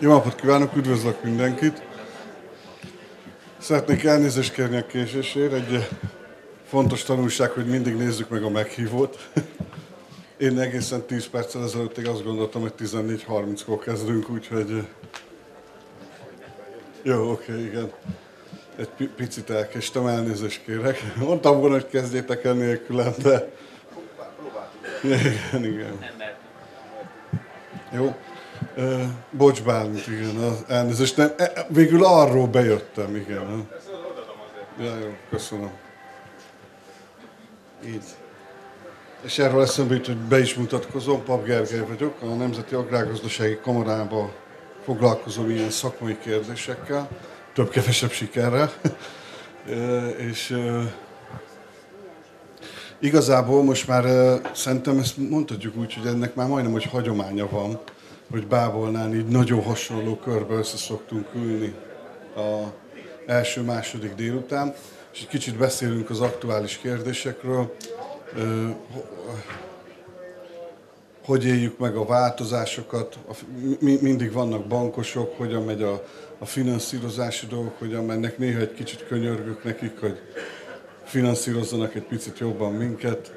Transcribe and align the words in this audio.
Jó 0.00 0.12
napot 0.12 0.34
kívánok, 0.34 0.76
üdvözlök 0.76 1.22
mindenkit! 1.22 1.82
Szeretnék 3.58 4.04
elnézést 4.04 4.52
kérni 4.52 4.76
a 4.76 4.86
késésért. 4.86 5.52
Egy 5.52 5.88
fontos 6.64 7.02
tanulság, 7.02 7.50
hogy 7.50 7.66
mindig 7.66 7.96
nézzük 7.96 8.28
meg 8.28 8.42
a 8.42 8.48
meghívót. 8.48 9.28
Én 10.36 10.58
egészen 10.58 11.02
10 11.02 11.26
perccel 11.26 11.62
ezelőttig 11.62 12.08
azt 12.08 12.24
gondoltam, 12.24 12.60
hogy 12.60 12.72
14.30-kor 12.78 13.78
kezdünk, 13.78 14.30
úgyhogy... 14.30 14.86
Jó, 17.02 17.30
oké, 17.30 17.52
okay, 17.52 17.64
igen. 17.64 17.92
Egy 18.76 19.08
picit 19.16 19.50
elkéstem, 19.50 20.06
elnézést 20.06 20.64
kérek. 20.64 21.14
Mondtam 21.16 21.58
volna, 21.60 21.74
hogy 21.74 21.88
kezdjétek 21.88 22.44
el 22.44 22.54
nélkülem, 22.54 23.12
de... 23.22 23.52
Igen, 25.02 25.64
igen. 25.64 25.98
Jó. 27.92 28.14
Bocs, 29.30 29.62
bármit, 29.62 30.06
igen, 30.06 30.36
az 30.36 30.64
elnézést. 30.68 31.16
Nem, 31.16 31.32
e, 31.36 31.52
e, 31.54 31.66
végül 31.68 32.04
arról 32.04 32.46
bejöttem, 32.46 33.16
igen. 33.16 33.68
Ja, 34.80 34.98
jó, 34.98 35.14
köszönöm. 35.30 35.70
Így. 37.86 38.04
És 39.22 39.38
erről 39.38 39.62
eszembe 39.62 39.94
jut, 39.94 40.06
hogy 40.06 40.16
be 40.16 40.38
is 40.40 40.54
mutatkozom, 40.54 41.24
Pap 41.24 41.44
Gergely 41.44 41.84
vagyok, 41.88 42.14
a 42.22 42.26
Nemzeti 42.26 42.74
Agrárgazdasági 42.74 43.58
Kamarában 43.62 44.32
foglalkozom 44.84 45.50
ilyen 45.50 45.70
szakmai 45.70 46.18
kérdésekkel, 46.18 47.08
több-kevesebb 47.54 48.10
sikerrel. 48.10 48.72
és 50.28 50.56
igazából 52.98 53.62
most 53.62 53.86
már 53.86 54.04
szerintem 54.54 54.98
ezt 54.98 55.16
mondhatjuk 55.16 55.76
úgy, 55.76 55.94
hogy 55.94 56.06
ennek 56.06 56.34
már 56.34 56.48
majdnem, 56.48 56.72
hogy 56.72 56.84
hagyománya 56.84 57.48
van, 57.48 57.80
hogy 58.30 58.46
Bábolnál 58.46 59.14
így 59.14 59.26
nagyon 59.26 59.62
hasonló 59.62 60.16
körbe 60.16 60.54
össze 60.54 60.76
szoktunk 60.76 61.26
ülni 61.34 61.74
a 62.36 62.72
első-második 63.26 64.14
délután, 64.14 64.74
és 65.12 65.20
egy 65.20 65.28
kicsit 65.28 65.56
beszélünk 65.56 66.10
az 66.10 66.20
aktuális 66.20 66.76
kérdésekről, 66.76 67.74
hogy 71.24 71.44
éljük 71.44 71.78
meg 71.78 71.96
a 71.96 72.04
változásokat, 72.04 73.18
mindig 73.80 74.32
vannak 74.32 74.66
bankosok, 74.66 75.36
hogyan 75.36 75.64
megy 75.64 75.82
a, 75.82 76.04
a 76.38 76.44
finanszírozási 76.44 77.46
dolgok, 77.46 77.78
hogyan 77.78 78.04
mennek, 78.04 78.38
néha 78.38 78.60
egy 78.60 78.74
kicsit 78.74 79.06
könyörgök 79.06 79.64
nekik, 79.64 80.00
hogy 80.00 80.20
finanszírozzanak 81.04 81.94
egy 81.94 82.02
picit 82.02 82.38
jobban 82.38 82.72
minket, 82.72 83.32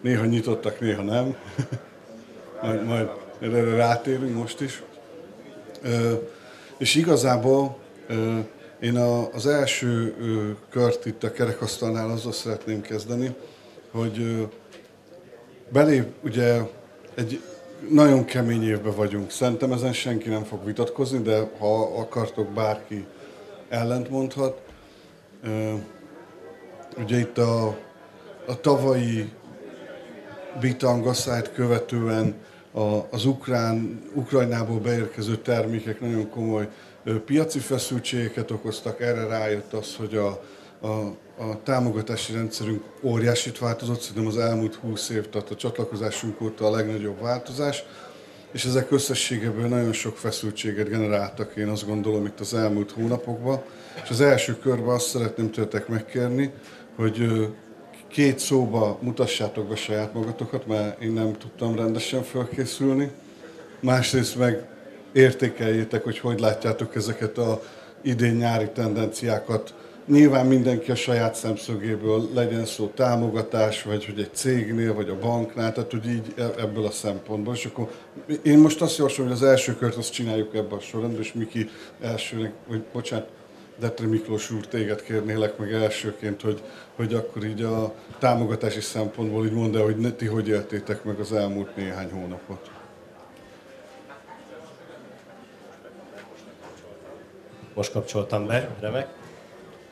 néha 0.00 0.24
nyitottak, 0.24 0.80
néha 0.80 1.02
nem, 1.02 1.36
majd, 2.62 2.86
majd 2.86 3.08
erre 3.40 3.74
rátérünk 3.74 4.34
most 4.36 4.60
is. 4.60 4.82
És 6.78 6.94
igazából 6.94 7.78
én 8.80 8.96
az 9.32 9.46
első 9.46 10.14
kört 10.70 11.06
itt 11.06 11.24
a 11.24 11.32
kerekasztalnál 11.32 12.10
azzal 12.10 12.32
szeretném 12.32 12.80
kezdeni, 12.80 13.34
hogy 13.90 14.48
belép, 15.68 16.06
ugye 16.24 16.60
egy 17.14 17.42
nagyon 17.88 18.24
kemény 18.24 18.62
évben 18.62 18.94
vagyunk. 18.94 19.30
Szerintem 19.30 19.72
ezen 19.72 19.92
senki 19.92 20.28
nem 20.28 20.44
fog 20.44 20.64
vitatkozni, 20.64 21.18
de 21.18 21.50
ha 21.58 21.98
akartok, 21.98 22.48
bárki 22.48 23.06
ellent 23.68 24.10
mondhat. 24.10 24.60
Ugye 26.98 27.18
itt 27.18 27.38
a, 27.38 27.66
a 28.46 28.60
tavalyi 28.60 29.32
bitangaszájt 30.60 31.52
követően 31.52 32.34
a, 32.72 33.06
az 33.10 33.24
ukrán, 33.24 34.02
Ukrajnából 34.14 34.78
beérkező 34.78 35.36
termékek 35.36 36.00
nagyon 36.00 36.30
komoly 36.30 36.68
piaci 37.24 37.58
feszültségeket 37.58 38.50
okoztak. 38.50 39.00
Erre 39.00 39.26
rájött 39.26 39.72
az, 39.72 39.96
hogy 39.96 40.14
a, 40.14 40.42
a, 40.80 40.88
a 41.42 41.62
támogatási 41.62 42.32
rendszerünk 42.32 42.82
óriásit 43.02 43.58
változott, 43.58 44.00
szerintem 44.00 44.26
az 44.26 44.38
elmúlt 44.38 44.74
20 44.74 45.08
év, 45.08 45.28
tehát 45.28 45.50
a 45.50 45.56
csatlakozásunk 45.56 46.40
óta 46.40 46.66
a 46.66 46.70
legnagyobb 46.70 47.20
változás, 47.20 47.84
és 48.52 48.64
ezek 48.64 48.90
összességéből 48.90 49.66
nagyon 49.66 49.92
sok 49.92 50.16
feszültséget 50.16 50.88
generáltak, 50.88 51.56
én 51.56 51.68
azt 51.68 51.86
gondolom 51.86 52.26
itt 52.26 52.40
az 52.40 52.54
elmúlt 52.54 52.90
hónapokban. 52.90 53.62
És 54.02 54.10
az 54.10 54.20
első 54.20 54.58
körben 54.58 54.94
azt 54.94 55.08
szeretném 55.08 55.50
tőletek 55.50 55.88
megkérni, 55.88 56.52
hogy 56.96 57.48
két 58.10 58.38
szóba 58.38 58.98
mutassátok 59.00 59.68
be 59.68 59.76
saját 59.76 60.14
magatokat, 60.14 60.66
mert 60.66 61.02
én 61.02 61.12
nem 61.12 61.32
tudtam 61.38 61.76
rendesen 61.76 62.22
felkészülni. 62.22 63.10
Másrészt 63.80 64.36
meg 64.36 64.68
értékeljétek, 65.12 66.04
hogy 66.04 66.18
hogy 66.18 66.40
látjátok 66.40 66.94
ezeket 66.94 67.38
a 67.38 67.62
idén-nyári 68.02 68.68
tendenciákat 68.74 69.74
Nyilván 70.10 70.46
mindenki 70.46 70.90
a 70.90 70.94
saját 70.94 71.34
szemszögéből 71.34 72.28
legyen 72.34 72.64
szó 72.64 72.86
támogatás, 72.86 73.82
vagy 73.82 74.04
hogy 74.04 74.18
egy 74.18 74.34
cégnél, 74.34 74.94
vagy 74.94 75.08
a 75.08 75.18
banknál, 75.18 75.72
tehát 75.72 75.90
hogy 75.90 76.06
így 76.06 76.32
e- 76.36 76.54
ebből 76.58 76.84
a 76.84 76.90
szempontból. 76.90 77.54
És 77.54 77.64
akkor 77.64 77.90
én 78.42 78.58
most 78.58 78.80
azt 78.80 78.96
javaslom, 78.96 79.26
hogy 79.26 79.36
az 79.36 79.42
első 79.42 79.76
kört 79.76 79.96
azt 79.96 80.12
csináljuk 80.12 80.54
ebben 80.54 80.78
a 80.78 80.80
sorrendben, 80.80 81.20
és 81.20 81.32
Miki 81.32 81.68
elsőnek, 82.00 82.52
vagy 82.68 82.82
bocsánat, 82.92 83.28
Detre 83.80 84.06
Miklós 84.06 84.50
úr, 84.50 84.66
téged 84.66 85.02
kérnélek 85.02 85.56
meg 85.56 85.72
elsőként, 85.72 86.40
hogy, 86.40 86.62
hogy 86.96 87.14
akkor 87.14 87.44
így 87.44 87.62
a 87.62 87.94
támogatási 88.18 88.80
szempontból 88.80 89.46
így 89.46 89.52
mondd 89.52 89.76
el, 89.76 89.82
hogy 89.82 90.16
ti 90.16 90.26
hogy 90.26 90.48
éltétek 90.48 91.04
meg 91.04 91.18
az 91.18 91.32
elmúlt 91.32 91.76
néhány 91.76 92.10
hónapot. 92.10 92.70
Most 97.74 97.92
kapcsoltam 97.92 98.46
be, 98.46 98.68
remek. 98.80 99.08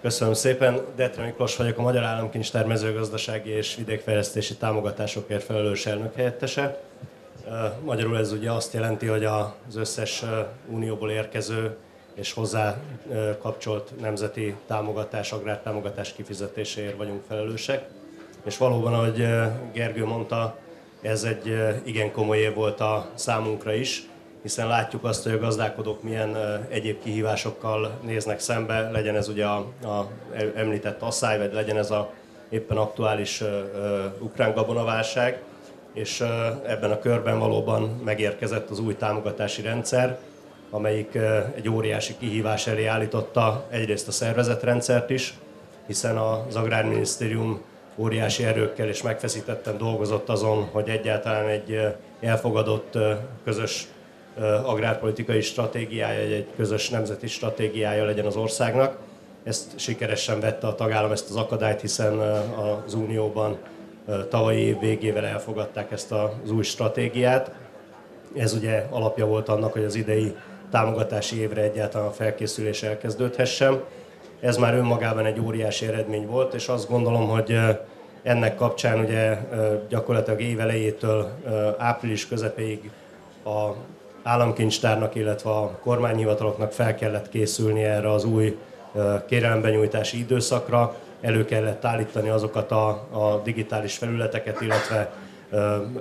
Köszönöm 0.02 0.34
szépen. 0.34 0.80
Detre 0.96 1.24
Miklós 1.24 1.56
vagyok, 1.56 1.78
a 1.78 1.82
Magyar 1.82 2.02
Államkincstár 2.02 2.66
mezőgazdasági 2.66 3.50
és 3.50 3.74
vidékfejlesztési 3.74 4.56
támogatásokért 4.56 5.42
felelős 5.42 5.86
elnök 5.86 6.14
helyettese. 6.14 6.80
Magyarul 7.84 8.18
ez 8.18 8.32
ugye 8.32 8.50
azt 8.50 8.72
jelenti, 8.72 9.06
hogy 9.06 9.24
az 9.24 9.76
összes 9.76 10.24
unióból 10.70 11.10
érkező 11.10 11.76
és 12.18 12.32
hozzá 12.32 12.76
kapcsolt 13.38 14.00
nemzeti 14.00 14.54
támogatás, 14.66 15.32
agrártámogatás 15.32 16.12
kifizetéséért 16.12 16.96
vagyunk 16.96 17.22
felelősek. 17.28 17.88
És 18.44 18.56
valóban, 18.56 18.94
ahogy 18.94 19.28
Gergő 19.72 20.04
mondta, 20.04 20.56
ez 21.02 21.22
egy 21.22 21.56
igen 21.84 22.12
komoly 22.12 22.38
év 22.38 22.54
volt 22.54 22.80
a 22.80 23.06
számunkra 23.14 23.72
is, 23.72 24.08
hiszen 24.42 24.66
látjuk 24.66 25.04
azt, 25.04 25.22
hogy 25.22 25.32
a 25.32 25.38
gazdálkodók 25.38 26.02
milyen 26.02 26.36
egyéb 26.68 27.02
kihívásokkal 27.02 27.98
néznek 28.02 28.40
szembe, 28.40 28.90
legyen 28.90 29.16
ez 29.16 29.28
ugye 29.28 29.44
a, 29.44 29.56
a 29.82 30.08
említett 30.54 31.02
asszály, 31.02 31.38
vagy 31.38 31.52
legyen 31.52 31.76
ez 31.76 31.90
a 31.90 32.12
éppen 32.48 32.76
aktuális 32.76 33.42
ukrán 34.18 34.54
gabonaválság, 34.54 35.42
és 35.92 36.20
ebben 36.66 36.90
a 36.90 36.98
körben 36.98 37.38
valóban 37.38 38.00
megérkezett 38.04 38.70
az 38.70 38.78
új 38.78 38.96
támogatási 38.96 39.62
rendszer, 39.62 40.18
amelyik 40.70 41.18
egy 41.54 41.68
óriási 41.68 42.14
kihívás 42.18 42.66
elé 42.66 42.86
állította 42.86 43.66
egyrészt 43.70 44.08
a 44.08 44.12
szervezetrendszert 44.12 45.10
is, 45.10 45.34
hiszen 45.86 46.16
az 46.16 46.56
Agrárminisztérium 46.56 47.60
óriási 47.96 48.44
erőkkel 48.44 48.88
és 48.88 49.02
megfeszítetten 49.02 49.78
dolgozott 49.78 50.28
azon, 50.28 50.68
hogy 50.72 50.88
egyáltalán 50.88 51.48
egy 51.48 51.96
elfogadott 52.20 52.98
közös 53.44 53.86
agrárpolitikai 54.64 55.40
stratégiája, 55.40 56.20
egy 56.20 56.46
közös 56.56 56.88
nemzeti 56.88 57.26
stratégiája 57.26 58.04
legyen 58.04 58.26
az 58.26 58.36
országnak. 58.36 58.98
Ezt 59.44 59.78
sikeresen 59.78 60.40
vette 60.40 60.66
a 60.66 60.74
tagállam 60.74 61.12
ezt 61.12 61.30
az 61.30 61.36
akadályt, 61.36 61.80
hiszen 61.80 62.18
az 62.84 62.94
Unióban 62.94 63.56
tavalyi 64.28 64.60
év 64.60 64.78
végével 64.78 65.24
elfogadták 65.26 65.92
ezt 65.92 66.12
az 66.12 66.50
új 66.50 66.62
stratégiát. 66.62 67.50
Ez 68.36 68.54
ugye 68.54 68.86
alapja 68.90 69.26
volt 69.26 69.48
annak, 69.48 69.72
hogy 69.72 69.84
az 69.84 69.94
idei 69.94 70.34
támogatási 70.70 71.40
évre 71.40 71.62
egyáltalán 71.62 72.06
a 72.06 72.12
felkészülés 72.12 72.82
elkezdődhessen. 72.82 73.80
Ez 74.40 74.56
már 74.56 74.74
önmagában 74.74 75.26
egy 75.26 75.40
óriási 75.40 75.86
eredmény 75.86 76.26
volt, 76.26 76.54
és 76.54 76.68
azt 76.68 76.88
gondolom, 76.88 77.28
hogy 77.28 77.58
ennek 78.22 78.54
kapcsán 78.54 78.98
ugye 78.98 79.38
gyakorlatilag 79.88 80.40
évelejétől 80.40 81.30
április 81.78 82.28
közepéig 82.28 82.90
a 83.44 83.70
államkincstárnak, 84.22 85.14
illetve 85.14 85.50
a 85.50 85.78
kormányhivataloknak 85.82 86.72
fel 86.72 86.94
kellett 86.94 87.28
készülni 87.28 87.82
erre 87.82 88.12
az 88.12 88.24
új 88.24 88.58
kérelembenyújtási 89.26 90.18
időszakra, 90.18 90.94
elő 91.20 91.44
kellett 91.44 91.84
állítani 91.84 92.28
azokat 92.28 92.70
a, 92.70 92.88
a 93.10 93.40
digitális 93.44 93.96
felületeket, 93.96 94.60
illetve 94.60 95.12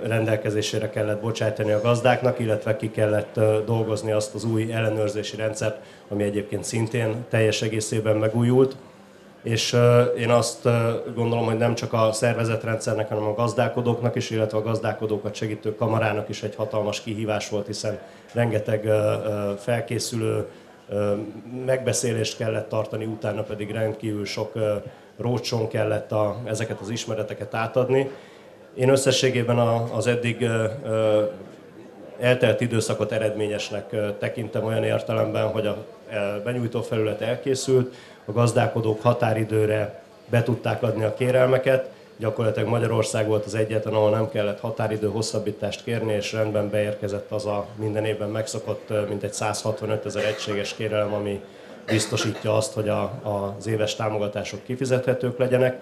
rendelkezésére 0.02 0.90
kellett 0.90 1.20
bocsájtani 1.20 1.72
a 1.72 1.80
gazdáknak, 1.80 2.38
illetve 2.38 2.76
ki 2.76 2.90
kellett 2.90 3.40
dolgozni 3.66 4.12
azt 4.12 4.34
az 4.34 4.44
új 4.44 4.72
ellenőrzési 4.72 5.36
rendszert, 5.36 5.76
ami 6.08 6.22
egyébként 6.22 6.64
szintén 6.64 7.24
teljes 7.28 7.62
egészében 7.62 8.16
megújult. 8.16 8.76
és 9.42 9.76
én 10.18 10.30
azt 10.30 10.68
gondolom, 11.14 11.44
hogy 11.44 11.56
nem 11.56 11.74
csak 11.74 11.92
a 11.92 12.12
szervezetrendszernek, 12.12 13.08
hanem 13.08 13.24
a 13.24 13.34
gazdálkodóknak 13.34 14.14
is, 14.14 14.30
illetve 14.30 14.58
a 14.58 14.62
gazdálkodókat 14.62 15.34
segítő 15.34 15.74
kamarának 15.74 16.28
is 16.28 16.42
egy 16.42 16.54
hatalmas 16.54 17.00
kihívás 17.00 17.48
volt, 17.48 17.66
hiszen 17.66 17.98
rengeteg 18.32 18.88
felkészülő 19.58 20.46
megbeszélést 21.66 22.36
kellett 22.36 22.68
tartani, 22.68 23.04
utána 23.04 23.42
pedig 23.42 23.70
rendkívül 23.70 24.24
sok 24.24 24.52
rócson 25.16 25.68
kellett 25.68 26.12
a, 26.12 26.36
ezeket 26.44 26.80
az 26.80 26.90
ismereteket 26.90 27.54
átadni. 27.54 28.10
Én 28.78 28.88
összességében 28.88 29.58
az 29.92 30.06
eddig 30.06 30.46
eltelt 32.20 32.60
időszakot 32.60 33.12
eredményesnek 33.12 33.94
tekintem 34.18 34.64
olyan 34.64 34.84
értelemben, 34.84 35.46
hogy 35.48 35.66
a 35.66 35.84
benyújtó 36.44 36.82
felület 36.82 37.20
elkészült, 37.20 37.94
a 38.24 38.32
gazdálkodók 38.32 39.02
határidőre 39.02 40.02
be 40.30 40.42
tudták 40.42 40.82
adni 40.82 41.04
a 41.04 41.14
kérelmeket, 41.14 41.90
gyakorlatilag 42.16 42.68
Magyarország 42.68 43.26
volt 43.26 43.44
az 43.44 43.54
egyetlen, 43.54 43.94
ahol 43.94 44.10
nem 44.10 44.30
kellett 44.30 44.60
határidő 44.60 45.08
hosszabbítást 45.08 45.84
kérni, 45.84 46.12
és 46.12 46.32
rendben 46.32 46.70
beérkezett 46.70 47.30
az 47.30 47.46
a 47.46 47.66
minden 47.74 48.04
évben 48.04 48.28
megszokott 48.28 49.08
mintegy 49.08 49.32
165 49.32 50.06
ezer 50.06 50.24
egységes 50.24 50.74
kérelem, 50.74 51.14
ami 51.14 51.40
biztosítja 51.86 52.56
azt, 52.56 52.72
hogy 52.72 52.88
a, 52.88 53.02
az 53.22 53.66
éves 53.66 53.94
támogatások 53.94 54.64
kifizethetők 54.64 55.38
legyenek, 55.38 55.80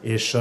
és 0.00 0.36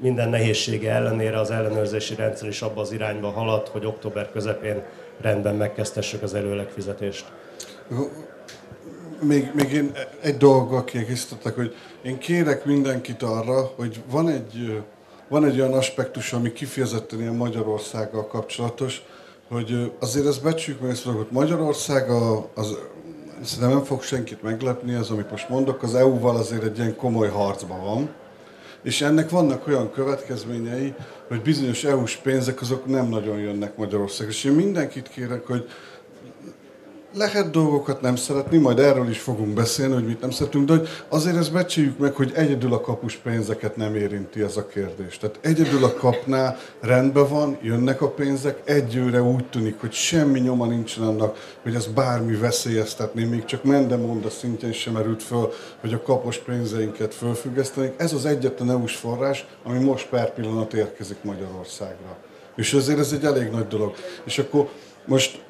minden 0.00 0.28
nehézsége 0.28 0.92
ellenére 0.92 1.40
az 1.40 1.50
ellenőrzési 1.50 2.14
rendszer 2.14 2.48
is 2.48 2.62
abba 2.62 2.80
az 2.80 2.92
irányba 2.92 3.30
halad, 3.30 3.68
hogy 3.68 3.86
október 3.86 4.30
közepén 4.32 4.82
rendben 5.20 5.54
megkezdhessük 5.54 6.22
az 6.22 6.34
előlegfizetést 6.34 7.24
még, 9.22 9.50
még 9.54 9.72
én 9.72 9.92
egy 10.20 10.36
dolgot 10.36 10.84
kiegészítettek, 10.84 11.54
hogy 11.54 11.74
én 12.02 12.18
kérek 12.18 12.64
mindenkit 12.64 13.22
arra, 13.22 13.72
hogy 13.76 14.02
van 14.10 14.28
egy, 14.28 14.82
van 15.28 15.44
egy 15.44 15.60
olyan 15.60 15.72
aspektus, 15.72 16.32
ami 16.32 16.52
kifejezetten 16.52 17.20
ilyen 17.20 17.34
Magyarországgal 17.34 18.26
kapcsolatos, 18.26 19.02
hogy 19.48 19.92
azért 20.00 20.26
ezt 20.26 20.42
becsüljük 20.42 20.82
meg 20.82 20.96
hogy 20.96 21.26
Magyarország 21.30 22.10
a, 22.10 22.48
az, 22.54 22.78
szerintem 23.42 23.76
nem 23.76 23.84
fog 23.84 24.02
senkit 24.02 24.42
meglepni, 24.42 24.94
az, 24.94 25.10
amit 25.10 25.30
most 25.30 25.48
mondok, 25.48 25.82
az 25.82 25.94
EU-val 25.94 26.36
azért 26.36 26.62
egy 26.62 26.78
ilyen 26.78 26.96
komoly 26.96 27.28
harcban 27.28 27.84
van, 27.84 28.10
és 28.82 29.00
ennek 29.00 29.30
vannak 29.30 29.66
olyan 29.66 29.92
következményei, 29.92 30.94
hogy 31.28 31.42
bizonyos 31.42 31.84
EU-s 31.84 32.16
pénzek 32.16 32.60
azok 32.60 32.86
nem 32.86 33.08
nagyon 33.08 33.38
jönnek 33.38 33.76
Magyarországra. 33.76 34.32
És 34.32 34.44
én 34.44 34.52
mindenkit 34.52 35.08
kérek, 35.08 35.46
hogy 35.46 35.68
lehet 37.14 37.50
dolgokat 37.50 38.00
nem 38.00 38.16
szeretni, 38.16 38.58
majd 38.58 38.78
erről 38.78 39.08
is 39.08 39.18
fogunk 39.18 39.54
beszélni, 39.54 39.94
hogy 39.94 40.06
mit 40.06 40.20
nem 40.20 40.30
szeretünk, 40.30 40.68
de 40.68 40.80
azért 41.08 41.36
ezt 41.36 41.52
becsüljük 41.52 41.98
meg, 41.98 42.14
hogy 42.14 42.32
egyedül 42.34 42.72
a 42.72 42.80
kapus 42.80 43.16
pénzeket 43.16 43.76
nem 43.76 43.94
érinti 43.94 44.42
ez 44.42 44.56
a 44.56 44.66
kérdés. 44.66 45.18
Tehát 45.18 45.38
egyedül 45.40 45.84
a 45.84 45.94
kapnál 45.94 46.58
rendben 46.80 47.28
van, 47.28 47.58
jönnek 47.62 48.02
a 48.02 48.10
pénzek, 48.10 48.60
egyőre 48.64 49.22
úgy 49.22 49.44
tűnik, 49.44 49.80
hogy 49.80 49.92
semmi 49.92 50.40
nyoma 50.40 50.66
nincsen 50.66 51.04
annak, 51.04 51.56
hogy 51.62 51.74
ez 51.74 51.86
bármi 51.86 52.36
veszélyeztetné, 52.36 53.24
még 53.24 53.44
csak 53.44 53.64
Mendemonda 53.64 54.30
szintjén 54.30 54.72
sem 54.72 54.92
merült 54.92 55.22
föl, 55.22 55.52
hogy 55.80 55.92
a 55.92 56.02
kapos 56.02 56.38
pénzeinket 56.38 57.14
fölfüggesztenék. 57.14 57.92
Ez 57.96 58.12
az 58.12 58.26
egyetlen 58.26 58.70
EU-s 58.70 58.96
forrás, 58.96 59.46
ami 59.64 59.78
most 59.78 60.08
per 60.08 60.34
pillanat 60.34 60.72
érkezik 60.72 61.16
Magyarországra. 61.22 62.16
És 62.56 62.72
azért 62.72 62.98
ez 62.98 63.12
egy 63.12 63.24
elég 63.24 63.50
nagy 63.50 63.66
dolog. 63.66 63.94
És 64.24 64.38
akkor 64.38 64.68
most 65.06 65.44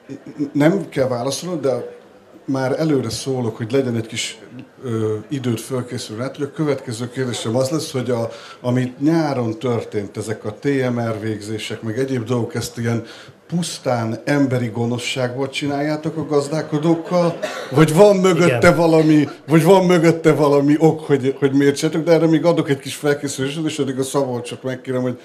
nem 0.52 0.88
kell 0.88 1.08
válaszolnod, 1.08 1.60
de 1.60 2.00
már 2.44 2.81
előre 2.81 3.10
szólok, 3.10 3.56
hogy 3.56 3.72
legyen 3.72 3.96
egy 3.96 4.06
kis 4.06 4.38
ö, 4.84 5.16
időt 5.28 5.60
fölkészülni, 5.60 6.22
hát, 6.22 6.37
hogy 6.37 6.44
a 6.44 6.52
következő 6.52 7.10
kérdésem 7.10 7.56
az 7.56 7.70
lesz, 7.70 7.93
hogy 7.93 8.10
a, 8.10 8.28
amit 8.60 9.00
nyáron 9.00 9.58
történt, 9.58 10.16
ezek 10.16 10.44
a 10.44 10.54
TMR 10.60 11.20
végzések, 11.20 11.82
meg 11.82 11.99
egyéb 11.99 12.25
dolgok, 12.25 12.54
ezt 12.54 12.78
ilyen 12.78 13.04
pusztán 13.46 14.20
emberi 14.25 14.69
gonoszságból 14.69 15.49
csináljátok 15.49 16.16
a 16.16 16.26
gazdálkodókkal, 16.26 17.38
vagy 17.70 17.94
van 17.94 18.16
mögötte 18.16 18.56
Igen. 18.56 18.76
valami, 18.76 19.28
vagy 19.48 19.64
van 19.64 19.87
mögötte 19.87 20.32
valami 20.32 20.76
ok, 20.78 21.00
hogy, 21.00 21.37
hogy 21.38 21.52
miért 21.52 21.76
csináltok, 21.76 22.05
de 22.05 22.12
erre 22.12 22.26
még 22.26 22.44
adok 22.44 22.70
egy 22.70 22.78
kis 22.78 22.94
felkészülést, 22.94 23.58
és 23.64 23.78
addig 23.78 23.98
a 23.98 24.02
Szabolcsot 24.02 24.62
megkérem, 24.62 25.02
hogy 25.02 25.20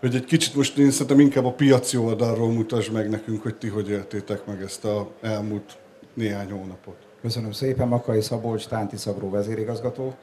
hogy 0.00 0.14
egy 0.14 0.24
kicsit 0.24 0.54
most 0.54 0.78
én 0.78 0.90
szerintem 0.90 1.20
inkább 1.20 1.44
a 1.44 1.52
piaci 1.52 1.96
oldalról 1.96 2.52
mutasd 2.52 2.92
meg 2.92 3.08
nekünk, 3.08 3.42
hogy 3.42 3.56
ti 3.56 3.68
hogy 3.68 3.88
éltétek 3.88 4.46
meg 4.46 4.62
ezt 4.62 4.84
a 4.84 5.10
elmúlt 5.20 5.78
néhány 6.14 6.50
hónapot. 6.50 6.96
Köszönöm 7.20 7.52
szépen, 7.52 7.88
Makai 7.88 8.20
Szabolcs, 8.20 8.68
Tánti 8.68 8.96
Szagró 8.96 9.30
vezérigazgató, 9.30 10.14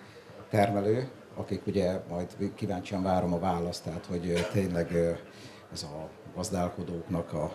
termelő, 0.49 1.07
akik 1.35 1.67
ugye 1.67 1.99
majd 2.09 2.27
kíváncsian 2.55 3.03
várom 3.03 3.33
a 3.33 3.39
választ, 3.39 3.83
tehát 3.83 4.05
hogy 4.05 4.47
tényleg 4.51 4.91
ez 5.73 5.83
a 5.83 6.09
gazdálkodóknak 6.35 7.33
a, 7.33 7.51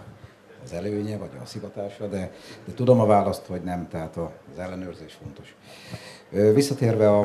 az 0.64 0.72
előnye, 0.72 1.16
vagy 1.16 1.30
a 1.42 1.46
szivatása, 1.46 2.06
de, 2.06 2.32
de 2.64 2.72
tudom 2.74 3.00
a 3.00 3.06
választ, 3.06 3.46
hogy 3.46 3.62
nem, 3.62 3.88
tehát 3.88 4.16
az 4.16 4.58
ellenőrzés 4.58 5.18
fontos. 5.22 5.56
Visszatérve 6.54 7.10
a, 7.10 7.20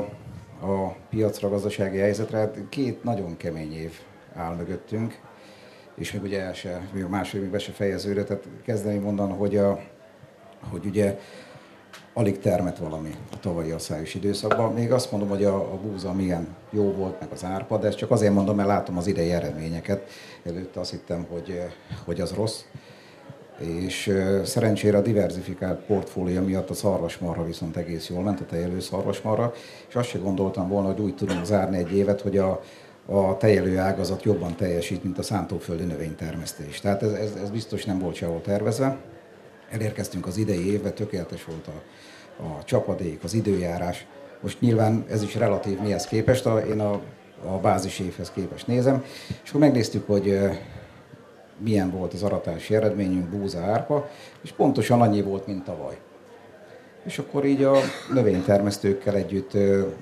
a 0.61 0.95
piacra, 1.09 1.49
gazdasági 1.49 1.97
helyzetre, 1.97 2.37
hát 2.37 2.57
két 2.69 3.03
nagyon 3.03 3.37
kemény 3.37 3.73
év 3.73 3.99
áll 4.37 4.55
mögöttünk, 4.55 5.19
és 5.95 6.11
még 6.11 6.21
ugye 6.21 6.41
el 6.41 6.53
se, 6.53 6.87
még 6.93 7.03
a 7.03 7.09
második 7.09 7.45
évben 7.45 7.59
se 7.59 7.71
fejeződött, 7.71 8.27
tehát 8.27 8.47
kezdeni 8.63 8.97
mondani, 8.97 9.33
hogy, 9.33 9.57
a, 9.57 9.79
hogy 10.69 10.85
ugye 10.85 11.19
alig 12.13 12.39
termet 12.39 12.77
valami 12.77 13.15
a 13.31 13.39
tavalyi 13.39 13.71
asszályos 13.71 14.13
időszakban. 14.13 14.73
Még 14.73 14.91
azt 14.91 15.11
mondom, 15.11 15.29
hogy 15.29 15.43
a, 15.43 15.55
a 15.55 15.77
búza 15.77 16.13
milyen 16.13 16.55
jó 16.69 16.91
volt, 16.91 17.19
meg 17.19 17.29
az 17.31 17.43
árpa, 17.43 17.77
de 17.77 17.87
ezt 17.87 17.97
csak 17.97 18.11
azért 18.11 18.33
mondom, 18.33 18.55
mert 18.55 18.67
látom 18.67 18.97
az 18.97 19.07
idei 19.07 19.31
eredményeket. 19.31 20.09
Előtte 20.45 20.79
azt 20.79 20.91
hittem, 20.91 21.25
hogy, 21.29 21.61
hogy 22.05 22.21
az 22.21 22.31
rossz. 22.33 22.61
És 23.59 24.13
szerencsére 24.43 24.97
a 24.97 25.01
diversifikált 25.01 25.79
portfólió 25.79 26.41
miatt 26.41 26.69
a 26.69 26.73
szarvasmarha 26.73 27.45
viszont 27.45 27.77
egész 27.77 28.09
jól 28.09 28.23
ment, 28.23 28.39
a 28.39 28.45
tejelő 28.45 28.79
szarvasmarha, 28.79 29.53
és 29.87 29.95
azt 29.95 30.09
se 30.09 30.17
gondoltam 30.17 30.69
volna, 30.69 30.87
hogy 30.87 30.99
úgy 30.99 31.15
tudunk 31.15 31.45
zárni 31.45 31.77
egy 31.77 31.95
évet, 31.95 32.21
hogy 32.21 32.37
a, 32.37 32.61
a 33.09 33.37
tejelő 33.37 33.77
ágazat 33.77 34.23
jobban 34.23 34.55
teljesít, 34.55 35.03
mint 35.03 35.17
a 35.17 35.23
szántóföldi 35.23 35.83
növénytermesztés. 35.83 36.79
Tehát 36.79 37.03
ez, 37.03 37.11
ez, 37.11 37.31
ez 37.41 37.49
biztos 37.49 37.85
nem 37.85 37.99
volt 37.99 38.15
sehol 38.15 38.41
tervezve. 38.41 38.97
Elérkeztünk 39.71 40.25
az 40.25 40.37
idei 40.37 40.71
évbe, 40.71 40.91
tökéletes 40.91 41.45
volt 41.45 41.67
a, 41.67 41.81
a 42.43 42.63
csapadék, 42.63 43.23
az 43.23 43.33
időjárás. 43.33 44.05
Most 44.41 44.61
nyilván 44.61 45.05
ez 45.09 45.23
is 45.23 45.35
relatív 45.35 45.79
mihez 45.79 46.05
képest, 46.05 46.45
a, 46.45 46.59
én 46.59 46.79
a, 46.79 47.01
a 47.45 47.57
bázis 47.61 47.99
évhez 47.99 48.31
képest 48.31 48.67
nézem, 48.67 49.03
és 49.43 49.49
akkor 49.49 49.61
megnéztük, 49.61 50.07
hogy 50.07 50.39
milyen 51.57 51.91
volt 51.91 52.13
az 52.13 52.23
aratási 52.23 52.75
eredményünk, 52.75 53.29
búza, 53.29 53.59
árpa, 53.59 54.09
és 54.41 54.51
pontosan 54.51 55.01
annyi 55.01 55.21
volt, 55.21 55.47
mint 55.47 55.63
tavaly 55.63 55.97
és 57.07 57.19
akkor 57.19 57.45
így 57.45 57.63
a 57.63 57.75
növénytermesztőkkel 58.13 59.15
együtt 59.15 59.51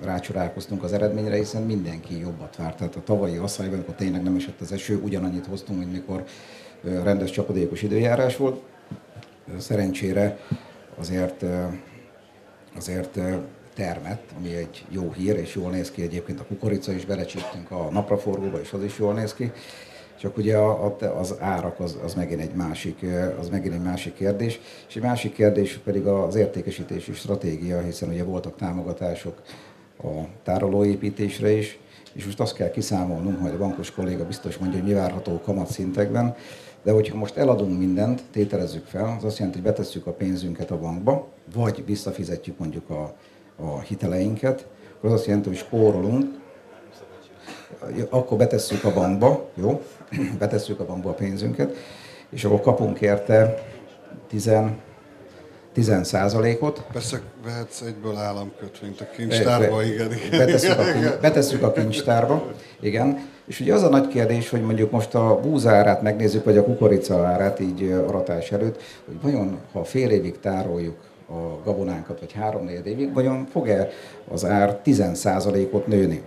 rácsorálkoztunk 0.04 0.84
az 0.84 0.94
eredményre, 0.94 1.36
hiszen 1.36 1.62
mindenki 1.62 2.20
jobbat 2.20 2.56
várt. 2.56 2.78
Tehát 2.78 2.96
a 2.96 3.04
tavalyi 3.04 3.38
asszályban, 3.38 3.76
amikor 3.76 3.96
tényleg 3.96 4.24
nem 4.24 4.36
esett 4.36 4.62
az 4.62 4.72
eső, 4.72 5.00
ugyanannyit 5.04 5.46
hoztunk, 5.46 5.80
mint 5.80 5.92
mikor 5.92 6.24
rendes 6.82 7.32
csapadékos 7.32 7.82
időjárás 7.82 8.38
volt. 8.38 8.62
Szerencsére 9.58 10.40
azért, 10.98 11.46
azért 12.76 13.20
termett, 13.76 14.30
ami 14.38 14.56
egy 14.56 14.86
jó 14.90 15.12
hír, 15.12 15.36
és 15.36 15.56
jól 15.56 15.72
néz 15.72 15.92
ki 15.92 16.02
egyébként 16.02 16.40
a 16.40 16.46
kukorica 16.46 16.92
is, 16.92 17.06
belecsíptünk 17.06 17.72
a 17.72 17.90
napraforgóba, 17.92 18.60
és 18.60 18.74
az 18.74 18.84
is 18.84 18.98
jól 18.98 19.14
néz 19.14 19.34
ki. 19.34 19.52
Csak 20.20 20.38
ugye 20.38 20.58
a, 20.58 20.96
az 21.18 21.36
árak 21.40 21.80
az, 21.80 21.98
az, 22.04 22.14
megint 22.14 22.42
egy 22.42 22.54
másik, 22.54 23.06
az 23.40 23.50
megint 23.50 23.74
egy 23.74 23.82
másik 23.82 24.14
kérdés. 24.14 24.60
És 24.88 24.96
egy 24.96 25.02
másik 25.02 25.34
kérdés 25.34 25.78
pedig 25.84 26.06
az 26.06 26.36
értékesítési 26.36 27.14
stratégia, 27.14 27.82
hiszen 27.82 28.10
ugye 28.10 28.24
voltak 28.24 28.56
támogatások 28.56 29.42
a 30.04 30.10
tárolóépítésre 30.44 31.52
is, 31.52 31.80
és 32.14 32.26
most 32.26 32.40
azt 32.40 32.56
kell 32.56 32.70
kiszámolnunk, 32.70 33.40
majd 33.40 33.54
a 33.54 33.58
bankos 33.58 33.92
kolléga 33.92 34.26
biztos 34.26 34.58
mondja, 34.58 34.80
hogy 34.80 34.88
mi 34.88 34.96
várható 34.96 35.42
kamatszintekben, 35.44 36.36
de 36.84 36.92
hogyha 36.92 37.18
most 37.18 37.38
eladunk 37.38 37.80
mindent, 37.80 38.24
tételezzük 38.32 38.86
fel, 38.86 39.16
az 39.18 39.24
azt 39.24 39.38
jelenti, 39.38 39.60
hogy 39.60 39.68
betesszük 39.70 40.08
a 40.08 40.12
pénzünket 40.12 40.72
a 40.72 40.80
bankba, 40.80 41.28
vagy 41.54 41.84
visszafizetjük 41.86 42.58
mondjuk 42.58 42.90
a, 42.90 43.16
a 43.56 43.80
hiteleinket, 43.80 44.68
akkor 44.98 45.10
az 45.10 45.16
azt 45.16 45.26
jelenti, 45.26 45.48
hogy 45.48 45.58
spórolunk, 45.58 46.44
akkor 48.10 48.38
betesszük 48.38 48.84
a 48.84 48.94
bankba, 48.94 49.50
jó? 49.54 49.82
betesszük 50.39 50.80
a 50.80 50.86
bankba 50.86 51.10
a 51.10 51.13
pénzünket, 51.13 51.75
és 52.30 52.44
akkor 52.44 52.62
kapunk 52.62 53.01
érte 53.01 53.63
10 54.27 54.51
10 55.75 55.94
százalékot. 56.01 56.84
Persze 56.92 57.22
vehetsz 57.46 57.82
egyből 57.82 58.15
államkötvényt 58.15 59.01
a 59.01 59.06
kincstárba, 59.15 59.77
Be, 59.77 59.86
igen. 59.86 60.10
Betesszük 60.32 60.80
a, 60.80 60.84
betesszük 61.22 61.63
a 61.63 61.72
kincstárba, 61.72 62.44
igen. 62.80 63.27
És 63.46 63.60
ugye 63.60 63.74
az 63.74 63.84
a 63.84 63.89
nagy 63.89 64.08
kérdés, 64.08 64.50
hogy 64.50 64.62
mondjuk 64.62 64.92
most 64.92 65.15
a 65.15 65.39
búzárát 65.39 66.01
megnézzük, 66.01 66.44
vagy 66.44 66.58
a 66.58 66.63
kukorica 66.63 67.25
árát 67.25 67.60
így 67.60 67.92
aratás 68.08 68.51
előtt, 68.51 68.82
hogy 69.06 69.22
vajon 69.22 69.58
ha 69.72 69.84
fél 69.84 70.10
évig 70.10 70.39
tároljuk 70.39 70.98
a 71.30 71.63
gabonánkat, 71.63 72.20
vagy 72.20 72.32
három 72.32 72.68
évig, 72.68 73.13
vajon 73.13 73.46
fog-e 73.51 73.89
az 74.32 74.46
ár 74.46 74.80
10%-ot 74.86 75.88
nőni? 75.88 76.22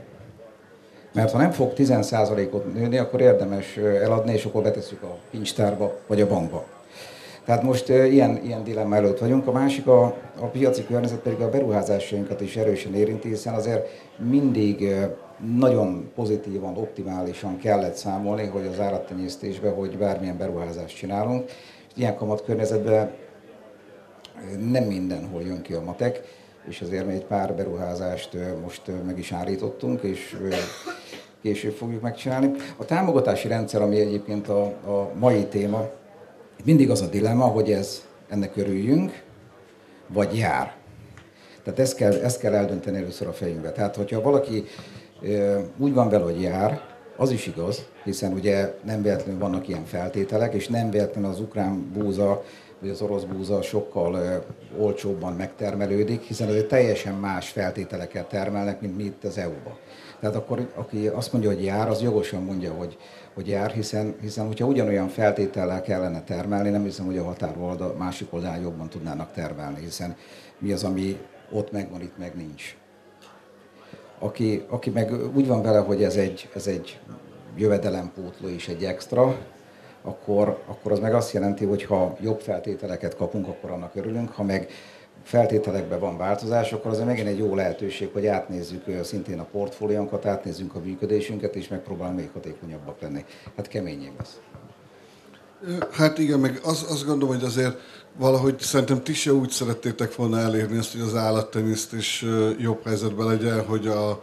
Mert 1.18 1.32
ha 1.32 1.38
nem 1.38 1.50
fog 1.50 1.72
10%-ot 1.76 2.74
nőni, 2.74 2.98
akkor 2.98 3.20
érdemes 3.20 3.76
eladni, 3.76 4.32
és 4.32 4.44
akkor 4.44 4.62
betesszük 4.62 5.02
a 5.02 5.16
kincstárba, 5.30 5.96
vagy 6.06 6.20
a 6.20 6.26
bankba. 6.26 6.64
Tehát 7.44 7.62
most 7.62 7.88
ilyen, 7.88 8.40
ilyen 8.44 8.64
dilemma 8.64 8.96
előtt 8.96 9.18
vagyunk. 9.18 9.46
A 9.46 9.52
másik, 9.52 9.86
a, 9.86 10.04
a 10.40 10.46
piaci 10.46 10.86
környezet 10.86 11.18
pedig 11.18 11.40
a 11.40 11.50
beruházásainkat 11.50 12.40
is 12.40 12.56
erősen 12.56 12.94
érinti, 12.94 13.28
hiszen 13.28 13.54
azért 13.54 13.88
mindig 14.28 14.94
nagyon 15.56 16.10
pozitívan, 16.14 16.76
optimálisan 16.76 17.58
kellett 17.58 17.94
számolni, 17.94 18.46
hogy 18.46 18.66
az 18.72 18.80
állattenyésztésben, 18.80 19.74
hogy 19.74 19.98
bármilyen 19.98 20.36
beruházást 20.36 20.96
csinálunk. 20.96 21.44
És 21.88 21.92
ilyen 21.94 22.16
kamat 22.16 22.44
környezetben 22.44 23.10
nem 24.70 24.84
mindenhol 24.84 25.42
jön 25.42 25.62
ki 25.62 25.72
a 25.72 25.82
matek, 25.82 26.22
és 26.68 26.80
azért 26.80 27.06
mi 27.06 27.12
egy 27.12 27.24
pár 27.24 27.54
beruházást 27.54 28.36
most 28.62 28.82
meg 29.06 29.18
is 29.18 29.32
állítottunk, 29.32 30.02
és 30.02 30.36
később 31.42 31.72
fogjuk 31.72 32.02
megcsinálni. 32.02 32.50
A 32.76 32.84
támogatási 32.84 33.48
rendszer, 33.48 33.82
ami 33.82 34.00
egyébként 34.00 34.48
a, 34.48 34.62
a 34.64 35.10
mai 35.18 35.46
téma, 35.46 35.88
mindig 36.64 36.90
az 36.90 37.00
a 37.00 37.06
dilemma, 37.06 37.44
hogy 37.44 37.72
ez 37.72 38.06
ennek 38.28 38.56
örüljünk, 38.56 39.22
vagy 40.06 40.36
jár. 40.36 40.76
Tehát 41.62 41.78
ezt 41.78 41.96
kell, 41.96 42.12
ezt 42.12 42.40
kell 42.40 42.54
eldönteni 42.54 42.96
először 42.96 43.26
a 43.26 43.32
fejünkbe. 43.32 43.72
Tehát, 43.72 43.96
hogyha 43.96 44.20
valaki 44.20 44.64
úgy 45.78 45.94
van 45.94 46.08
vele, 46.08 46.24
hogy 46.24 46.42
jár, 46.42 46.80
az 47.16 47.30
is 47.30 47.46
igaz, 47.46 47.86
hiszen 48.04 48.32
ugye 48.32 48.74
nem 48.84 49.02
véletlenül 49.02 49.40
vannak 49.40 49.68
ilyen 49.68 49.84
feltételek, 49.84 50.54
és 50.54 50.68
nem 50.68 50.90
véletlenül 50.90 51.30
az 51.30 51.40
ukrán 51.40 51.90
búza 51.92 52.44
vagy 52.80 52.90
az 52.90 53.00
orosz 53.00 53.22
búza 53.22 53.62
sokkal 53.62 54.44
olcsóbban 54.78 55.32
megtermelődik, 55.32 56.22
hiszen 56.22 56.48
azért 56.48 56.68
teljesen 56.68 57.14
más 57.14 57.48
feltételeket 57.48 58.28
termelnek, 58.28 58.80
mint 58.80 58.96
mi 58.96 59.04
itt 59.04 59.24
az 59.24 59.38
EU-ban. 59.38 59.76
Tehát 60.20 60.36
akkor, 60.36 60.68
aki 60.74 61.06
azt 61.06 61.32
mondja, 61.32 61.50
hogy 61.50 61.64
jár, 61.64 61.88
az 61.88 62.02
jogosan 62.02 62.42
mondja, 62.42 62.72
hogy, 62.72 62.96
hogy 63.34 63.48
jár, 63.48 63.70
hiszen, 63.70 64.14
hiszen 64.20 64.46
hogyha 64.46 64.66
ugyanolyan 64.66 65.08
feltétellel 65.08 65.82
kellene 65.82 66.22
termelni, 66.22 66.70
nem 66.70 66.82
hiszem, 66.82 67.06
hogy 67.06 67.18
a 67.18 67.24
határ 67.24 67.56
másik 67.98 68.32
oldalán 68.32 68.60
jobban 68.60 68.88
tudnának 68.88 69.32
termelni, 69.32 69.80
hiszen 69.80 70.16
mi 70.58 70.72
az, 70.72 70.84
ami 70.84 71.18
ott 71.52 71.72
megvan, 71.72 72.00
itt 72.00 72.18
meg 72.18 72.32
nincs. 72.36 72.76
Aki, 74.18 74.64
aki 74.68 74.90
meg 74.90 75.12
úgy 75.34 75.46
van 75.46 75.62
vele, 75.62 75.78
hogy 75.78 76.02
ez 76.02 76.16
egy, 76.16 76.48
ez 76.54 76.66
egy 76.66 77.00
jövedelempótló 77.56 78.48
és 78.48 78.68
egy 78.68 78.84
extra, 78.84 79.36
akkor, 80.02 80.62
akkor 80.66 80.92
az 80.92 80.98
meg 80.98 81.14
azt 81.14 81.32
jelenti, 81.32 81.64
hogy 81.64 81.84
ha 81.84 82.16
jobb 82.20 82.40
feltételeket 82.40 83.16
kapunk, 83.16 83.48
akkor 83.48 83.70
annak 83.70 83.94
örülünk, 83.94 84.32
ha 84.32 84.42
meg 84.42 84.70
feltételekben 85.22 86.00
van 86.00 86.16
változás, 86.16 86.72
akkor 86.72 86.90
az 86.90 86.98
megint 86.98 87.28
egy 87.28 87.38
jó 87.38 87.54
lehetőség, 87.54 88.10
hogy 88.12 88.26
átnézzük 88.26 88.84
szintén 89.02 89.38
a 89.38 89.46
portfóliónkat, 89.52 90.26
átnézzünk 90.26 90.74
a 90.74 90.80
működésünket, 90.80 91.56
és 91.56 91.68
megpróbálunk 91.68 92.18
még 92.18 92.30
hatékonyabbak 92.32 93.00
lenni. 93.00 93.24
Hát 93.56 93.68
keményén 93.68 94.12
lesz. 94.18 94.40
Hát 95.90 96.18
igen, 96.18 96.40
meg 96.40 96.60
az, 96.64 96.86
azt 96.90 97.06
gondolom, 97.06 97.34
hogy 97.34 97.44
azért 97.44 97.78
valahogy 98.16 98.58
szerintem 98.58 99.02
ti 99.02 99.12
se 99.12 99.32
úgy 99.32 99.50
szerettétek 99.50 100.14
volna 100.14 100.38
elérni 100.38 100.76
ezt, 100.76 100.92
hogy 100.92 101.00
az 101.00 101.14
állattenyésztés 101.14 102.24
jobb 102.58 102.84
helyzetben 102.84 103.26
legyen, 103.26 103.64
hogy 103.64 103.86
a, 103.86 104.22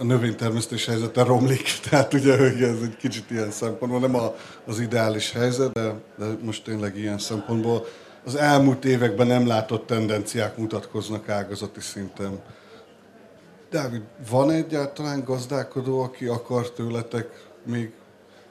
a 0.00 0.04
növénytermesztés 0.04 0.86
helyzete 0.86 1.22
romlik, 1.22 1.62
tehát 1.90 2.14
ugye 2.14 2.38
hogy 2.38 2.62
ez 2.62 2.82
egy 2.82 2.96
kicsit 2.96 3.30
ilyen 3.30 3.50
szempontból, 3.50 4.00
nem 4.00 4.14
a, 4.14 4.34
az 4.66 4.80
ideális 4.80 5.32
helyzet, 5.32 5.72
de, 5.72 5.94
de 6.18 6.26
most 6.42 6.64
tényleg 6.64 6.96
ilyen 6.96 7.18
szempontból 7.18 7.86
az 8.24 8.34
elmúlt 8.34 8.84
években 8.84 9.26
nem 9.26 9.46
látott 9.46 9.86
tendenciák 9.86 10.56
mutatkoznak 10.56 11.28
ágazati 11.28 11.80
szinten. 11.80 12.40
Dávid, 13.70 14.02
van 14.30 14.50
egyáltalán 14.50 15.24
gazdálkodó, 15.24 16.02
aki 16.02 16.26
akar 16.26 16.70
tőletek 16.70 17.46
még, 17.64 17.92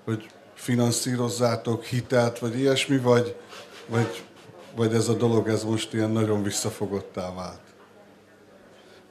hogy 0.04 0.30
finanszírozzátok 0.54 1.84
hitelt, 1.84 2.40
vagy 2.40 2.60
ilyesmi, 2.60 2.98
vagy, 2.98 3.36
vagy, 3.88 4.24
vagy 4.76 4.94
ez 4.94 5.08
a 5.08 5.14
dolog 5.14 5.48
ez 5.48 5.64
most 5.64 5.94
ilyen 5.94 6.12
nagyon 6.12 6.44
visszafogottá 6.44 7.34
vált? 7.34 7.69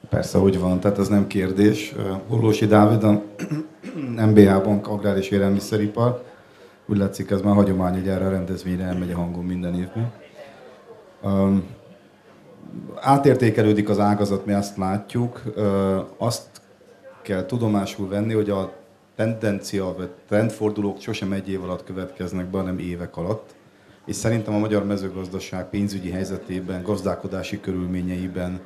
Persze, 0.09 0.37
hogy 0.37 0.59
van, 0.59 0.79
tehát 0.79 0.97
ez 0.97 1.07
nem 1.07 1.27
kérdés. 1.27 1.95
Hollósi 2.27 2.65
Dávid, 2.65 3.03
a 3.03 3.21
MBH 4.29 4.63
Bank 4.63 4.87
Agrár 4.87 5.17
és 5.17 5.29
Élelmiszeripar. 5.29 6.23
Úgy 6.85 6.97
látszik, 6.97 7.31
ez 7.31 7.41
már 7.41 7.55
hagyomány, 7.55 7.93
hogy 7.93 8.07
erre 8.07 8.25
a 8.25 8.29
rendezvényre 8.29 8.83
elmegy 8.83 9.11
a 9.11 9.15
hangom 9.15 9.45
minden 9.45 9.75
évben. 9.75 10.11
Um, 11.23 11.63
átértékelődik 12.95 13.89
az 13.89 13.99
ágazat, 13.99 14.45
mi 14.45 14.53
azt 14.53 14.77
látjuk. 14.77 15.41
Uh, 15.55 16.05
azt 16.17 16.47
kell 17.21 17.45
tudomásul 17.45 18.07
venni, 18.07 18.33
hogy 18.33 18.49
a 18.49 18.73
tendencia, 19.15 19.93
vagy 19.97 20.09
trendfordulók 20.27 20.99
sosem 20.99 21.31
egy 21.31 21.49
év 21.49 21.63
alatt 21.63 21.83
következnek 21.83 22.45
be, 22.45 22.57
hanem 22.57 22.79
évek 22.79 23.17
alatt. 23.17 23.55
És 24.05 24.15
szerintem 24.15 24.53
a 24.53 24.59
magyar 24.59 24.85
mezőgazdaság 24.85 25.69
pénzügyi 25.69 26.11
helyzetében, 26.11 26.83
gazdálkodási 26.83 27.59
körülményeiben, 27.59 28.59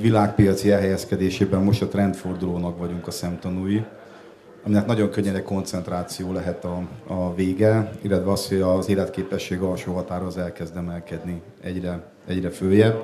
világpiaci 0.00 0.70
elhelyezkedésében 0.70 1.62
most 1.62 1.82
a 1.82 1.88
trendfordulónak 1.88 2.78
vagyunk 2.78 3.06
a 3.06 3.10
szemtanúi, 3.10 3.84
aminek 4.64 4.86
nagyon 4.86 5.10
könnyen 5.10 5.34
egy 5.34 5.42
koncentráció 5.42 6.32
lehet 6.32 6.64
a, 6.64 6.82
a 7.06 7.34
vége, 7.34 7.90
illetve 8.00 8.30
az, 8.30 8.48
hogy 8.48 8.60
az 8.60 8.88
életképesség 8.88 9.60
alsó 9.60 9.92
határa 9.92 10.26
az 10.26 10.38
elkezd 10.38 10.76
emelkedni 10.76 11.42
egyre, 11.60 12.02
egyre 12.26 12.50
följebb. 12.50 13.02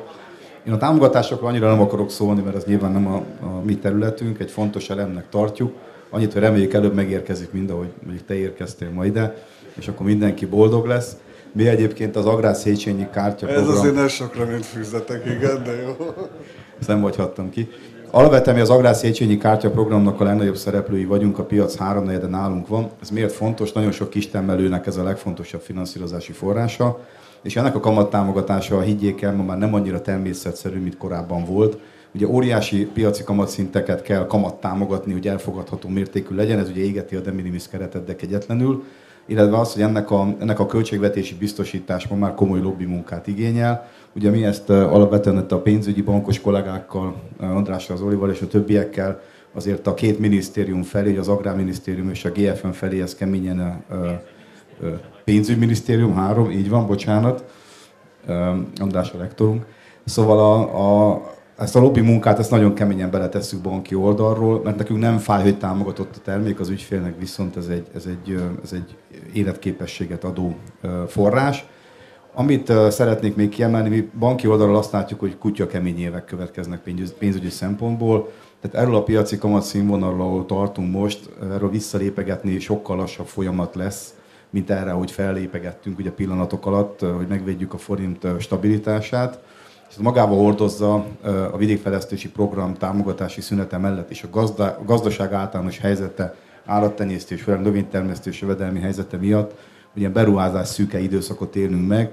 Én 0.67 0.73
a 0.73 0.77
támogatásokról 0.77 1.49
annyira 1.49 1.69
nem 1.69 1.81
akarok 1.81 2.11
szólni, 2.11 2.43
mert 2.43 2.57
ez 2.57 2.65
nyilván 2.65 2.93
nem 2.93 3.07
a, 3.07 3.47
a 3.47 3.61
mi 3.65 3.77
területünk, 3.77 4.39
egy 4.39 4.51
fontos 4.51 4.91
elemnek 4.91 5.29
tartjuk. 5.29 5.73
Annyit, 6.11 6.33
hogy 6.33 6.43
reméljük 6.43 6.73
előbb 6.73 6.95
megérkezik 6.95 7.53
mind, 7.53 7.71
ahogy 7.71 7.93
mondjuk 8.05 8.27
te 8.27 8.35
érkeztél 8.35 8.91
ma 8.91 9.05
ide, 9.05 9.35
és 9.75 9.89
akkor 9.89 10.07
mindenki 10.07 10.47
boldog 10.47 10.87
lesz. 10.87 11.17
Mi 11.53 11.69
egyébként 11.69 12.17
az 12.17 12.27
Agrár 12.27 12.55
Széchenyi 12.55 13.07
kártya 13.13 13.47
program... 13.47 13.71
Ez 13.71 13.79
azért 13.79 13.95
nem 13.95 14.09
sok 14.09 14.37
reményt 14.37 14.67
fűzzetek, 14.67 15.25
igen, 15.27 15.63
de 15.65 15.83
jó. 15.83 15.97
Ezt 16.79 16.89
nem 16.89 17.01
vagyhattam 17.01 17.51
ki. 17.51 17.69
Alapvetően 18.11 18.57
mi 18.57 18.63
az 18.63 18.71
Agrár 18.71 18.95
Széchenyi 18.95 19.39
kártya 19.39 19.71
programnak 19.71 20.21
a 20.21 20.25
legnagyobb 20.25 20.57
szereplői 20.57 21.05
vagyunk, 21.05 21.39
a 21.39 21.45
piac 21.45 21.77
háromnegyede 21.77 22.27
nálunk 22.27 22.69
van. 22.69 22.91
Ez 23.03 23.11
miért 23.11 23.33
fontos? 23.33 23.73
Nagyon 23.73 23.93
sok 23.93 24.11
kistermelőnek 24.11 24.87
ez 24.87 24.97
a 24.97 25.03
legfontosabb 25.03 25.61
finanszírozási 25.61 26.33
forrása, 26.33 27.01
és 27.43 27.57
ennek 27.57 27.75
a 27.75 27.81
kamattámogatása, 27.81 28.81
higgyék 28.81 29.23
el, 29.23 29.35
ma 29.35 29.43
már 29.43 29.59
nem 29.59 29.75
annyira 29.75 30.01
természetszerű, 30.01 30.81
mint 30.81 30.97
korábban 30.97 31.45
volt. 31.45 31.79
Ugye 32.15 32.27
óriási 32.27 32.85
piaci 32.85 33.25
kamatszinteket 33.25 34.03
kell 34.03 34.27
kamattámogatni, 34.27 35.13
hogy 35.13 35.29
elfogadható 35.29 35.89
mértékű 35.89 36.35
legyen, 36.35 36.59
ez 36.59 36.69
ugye 36.69 36.83
égeti 36.83 37.17
a 37.17 37.21
de 37.21 37.31
minimis 37.31 37.69
keretet, 37.69 38.05
de 38.05 38.17
kegyetlenül 38.17 38.85
illetve 39.29 39.59
az, 39.59 39.73
hogy 39.73 39.83
ennek 39.83 40.11
a, 40.11 40.35
ennek 40.41 40.59
a 40.59 40.67
költségvetési 40.67 41.35
biztosítás 41.35 42.07
ma 42.07 42.17
már 42.17 42.35
komoly 42.35 42.61
lobby 42.61 42.85
munkát 42.85 43.27
igényel. 43.27 43.89
Ugye 44.15 44.31
mi 44.31 44.45
ezt 44.45 44.71
alapvetően 44.71 45.37
a 45.37 45.57
pénzügyi 45.57 46.03
bankos 46.03 46.41
kollégákkal, 46.41 47.15
Andrással, 47.41 47.97
az 47.97 48.03
Olival 48.03 48.31
és 48.31 48.41
a 48.41 48.47
többiekkel 48.47 49.21
azért 49.55 49.87
a 49.87 49.95
két 49.95 50.19
minisztérium 50.19 50.83
felé, 50.83 51.17
az 51.17 51.29
Agrárminisztérium 51.29 52.11
és 52.11 52.25
a 52.25 52.31
GFM 52.31 52.69
felé 52.69 53.01
ez 53.01 53.15
keményen 53.15 53.85
pénzügyminisztérium, 55.25 56.15
három, 56.15 56.51
így 56.51 56.69
van, 56.69 56.87
bocsánat, 56.87 57.45
András 58.81 59.13
a 59.13 59.19
lektorunk. 59.19 59.67
Szóval 60.05 60.39
a, 60.39 61.11
a, 61.11 61.23
ezt 61.59 61.77
a 61.77 61.81
lobby 61.81 62.01
munkát 62.01 62.39
ezt 62.39 62.51
nagyon 62.51 62.75
keményen 62.75 63.11
beletesszük 63.11 63.61
banki 63.61 63.95
oldalról, 63.95 64.61
mert 64.65 64.77
nekünk 64.77 64.99
nem 64.99 65.19
fáj, 65.19 65.43
hogy 65.43 65.59
támogatott 65.59 66.17
a 66.17 66.21
termék, 66.25 66.61
az 66.61 66.69
ügyfélnek 66.69 67.19
viszont 67.19 67.57
ez 67.57 67.67
egy, 67.67 67.87
ez 67.95 68.07
egy, 68.07 68.43
ez 68.63 68.73
egy 68.73 68.97
életképességet 69.33 70.25
adó 70.25 70.57
forrás. 71.07 71.65
Amit 72.35 72.73
szeretnék 72.89 73.37
még 73.37 73.49
kiemelni, 73.49 73.89
mi 73.89 74.11
banki 74.19 74.47
oldalról 74.47 74.77
azt 74.77 74.93
látjuk, 74.93 75.21
hogy 75.21 75.39
kutya 75.39 75.67
kemény 75.67 75.99
évek 75.99 76.25
következnek 76.25 76.81
pénzügyi 77.19 77.51
szempontból. 77.51 78.31
Tehát 78.61 78.87
erről 78.87 78.97
a 78.97 79.03
piaci 79.03 79.39
kamat 79.39 79.63
színvonalról, 79.63 80.21
ahol 80.21 80.47
tartunk 80.47 80.93
most, 80.93 81.31
erről 81.53 81.71
visszalépegetni 81.71 82.59
sokkal 82.59 82.97
lassabb 82.97 83.27
folyamat 83.27 83.75
lesz, 83.75 84.15
mint 84.51 84.71
erre, 84.71 84.91
hogy 84.91 85.11
fellépegettünk 85.11 85.99
ugye 85.99 86.11
pillanatok 86.11 86.67
alatt, 86.67 87.01
hogy 87.01 87.27
megvédjük 87.29 87.75
a 87.75 87.79
forint 87.79 88.27
stabilitását 88.39 89.41
és 89.89 89.95
ez 89.95 90.03
magába 90.03 90.35
hordozza 90.35 90.95
a 91.53 91.57
vidékfejlesztési 91.57 92.31
program 92.31 92.75
támogatási 92.75 93.41
szünete 93.41 93.79
mellett 93.79 94.11
is 94.11 94.23
a, 94.23 94.29
gazda, 94.31 94.65
a 94.65 94.85
gazdaság 94.85 95.33
általános 95.33 95.79
helyzete, 95.79 96.35
állattenyésztés, 96.69 97.43
főleg 97.43 97.61
növénytermesztés 97.61 98.41
jövedelmi 98.41 98.81
helyzete 98.81 99.17
miatt, 99.17 99.51
hogy 99.93 100.01
ilyen 100.01 100.13
beruházás 100.13 100.69
szűke 100.69 100.99
időszakot 100.99 101.57
élünk 101.57 101.89
meg, 101.89 102.11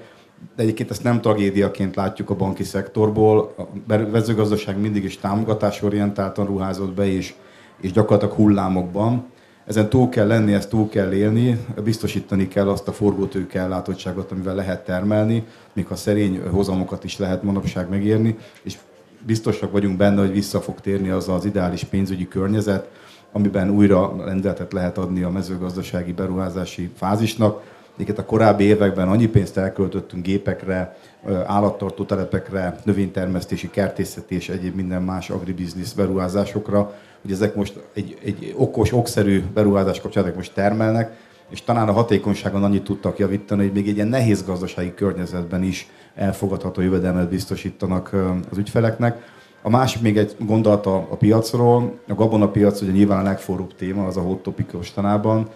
de 0.56 0.64
egyébként 0.64 0.92
ezt 0.92 1.04
nem 1.04 1.22
tragédiaként 1.22 1.96
látjuk 1.96 2.30
a 2.30 2.36
banki 2.36 2.64
szektorból. 2.64 3.54
A 3.58 3.96
mezőgazdaság 4.12 4.80
mindig 4.80 5.04
is 5.04 5.18
támogatásorientáltan 5.18 6.46
ruházott 6.46 6.94
be, 6.94 7.06
és, 7.06 7.34
és 7.82 7.92
gyakorlatilag 7.92 8.36
hullámokban. 8.36 9.26
Ezen 9.66 9.90
túl 9.90 10.10
kell 10.10 10.28
lenni, 10.28 10.54
ezt 10.54 10.70
túl 10.70 10.90
kell 10.90 11.12
élni, 11.12 11.66
biztosítani 11.84 12.48
kell 12.48 12.70
azt 12.70 12.88
a 12.88 12.92
forgótőke 12.92 13.60
ellátottságot, 13.60 14.32
amivel 14.32 14.56
lehet 14.56 14.86
termelni, 14.86 15.44
még 15.74 15.86
a 15.90 15.96
szerény 15.96 16.42
hozamokat 16.52 17.04
is 17.04 17.18
lehet 17.18 17.44
manapság 17.44 17.90
megérni, 17.90 18.38
és 18.64 18.78
biztosak 19.26 19.72
vagyunk 19.72 19.98
benne, 19.98 20.20
hogy 20.22 20.32
vissza 20.32 20.62
fog 20.62 20.82
térni 20.82 21.10
az 21.10 21.30
az 21.30 21.46
ideális 21.46 21.84
pénzügyi 21.84 22.28
környezet, 22.28 22.90
amiben 23.36 23.70
újra 23.70 24.16
rendeletet 24.26 24.74
lehet 24.74 24.98
adni 24.98 25.22
a 25.24 25.30
mezőgazdasági 25.30 26.14
beruházási 26.14 26.92
fázisnak. 26.96 27.62
Egyébként 27.94 28.18
a 28.18 28.26
korábbi 28.26 28.64
években 28.64 29.08
annyi 29.08 29.28
pénzt 29.28 29.58
elköltöttünk 29.58 30.24
gépekre, 30.24 30.98
állattartó 31.46 32.04
telepekre, 32.04 32.80
növénytermesztési, 32.84 33.70
kertészeti 33.70 34.36
és 34.36 34.50
egyéb 34.50 34.76
minden 34.76 35.02
más 35.02 35.30
agribiznisz 35.30 35.92
beruházásokra, 35.92 36.94
hogy 37.22 37.32
ezek 37.32 37.56
most 37.56 37.84
egy, 37.94 38.18
egy 38.24 38.54
okos, 38.58 38.94
okszerű 38.94 39.44
beruházás 39.54 40.02
kapcsán 40.02 40.34
most 40.36 40.54
termelnek, 40.54 41.18
és 41.50 41.64
talán 41.64 41.88
a 41.88 41.92
hatékonyságon 41.92 42.64
annyit 42.64 42.84
tudtak 42.84 43.18
javítani, 43.18 43.64
hogy 43.64 43.74
még 43.74 43.88
egy 43.88 43.96
ilyen 43.96 44.08
nehéz 44.08 44.44
gazdasági 44.44 44.94
környezetben 44.94 45.64
is 45.64 45.88
elfogadható 46.16 46.82
jövedelmet 46.82 47.30
biztosítanak 47.30 48.14
az 48.52 48.58
ügyfeleknek. 48.58 49.34
A 49.66 49.70
másik 49.70 50.02
még 50.02 50.18
egy 50.18 50.36
gondolat 50.40 50.86
a, 50.86 50.96
a 50.96 51.16
piacról. 51.16 52.00
A 52.08 52.14
gabonapiac 52.14 52.82
ugye 52.82 52.92
nyilván 52.92 53.20
a 53.20 53.24
legforróbb 53.24 53.76
téma, 53.76 54.06
az 54.06 54.18
a 54.18 54.22
hot 54.22 54.44
topic 54.44 54.74
mostanában. 54.74 55.50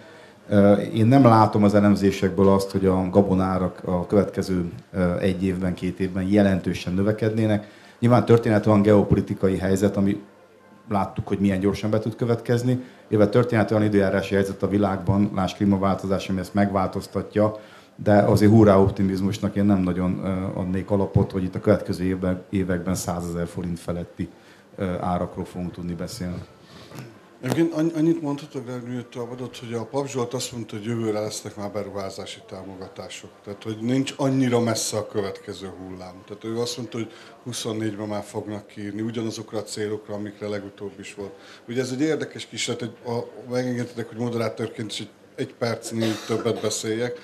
Én 0.94 1.06
nem 1.06 1.24
látom 1.24 1.64
az 1.64 1.74
elemzésekből 1.74 2.48
azt, 2.50 2.72
hogy 2.72 2.86
a 2.86 3.10
gabonárak 3.10 3.82
a 3.86 4.06
következő 4.06 4.72
egy 5.20 5.44
évben, 5.44 5.74
két 5.74 6.00
évben 6.00 6.24
jelentősen 6.24 6.94
növekednének. 6.94 7.68
Nyilván 8.00 8.26
történet 8.26 8.66
van 8.66 8.82
geopolitikai 8.82 9.58
helyzet, 9.58 9.98
ami 9.98 10.22
láttuk, 10.90 11.28
hogy 11.28 11.40
milyen 11.40 11.60
gyorsan 11.60 11.90
be 11.90 12.00
tud 12.00 12.16
következni, 12.16 12.84
illetve 13.08 13.32
történet 13.32 13.72
olyan 13.72 13.84
időjárási 13.84 14.34
helyzet 14.34 14.64
a 14.64 14.68
világban, 14.68 15.22
más 15.34 15.54
klímaváltozás, 15.54 16.30
ami 16.30 16.40
ezt 16.40 16.54
megváltoztatja, 16.54 17.56
de 18.04 18.14
azért 18.14 18.52
hurrá 18.52 18.78
optimizmusnak 18.78 19.56
én 19.56 19.66
nem 19.66 19.80
nagyon 19.80 20.20
adnék 20.56 20.92
alapot, 20.92 21.32
hogy 21.32 21.44
itt 21.44 21.56
a 21.56 21.60
következő 21.60 22.04
évben, 22.04 22.44
években 22.50 22.96
100 22.96 23.28
ezer 23.30 23.48
forint 23.48 23.80
feletti 23.80 24.30
árakról 25.00 25.46
fogunk 25.46 25.72
tudni 25.72 25.94
beszélni. 25.94 26.42
Egyébként 27.42 27.96
annyit 27.96 28.22
mondhatok 28.22 28.68
rá, 28.68 29.22
adott, 29.22 29.58
hogy 29.58 29.74
a 29.74 29.86
Pap 29.86 30.08
Zsolt 30.08 30.34
azt 30.34 30.52
mondta, 30.52 30.76
hogy 30.76 30.86
jövőre 30.86 31.20
lesznek 31.20 31.56
már 31.56 31.72
beruházási 31.72 32.40
támogatások. 32.48 33.30
Tehát, 33.44 33.64
hogy 33.64 33.78
nincs 33.82 34.14
annyira 34.18 34.60
messze 34.60 34.98
a 34.98 35.08
következő 35.08 35.68
hullám. 35.68 36.14
Tehát 36.28 36.44
ő 36.44 36.60
azt 36.60 36.78
mondta, 36.78 36.98
hogy 36.98 37.12
24-ben 37.52 38.08
már 38.08 38.24
fognak 38.24 38.68
kiírni 38.68 39.02
ugyanazokra 39.02 39.58
a 39.58 39.64
célokra, 39.64 40.14
amikre 40.14 40.48
legutóbb 40.48 41.00
is 41.00 41.14
volt. 41.14 41.34
Ugye 41.68 41.82
ez 41.82 41.92
egy 41.92 42.02
érdekes 42.02 42.46
kísérlet, 42.46 42.90
hogy 43.04 43.14
a, 43.14 43.50
megengedhetek, 43.52 44.08
hogy 44.08 44.18
moderátorként 44.18 44.92
is 44.92 45.00
egy, 45.00 45.10
egy 45.36 45.54
percnél 45.54 46.14
többet 46.28 46.62
beszéljek, 46.62 47.18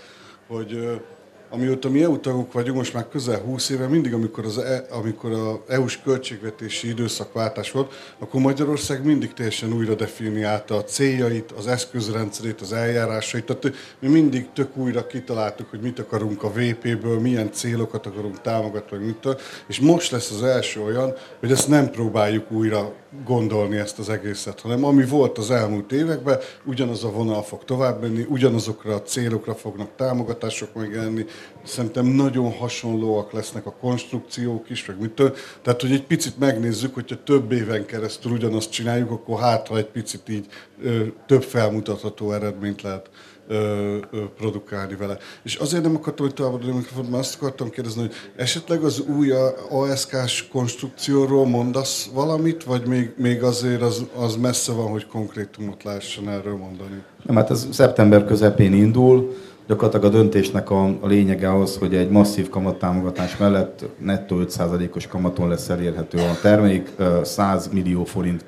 hogy 0.48 1.02
amióta 1.50 1.90
mi 1.90 2.04
EU 2.04 2.20
tagok 2.20 2.54
vagyunk, 2.54 2.78
most 2.78 2.94
már 2.94 3.08
közel 3.08 3.40
20 3.40 3.70
éve, 3.70 3.88
mindig, 3.88 4.14
amikor, 4.14 4.46
az 4.46 4.58
e, 4.58 4.86
amikor 4.90 5.32
a 5.32 5.64
EU-s 5.68 6.02
költségvetési 6.02 6.88
időszakváltás 6.88 7.72
volt, 7.72 7.94
akkor 8.20 8.42
Magyarország 8.42 9.06
mindig 9.06 9.34
teljesen 9.34 9.74
újra 9.74 9.96
definiálta 9.96 10.76
a 10.76 10.84
céljait, 10.84 11.52
az 11.52 11.68
eszközrendszerét, 11.68 12.62
az 12.62 12.74
eljárásait. 12.74 13.46
Tehát 13.46 13.76
mi 14.00 14.08
mindig 14.08 14.48
tök 14.54 14.78
újra 14.78 15.08
kitaláltuk, 15.08 15.70
hogy 15.70 15.82
mit 15.82 16.00
akarunk 16.00 16.44
a 16.44 16.52
VP-ből, 16.52 17.20
milyen 17.20 17.52
célokat 17.52 18.06
akarunk 18.06 18.42
támogatni, 18.42 18.98
mitől. 18.98 19.40
És 19.68 19.80
most 19.80 20.12
lesz 20.12 20.32
az 20.32 20.44
első 20.44 20.82
olyan, 20.82 21.14
hogy 21.40 21.52
ezt 21.52 21.68
nem 21.68 21.90
próbáljuk 21.90 22.52
újra 22.52 22.94
gondolni 23.24 23.78
ezt 23.78 24.00
az 24.00 24.10
egészet, 24.10 24.60
hanem 24.60 24.84
ami 24.84 25.06
volt 25.06 25.38
az 25.38 25.52
elmúlt 25.52 25.92
években, 25.92 26.40
ugyanaz 26.64 27.04
a 27.04 27.12
vonal 27.12 27.44
fog 27.44 27.64
tovább 27.64 28.02
menni, 28.02 28.26
ugyanazokra 28.30 28.94
a 28.94 29.02
célokra 29.02 29.56
fognak 29.56 29.90
támogatások 29.96 30.74
megjelenni. 30.74 31.26
Szerintem 31.64 32.06
nagyon 32.06 32.52
hasonlóak 32.52 33.32
lesznek 33.32 33.66
a 33.66 33.76
konstrukciók 33.80 34.70
is, 34.70 34.86
meg 34.86 35.00
mitől. 35.00 35.36
Tehát, 35.62 35.82
hogy 35.82 35.92
egy 35.92 36.06
picit 36.06 36.40
megnézzük, 36.40 36.94
hogyha 36.94 37.24
több 37.24 37.52
éven 37.52 37.86
keresztül 37.86 38.32
ugyanazt 38.32 38.72
csináljuk, 38.72 39.12
akkor 39.12 39.40
hát, 39.40 39.68
ha 39.68 39.78
egy 39.78 39.90
picit 39.90 40.30
így 40.30 40.46
ö, 40.84 41.04
több 41.26 41.44
felmutatható 41.44 42.32
eredményt 42.32 42.82
lehet 42.82 43.10
ö, 43.48 43.98
ö, 44.12 44.18
produkálni 44.38 44.96
vele. 44.96 45.18
És 45.44 45.56
azért 45.56 45.84
nem 45.84 45.96
akartam, 45.96 46.26
hogy 46.26 46.36
továbbadni 46.36 46.70
a 46.70 47.02
mert 47.02 47.14
azt 47.14 47.36
akartam 47.36 47.70
kérdezni, 47.70 48.02
hogy 48.02 48.14
esetleg 48.36 48.84
az 48.84 49.00
új 49.00 49.32
ASK-s 49.70 50.48
konstrukcióról 50.48 51.48
mondasz 51.48 52.10
valamit, 52.14 52.64
vagy 52.64 52.88
még, 52.88 53.14
még 53.18 53.44
azért 53.44 53.82
az, 53.82 54.06
az 54.16 54.36
messze 54.36 54.72
van, 54.72 54.88
hogy 54.88 55.08
konkrétumot 55.08 55.84
lássan 55.84 56.30
erről 56.30 56.56
mondani? 56.56 57.04
Nem, 57.24 57.36
hát 57.36 57.50
ez 57.50 57.68
szeptember 57.72 58.26
közepén 58.26 58.74
indul, 58.74 59.36
gyakorlatilag 59.68 60.14
a 60.14 60.18
döntésnek 60.18 60.70
a, 60.70 60.86
a 60.86 61.08
lényege 61.08 61.56
az, 61.56 61.78
hogy 61.78 61.96
egy 61.96 62.10
masszív 62.10 62.50
kamattámogatás 62.50 63.38
mellett 63.38 63.86
nettó 64.00 64.38
5%-os 64.40 65.08
kamaton 65.08 65.50
lesz 65.50 65.70
elérhető 65.70 66.18
a 66.18 66.40
termék 66.42 66.90
100 67.24 67.70
millió 67.72 68.04
forint 68.04 68.46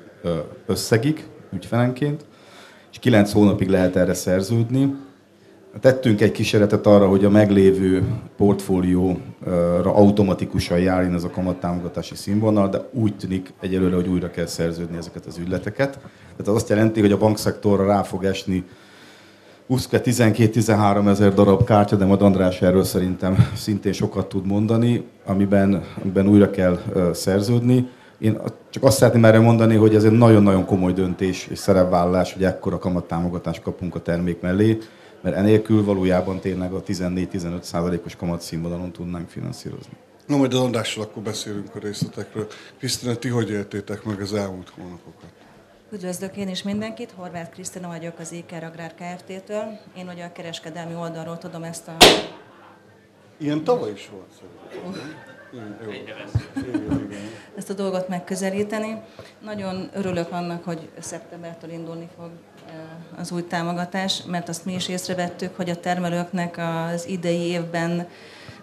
összegig 0.66 1.26
ügyfelenként, 1.52 2.24
és 2.92 2.98
9 2.98 3.32
hónapig 3.32 3.68
lehet 3.68 3.96
erre 3.96 4.14
szerződni. 4.14 4.94
Tettünk 5.80 6.20
egy 6.20 6.32
kísérletet 6.32 6.86
arra, 6.86 7.08
hogy 7.08 7.24
a 7.24 7.30
meglévő 7.30 8.04
portfólióra 8.36 9.94
automatikusan 9.94 10.78
járjon 10.78 11.14
ez 11.14 11.24
a 11.24 11.30
kamattámogatási 11.30 12.14
színvonal, 12.14 12.68
de 12.68 12.88
úgy 12.92 13.16
tűnik 13.16 13.52
egyelőre, 13.60 13.94
hogy 13.94 14.08
újra 14.08 14.30
kell 14.30 14.46
szerződni 14.46 14.96
ezeket 14.96 15.26
az 15.26 15.38
ügyleteket. 15.38 15.90
Tehát 16.00 16.46
az 16.46 16.54
azt 16.54 16.68
jelenti, 16.68 17.00
hogy 17.00 17.12
a 17.12 17.18
bankszektorra 17.18 17.86
rá 17.86 18.02
fog 18.02 18.24
esni 18.24 18.64
12-13 19.70 21.08
ezer 21.08 21.34
darab 21.34 21.64
kártya, 21.64 21.96
de 21.96 22.04
majd 22.04 22.22
András 22.22 22.62
erről 22.62 22.84
szerintem 22.84 23.48
szintén 23.54 23.92
sokat 23.92 24.28
tud 24.28 24.46
mondani, 24.46 25.04
amiben, 25.24 25.82
amiben 26.02 26.28
újra 26.28 26.50
kell 26.50 26.78
szerződni. 27.12 27.88
Én 28.18 28.40
csak 28.70 28.82
azt 28.82 28.96
szeretném 28.96 29.24
erre 29.24 29.38
mondani, 29.38 29.74
hogy 29.76 29.94
ez 29.94 30.04
egy 30.04 30.12
nagyon-nagyon 30.12 30.64
komoly 30.64 30.92
döntés 30.92 31.46
és 31.46 31.58
szerepvállalás, 31.58 32.32
hogy 32.32 32.44
ekkora 32.44 32.78
kamattámogatást 32.78 33.62
kapunk 33.62 33.94
a 33.94 34.02
termék 34.02 34.40
mellé, 34.40 34.78
mert 35.20 35.36
enélkül 35.36 35.84
valójában 35.84 36.40
tényleg 36.40 36.72
a 36.72 36.82
14-15 36.82 37.60
százalékos 37.62 38.16
kamatszínvonalon 38.16 38.92
tudnánk 38.92 39.28
finanszírozni. 39.28 39.92
Na 40.26 40.36
majd 40.36 40.52
az 40.52 40.60
Andrással 40.60 41.02
akkor 41.02 41.22
beszélünk 41.22 41.74
a 41.74 41.78
részletekről. 41.78 42.46
Krisztina, 42.78 43.16
ti 43.16 43.28
hogy 43.28 43.50
éltétek 43.50 44.04
meg 44.04 44.20
az 44.20 44.34
elmúlt 44.34 44.68
hónapokat? 44.68 45.30
Üdvözlök 45.92 46.36
én 46.36 46.48
is 46.48 46.62
mindenkit, 46.62 47.10
Horváth 47.16 47.50
Krisztina 47.50 47.88
vagyok 47.88 48.18
az 48.18 48.32
Éker 48.32 48.64
Agrár 48.64 48.94
Kft-től. 48.94 49.78
Én 49.96 50.08
ugye 50.08 50.24
a 50.24 50.32
kereskedelmi 50.32 50.94
oldalról 50.94 51.38
tudom 51.38 51.62
ezt 51.62 51.88
a... 51.88 51.96
Ilyen 53.36 53.64
tavaly 53.64 53.90
is 53.90 54.10
volt 54.12 54.32
ezt 57.58 57.70
a 57.70 57.74
dolgot 57.74 58.08
megközelíteni. 58.08 59.00
Nagyon 59.44 59.90
örülök 59.92 60.32
annak, 60.32 60.64
hogy 60.64 60.88
szeptembertől 60.98 61.70
indulni 61.70 62.08
fog 62.16 62.30
eh, 62.66 63.20
az 63.20 63.32
új 63.32 63.46
támogatás, 63.46 64.22
mert 64.26 64.48
azt 64.48 64.64
mi 64.64 64.74
is 64.74 64.88
észrevettük, 64.88 65.56
hogy 65.56 65.70
a 65.70 65.80
termelőknek 65.80 66.58
az 66.58 67.06
idei 67.06 67.40
évben, 67.40 68.08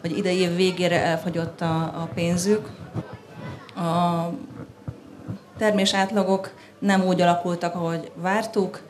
vagy 0.02 0.18
idei 0.18 0.38
év 0.38 0.56
végére 0.56 1.04
elfogyott 1.04 1.62
a, 1.62 1.82
a 1.82 2.10
pénzük. 2.14 2.70
A 3.76 4.30
termés 5.58 5.94
átlagok 5.94 6.54
nem 6.80 7.04
úgy 7.06 7.22
alakultak, 7.22 7.76
ahogy 7.76 8.12
vártuk, 8.16 8.82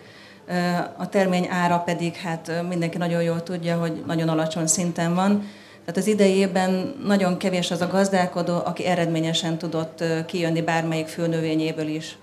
a 0.97 1.09
termény 1.09 1.47
ára 1.49 1.79
pedig 1.79 2.15
hát 2.15 2.51
mindenki 2.69 2.97
nagyon 2.97 3.21
jól 3.21 3.43
tudja, 3.43 3.77
hogy 3.77 4.03
nagyon 4.05 4.29
alacsony 4.29 4.67
szinten 4.67 5.15
van. 5.15 5.47
Tehát 5.85 5.99
az 5.99 6.07
idejében 6.07 6.95
nagyon 7.03 7.37
kevés 7.37 7.71
az 7.71 7.81
a 7.81 7.87
gazdálkodó, 7.87 8.55
aki 8.55 8.85
eredményesen 8.85 9.57
tudott 9.57 10.03
kijönni 10.25 10.61
bármelyik 10.61 11.07
főnövényéből 11.07 11.87
is. 11.87 12.17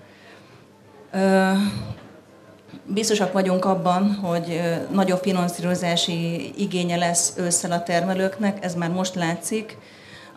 Biztosak 2.85 3.31
vagyunk 3.31 3.65
abban, 3.65 4.13
hogy 4.13 4.61
nagyobb 4.91 5.21
finanszírozási 5.21 6.53
igénye 6.57 6.95
lesz 6.95 7.33
ősszel 7.37 7.71
a 7.71 7.83
termelőknek, 7.83 8.65
ez 8.65 8.75
már 8.75 8.89
most 8.89 9.15
látszik. 9.15 9.77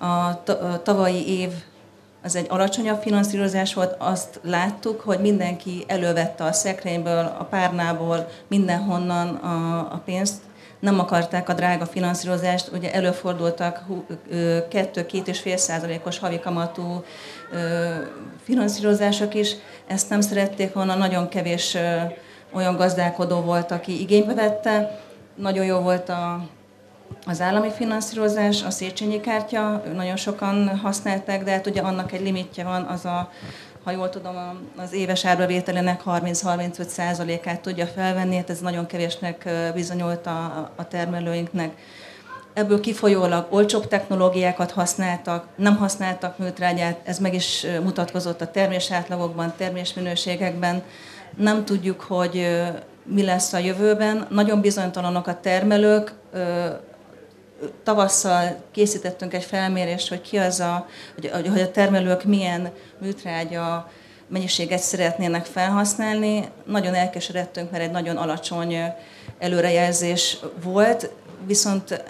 A 0.01 0.43
tavalyi 0.83 1.39
év 1.39 1.51
az 2.23 2.37
egy 2.37 2.47
alacsonyabb 2.49 3.01
finanszírozás 3.01 3.75
volt, 3.75 3.95
azt 3.99 4.41
láttuk, 4.43 5.01
hogy 5.01 5.19
mindenki 5.21 5.85
elővette 5.87 6.45
a 6.45 6.53
szekrényből, 6.53 7.37
a 7.39 7.45
párnából, 7.45 8.29
mindenhonnan 8.49 9.35
a, 9.35 9.79
a 9.79 10.03
pénzt, 10.05 10.43
nem 10.87 10.99
akarták 10.99 11.49
a 11.49 11.53
drága 11.53 11.87
finanszírozást, 11.87 12.71
ugye 12.73 12.93
előfordultak 12.93 13.83
2-2,5 14.31 15.57
százalékos 15.57 16.19
havi 16.19 16.39
kamatú 16.39 17.05
finanszírozások 18.43 19.35
is, 19.35 19.55
ezt 19.87 20.11
nem 20.11 20.21
szerették 20.21 20.73
volna, 20.73 20.95
nagyon 20.95 21.29
kevés 21.29 21.77
olyan 22.53 22.77
gazdálkodó 22.77 23.41
volt, 23.41 23.71
aki 23.71 24.01
igénybe 24.01 24.35
vette, 24.35 25.01
nagyon 25.35 25.65
jó 25.65 25.79
volt 25.79 26.09
a 26.09 26.47
az 27.27 27.41
állami 27.41 27.71
finanszírozás, 27.71 28.63
a 28.63 28.71
Széchenyi 28.71 29.21
kártya, 29.21 29.83
nagyon 29.95 30.17
sokan 30.17 30.79
használták, 30.79 31.45
de 31.45 31.51
hát 31.51 31.67
ugye 31.67 31.81
annak 31.81 32.13
egy 32.13 32.21
limitje 32.21 32.65
van, 32.65 32.83
az 32.83 33.05
a 33.05 33.31
ha 33.87 33.93
jól 33.93 34.09
tudom, 34.09 34.37
az 34.77 34.93
éves 34.93 35.25
árbevételének 35.25 36.03
30-35%-át 36.07 37.61
tudja 37.61 37.87
felvenni, 37.87 38.37
hát 38.37 38.51
ez 38.51 38.61
nagyon 38.61 38.87
kevésnek 38.87 39.49
bizonyult 39.75 40.27
a, 40.27 40.71
a 40.77 40.89
termelőinknek. 40.89 41.77
Ebből 42.53 42.81
kifolyólag 42.81 43.47
olcsóbb 43.51 43.89
technológiákat 43.89 44.71
használtak, 44.71 45.47
nem 45.57 45.77
használtak 45.77 46.39
műtrágyát, 46.39 46.99
ez 47.05 47.19
meg 47.19 47.35
is 47.35 47.67
mutatkozott 47.83 48.41
a 48.41 48.51
termés 48.51 48.91
átlagokban, 48.91 49.53
termésminőségekben. 49.57 50.83
Nem 51.37 51.65
tudjuk, 51.65 52.01
hogy 52.01 52.63
mi 53.03 53.23
lesz 53.23 53.53
a 53.53 53.59
jövőben. 53.59 54.27
Nagyon 54.31 54.61
bizonytalanok 54.61 55.27
a 55.27 55.41
termelők, 55.41 56.13
tavasszal 57.83 58.63
készítettünk 58.71 59.35
egy 59.35 59.45
felmérést, 59.45 60.09
hogy 60.09 60.21
ki 60.21 60.39
az 60.39 60.61
a, 60.61 60.87
hogy, 61.15 61.49
hogy 61.49 61.61
a 61.61 61.71
termelők 61.71 62.25
milyen 62.25 62.71
műtrágya 63.01 63.91
mennyiséget 64.29 64.79
szeretnének 64.79 65.45
felhasználni. 65.45 66.49
Nagyon 66.65 66.95
elkeseredtünk, 66.95 67.71
mert 67.71 67.85
egy 67.85 67.91
nagyon 67.91 68.17
alacsony 68.17 68.77
előrejelzés 69.39 70.39
volt, 70.63 71.11
viszont 71.47 72.05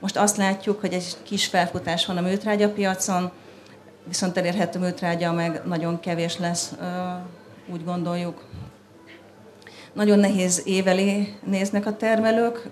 most 0.00 0.16
azt 0.16 0.36
látjuk, 0.36 0.80
hogy 0.80 0.92
egy 0.92 1.16
kis 1.22 1.46
felfutás 1.46 2.06
van 2.06 2.16
a 2.16 2.20
műtrágya 2.20 2.72
piacon, 2.72 3.30
viszont 4.04 4.36
elérhető 4.36 4.78
műtrágya 4.78 5.32
meg 5.32 5.62
nagyon 5.64 6.00
kevés 6.00 6.38
lesz, 6.38 6.72
úgy 7.72 7.84
gondoljuk. 7.84 8.44
Nagyon 9.92 10.18
nehéz 10.18 10.62
évelé 10.64 11.38
néznek 11.44 11.86
a 11.86 11.96
termelők, 11.96 12.70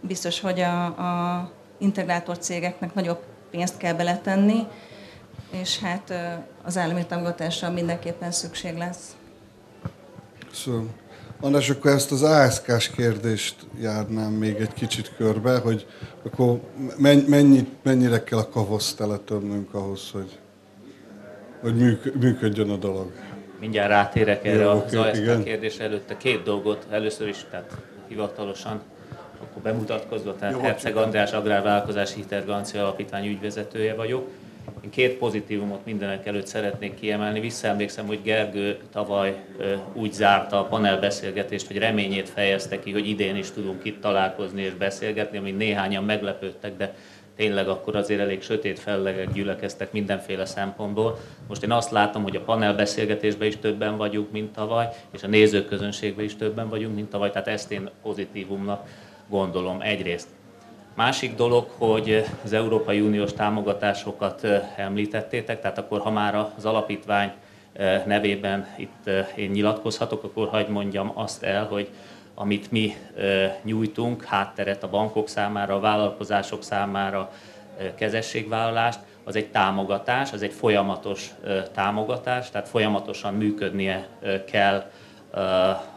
biztos, 0.00 0.40
hogy 0.40 0.60
a, 0.60 0.84
a 0.84 1.50
integrátor 1.78 2.38
cégeknek 2.38 2.94
nagyobb 2.94 3.20
pénzt 3.50 3.76
kell 3.76 3.94
beletenni, 3.94 4.66
és 5.50 5.78
hát 5.78 6.12
az 6.62 6.78
állami 6.78 7.06
támogatásra 7.06 7.70
mindenképpen 7.70 8.30
szükség 8.30 8.76
lesz. 8.76 9.16
Köszönöm. 10.48 10.90
András, 11.40 11.70
akkor 11.70 11.90
ezt 11.90 12.12
az 12.12 12.22
ASK-s 12.22 12.90
kérdést 12.90 13.54
járnám 13.80 14.32
még 14.32 14.54
egy 14.54 14.72
kicsit 14.72 15.14
körbe, 15.16 15.58
hogy 15.58 15.86
akkor 16.24 16.60
mennyit, 17.26 17.68
mennyire 17.82 18.22
kell 18.22 18.38
a 18.38 18.48
kavoszt 18.48 18.96
teletömnünk 18.96 19.74
ahhoz, 19.74 20.10
hogy, 20.10 20.38
hogy 21.60 21.74
működjön 22.20 22.70
a 22.70 22.76
dolog? 22.76 23.12
Mindjárt 23.60 23.88
rátérek 23.88 24.44
erre 24.44 24.62
Jó, 24.62 24.70
az 24.70 24.94
ASK 24.94 25.44
kérdésre 25.44 25.84
előtte 25.84 26.16
két 26.16 26.42
dolgot. 26.42 26.86
Először 26.90 27.28
is, 27.28 27.46
tehát 27.50 27.76
hivatalosan 28.08 28.80
akkor 29.42 29.62
bemutatkozva, 29.62 30.36
tehát 30.36 30.54
Jó, 30.54 30.60
Herceg 30.60 30.96
András 30.96 31.32
Agrárvállalkozási 31.32 32.14
Hitelgarancia 32.14 32.82
Alapítvány 32.82 33.26
ügyvezetője 33.26 33.94
vagyok. 33.94 34.28
Én 34.84 34.90
két 34.90 35.18
pozitívumot 35.18 35.84
mindenek 35.84 36.26
előtt 36.26 36.46
szeretnék 36.46 36.94
kiemelni. 36.94 37.40
Visszaemlékszem, 37.40 38.06
hogy 38.06 38.22
Gergő 38.22 38.78
tavaly 38.92 39.34
úgy 39.92 40.12
zárta 40.12 40.58
a 40.58 40.64
panelbeszélgetést, 40.64 41.66
hogy 41.66 41.78
reményét 41.78 42.28
fejezte 42.28 42.78
ki, 42.78 42.92
hogy 42.92 43.08
idén 43.08 43.36
is 43.36 43.50
tudunk 43.50 43.84
itt 43.84 44.00
találkozni 44.00 44.62
és 44.62 44.74
beszélgetni, 44.74 45.38
ami 45.38 45.50
néhányan 45.50 46.04
meglepődtek, 46.04 46.76
de 46.76 46.94
tényleg 47.36 47.68
akkor 47.68 47.96
azért 47.96 48.20
elég 48.20 48.42
sötét 48.42 48.78
fellegek 48.78 49.32
gyülekeztek 49.32 49.92
mindenféle 49.92 50.44
szempontból. 50.44 51.18
Most 51.48 51.62
én 51.62 51.72
azt 51.72 51.90
látom, 51.90 52.22
hogy 52.22 52.36
a 52.36 52.40
panelbeszélgetésben 52.40 53.48
is 53.48 53.56
többen 53.56 53.96
vagyunk, 53.96 54.30
mint 54.30 54.52
tavaly, 54.52 54.88
és 55.10 55.22
a 55.22 55.26
nézőközönségben 55.26 56.24
is 56.24 56.36
többen 56.36 56.68
vagyunk, 56.68 56.94
mint 56.94 57.10
tavaly, 57.10 57.30
tehát 57.30 57.48
ezt 57.48 57.72
én 57.72 57.90
pozitívumnak 58.02 58.88
gondolom 59.30 59.80
egyrészt. 59.80 60.28
Másik 60.94 61.34
dolog, 61.34 61.70
hogy 61.78 62.24
az 62.44 62.52
Európai 62.52 63.00
Uniós 63.00 63.32
támogatásokat 63.32 64.46
említettétek, 64.76 65.60
tehát 65.60 65.78
akkor 65.78 66.00
ha 66.00 66.10
már 66.10 66.34
az 66.56 66.64
alapítvány 66.64 67.32
nevében 68.06 68.66
itt 68.76 69.10
én 69.34 69.50
nyilatkozhatok, 69.50 70.24
akkor 70.24 70.48
hagyd 70.48 70.68
mondjam 70.68 71.12
azt 71.14 71.42
el, 71.42 71.64
hogy 71.66 71.88
amit 72.34 72.70
mi 72.70 72.94
nyújtunk, 73.62 74.24
hátteret 74.24 74.82
a 74.82 74.88
bankok 74.88 75.28
számára, 75.28 75.74
a 75.74 75.80
vállalkozások 75.80 76.62
számára, 76.62 77.30
kezességvállalást, 77.94 79.00
az 79.24 79.36
egy 79.36 79.50
támogatás, 79.50 80.32
az 80.32 80.42
egy 80.42 80.52
folyamatos 80.52 81.30
támogatás, 81.74 82.50
tehát 82.50 82.68
folyamatosan 82.68 83.34
működnie 83.34 84.08
kell 84.46 84.90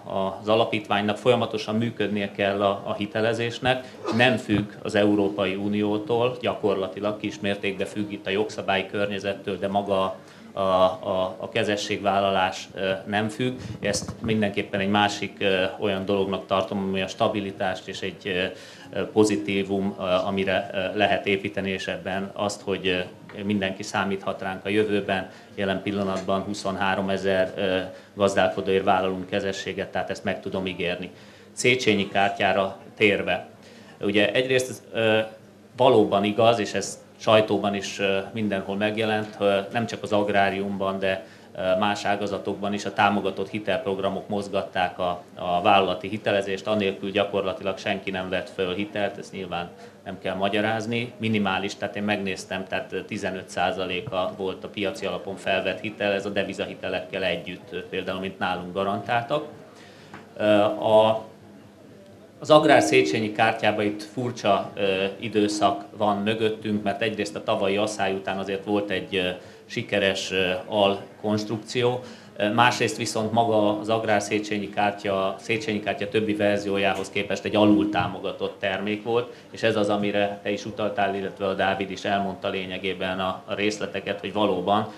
az 0.04 0.48
alapítványnak 0.48 1.17
folyamatosan 1.17 1.76
működnie 1.76 2.32
kell 2.32 2.62
a, 2.62 2.93
hitelezésnek, 2.98 3.96
nem 4.15 4.38
függ 4.38 4.72
az 4.82 4.96
Európai 4.96 5.56
Uniótól, 5.56 6.38
gyakorlatilag 6.41 7.19
kismértékben 7.19 7.88
függ 7.88 8.12
itt 8.12 8.28
a 8.28 8.30
jogszabályi 8.30 8.88
környezettől, 8.88 9.58
de 9.58 9.67
maga 9.67 10.15
a, 10.54 10.60
a, 10.60 11.36
a 11.39 11.50
kezességvállalás 11.50 12.67
nem 13.06 13.30
függ. 13.30 13.60
Ezt 13.80 14.12
mindenképpen 14.22 14.80
egy 14.80 14.89
másik 14.89 15.46
olyan 15.80 16.06
dolognak 16.06 16.46
tartom, 16.46 16.78
ami 16.78 17.02
a 17.02 17.08
stabilitást 17.08 17.88
és 17.88 18.02
egy 18.02 18.52
pozitívum, 19.13 19.96
amire 20.26 20.69
lehet 20.96 21.26
építeni, 21.26 21.69
és 21.69 21.88
ebben 21.88 22.32
azt, 22.34 22.62
hogy 22.62 23.06
mindenki 23.43 23.84
számíthat 23.84 24.41
ránk 24.41 24.65
a 24.65 24.69
jövőben. 24.69 25.30
Jelen 25.56 25.82
pillanatban 25.82 26.41
23 26.41 27.10
ezer 27.10 27.54
gazdálkodóért 28.13 28.84
vállalunk 28.84 29.30
kezességet, 29.30 29.91
tehát 29.91 30.10
ezt 30.10 30.24
meg 30.24 30.41
tudom 30.41 30.65
ígérni. 30.65 31.12
Széchenyi 31.52 32.08
kártyára 32.08 32.78
térve. 32.98 33.48
Ugye 34.02 34.32
egyrészt 34.32 34.84
valóban 35.78 36.24
igaz, 36.24 36.60
és 36.60 36.74
ez 36.74 37.04
sajtóban 37.17 37.76
is 37.76 38.02
mindenhol 38.32 38.76
megjelent, 38.76 39.38
nem 39.72 39.86
csak 39.86 40.04
az 40.04 40.12
agráriumban, 40.12 41.00
de 41.00 41.26
más 41.80 42.06
ágazatokban 42.06 42.74
is 42.74 42.86
a 42.86 42.93
támogatott 42.93 43.50
hitelprogramok 43.50 44.28
mozgatták 44.28 45.00
a, 45.00 45.24
a 45.36 45.62
vállalati 45.62 46.08
hitelezést, 46.08 46.67
anélkül 46.67 47.12
gyakorlatilag 47.12 47.78
senki 47.78 48.12
nem 48.12 48.30
vett 48.30 48.50
föl 48.50 48.74
hitelt, 48.74 49.17
ezt 49.17 49.32
nyilván 49.32 49.69
nem 50.04 50.20
kell 50.20 50.36
magyarázni. 50.36 51.13
Minimális, 51.18 51.76
tehát 51.76 51.96
én 51.96 52.04
megnéztem, 52.04 52.66
tehát 52.68 52.94
15%-a 53.10 54.36
volt 54.36 54.63
a 54.63 54.68
piaci 54.68 55.06
alapon 55.06 55.36
felvett 55.36 55.80
hitel, 55.80 56.12
ez 56.12 56.26
a 56.26 56.30
devizahitelekkel 56.30 57.24
együtt 57.24 57.76
például, 57.89 58.20
mint 58.20 58.39
nálunk 58.39 58.74
garantáltak. 58.74 59.48
A, 60.80 61.22
az 62.39 62.50
agrár 62.50 62.82
Széchenyi 62.82 63.32
kártyában 63.32 63.86
itt 63.86 64.04
furcsa 64.04 64.74
időszak 65.20 65.86
van 65.98 66.18
mögöttünk, 66.18 66.84
mert 66.84 67.02
egyrészt 67.02 67.36
a 67.36 67.44
tavalyi 67.44 67.78
asszály 67.78 68.13
után 68.13 68.38
azért 68.38 68.66
volt 68.66 68.89
egy 68.89 69.38
sikeres 69.66 70.32
ö, 70.32 70.52
alkonstrukció, 70.68 72.04
Másrészt 72.54 72.98
viszont 72.98 73.32
maga 73.32 73.80
az 73.80 73.89
agrár 73.89 74.22
Széchenyi 74.22 74.69
kártya, 74.69 75.36
Széchenyi 75.39 75.80
kártya 75.80 76.10
többi 76.10 76.34
verziójához 76.36 77.10
képest 77.10 77.46
egy 77.46 77.56
alul 77.56 77.89
támogatott 77.89 78.60
termék 78.60 79.04
volt, 79.04 79.34
és 79.52 79.63
ez 79.63 79.76
az, 79.76 79.89
amire 79.89 80.39
te 80.43 80.52
is 80.52 80.65
utaltál, 80.65 81.15
illetve 81.15 81.46
a 81.46 81.54
Dávid 81.54 81.91
is 81.91 82.04
elmondta 82.04 82.50
lényegében 82.50 83.19
a, 83.19 83.43
a 83.46 83.54
részleteket, 83.54 84.19
hogy 84.19 84.34
valóban 84.34 84.91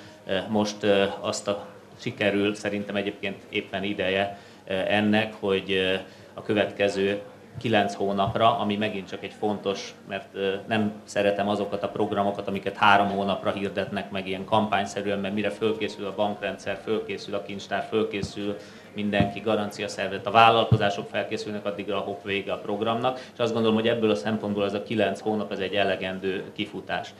most 0.49 0.75
azt 1.19 1.47
a 1.47 1.65
sikerül, 1.99 2.55
szerintem 2.55 2.95
egyébként 2.95 3.37
éppen 3.49 3.83
ideje 3.83 4.39
ennek, 4.87 5.33
hogy 5.39 5.99
a 6.33 6.41
következő 6.41 7.21
kilenc 7.57 7.93
hónapra, 7.93 8.59
ami 8.59 8.75
megint 8.75 9.09
csak 9.09 9.23
egy 9.23 9.33
fontos, 9.39 9.95
mert 10.07 10.27
nem 10.67 10.91
szeretem 11.03 11.49
azokat 11.49 11.83
a 11.83 11.89
programokat, 11.89 12.47
amiket 12.47 12.75
három 12.75 13.09
hónapra 13.09 13.51
hirdetnek 13.51 14.11
meg 14.11 14.27
ilyen 14.27 14.45
kampányszerűen, 14.45 15.19
mert 15.19 15.33
mire 15.33 15.49
fölkészül 15.49 16.05
a 16.05 16.15
bankrendszer, 16.15 16.79
fölkészül 16.83 17.35
a 17.35 17.41
kincstár, 17.41 17.87
fölkészül 17.89 18.55
mindenki, 18.93 19.39
garancia 19.39 19.87
szervezet, 19.87 20.27
a 20.27 20.31
vállalkozások 20.31 21.07
felkészülnek 21.09 21.65
addigra 21.65 21.97
a 21.97 22.05
hop 22.05 22.23
vége 22.23 22.51
a 22.53 22.57
programnak, 22.57 23.19
és 23.33 23.39
azt 23.39 23.53
gondolom, 23.53 23.77
hogy 23.77 23.87
ebből 23.87 24.09
a 24.09 24.15
szempontból 24.15 24.65
ez 24.65 24.73
a 24.73 24.83
kilenc 24.83 25.19
hónap 25.19 25.51
ez 25.51 25.59
egy 25.59 25.73
elegendő 25.73 26.43
kifutás. 26.55 27.13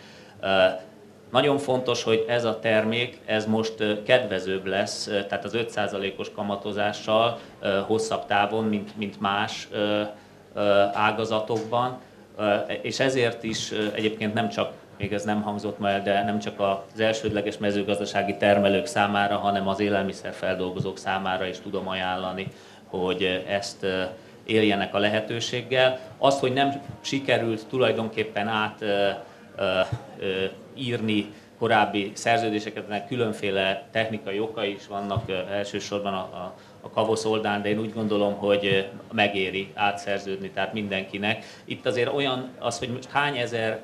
Nagyon 1.31 1.57
fontos, 1.57 2.03
hogy 2.03 2.25
ez 2.27 2.43
a 2.43 2.59
termék, 2.59 3.19
ez 3.25 3.45
most 3.45 4.03
kedvezőbb 4.03 4.65
lesz, 4.65 5.03
tehát 5.03 5.43
az 5.43 5.57
5%-os 5.57 6.31
kamatozással 6.31 7.39
hosszabb 7.87 8.25
távon, 8.25 8.63
mint, 8.63 8.97
mint 8.97 9.19
más 9.19 9.67
ágazatokban, 10.93 11.97
és 12.81 12.99
ezért 12.99 13.43
is 13.43 13.71
egyébként 13.71 14.33
nem 14.33 14.49
csak 14.49 14.71
még 14.97 15.13
ez 15.13 15.23
nem 15.23 15.41
hangzott 15.41 15.79
ma 15.79 15.99
de 15.99 16.23
nem 16.23 16.39
csak 16.39 16.59
az 16.59 16.99
elsődleges 16.99 17.57
mezőgazdasági 17.57 18.37
termelők 18.37 18.85
számára, 18.85 19.37
hanem 19.37 19.67
az 19.67 19.79
élelmiszerfeldolgozók 19.79 20.97
számára 20.97 21.45
is 21.45 21.59
tudom 21.59 21.87
ajánlani, 21.87 22.47
hogy 22.85 23.43
ezt 23.47 23.85
éljenek 24.45 24.93
a 24.93 24.97
lehetőséggel. 24.97 25.99
Az, 26.17 26.39
hogy 26.39 26.53
nem 26.53 26.81
sikerült 27.01 27.65
tulajdonképpen 27.67 28.47
át 28.47 28.85
írni 30.75 31.33
korábbi 31.59 32.11
szerződéseket, 32.13 32.87
mert 32.87 33.07
különféle 33.07 33.83
technikai 33.91 34.39
okai 34.39 34.71
is 34.71 34.87
vannak, 34.87 35.31
elsősorban 35.51 36.13
a, 36.13 36.17
a 36.17 36.53
a 36.85 36.89
kavosz 36.89 37.25
oldalán, 37.25 37.61
de 37.61 37.69
én 37.69 37.79
úgy 37.79 37.93
gondolom, 37.93 38.33
hogy 38.33 38.89
megéri 39.11 39.71
átszerződni, 39.73 40.49
tehát 40.49 40.73
mindenkinek. 40.73 41.45
Itt 41.65 41.85
azért 41.85 42.13
olyan, 42.13 42.49
az, 42.59 42.79
hogy 42.79 42.99
hány 43.11 43.37
ezer 43.37 43.79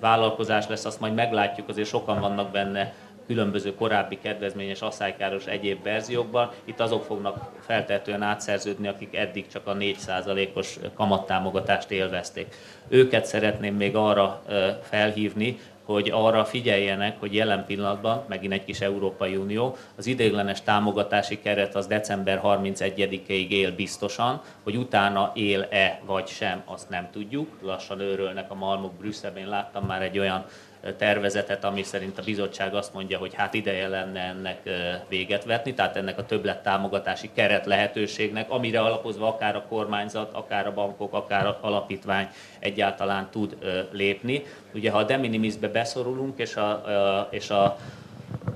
vállalkozás 0.00 0.68
lesz, 0.68 0.84
azt 0.84 1.00
majd 1.00 1.14
meglátjuk, 1.14 1.68
azért 1.68 1.88
sokan 1.88 2.20
vannak 2.20 2.50
benne 2.50 2.94
különböző 3.26 3.74
korábbi 3.74 4.18
kedvezményes 4.22 4.80
asszálykáros 4.80 5.46
egyéb 5.46 5.82
verziókban. 5.82 6.50
Itt 6.64 6.80
azok 6.80 7.04
fognak 7.04 7.50
feltehetően 7.60 8.22
átszerződni, 8.22 8.88
akik 8.88 9.16
eddig 9.16 9.46
csak 9.46 9.66
a 9.66 9.76
4%-os 9.76 10.78
kamattámogatást 10.94 11.90
élvezték. 11.90 12.54
Őket 12.88 13.24
szeretném 13.24 13.74
még 13.74 13.96
arra 13.96 14.42
felhívni, 14.82 15.58
hogy 15.84 16.10
arra 16.12 16.44
figyeljenek, 16.44 17.20
hogy 17.20 17.34
jelen 17.34 17.64
pillanatban, 17.66 18.24
megint 18.28 18.52
egy 18.52 18.64
kis 18.64 18.80
Európai 18.80 19.36
Unió, 19.36 19.76
az 19.96 20.06
ideiglenes 20.06 20.62
támogatási 20.62 21.40
keret 21.40 21.74
az 21.74 21.86
december 21.86 22.40
31-ig 22.44 23.48
él 23.48 23.74
biztosan, 23.74 24.40
hogy 24.62 24.76
utána 24.76 25.32
él-e 25.34 26.00
vagy 26.06 26.26
sem, 26.26 26.62
azt 26.64 26.88
nem 26.88 27.08
tudjuk. 27.12 27.48
Lassan 27.62 28.00
őrölnek 28.00 28.50
a 28.50 28.54
malmok 28.54 28.92
Brüsszelben, 28.92 29.48
láttam 29.48 29.84
már 29.84 30.02
egy 30.02 30.18
olyan 30.18 30.44
tervezetet, 30.96 31.64
ami 31.64 31.82
szerint 31.82 32.18
a 32.18 32.22
bizottság 32.22 32.74
azt 32.74 32.94
mondja, 32.94 33.18
hogy 33.18 33.34
hát 33.34 33.54
ideje 33.54 33.88
lenne 33.88 34.20
ennek 34.20 34.58
véget 35.08 35.44
vetni, 35.44 35.74
tehát 35.74 35.96
ennek 35.96 36.18
a 36.18 36.26
többlet 36.26 36.62
támogatási 36.62 37.30
keret 37.34 37.66
lehetőségnek, 37.66 38.50
amire 38.50 38.80
alapozva 38.80 39.28
akár 39.28 39.56
a 39.56 39.64
kormányzat, 39.68 40.32
akár 40.32 40.66
a 40.66 40.72
bankok, 40.72 41.12
akár 41.14 41.46
a 41.46 41.58
alapítvány 41.60 42.28
egyáltalán 42.58 43.28
tud 43.30 43.56
lépni. 43.90 44.42
Ugye 44.74 44.90
ha 44.90 44.98
a 44.98 45.04
de 45.04 45.16
minimisbe 45.16 45.68
beszorulunk, 45.68 46.38
és 46.38 46.56
a, 46.56 47.28
és 47.30 47.50
a 47.50 47.76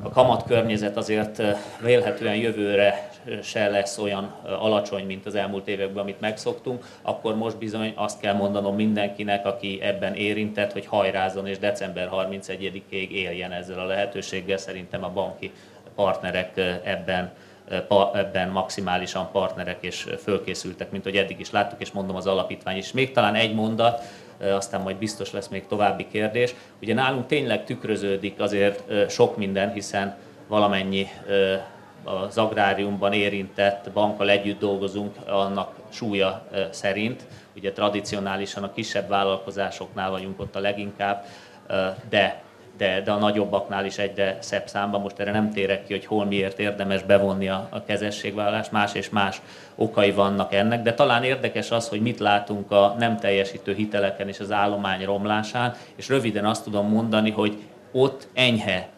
a 0.03 0.11
kamat 0.11 0.43
környezet 0.47 0.97
azért 0.97 1.43
vélhetően 1.81 2.35
jövőre 2.35 3.11
se 3.43 3.69
lesz 3.69 3.99
olyan 3.99 4.35
alacsony, 4.45 5.07
mint 5.07 5.27
az 5.27 5.35
elmúlt 5.35 5.69
években, 5.69 6.03
amit 6.03 6.21
megszoktunk, 6.21 6.85
akkor 7.03 7.37
most 7.37 7.59
bizony 7.59 7.93
azt 7.97 8.21
kell 8.21 8.35
mondanom 8.35 8.75
mindenkinek, 8.75 9.47
aki 9.47 9.79
ebben 9.83 10.15
érintett, 10.15 10.73
hogy 10.73 10.87
hajrázon 10.87 11.47
és 11.47 11.59
december 11.59 12.09
31-ig 12.13 13.11
éljen 13.11 13.53
ezzel 13.53 13.79
a 13.79 13.87
lehetőséggel. 13.87 14.57
Szerintem 14.57 15.05
a 15.05 15.11
banki 15.11 15.53
partnerek 15.95 16.81
ebben 16.85 17.33
ebben 18.15 18.49
maximálisan 18.49 19.29
partnerek 19.33 19.77
és 19.81 20.07
fölkészültek, 20.23 20.91
mint 20.91 21.05
hogy 21.05 21.17
eddig 21.17 21.41
is 21.41 21.51
láttuk, 21.51 21.81
és 21.81 21.91
mondom 21.91 22.17
az 22.17 22.27
alapítvány 22.27 22.77
is. 22.77 22.93
Még 22.93 23.13
talán 23.13 23.35
egy 23.35 23.55
mondat, 23.55 24.03
aztán 24.41 24.81
majd 24.81 24.97
biztos 24.97 25.33
lesz 25.33 25.49
még 25.49 25.67
további 25.67 26.07
kérdés. 26.11 26.55
Ugye 26.83 26.95
nálunk 26.95 27.27
tényleg 27.27 27.65
tükröződik 27.65 28.41
azért 28.41 29.11
sok 29.11 29.37
minden, 29.37 29.73
hiszen 29.73 30.17
valamennyi 30.47 31.07
az 32.05 32.39
agráriumban 32.39 33.13
érintett 33.13 33.91
bankkal 33.93 34.31
együtt 34.31 34.59
dolgozunk 34.59 35.17
annak 35.27 35.75
súlya 35.89 36.47
szerint. 36.71 37.27
Ugye 37.57 37.73
tradicionálisan 37.73 38.63
a 38.63 38.73
kisebb 38.73 39.09
vállalkozásoknál 39.09 40.11
vagyunk 40.11 40.41
ott 40.41 40.57
a 40.57 40.61
leginkább, 40.61 41.25
de 42.09 42.43
de, 42.79 43.01
de 43.05 43.11
a 43.11 43.17
nagyobbaknál 43.17 43.85
is 43.85 43.99
egyre 43.99 44.39
szebb 44.41 44.69
számban. 44.69 45.01
Most 45.01 45.19
erre 45.19 45.31
nem 45.31 45.51
térek 45.51 45.85
ki, 45.85 45.93
hogy 45.93 46.07
hol 46.07 46.25
miért 46.25 46.59
érdemes 46.59 47.03
bevonni 47.03 47.49
a, 47.49 47.69
a 47.71 47.85
kezességvállalást, 47.85 48.73
más 48.73 48.95
és 48.95 49.09
más 49.09 49.41
okai 49.75 50.11
vannak 50.11 50.55
ennek, 50.55 50.83
de 50.83 50.95
talán 50.95 51.25
érdekes 51.25 51.71
az, 51.71 51.89
hogy 51.89 52.01
mit 52.01 52.19
látunk 52.19 52.71
a 52.71 52.95
nem 52.99 53.17
teljesítő 53.17 53.75
hiteleken 53.75 54.29
és 54.29 54.41
az 54.41 54.53
állomány 54.53 55.05
romlásán, 55.05 55.75
és 55.97 56.09
röviden 56.09 56.45
azt 56.45 56.65
tudom 56.65 56.89
mondani, 56.89 57.31
hogy 57.31 57.59
ott 57.93 58.29
enyhe 58.35 58.89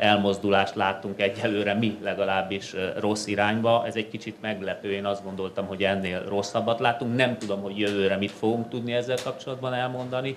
elmozdulást 0.00 0.74
láttunk 0.74 1.20
egyelőre, 1.20 1.74
mi 1.74 1.98
legalábbis 2.02 2.74
rossz 2.98 3.26
irányba. 3.26 3.84
Ez 3.86 3.94
egy 3.94 4.08
kicsit 4.08 4.36
meglepő, 4.40 4.92
én 4.92 5.04
azt 5.04 5.24
gondoltam, 5.24 5.66
hogy 5.66 5.82
ennél 5.82 6.24
rosszabbat 6.28 6.80
látunk. 6.80 7.16
Nem 7.16 7.38
tudom, 7.38 7.62
hogy 7.62 7.78
jövőre 7.78 8.16
mit 8.16 8.30
fogunk 8.30 8.68
tudni 8.68 8.92
ezzel 8.92 9.18
kapcsolatban 9.24 9.74
elmondani, 9.74 10.36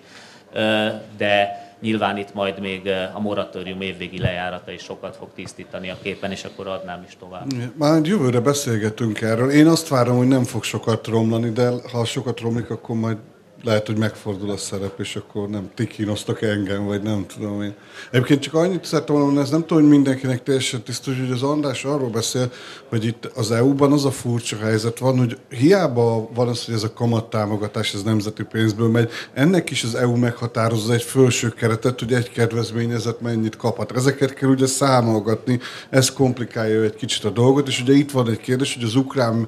de 1.17 1.61
nyilván 1.81 2.17
itt 2.17 2.33
majd 2.33 2.59
még 2.59 2.89
a 3.13 3.19
moratórium 3.19 3.81
évvégi 3.81 4.19
lejárata 4.19 4.71
is 4.71 4.81
sokat 4.81 5.15
fog 5.15 5.29
tisztítani 5.35 5.89
a 5.89 5.97
képen, 6.01 6.31
és 6.31 6.43
akkor 6.43 6.67
adnám 6.67 7.03
is 7.07 7.17
tovább. 7.19 7.45
Már 7.77 8.01
jövőre 8.03 8.39
beszélgetünk 8.39 9.21
erről. 9.21 9.49
Én 9.49 9.67
azt 9.67 9.87
várom, 9.87 10.17
hogy 10.17 10.27
nem 10.27 10.43
fog 10.43 10.63
sokat 10.63 11.07
romlani, 11.07 11.49
de 11.49 11.69
ha 11.91 12.05
sokat 12.05 12.39
romlik, 12.39 12.69
akkor 12.69 12.95
majd 12.95 13.17
lehet, 13.63 13.87
hogy 13.87 13.97
megfordul 13.97 14.49
a 14.49 14.57
szerep, 14.57 14.99
és 14.99 15.15
akkor 15.15 15.49
nem 15.49 15.69
ti 15.75 15.87
kínoztak 15.87 16.41
engem, 16.41 16.85
vagy 16.85 17.01
nem 17.01 17.25
tudom 17.25 17.61
én. 17.61 17.73
Egyébként 18.11 18.41
csak 18.41 18.53
annyit 18.53 18.85
szerettem 18.85 19.15
volna 19.15 19.41
ez 19.41 19.49
nem 19.49 19.61
tudom, 19.61 19.83
hogy 19.83 19.91
mindenkinek 19.91 20.43
teljesen 20.43 20.83
tisztos, 20.83 21.19
hogy 21.19 21.31
az 21.31 21.43
András 21.43 21.83
arról 21.85 22.09
beszél, 22.09 22.51
hogy 22.89 23.05
itt 23.05 23.25
az 23.25 23.51
EU-ban 23.51 23.91
az 23.91 24.05
a 24.05 24.11
furcsa 24.11 24.57
helyzet 24.57 24.99
van, 24.99 25.17
hogy 25.17 25.37
hiába 25.49 26.29
van 26.33 26.47
az, 26.47 26.65
hogy 26.65 26.73
ez 26.73 26.83
a 26.83 26.93
kamattámogatás, 26.93 27.93
ez 27.93 28.03
nemzeti 28.03 28.43
pénzből 28.43 28.89
megy, 28.89 29.09
ennek 29.33 29.69
is 29.69 29.83
az 29.83 29.95
EU 29.95 30.15
meghatározza 30.15 30.93
egy 30.93 31.03
felső 31.03 31.49
keretet, 31.49 31.99
hogy 31.99 32.13
egy 32.13 32.31
kedvezményezett 32.31 33.21
mennyit 33.21 33.57
kaphat. 33.57 33.91
Ezeket 33.91 34.33
kell 34.33 34.49
ugye 34.49 34.67
számolgatni, 34.67 35.59
ez 35.89 36.13
komplikálja 36.13 36.81
egy 36.81 36.95
kicsit 36.95 37.23
a 37.23 37.29
dolgot, 37.29 37.67
és 37.67 37.81
ugye 37.81 37.93
itt 37.93 38.11
van 38.11 38.29
egy 38.29 38.39
kérdés, 38.39 38.73
hogy 38.73 38.83
az 38.83 38.95
ukrán 38.95 39.47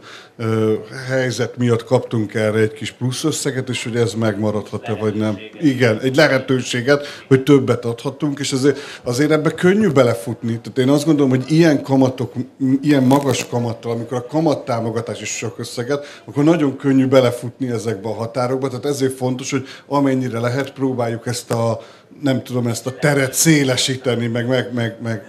helyzet 1.07 1.57
miatt 1.57 1.83
kaptunk 1.83 2.33
erre 2.33 2.59
egy 2.59 2.73
kis 2.73 2.91
plusz 2.91 3.23
összeget, 3.23 3.69
és 3.69 3.83
hogy 3.83 3.95
ez 3.95 4.13
megmaradhat-e, 4.13 4.93
vagy 4.93 5.15
nem. 5.15 5.37
Igen, 5.59 5.99
egy 5.99 6.15
lehetőséget, 6.15 7.05
hogy 7.27 7.43
többet 7.43 7.85
adhatunk, 7.85 8.39
és 8.39 8.51
azért, 8.51 8.79
azért 9.03 9.31
ebbe 9.31 9.49
könnyű 9.49 9.89
belefutni. 9.89 10.59
Tehát 10.59 10.77
én 10.77 10.89
azt 10.89 11.05
gondolom, 11.05 11.29
hogy 11.29 11.51
ilyen 11.51 11.83
kamatok, 11.83 12.33
ilyen 12.81 13.03
magas 13.03 13.47
kamattal, 13.47 13.91
amikor 13.91 14.17
a 14.17 14.25
kamattámogatás 14.25 15.21
is 15.21 15.29
sok 15.29 15.59
összeget, 15.59 16.21
akkor 16.25 16.43
nagyon 16.43 16.77
könnyű 16.77 17.07
belefutni 17.07 17.69
ezekbe 17.69 18.09
a 18.09 18.13
határokba. 18.13 18.67
Tehát 18.67 18.85
ezért 18.85 19.13
fontos, 19.13 19.51
hogy 19.51 19.67
amennyire 19.87 20.39
lehet, 20.39 20.71
próbáljuk 20.73 21.27
ezt 21.27 21.51
a 21.51 21.81
nem 22.21 22.43
tudom, 22.43 22.67
ezt 22.67 22.87
a 22.87 22.95
teret 22.95 23.33
szélesíteni, 23.33 24.27
meg, 24.27 24.47
meg, 24.47 24.73
meg, 24.73 24.97
meg, 25.03 25.23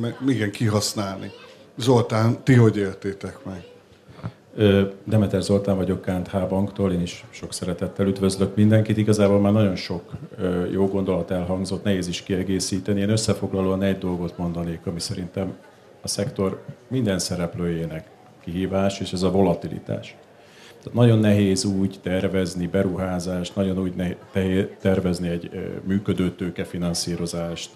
meg 0.00 0.16
igen, 0.26 0.50
kihasználni. 0.50 1.30
Zoltán, 1.76 2.42
ti 2.44 2.54
hogy 2.54 2.76
éltétek 2.76 3.44
meg? 3.44 3.71
Demeter 5.04 5.42
Zoltán 5.42 5.76
vagyok 5.76 6.02
KNH 6.02 6.48
Banktól, 6.48 6.92
én 6.92 7.00
is 7.00 7.24
sok 7.30 7.52
szeretettel 7.52 8.06
üdvözlök 8.06 8.56
mindenkit. 8.56 8.96
Igazából 8.96 9.40
már 9.40 9.52
nagyon 9.52 9.76
sok 9.76 10.02
jó 10.72 10.86
gondolat 10.86 11.30
elhangzott, 11.30 11.84
nehéz 11.84 12.08
is 12.08 12.22
kiegészíteni. 12.22 13.00
Én 13.00 13.08
összefoglalóan 13.08 13.82
egy 13.82 13.98
dolgot 13.98 14.38
mondanék, 14.38 14.86
ami 14.86 15.00
szerintem 15.00 15.52
a 16.02 16.08
szektor 16.08 16.62
minden 16.88 17.18
szereplőjének 17.18 18.10
kihívás, 18.44 19.00
és 19.00 19.12
ez 19.12 19.22
a 19.22 19.30
volatilitás. 19.30 20.16
Tehát 20.82 20.98
nagyon 20.98 21.18
nehéz 21.18 21.64
úgy 21.64 21.98
tervezni 22.02 22.66
beruházást, 22.66 23.56
nagyon 23.56 23.78
úgy 23.78 24.16
tervezni 24.80 25.28
egy 25.28 25.50
működő 25.84 26.30
tőkefinanszírozást, 26.30 27.70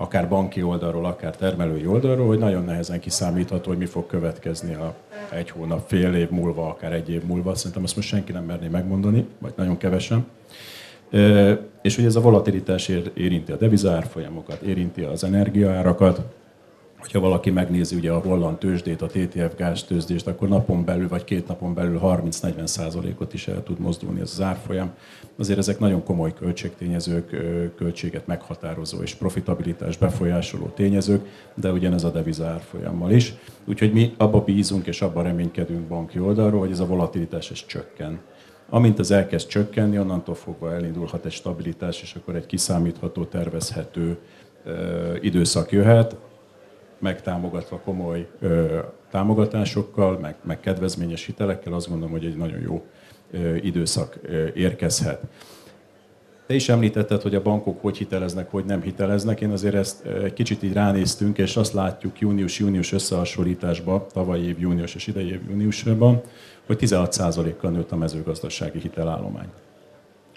akár 0.00 0.28
banki 0.28 0.62
oldalról, 0.62 1.04
akár 1.04 1.36
termelői 1.36 1.86
oldalról, 1.86 2.26
hogy 2.26 2.38
nagyon 2.38 2.64
nehezen 2.64 3.00
kiszámítható, 3.00 3.68
hogy 3.68 3.78
mi 3.78 3.86
fog 3.86 4.06
következni 4.06 4.74
a 4.74 4.94
egy 5.30 5.50
hónap, 5.50 5.88
fél 5.88 6.14
év 6.14 6.30
múlva, 6.30 6.68
akár 6.68 6.92
egy 6.92 7.10
év 7.10 7.22
múlva. 7.22 7.54
Szerintem 7.54 7.82
azt 7.82 7.96
most 7.96 8.08
senki 8.08 8.32
nem 8.32 8.44
merné 8.44 8.68
megmondani, 8.68 9.26
vagy 9.38 9.52
nagyon 9.56 9.76
kevesen. 9.76 10.26
És 11.82 11.96
hogy 11.96 12.04
ez 12.04 12.16
a 12.16 12.20
volatilitás 12.20 12.90
érinti 13.14 13.52
a 13.52 13.56
devizárfolyamokat, 13.56 14.60
érinti 14.60 15.02
az 15.02 15.24
energiaárakat, 15.24 16.20
hogyha 17.00 17.20
valaki 17.20 17.50
megnézi 17.50 17.96
ugye 17.96 18.10
a 18.10 18.18
holland 18.18 18.58
tőzsdét, 18.58 19.02
a 19.02 19.06
TTF 19.06 19.56
gáztőzsdést, 19.56 20.26
akkor 20.26 20.48
napon 20.48 20.84
belül 20.84 21.08
vagy 21.08 21.24
két 21.24 21.48
napon 21.48 21.74
belül 21.74 22.00
30-40 22.02 22.66
százalékot 22.66 23.34
is 23.34 23.48
el 23.48 23.62
tud 23.62 23.78
mozdulni 23.78 24.20
ez 24.20 24.30
az 24.32 24.40
árfolyam. 24.40 24.90
Azért 25.38 25.58
ezek 25.58 25.78
nagyon 25.78 26.04
komoly 26.04 26.32
költségtényezők, 26.34 27.28
költséget 27.76 28.26
meghatározó 28.26 29.02
és 29.02 29.14
profitabilitás 29.14 29.96
befolyásoló 29.96 30.66
tényezők, 30.66 31.26
de 31.54 31.72
ugyanez 31.72 32.04
a 32.04 32.10
deviza 32.10 32.46
árfolyammal 32.46 33.10
is. 33.10 33.34
Úgyhogy 33.64 33.92
mi 33.92 34.14
abba 34.16 34.40
bízunk 34.40 34.86
és 34.86 35.02
abba 35.02 35.22
reménykedünk 35.22 35.88
banki 35.88 36.18
oldalról, 36.18 36.60
hogy 36.60 36.70
ez 36.70 36.80
a 36.80 36.86
volatilitás 36.86 37.50
ez 37.50 37.66
csökken. 37.66 38.20
Amint 38.68 38.98
ez 38.98 39.10
elkezd 39.10 39.48
csökkenni, 39.48 39.98
onnantól 39.98 40.34
fogva 40.34 40.74
elindulhat 40.74 41.24
egy 41.24 41.32
stabilitás, 41.32 42.02
és 42.02 42.14
akkor 42.14 42.34
egy 42.34 42.46
kiszámítható, 42.46 43.24
tervezhető 43.24 44.18
időszak 45.20 45.72
jöhet, 45.72 46.16
megtámogatva 47.00 47.78
komoly 47.78 48.28
ö, 48.40 48.78
támogatásokkal, 49.10 50.18
meg, 50.18 50.34
meg 50.42 50.60
kedvezményes 50.60 51.26
hitelekkel, 51.26 51.72
azt 51.72 51.88
gondolom, 51.88 52.12
hogy 52.12 52.24
egy 52.24 52.36
nagyon 52.36 52.60
jó 52.60 52.86
ö, 53.30 53.54
időszak 53.54 54.18
ö, 54.22 54.46
érkezhet. 54.54 55.20
Te 56.46 56.56
is 56.56 56.68
említetted, 56.68 57.22
hogy 57.22 57.34
a 57.34 57.42
bankok 57.42 57.80
hogy 57.80 57.96
hiteleznek, 57.96 58.50
hogy 58.50 58.64
nem 58.64 58.82
hiteleznek. 58.82 59.40
Én 59.40 59.50
azért 59.50 59.74
ezt 59.74 60.06
egy 60.06 60.32
kicsit 60.32 60.62
így 60.62 60.72
ránéztünk, 60.72 61.38
és 61.38 61.56
azt 61.56 61.72
látjuk 61.72 62.20
június-június 62.20 62.92
összehasonlításban, 62.92 64.04
tavalyi 64.12 64.46
év 64.46 64.60
június 64.60 64.94
és 64.94 65.06
idei 65.06 65.30
év 65.30 65.40
júniusban, 65.48 66.20
hogy 66.66 66.78
16%-kal 66.80 67.70
nőtt 67.70 67.92
a 67.92 67.96
mezőgazdasági 67.96 68.78
hitelállomány. 68.78 69.48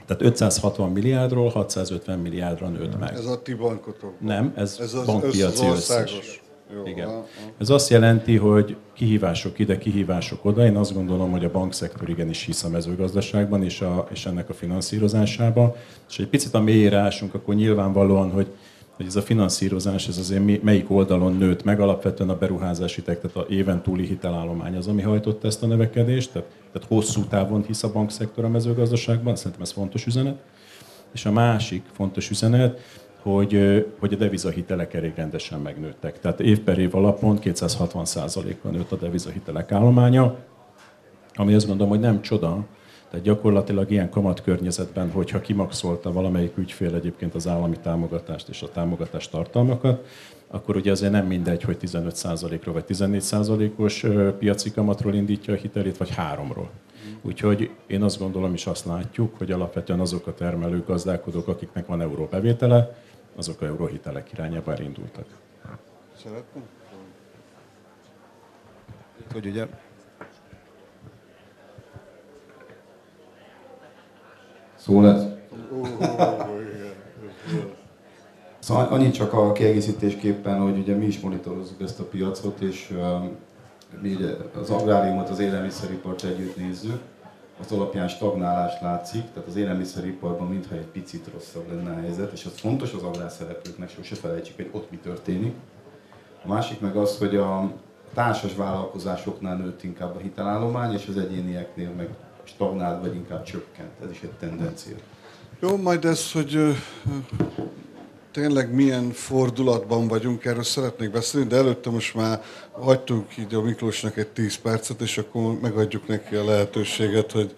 Tehát 0.06 0.22
560 0.22 0.92
milliárdról 0.92 1.50
650 1.50 2.20
milliárdra 2.20 2.68
nőtt 2.68 3.00
meg. 3.00 3.14
Ez 3.14 3.26
a 3.26 3.42
ti 3.42 3.54
bankotok? 3.54 4.20
Nem, 4.20 4.54
ez, 4.56 4.78
ez 4.80 4.94
az 4.94 5.06
bankpiaci 5.06 5.66
összes. 5.66 6.42
Jó, 6.76 6.86
Igen. 6.86 7.08
A, 7.08 7.18
a. 7.18 7.26
Ez 7.58 7.70
azt 7.70 7.90
jelenti, 7.90 8.38
hogy 8.38 8.76
kihívások 8.94 9.60
ide, 9.60 9.78
kihívások 9.78 10.46
oda. 10.46 10.66
Én 10.66 10.76
azt 10.76 10.94
gondolom, 10.94 11.32
hogy 11.32 11.46
a 11.46 11.52
bankszektor 11.52 12.10
igenis 12.10 12.44
hisz 12.44 12.64
a 12.64 12.70
mezőgazdaságban 12.70 13.64
és, 13.64 13.82
a, 13.82 14.08
és 14.12 14.26
ennek 14.26 14.50
a 14.50 14.54
finanszírozásában. 14.54 15.74
És 16.10 16.20
egy 16.20 16.28
picit 16.28 16.54
a 16.54 16.62
mélyére 16.62 16.98
ásunk, 16.98 17.34
akkor 17.34 17.56
nyilvánvalóan, 17.56 18.32
hogy 18.32 18.48
hogy 18.96 19.06
ez 19.06 19.16
a 19.16 19.22
finanszírozás, 19.22 20.08
ez 20.08 20.18
azért 20.18 20.64
melyik 20.64 20.92
oldalon 20.92 21.38
nőtt 21.38 21.64
meg, 21.64 21.80
alapvetően 21.80 22.30
a 22.30 22.38
beruházási 22.38 23.02
tehát 23.02 23.24
a 23.36 23.46
éven 23.50 23.82
túli 23.82 24.06
hitelállomány 24.06 24.76
az, 24.76 24.88
ami 24.88 25.02
hajtotta 25.02 25.48
ezt 25.48 25.64
a 25.64 25.66
növekedést, 25.66 26.32
tehát, 26.32 26.48
tehát 26.72 26.88
hosszú 26.88 27.24
távon 27.24 27.64
hisz 27.64 27.84
a 27.84 27.92
bankszektor 27.92 28.44
a 28.44 28.50
mezőgazdaságban, 28.50 29.36
szerintem 29.36 29.62
ez 29.62 29.72
fontos 29.72 30.06
üzenet. 30.06 30.42
És 31.14 31.26
a 31.26 31.32
másik 31.32 31.84
fontos 31.92 32.30
üzenet, 32.30 32.80
hogy, 33.24 33.86
hogy 34.00 34.14
a 34.14 34.18
devizahitelek 34.18 34.94
elég 34.94 35.14
rendesen 35.16 35.60
megnőttek. 35.60 36.20
Tehát 36.20 36.40
év 36.40 36.60
per 36.60 36.78
év 36.78 36.96
alapon 36.96 37.40
260%-kal 37.44 38.72
nőtt 38.72 38.92
a 38.92 38.96
devizahitelek 38.96 39.72
állománya, 39.72 40.36
ami 41.36 41.54
azt 41.54 41.68
gondolom, 41.68 41.92
hogy 41.92 42.02
nem 42.02 42.22
csoda, 42.22 42.66
tehát 43.10 43.26
gyakorlatilag 43.26 43.92
ilyen 43.92 44.10
kamatkörnyezetben, 44.10 45.12
hogyha 45.12 45.42
kimaxolta 45.42 46.12
valamelyik 46.12 46.58
ügyfél 46.58 46.96
egyébként 46.96 47.36
az 47.36 47.48
állami 47.48 47.78
támogatást 47.82 48.50
és 48.50 48.62
a 48.62 48.72
támogatás 48.72 49.30
tartalmakat, 49.30 50.06
akkor 50.48 50.76
ugye 50.76 50.92
azért 50.92 51.12
nem 51.12 51.26
mindegy, 51.26 51.64
hogy 51.64 51.78
15%-ról 51.82 52.74
vagy 52.74 52.86
14%-os 52.88 54.06
piaci 54.40 54.72
kamatról 54.72 55.14
indítja 55.14 55.54
a 55.54 55.58
hitelét, 55.58 55.98
vagy 55.98 56.10
háromról. 56.10 56.70
Úgyhogy 57.22 57.70
én 57.88 58.04
azt 58.04 58.20
gondolom 58.20 58.54
és 58.54 58.66
azt 58.66 58.86
látjuk, 58.86 59.38
hogy 59.38 59.52
alapvetően 59.52 60.00
azok 60.00 60.28
a 60.28 60.34
termelők, 60.34 60.88
gazdálkodók, 60.88 61.48
akiknek 61.48 61.86
van 61.86 62.02
euró 62.02 62.28
bevétele, 62.32 62.96
azok 63.36 63.62
a 63.62 63.66
euróhitelek 63.66 64.32
irányába 64.32 64.72
elindultak. 64.72 65.26
Szeretném? 66.18 66.64
Hogy 69.32 69.46
ugye 69.46 69.68
Szó 74.76 75.02
lesz? 75.02 75.24
Szóval 78.60 78.86
annyit 78.88 79.14
csak 79.14 79.34
a 79.34 79.52
kiegészítésképpen, 79.52 80.60
hogy 80.60 80.78
ugye 80.78 80.96
mi 80.96 81.06
is 81.06 81.20
monitorozzuk 81.20 81.82
ezt 81.82 82.00
a 82.00 82.04
piacot, 82.04 82.60
és 82.60 82.90
uh, 82.92 83.24
mi 84.02 84.14
ugye 84.14 84.30
az 84.56 84.70
agráriumot, 84.70 85.30
az 85.30 85.40
élelmiszeripart 85.40 86.24
együtt 86.24 86.58
nézzük, 86.58 87.02
az 87.60 87.72
alapján 87.72 88.08
stagnálás 88.08 88.82
látszik, 88.82 89.24
tehát 89.34 89.50
az 89.50 89.56
élelmiszeriparban 89.56 90.48
mintha 90.48 90.76
egy 90.76 90.86
picit 90.86 91.30
rosszabb 91.34 91.68
lenne 91.72 91.92
a 91.92 92.00
helyzet, 92.00 92.32
és 92.32 92.46
az 92.46 92.60
fontos 92.60 92.94
az 92.94 93.04
agrárszereplőknek, 93.04 93.90
sose 93.90 94.16
felejtsük, 94.16 94.56
hogy 94.56 94.70
ott 94.72 94.92
mi 94.92 94.98
történik. 94.98 95.56
A 96.44 96.48
másik 96.48 96.80
meg 96.80 96.96
az, 96.96 97.18
hogy 97.18 97.36
a 97.36 97.72
társas 98.14 98.56
vállalkozásoknál 98.56 99.56
nőtt 99.58 99.84
inkább 99.84 100.16
a 100.16 100.20
hitelállomány, 100.20 100.94
és 100.94 101.08
az 101.08 101.18
egyénieknél 101.18 101.90
meg 101.90 102.10
stagnált, 102.44 103.02
vagy 103.02 103.16
inkább 103.16 103.44
csökkent. 103.44 103.92
Ez 104.04 104.12
is 104.12 104.22
egy 104.22 104.32
tendencia. 104.32 104.96
Jó, 105.60 105.78
majd 105.78 106.06
ez, 106.06 106.32
hogy 106.32 106.76
tényleg 108.34 108.74
milyen 108.74 109.12
fordulatban 109.12 110.08
vagyunk, 110.08 110.46
erről 110.46 110.64
szeretnék 110.64 111.12
beszélni, 111.12 111.48
de 111.48 111.56
előtte 111.56 111.90
most 111.90 112.16
már 112.16 112.42
hagytunk 112.72 113.38
így 113.38 113.54
a 113.54 113.62
Miklósnak 113.62 114.18
egy 114.18 114.28
10 114.28 114.56
percet, 114.56 115.02
és 115.02 115.18
akkor 115.18 115.60
megadjuk 115.60 116.08
neki 116.08 116.36
a 116.36 116.46
lehetőséget, 116.46 117.32
hogy 117.32 117.56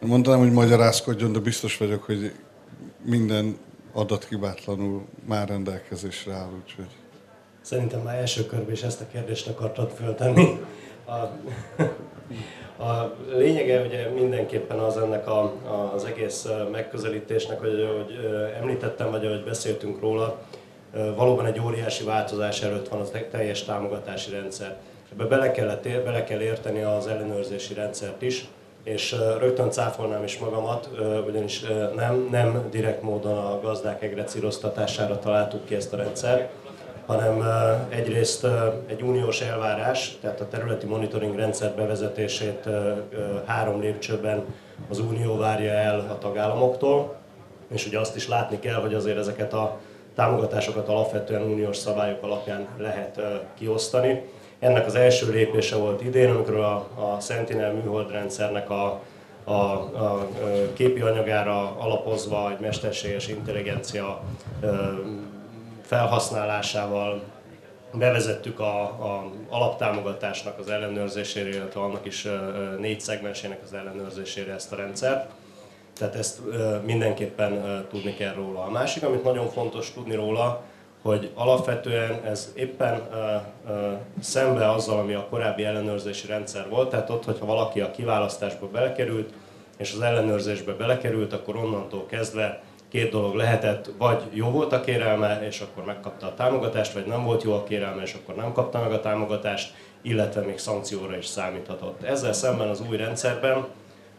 mondanám, 0.00 0.38
hogy 0.38 0.52
magyarázkodjon, 0.52 1.32
de 1.32 1.38
biztos 1.38 1.76
vagyok, 1.76 2.02
hogy 2.02 2.32
minden 3.04 3.56
adat 3.92 4.24
hibátlanul 4.24 5.04
már 5.26 5.48
rendelkezésre 5.48 6.32
áll, 6.32 6.50
úgyhogy... 6.62 6.90
Szerintem 7.60 8.00
már 8.00 8.16
első 8.16 8.46
körben 8.46 8.72
is 8.72 8.82
ezt 8.82 9.00
a 9.00 9.06
kérdést 9.12 9.46
akartad 9.46 9.90
föltenni. 9.90 10.60
A, 11.06 11.12
a 12.82 13.14
lényege 13.32 13.80
ugye 13.80 14.08
mindenképpen 14.08 14.78
az 14.78 14.96
ennek 14.96 15.28
a, 15.28 15.52
az 15.94 16.04
egész 16.04 16.46
megközelítésnek, 16.70 17.60
hogy, 17.60 17.88
hogy 17.96 18.18
említettem, 18.60 19.10
vagy 19.10 19.26
ahogy 19.26 19.44
beszéltünk 19.44 20.00
róla, 20.00 20.38
valóban 21.16 21.46
egy 21.46 21.60
óriási 21.60 22.04
változás 22.04 22.62
előtt 22.62 22.88
van 22.88 23.00
az 23.00 23.12
teljes 23.30 23.62
támogatási 23.62 24.30
rendszer. 24.30 24.76
Ebbe 25.12 25.24
bele, 25.24 25.50
kellett, 25.50 25.88
bele 26.04 26.24
kell 26.24 26.40
érteni 26.40 26.82
az 26.82 27.06
ellenőrzési 27.06 27.74
rendszert 27.74 28.22
is, 28.22 28.48
és 28.82 29.16
rögtön 29.38 29.70
cáfolnám 29.70 30.24
is 30.24 30.38
magamat, 30.38 30.90
ugyanis 31.26 31.64
nem, 31.94 32.28
nem 32.30 32.66
direkt 32.70 33.02
módon 33.02 33.38
a 33.38 33.60
gazdák 33.60 34.02
egrecíroztatására 34.02 35.18
találtuk 35.18 35.64
ki 35.64 35.74
ezt 35.74 35.92
a 35.92 35.96
rendszert, 35.96 36.50
hanem 37.06 37.44
egyrészt 37.88 38.46
egy 38.86 39.02
uniós 39.02 39.40
elvárás, 39.40 40.18
tehát 40.20 40.40
a 40.40 40.48
területi 40.48 40.86
monitoring 40.86 41.36
rendszer 41.36 41.72
bevezetését 41.74 42.68
három 43.44 43.80
lépcsőben 43.80 44.44
az 44.90 44.98
unió 44.98 45.36
várja 45.36 45.72
el 45.72 45.98
a 45.98 46.18
tagállamoktól, 46.18 47.14
és 47.68 47.86
ugye 47.86 47.98
azt 47.98 48.16
is 48.16 48.28
látni 48.28 48.58
kell, 48.58 48.80
hogy 48.80 48.94
azért 48.94 49.18
ezeket 49.18 49.52
a 49.52 49.78
támogatásokat 50.14 50.88
alapvetően 50.88 51.42
uniós 51.42 51.76
szabályok 51.76 52.22
alapján 52.22 52.66
lehet 52.78 53.20
kiosztani. 53.58 54.22
Ennek 54.58 54.86
az 54.86 54.94
első 54.94 55.30
lépése 55.30 55.76
volt 55.76 56.02
idén, 56.02 56.30
amikor 56.30 56.54
a, 56.56 56.74
a 56.74 57.20
Sentinel 57.20 57.72
műholdrendszernek 57.72 58.70
a, 58.70 59.00
a, 59.44 59.52
a 59.52 60.28
képi 60.74 61.00
anyagára 61.00 61.76
alapozva 61.78 62.50
egy 62.50 62.60
mesterséges 62.60 63.28
intelligencia 63.28 64.20
felhasználásával 65.86 67.22
bevezettük 67.92 68.60
a, 68.60 68.82
a 68.82 69.30
alaptámogatásnak 69.48 70.58
az 70.58 70.68
ellenőrzésére, 70.68 71.48
illetve 71.48 71.80
annak 71.80 72.06
is 72.06 72.28
négy 72.78 73.00
szegmensének 73.00 73.58
az 73.64 73.72
ellenőrzésére 73.72 74.52
ezt 74.52 74.72
a 74.72 74.76
rendszert. 74.76 75.30
Tehát 75.98 76.14
ezt 76.14 76.40
mindenképpen 76.84 77.84
tudni 77.90 78.14
kell 78.14 78.34
róla. 78.34 78.64
A 78.64 78.70
másik, 78.70 79.02
amit 79.02 79.24
nagyon 79.24 79.48
fontos 79.48 79.92
tudni 79.92 80.14
róla, 80.14 80.62
hogy 81.02 81.30
alapvetően 81.34 82.20
ez 82.24 82.52
éppen 82.54 83.08
szembe 84.20 84.70
azzal, 84.70 84.98
ami 84.98 85.14
a 85.14 85.26
korábbi 85.30 85.64
ellenőrzési 85.64 86.26
rendszer 86.26 86.68
volt, 86.68 86.90
tehát 86.90 87.10
ott, 87.10 87.24
hogyha 87.24 87.46
valaki 87.46 87.80
a 87.80 87.90
kiválasztásba 87.90 88.68
belekerült, 88.68 89.32
és 89.76 89.92
az 89.92 90.00
ellenőrzésbe 90.00 90.72
belekerült, 90.72 91.32
akkor 91.32 91.56
onnantól 91.56 92.06
kezdve 92.06 92.62
két 92.96 93.10
dolog 93.10 93.34
lehetett, 93.34 93.90
vagy 93.98 94.22
jó 94.30 94.50
volt 94.50 94.72
a 94.72 94.80
kérelme, 94.80 95.46
és 95.46 95.60
akkor 95.60 95.84
megkapta 95.84 96.26
a 96.26 96.34
támogatást, 96.34 96.92
vagy 96.92 97.06
nem 97.06 97.24
volt 97.24 97.42
jó 97.42 97.52
a 97.52 97.64
kérelme, 97.64 98.02
és 98.02 98.14
akkor 98.14 98.34
nem 98.34 98.52
kapta 98.52 98.80
meg 98.80 98.92
a 98.92 99.00
támogatást, 99.00 99.74
illetve 100.02 100.40
még 100.40 100.58
szankcióra 100.58 101.16
is 101.16 101.26
számíthatott. 101.26 102.02
Ezzel 102.02 102.32
szemben 102.32 102.68
az 102.68 102.82
új 102.88 102.96
rendszerben, 102.96 103.64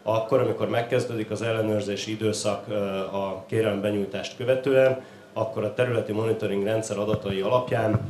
akkor, 0.02 0.40
amikor 0.40 0.68
megkezdődik 0.68 1.30
az 1.30 1.42
ellenőrzési 1.42 2.10
időszak 2.10 2.68
a 3.12 3.44
kérelem 3.46 3.80
benyújtást 3.80 4.36
követően, 4.36 5.04
akkor 5.32 5.64
a 5.64 5.74
területi 5.74 6.12
monitoring 6.12 6.64
rendszer 6.64 6.98
adatai 6.98 7.40
alapján 7.40 8.00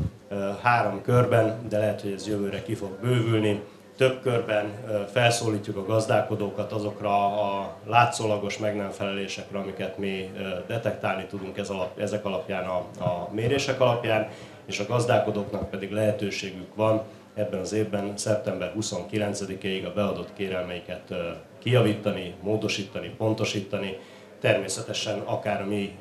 három 0.62 1.02
körben, 1.02 1.68
de 1.68 1.78
lehet, 1.78 2.00
hogy 2.00 2.12
ez 2.12 2.26
jövőre 2.26 2.62
ki 2.62 2.74
fog 2.74 2.90
bővülni, 3.00 3.62
több 3.98 4.20
körben 4.22 4.72
felszólítjuk 5.12 5.76
a 5.76 5.84
gazdálkodókat 5.84 6.72
azokra 6.72 7.26
a 7.26 7.76
látszólagos 7.86 8.58
meg 8.58 8.76
nem 8.76 8.90
felelésekre, 8.90 9.58
amiket 9.58 9.98
mi 9.98 10.30
detektálni 10.66 11.24
tudunk 11.24 11.58
ez 11.58 11.68
alap, 11.68 11.98
ezek 11.98 12.24
alapján, 12.24 12.64
a, 12.64 12.76
a 13.04 13.28
mérések 13.32 13.80
alapján, 13.80 14.28
és 14.66 14.78
a 14.78 14.86
gazdálkodóknak 14.86 15.70
pedig 15.70 15.92
lehetőségük 15.92 16.74
van 16.74 17.02
ebben 17.34 17.60
az 17.60 17.72
évben, 17.72 18.12
szeptember 18.16 18.72
29-ig 18.80 19.86
a 19.86 19.92
beadott 19.92 20.32
kérelmeiket 20.36 21.14
kijavítani, 21.58 22.34
módosítani, 22.42 23.08
pontosítani, 23.16 23.98
természetesen 24.40 25.18
akár 25.18 25.64
mi 25.64 25.96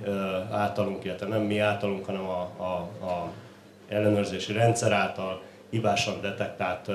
általunk, 0.52 1.04
illetve 1.04 1.28
nem 1.28 1.42
mi 1.42 1.60
általunk, 1.60 2.06
hanem 2.06 2.26
a, 2.26 2.50
a, 2.58 3.06
a 3.06 3.32
ellenőrzési 3.90 4.54
rendszer 4.54 4.92
által 4.92 5.42
hibásan 5.70 6.22
detektált 6.22 6.90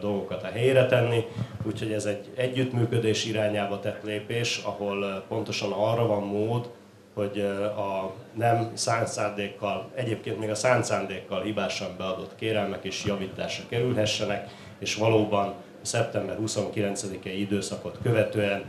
dolgokat 0.00 0.42
a 0.42 0.46
helyére 0.46 0.86
tenni, 0.86 1.24
úgyhogy 1.62 1.92
ez 1.92 2.04
egy 2.04 2.30
együttműködés 2.36 3.24
irányába 3.24 3.80
tett 3.80 4.02
lépés, 4.02 4.60
ahol 4.64 5.24
pontosan 5.28 5.72
arra 5.72 6.06
van 6.06 6.22
mód, 6.22 6.70
hogy 7.14 7.40
a 7.76 8.12
nem 8.34 8.70
szándékkal, 8.74 9.90
egyébként 9.94 10.38
még 10.38 10.50
a 10.50 10.54
szándékkal 10.54 11.42
hibásan 11.42 11.88
beadott 11.98 12.34
kérelmek 12.36 12.84
is 12.84 13.04
javításra 13.04 13.64
kerülhessenek, 13.68 14.50
és 14.78 14.94
valóban 14.94 15.54
szeptember 15.82 16.36
29-i 16.46 17.34
időszakot 17.38 17.98
követően 18.02 18.64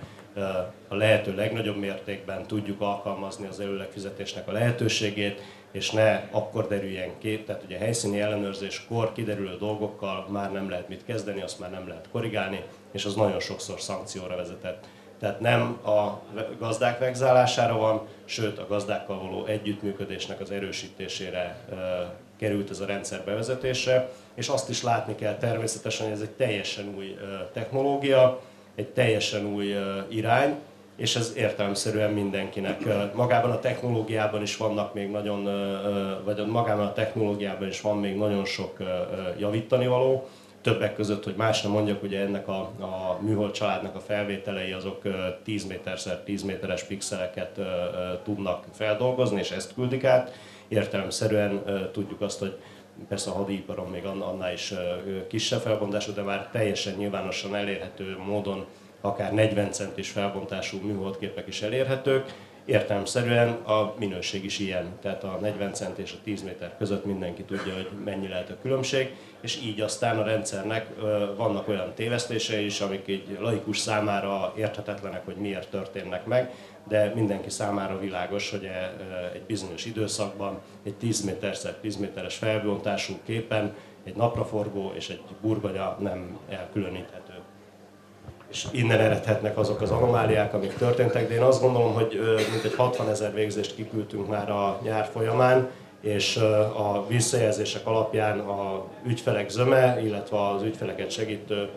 a 0.87 0.95
lehető 0.95 1.35
legnagyobb 1.35 1.77
mértékben 1.77 2.47
tudjuk 2.47 2.81
alkalmazni 2.81 3.47
az 3.47 3.59
előlegfizetésnek 3.59 4.47
a 4.47 4.51
lehetőségét, 4.51 5.41
és 5.71 5.91
ne 5.91 6.27
akkor 6.31 6.67
derüljen 6.67 7.17
ki, 7.17 7.43
tehát 7.43 7.63
ugye 7.63 7.75
a 7.75 7.79
helyszíni 7.79 8.21
ellenőrzéskor 8.21 9.11
kiderülő 9.11 9.57
dolgokkal 9.57 10.25
már 10.29 10.51
nem 10.51 10.69
lehet 10.69 10.89
mit 10.89 11.05
kezdeni, 11.05 11.41
azt 11.41 11.59
már 11.59 11.71
nem 11.71 11.87
lehet 11.87 12.09
korrigálni, 12.11 12.63
és 12.91 13.05
az 13.05 13.15
nagyon 13.15 13.39
sokszor 13.39 13.81
szankcióra 13.81 14.35
vezetett. 14.35 14.87
Tehát 15.19 15.39
nem 15.39 15.61
a 15.85 16.21
gazdák 16.59 16.99
vegzálására 16.99 17.77
van, 17.77 18.07
sőt 18.25 18.59
a 18.59 18.67
gazdákkal 18.67 19.19
való 19.19 19.45
együttműködésnek 19.45 20.39
az 20.39 20.51
erősítésére 20.51 21.57
került 22.39 22.69
ez 22.69 22.79
a 22.79 22.85
rendszer 22.85 23.23
bevezetésre, 23.25 24.09
és 24.33 24.47
azt 24.47 24.69
is 24.69 24.83
látni 24.83 25.15
kell 25.15 25.37
természetesen, 25.37 26.05
hogy 26.05 26.15
ez 26.15 26.21
egy 26.21 26.29
teljesen 26.29 26.93
új 26.97 27.17
technológia, 27.53 28.41
egy 28.75 28.87
teljesen 28.87 29.45
új 29.45 29.75
irány, 30.07 30.55
és 30.95 31.15
ez 31.15 31.33
értelemszerűen 31.35 32.11
mindenkinek. 32.11 33.13
Magában 33.13 33.51
a 33.51 33.59
technológiában 33.59 34.41
is 34.41 34.57
vannak 34.57 34.93
még 34.93 35.11
nagyon, 35.11 35.43
vagy 36.23 36.45
magában 36.45 36.85
a 36.85 36.93
technológiában 36.93 37.67
is 37.67 37.81
van 37.81 37.97
még 37.97 38.15
nagyon 38.15 38.45
sok 38.45 38.77
javítani 39.37 39.87
való. 39.87 40.27
Többek 40.61 40.95
között, 40.95 41.23
hogy 41.23 41.33
más 41.37 41.61
nem 41.61 41.71
mondjak, 41.71 42.03
ugye 42.03 42.19
ennek 42.19 42.47
a, 42.47 42.59
a 42.79 43.19
műhold 43.21 43.51
családnak 43.51 43.95
a 43.95 43.99
felvételei 43.99 44.71
azok 44.71 45.01
10 45.43 45.65
méterszer 45.65 46.19
10 46.19 46.43
méteres 46.43 46.83
pixeleket 46.83 47.59
tudnak 48.23 48.65
feldolgozni, 48.71 49.39
és 49.39 49.51
ezt 49.51 49.73
küldik 49.73 50.03
át. 50.03 50.33
Értelemszerűen 50.67 51.63
tudjuk 51.91 52.21
azt, 52.21 52.39
hogy 52.39 52.57
persze 53.07 53.29
a 53.29 53.33
hadiiparon 53.33 53.89
még 53.89 54.05
annál 54.05 54.53
is 54.53 54.73
kisebb 55.27 55.61
felbontású, 55.61 56.13
de 56.13 56.21
már 56.21 56.49
teljesen 56.51 56.93
nyilvánosan 56.93 57.55
elérhető 57.55 58.17
módon 58.25 58.65
akár 59.01 59.33
40 59.33 59.71
centis 59.71 60.09
felbontású 60.09 60.77
műholdképek 60.81 61.47
is 61.47 61.61
elérhetők. 61.61 62.33
Értelemszerűen 62.65 63.49
a 63.49 63.93
minőség 63.99 64.43
is 64.43 64.59
ilyen, 64.59 64.85
tehát 65.01 65.23
a 65.23 65.37
40 65.41 65.73
cent 65.73 65.97
és 65.97 66.13
a 66.13 66.21
10 66.23 66.43
méter 66.43 66.77
között 66.77 67.05
mindenki 67.05 67.43
tudja, 67.43 67.73
hogy 67.73 67.89
mennyi 68.03 68.27
lehet 68.27 68.49
a 68.49 68.57
különbség, 68.61 69.15
és 69.41 69.61
így 69.63 69.81
aztán 69.81 70.17
a 70.17 70.23
rendszernek 70.23 70.87
vannak 71.37 71.67
olyan 71.67 71.93
tévesztései 71.93 72.65
is, 72.65 72.81
amik 72.81 73.07
egy 73.07 73.37
laikus 73.39 73.77
számára 73.77 74.53
érthetetlenek, 74.57 75.25
hogy 75.25 75.35
miért 75.35 75.69
történnek 75.69 76.25
meg, 76.25 76.53
de 76.87 77.11
mindenki 77.15 77.49
számára 77.49 77.99
világos, 77.99 78.51
hogy 78.51 78.69
egy 79.33 79.43
bizonyos 79.47 79.85
időszakban 79.85 80.59
egy 80.83 80.95
10 80.95 81.21
méterszer 81.21 81.73
10 81.73 81.95
méteres 81.95 82.35
felbontású 82.35 83.13
képen 83.25 83.75
egy 84.03 84.15
napraforgó 84.15 84.91
és 84.95 85.09
egy 85.09 85.21
burgonya 85.41 85.97
nem 85.99 86.37
elkülöníthető. 86.49 87.33
És 88.47 88.67
innen 88.71 88.99
eredhetnek 88.99 89.57
azok 89.57 89.81
az 89.81 89.91
anomáliák, 89.91 90.53
amik 90.53 90.73
történtek, 90.73 91.27
de 91.27 91.33
én 91.33 91.41
azt 91.41 91.61
gondolom, 91.61 91.93
hogy 91.93 92.19
mintegy 92.51 92.75
60 92.75 93.09
ezer 93.09 93.33
végzést 93.33 93.75
kiküldtünk 93.75 94.27
már 94.27 94.49
a 94.49 94.79
nyár 94.83 95.05
folyamán, 95.05 95.69
és 96.01 96.37
a 96.75 97.05
visszajelzések 97.07 97.87
alapján 97.87 98.39
a 98.39 98.83
ügyfelek 99.05 99.49
zöme, 99.49 100.01
illetve 100.01 100.47
az 100.47 100.61
ügyfeleket 100.61 101.11
segítő 101.11 101.69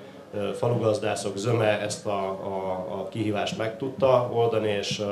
falugazdászok 0.55 1.37
zöme 1.37 1.81
ezt 1.81 2.07
a, 2.07 2.29
a, 2.29 2.87
a 3.01 3.09
kihívást 3.09 3.59
meg 3.59 3.77
tudta 3.77 4.31
oldani, 4.33 4.69
és 4.69 5.03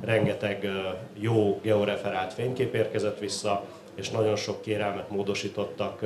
rengeteg 0.00 0.68
jó 1.14 1.60
georeferált 1.62 2.32
fénykép 2.32 2.74
érkezett 2.74 3.18
vissza, 3.18 3.64
és 3.94 4.10
nagyon 4.10 4.36
sok 4.36 4.62
kérelmet 4.62 5.10
módosítottak 5.10 6.00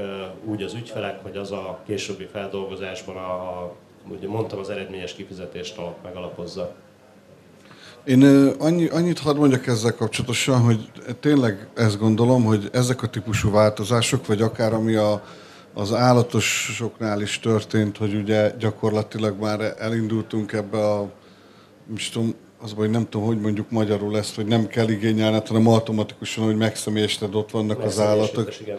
úgy 0.44 0.62
az 0.62 0.74
ügyfelek, 0.74 1.22
hogy 1.22 1.36
az 1.36 1.50
a 1.52 1.78
későbbi 1.86 2.24
feldolgozásban 2.24 3.16
a 3.16 3.70
ugye 4.08 4.28
mondtam, 4.28 4.58
az 4.58 4.70
eredményes 4.70 5.14
kifizetést 5.14 5.80
megalapozza. 6.02 6.74
Én 8.04 8.22
annyi, 8.58 8.86
annyit 8.86 9.18
hadd 9.18 9.36
mondjak 9.36 9.66
ezzel 9.66 9.94
kapcsolatosan, 9.94 10.60
hogy 10.60 10.90
tényleg 11.20 11.68
ezt 11.74 11.98
gondolom, 11.98 12.44
hogy 12.44 12.68
ezek 12.72 13.02
a 13.02 13.08
típusú 13.08 13.50
változások, 13.50 14.26
vagy 14.26 14.42
akár 14.42 14.72
ami 14.72 14.94
a, 14.94 15.22
az 15.74 15.92
állatosoknál 15.92 17.20
is 17.20 17.38
történt, 17.38 17.96
hogy 17.96 18.14
ugye 18.14 18.52
gyakorlatilag 18.58 19.40
már 19.40 19.74
elindultunk 19.78 20.52
ebbe 20.52 20.78
a, 20.78 21.10
most 21.86 22.12
tudom, 22.12 22.34
az 22.60 22.72
hogy 22.76 22.90
nem 22.90 23.08
tudom, 23.08 23.26
hogy 23.26 23.40
mondjuk 23.40 23.70
magyarul 23.70 24.16
ezt, 24.16 24.34
hogy 24.34 24.46
nem 24.46 24.66
kell 24.66 24.88
igényelni, 24.88 25.40
hanem 25.46 25.68
automatikusan, 25.68 26.44
hogy 26.44 26.56
megszemélyested, 26.56 27.34
ott 27.34 27.50
vannak 27.50 27.80
az 27.80 28.00
állatok. 28.00 28.60
Igen. 28.60 28.78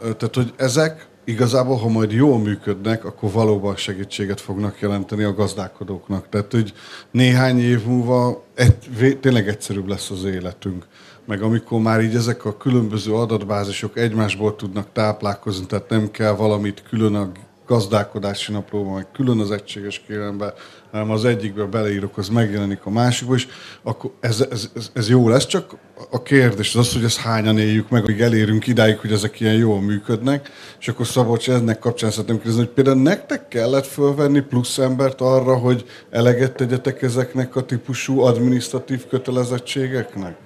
Tehát, 0.00 0.34
hogy 0.34 0.52
ezek 0.56 1.08
igazából, 1.24 1.76
ha 1.76 1.88
majd 1.88 2.12
jól 2.12 2.38
működnek, 2.38 3.04
akkor 3.04 3.32
valóban 3.32 3.76
segítséget 3.76 4.40
fognak 4.40 4.80
jelenteni 4.80 5.22
a 5.22 5.34
gazdálkodóknak. 5.34 6.28
Tehát, 6.28 6.52
hogy 6.52 6.72
néhány 7.10 7.60
év 7.60 7.84
múlva 7.84 8.44
egy, 8.54 9.18
tényleg 9.20 9.48
egyszerűbb 9.48 9.88
lesz 9.88 10.10
az 10.10 10.24
életünk. 10.24 10.86
Meg 11.26 11.42
amikor 11.42 11.80
már 11.80 12.00
így 12.00 12.14
ezek 12.14 12.44
a 12.44 12.56
különböző 12.56 13.14
adatbázisok 13.14 13.96
egymásból 13.98 14.56
tudnak 14.56 14.86
táplálkozni, 14.92 15.66
tehát 15.66 15.88
nem 15.88 16.10
kell 16.10 16.32
valamit 16.32 16.82
külön 16.88 17.14
a 17.14 17.32
gazdálkodási 17.66 18.52
naplóban, 18.52 18.94
meg 18.94 19.06
külön 19.12 19.38
az 19.38 19.50
egységes 19.50 20.02
kérelemben, 20.06 20.52
hanem 20.90 21.10
az 21.10 21.24
egyikbe 21.24 21.64
beleírok, 21.64 22.18
az 22.18 22.28
megjelenik 22.28 22.80
a 22.84 22.90
másikba, 22.90 23.34
és 23.34 23.46
akkor 23.82 24.10
ez, 24.20 24.46
ez, 24.50 24.70
ez, 24.74 24.90
ez 24.92 25.08
jó 25.08 25.28
lesz, 25.28 25.46
csak 25.46 25.76
a 26.10 26.22
kérdés 26.22 26.74
az 26.74 26.86
az, 26.86 26.92
hogy 26.92 27.04
ezt 27.04 27.18
hányan 27.18 27.58
éljük 27.58 27.88
meg, 27.88 28.04
hogy 28.04 28.20
elérünk 28.20 28.66
idáig, 28.66 28.98
hogy 28.98 29.12
ezek 29.12 29.40
ilyen 29.40 29.54
jól 29.54 29.80
működnek, 29.80 30.50
és 30.80 30.88
akkor 30.88 31.06
Szabolcs, 31.06 31.50
ennek 31.50 31.78
kapcsán 31.78 32.10
szeretném 32.10 32.36
kérdezni, 32.36 32.64
hogy 32.64 32.74
például 32.74 33.02
nektek 33.02 33.48
kellett 33.48 33.86
fölvenni 33.86 34.40
plusz 34.40 34.78
embert 34.78 35.20
arra, 35.20 35.56
hogy 35.56 35.84
eleget 36.10 36.56
tegyetek 36.56 37.02
ezeknek 37.02 37.56
a 37.56 37.64
típusú 37.64 38.20
administratív 38.20 39.06
kötelezettségeknek? 39.06 40.36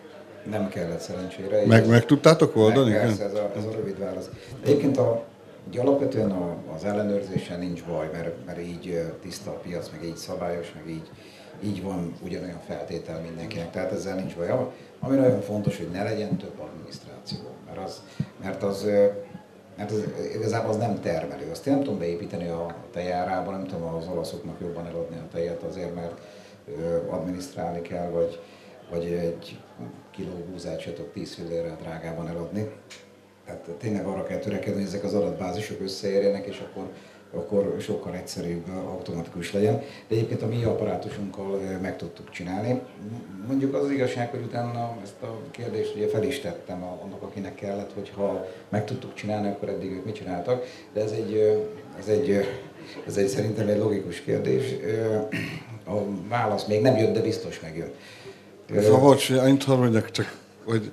Nem 0.51 0.69
kellett 0.69 1.01
szerencsére. 1.01 1.67
Meg, 1.67 1.89
meg 1.89 2.05
tudtátok 2.05 2.57
oldani? 2.57 2.91
Meg, 2.91 3.01
persze, 3.01 3.25
ez 3.25 3.35
a, 3.35 3.51
ez 3.57 3.65
a 3.65 3.71
rövid 3.71 3.99
válasz. 3.99 4.31
Egyébként 4.63 4.97
a 4.97 5.25
Ugye 5.69 5.81
alapvetően 5.81 6.31
a, 6.31 6.57
az 6.75 6.85
ellenőrzésen 6.85 7.59
nincs 7.59 7.85
baj, 7.85 8.09
mert, 8.13 8.47
mert 8.47 8.61
így 8.61 9.03
tiszta 9.23 9.51
a 9.51 9.55
piac, 9.55 9.91
meg 9.91 10.05
így 10.05 10.17
szabályos, 10.17 10.73
meg 10.75 10.95
így, 10.95 11.11
így 11.61 11.83
van 11.83 12.15
ugyanolyan 12.23 12.61
feltétel 12.67 13.21
mindenkinek, 13.21 13.71
tehát 13.71 13.93
ezzel 13.93 14.15
nincs 14.15 14.37
baj. 14.37 14.51
Ami 15.01 15.17
nagyon 15.17 15.41
fontos, 15.41 15.77
hogy 15.77 15.89
ne 15.93 16.03
legyen 16.03 16.37
több 16.37 16.61
adminisztráció, 16.61 17.39
mert 17.67 17.79
az, 17.79 18.03
mert 18.43 18.63
az, 18.63 18.91
mert 19.77 19.91
az, 19.91 20.05
igazából 20.35 20.71
az 20.71 20.77
nem 20.77 21.01
termelő. 21.01 21.51
Azt 21.51 21.67
én 21.67 21.75
nem 21.75 21.83
tudom 21.83 21.99
beépíteni 21.99 22.49
a 22.49 22.75
tejárába, 22.93 23.51
nem 23.51 23.67
tudom 23.67 23.95
az 23.95 24.09
olaszoknak 24.13 24.61
jobban 24.61 24.87
eladni 24.87 25.17
a 25.17 25.29
tejet 25.33 25.63
azért, 25.63 25.95
mert 25.95 26.21
adminisztrálni 27.09 27.83
kell, 27.83 28.09
vagy, 28.09 28.41
vagy 28.91 29.05
egy 29.05 29.59
kiló 30.17 30.45
húzát 30.51 30.81
se 30.81 30.93
tudok 30.93 31.13
10 31.13 31.35
fillérrel 31.35 31.79
drágában 31.83 32.29
eladni. 32.29 32.71
Tehát 33.45 33.71
tényleg 33.79 34.07
arra 34.07 34.23
kell 34.23 34.39
törekedni, 34.39 34.75
hogy 34.75 34.89
ezek 34.89 35.05
az 35.05 35.15
adatbázisok 35.15 35.81
összeérjenek, 35.81 36.47
és 36.47 36.63
akkor, 36.69 36.89
akkor 37.35 37.77
sokkal 37.81 38.15
egyszerűbb, 38.15 38.69
automatikus 38.69 39.53
legyen. 39.53 39.79
De 39.79 40.15
egyébként 40.15 40.43
a 40.43 40.47
mi 40.47 40.65
apparátusunkkal 40.65 41.61
meg 41.83 41.97
tudtuk 41.97 42.31
csinálni. 42.31 42.81
Mondjuk 43.47 43.75
az, 43.75 43.85
az 43.85 43.91
igazság, 43.91 44.31
hogy 44.31 44.43
utána 44.43 44.97
ezt 45.03 45.23
a 45.23 45.41
kérdést 45.51 45.95
ugye 45.95 46.09
fel 46.09 46.25
is 46.25 46.41
tettem 46.41 46.83
annak, 46.83 47.23
akinek 47.23 47.55
kellett, 47.55 47.93
hogy 47.93 48.13
ha 48.15 48.47
meg 48.69 48.85
tudtuk 48.85 49.15
csinálni, 49.15 49.49
akkor 49.49 49.69
eddig 49.69 49.91
ők 49.91 50.05
mit 50.05 50.15
csináltak. 50.15 50.65
De 50.93 51.03
ez 51.03 51.11
egy, 51.11 51.63
ez 51.99 52.09
egy, 52.09 52.47
ez 53.07 53.17
egy 53.17 53.29
szerintem 53.29 53.69
egy 53.69 53.79
logikus 53.79 54.21
kérdés. 54.21 54.75
A 55.85 55.95
válasz 56.29 56.67
még 56.67 56.81
nem 56.81 56.97
jött, 56.97 57.15
de 57.15 57.21
biztos 57.21 57.61
megjön. 57.61 57.91
Szóval, 58.75 59.01
bocs, 59.01 59.31
annyit 59.31 59.67
mondjak 59.67 60.11
csak, 60.11 60.35
hogy 60.65 60.91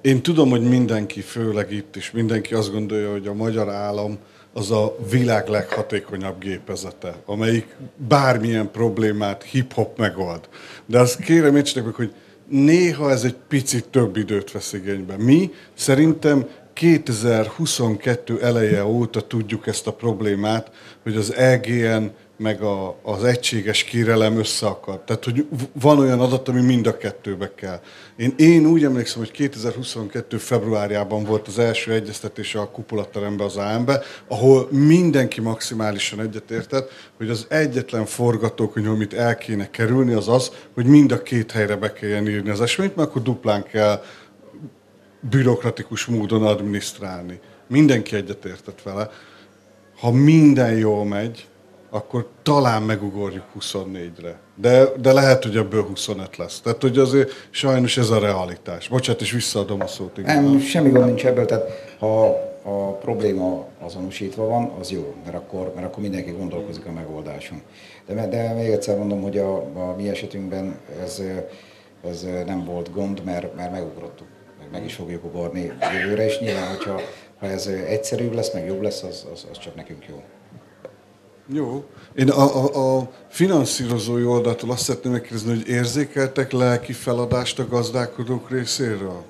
én 0.00 0.22
tudom, 0.22 0.50
hogy 0.50 0.62
mindenki, 0.62 1.20
főleg 1.20 1.72
itt 1.72 1.96
is, 1.96 2.10
mindenki 2.10 2.54
azt 2.54 2.72
gondolja, 2.72 3.10
hogy 3.10 3.26
a 3.26 3.34
magyar 3.34 3.68
állam 3.68 4.18
az 4.52 4.70
a 4.70 4.96
világ 5.10 5.48
leghatékonyabb 5.48 6.40
gépezete, 6.40 7.14
amelyik 7.24 7.76
bármilyen 7.96 8.70
problémát 8.70 9.42
hip-hop 9.42 9.98
megold. 9.98 10.48
De 10.86 10.98
azt 10.98 11.20
kérem 11.20 11.56
értsetek 11.56 11.84
meg, 11.84 11.94
hogy 11.94 12.12
néha 12.48 13.10
ez 13.10 13.24
egy 13.24 13.36
picit 13.48 13.88
több 13.88 14.16
időt 14.16 14.52
vesz 14.52 14.72
igénybe. 14.72 15.16
Mi 15.16 15.50
szerintem 15.74 16.46
2022 16.72 18.42
eleje 18.42 18.84
óta 18.84 19.20
tudjuk 19.20 19.66
ezt 19.66 19.86
a 19.86 19.92
problémát, 19.92 20.70
hogy 21.02 21.16
az 21.16 21.34
EGN 21.34 22.04
meg 22.38 22.62
a, 22.62 22.96
az 23.02 23.24
egységes 23.24 23.84
kérelem 23.84 24.38
összeakad. 24.38 25.00
Tehát, 25.00 25.24
hogy 25.24 25.46
van 25.72 25.98
olyan 25.98 26.20
adat, 26.20 26.48
ami 26.48 26.60
mind 26.60 26.86
a 26.86 26.96
kettőbe 26.96 27.54
kell. 27.54 27.80
Én, 28.16 28.34
én 28.36 28.66
úgy 28.66 28.84
emlékszem, 28.84 29.18
hogy 29.18 29.30
2022. 29.30 30.36
februárjában 30.36 31.24
volt 31.24 31.48
az 31.48 31.58
első 31.58 31.92
egyeztetés 31.92 32.54
a 32.54 32.70
kupolaterembe 32.70 33.44
az 33.44 33.56
AM-be, 33.56 34.02
ahol 34.28 34.68
mindenki 34.70 35.40
maximálisan 35.40 36.20
egyetértett, 36.20 36.90
hogy 37.16 37.30
az 37.30 37.46
egyetlen 37.48 38.04
forgatókönyv, 38.06 38.88
amit 38.88 39.14
el 39.14 39.36
kéne 39.36 39.70
kerülni, 39.70 40.12
az 40.12 40.28
az, 40.28 40.52
hogy 40.74 40.86
mind 40.86 41.12
a 41.12 41.22
két 41.22 41.50
helyre 41.52 41.76
be 41.76 41.92
kelljen 41.92 42.28
írni 42.28 42.50
az 42.50 42.60
eseményt, 42.60 42.96
mert 42.96 43.08
akkor 43.08 43.22
duplán 43.22 43.62
kell 43.62 44.02
bürokratikus 45.20 46.04
módon 46.04 46.42
adminisztrálni. 46.42 47.40
Mindenki 47.66 48.16
egyetértett 48.16 48.82
vele. 48.82 49.10
Ha 50.00 50.10
minden 50.10 50.76
jól 50.76 51.04
megy, 51.04 51.47
akkor 51.90 52.26
talán 52.42 52.82
megugorjuk 52.82 53.44
24-re. 53.60 54.38
De, 54.54 54.84
de 55.00 55.12
lehet, 55.12 55.42
hogy 55.42 55.56
ebből 55.56 55.82
25 55.82 56.36
lesz. 56.36 56.60
Tehát, 56.60 56.82
hogy 56.82 56.98
azért 56.98 57.30
sajnos 57.50 57.96
ez 57.96 58.10
a 58.10 58.18
realitás. 58.18 58.88
Bocsát, 58.88 59.20
és 59.20 59.30
visszaadom 59.30 59.80
a 59.80 59.86
szót. 59.86 60.18
Igen. 60.18 60.44
Nem, 60.44 60.60
semmi 60.60 60.90
gond 60.90 61.06
nincs 61.06 61.26
ebből. 61.26 61.46
Tehát 61.46 61.94
ha 61.98 62.26
a 62.62 62.92
probléma 62.92 63.66
azonosítva 63.80 64.46
van, 64.46 64.72
az 64.80 64.90
jó, 64.90 65.14
mert 65.24 65.36
akkor, 65.36 65.72
mert 65.74 65.86
akkor 65.86 66.02
mindenki 66.02 66.30
gondolkozik 66.30 66.86
a 66.86 66.92
megoldáson. 66.92 67.62
De, 68.06 68.28
de 68.28 68.52
még 68.52 68.70
egyszer 68.70 68.98
mondom, 68.98 69.22
hogy 69.22 69.38
a, 69.38 69.56
a 69.56 69.94
mi 69.96 70.08
esetünkben 70.08 70.78
ez, 71.02 71.22
ez 72.08 72.26
nem 72.46 72.64
volt 72.64 72.92
gond, 72.92 73.24
mert, 73.24 73.54
mert 73.54 73.72
megugrottuk. 73.72 74.26
Meg, 74.58 74.68
meg 74.70 74.84
is 74.84 74.94
fogjuk 74.94 75.24
ugorni 75.24 75.72
jövőre, 75.92 76.24
és 76.24 76.38
nyilván, 76.38 76.68
hogyha 76.68 77.00
ha 77.38 77.46
ez 77.46 77.66
egyszerűbb 77.66 78.34
lesz, 78.34 78.52
meg 78.52 78.66
jobb 78.66 78.82
lesz, 78.82 79.02
az, 79.02 79.26
az, 79.32 79.46
az 79.50 79.58
csak 79.58 79.74
nekünk 79.74 80.06
jó. 80.08 80.22
Jó. 81.52 81.84
Én 82.14 82.30
a, 82.30 82.64
a, 82.64 82.98
a 82.98 83.10
finanszírozói 83.28 84.24
oldaltól 84.24 84.70
azt 84.70 84.82
szeretném 84.82 85.12
megkérdezni, 85.12 85.54
hogy 85.54 85.68
érzékeltek 85.68 86.52
lelki 86.52 86.92
feladást 86.92 87.58
a 87.58 87.66
gazdálkodók 87.68 88.50
részéről? 88.50 89.22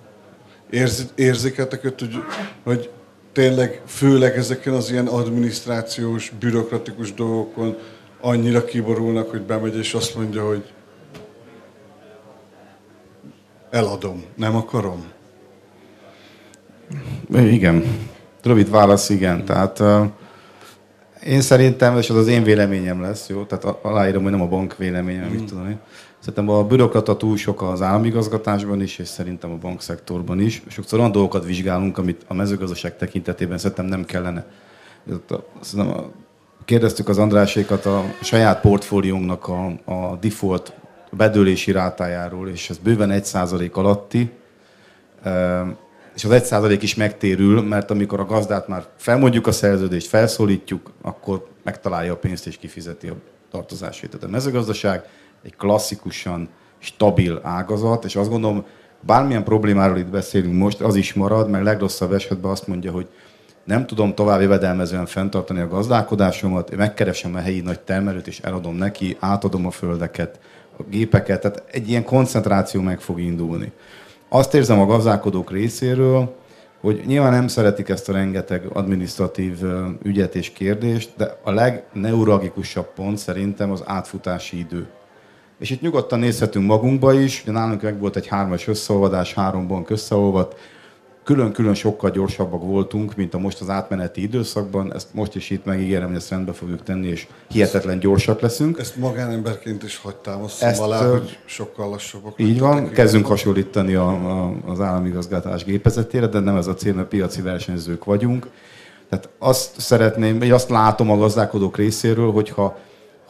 Érzi, 0.70 1.04
érzékeltek 1.14 1.84
őt, 1.84 2.00
hogy, 2.00 2.22
hogy 2.64 2.90
tényleg 3.32 3.82
főleg 3.86 4.36
ezeken 4.36 4.74
az 4.74 4.90
ilyen 4.90 5.06
adminisztrációs, 5.06 6.32
bürokratikus 6.40 7.14
dolgokon 7.14 7.76
annyira 8.20 8.64
kiborulnak, 8.64 9.30
hogy 9.30 9.42
bemegy 9.42 9.76
és 9.76 9.94
azt 9.94 10.14
mondja, 10.14 10.46
hogy 10.46 10.72
eladom, 13.70 14.24
nem 14.34 14.56
akarom? 14.56 15.04
Igen. 17.30 17.84
Rövid 18.42 18.70
válasz, 18.70 19.08
igen. 19.08 19.44
Tehát 19.44 19.80
uh, 19.80 20.06
én 21.28 21.40
szerintem, 21.40 21.96
és 21.96 22.10
az 22.10 22.16
az 22.16 22.26
én 22.26 22.42
véleményem 22.42 23.00
lesz, 23.00 23.28
jó? 23.28 23.44
Tehát 23.44 23.76
aláírom, 23.82 24.22
hogy 24.22 24.30
nem 24.30 24.40
a 24.40 24.46
bank 24.46 24.76
véleményem, 24.76 25.28
mm. 25.28 25.32
mit 25.32 25.44
tudom 25.44 25.68
én. 25.68 25.78
Szerintem 26.18 26.48
a 26.48 26.64
bürokrata 26.64 27.16
túl 27.16 27.36
sok 27.36 27.62
az 27.62 27.82
államigazgatásban 27.82 28.82
is, 28.82 28.98
és 28.98 29.08
szerintem 29.08 29.50
a 29.50 29.56
bankszektorban 29.56 30.40
is. 30.40 30.62
Sokszor 30.68 30.98
olyan 30.98 31.12
dolgokat 31.12 31.44
vizsgálunk, 31.44 31.98
amit 31.98 32.24
a 32.26 32.34
mezőgazdaság 32.34 32.96
tekintetében 32.96 33.58
szerintem 33.58 33.86
nem 33.86 34.04
kellene. 34.04 34.46
Szerintem 35.60 36.10
kérdeztük 36.64 37.08
az 37.08 37.18
Andrásékat 37.18 37.86
a 37.86 38.04
saját 38.22 38.60
portfóliónknak 38.60 39.48
a, 39.48 39.66
a 39.84 40.16
default 40.20 40.72
bedőlési 41.10 41.72
rátájáról, 41.72 42.48
és 42.48 42.70
ez 42.70 42.78
bőven 42.78 43.22
1% 43.24 43.72
alatti, 43.72 44.30
és 46.18 46.24
az 46.24 46.50
1% 46.50 46.78
is 46.80 46.94
megtérül, 46.94 47.62
mert 47.62 47.90
amikor 47.90 48.20
a 48.20 48.24
gazdát 48.24 48.68
már 48.68 48.86
felmondjuk 48.96 49.46
a 49.46 49.52
szerződést, 49.52 50.06
felszólítjuk, 50.06 50.92
akkor 51.02 51.46
megtalálja 51.64 52.12
a 52.12 52.16
pénzt 52.16 52.46
és 52.46 52.56
kifizeti 52.56 53.08
a 53.08 53.14
tartozásait. 53.50 54.10
Tehát 54.10 54.26
a 54.26 54.30
mezőgazdaság 54.30 55.04
egy 55.42 55.56
klasszikusan 55.56 56.48
stabil 56.78 57.40
ágazat, 57.42 58.04
és 58.04 58.16
azt 58.16 58.28
gondolom, 58.28 58.64
bármilyen 59.00 59.44
problémáról 59.44 59.98
itt 59.98 60.06
beszélünk 60.06 60.54
most, 60.54 60.80
az 60.80 60.94
is 60.94 61.14
marad, 61.14 61.50
mert 61.50 61.64
legrosszabb 61.64 62.12
esetben 62.12 62.50
azt 62.50 62.66
mondja, 62.66 62.92
hogy 62.92 63.06
nem 63.64 63.86
tudom 63.86 64.14
tovább 64.14 64.40
jövedelmezően 64.40 65.06
fenntartani 65.06 65.60
a 65.60 65.68
gazdálkodásomat, 65.68 66.76
megkeresem 66.76 67.34
a 67.34 67.38
helyi 67.38 67.60
nagy 67.60 67.80
termelőt, 67.80 68.26
és 68.26 68.38
eladom 68.38 68.76
neki, 68.76 69.16
átadom 69.20 69.66
a 69.66 69.70
földeket, 69.70 70.40
a 70.78 70.82
gépeket, 70.82 71.40
tehát 71.40 71.62
egy 71.70 71.88
ilyen 71.88 72.04
koncentráció 72.04 72.80
meg 72.80 73.00
fog 73.00 73.20
indulni. 73.20 73.72
Azt 74.30 74.54
érzem 74.54 74.80
a 74.80 74.86
gazdálkodók 74.86 75.50
részéről, 75.50 76.34
hogy 76.80 77.02
nyilván 77.06 77.32
nem 77.32 77.48
szeretik 77.48 77.88
ezt 77.88 78.08
a 78.08 78.12
rengeteg 78.12 78.62
administratív 78.72 79.58
ügyet 80.02 80.34
és 80.34 80.50
kérdést, 80.50 81.10
de 81.16 81.38
a 81.42 81.50
legneuralgikusabb 81.50 82.92
pont 82.94 83.18
szerintem 83.18 83.70
az 83.70 83.82
átfutási 83.86 84.58
idő. 84.58 84.86
És 85.58 85.70
itt 85.70 85.80
nyugodtan 85.80 86.18
nézhetünk 86.18 86.66
magunkba 86.66 87.12
is, 87.12 87.44
nálunk 87.44 87.82
meg 87.82 87.98
volt 87.98 88.16
egy 88.16 88.26
hármas 88.26 88.66
összeolvadás, 88.66 89.34
három 89.34 89.66
bank 89.66 89.90
összeolvadt, 89.90 90.56
külön-külön 91.28 91.74
sokkal 91.74 92.10
gyorsabbak 92.10 92.62
voltunk, 92.62 93.16
mint 93.16 93.34
a 93.34 93.38
most 93.38 93.60
az 93.60 93.68
átmeneti 93.68 94.22
időszakban. 94.22 94.94
Ezt 94.94 95.08
most 95.14 95.34
is 95.34 95.50
itt 95.50 95.64
megígérem, 95.64 96.06
hogy 96.06 96.16
ezt 96.16 96.30
rendbe 96.30 96.52
fogjuk 96.52 96.82
tenni, 96.82 97.06
és 97.06 97.26
hihetetlen 97.48 97.98
gyorsak 97.98 98.40
leszünk. 98.40 98.78
Ezt 98.78 98.96
magánemberként 98.96 99.82
is 99.82 99.96
hagytám 99.96 100.42
azt 100.42 100.62
ezt, 100.62 100.80
alá, 100.80 101.10
hogy 101.10 101.38
sokkal 101.44 101.88
lassabbak. 101.88 102.34
Így 102.36 102.58
van, 102.58 102.90
kezdünk 102.90 103.26
hasonlítani 103.26 103.94
a, 103.94 104.08
a, 104.08 104.54
az 104.66 104.80
államigazgatás 104.80 105.64
gépezetére, 105.64 106.26
de 106.26 106.38
nem 106.38 106.56
ez 106.56 106.66
a 106.66 106.74
cél, 106.74 106.94
mert 106.94 107.08
piaci 107.08 107.42
versenyzők 107.42 108.04
vagyunk. 108.04 108.48
Tehát 109.08 109.28
azt 109.38 109.80
szeretném, 109.80 110.38
vagy 110.38 110.50
azt 110.50 110.68
látom 110.68 111.10
a 111.10 111.16
gazdálkodók 111.16 111.76
részéről, 111.76 112.32
hogy 112.32 112.50
ha, 112.50 112.78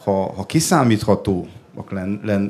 ha, 0.03 0.33
ha 0.33 0.45
kiszámítható 0.45 1.47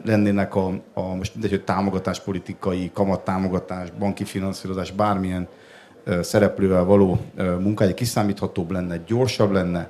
lennének 0.04 0.56
a, 0.56 0.68
a 0.94 1.02
most 1.16 1.34
mindegy, 1.34 1.52
hogy 1.52 1.64
támogatáspolitikai, 1.64 2.92
kamattámogatás, 2.94 3.92
banki 4.00 4.24
finanszírozás, 4.24 4.92
bármilyen 4.92 5.48
szereplővel 6.22 6.84
való 6.84 7.20
munkája 7.60 7.94
kiszámíthatóbb 7.94 8.72
lenne, 8.72 8.98
gyorsabb 9.08 9.52
lenne, 9.52 9.90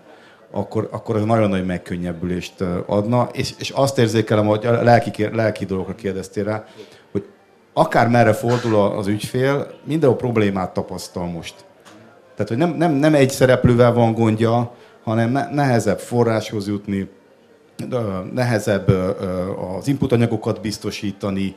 akkor, 0.52 0.88
akkor 0.92 1.16
ez 1.16 1.24
nagyon 1.24 1.50
nagy 1.50 1.66
megkönnyebbülést 1.66 2.62
adna. 2.86 3.30
És, 3.32 3.54
és 3.60 3.70
azt 3.70 3.98
érzékelem, 3.98 4.46
hogy 4.46 4.66
a 4.66 4.84
lelki, 4.84 5.30
lelki 5.32 5.66
dolgokra 5.66 5.96
kérdeztél 5.96 6.44
rá, 6.44 6.66
hogy 7.12 7.26
akár 7.74 8.08
merre 8.08 8.34
fordul 8.34 8.76
az 8.76 9.08
ügyfél, 9.08 9.68
mindenhol 9.84 10.18
problémát 10.18 10.74
tapasztal 10.74 11.26
most. 11.26 11.56
Tehát, 12.36 12.48
hogy 12.48 12.58
nem, 12.58 12.70
nem, 12.78 12.92
nem 12.92 13.16
egy 13.16 13.30
szereplővel 13.30 13.94
van 13.94 14.14
gondja, 14.14 14.72
hanem 15.04 15.32
nehezebb 15.52 16.00
forráshoz 16.00 16.68
jutni, 16.68 17.10
nehezebb 18.34 18.88
az 19.78 19.88
inputanyagokat 19.88 20.62
biztosítani, 20.62 21.56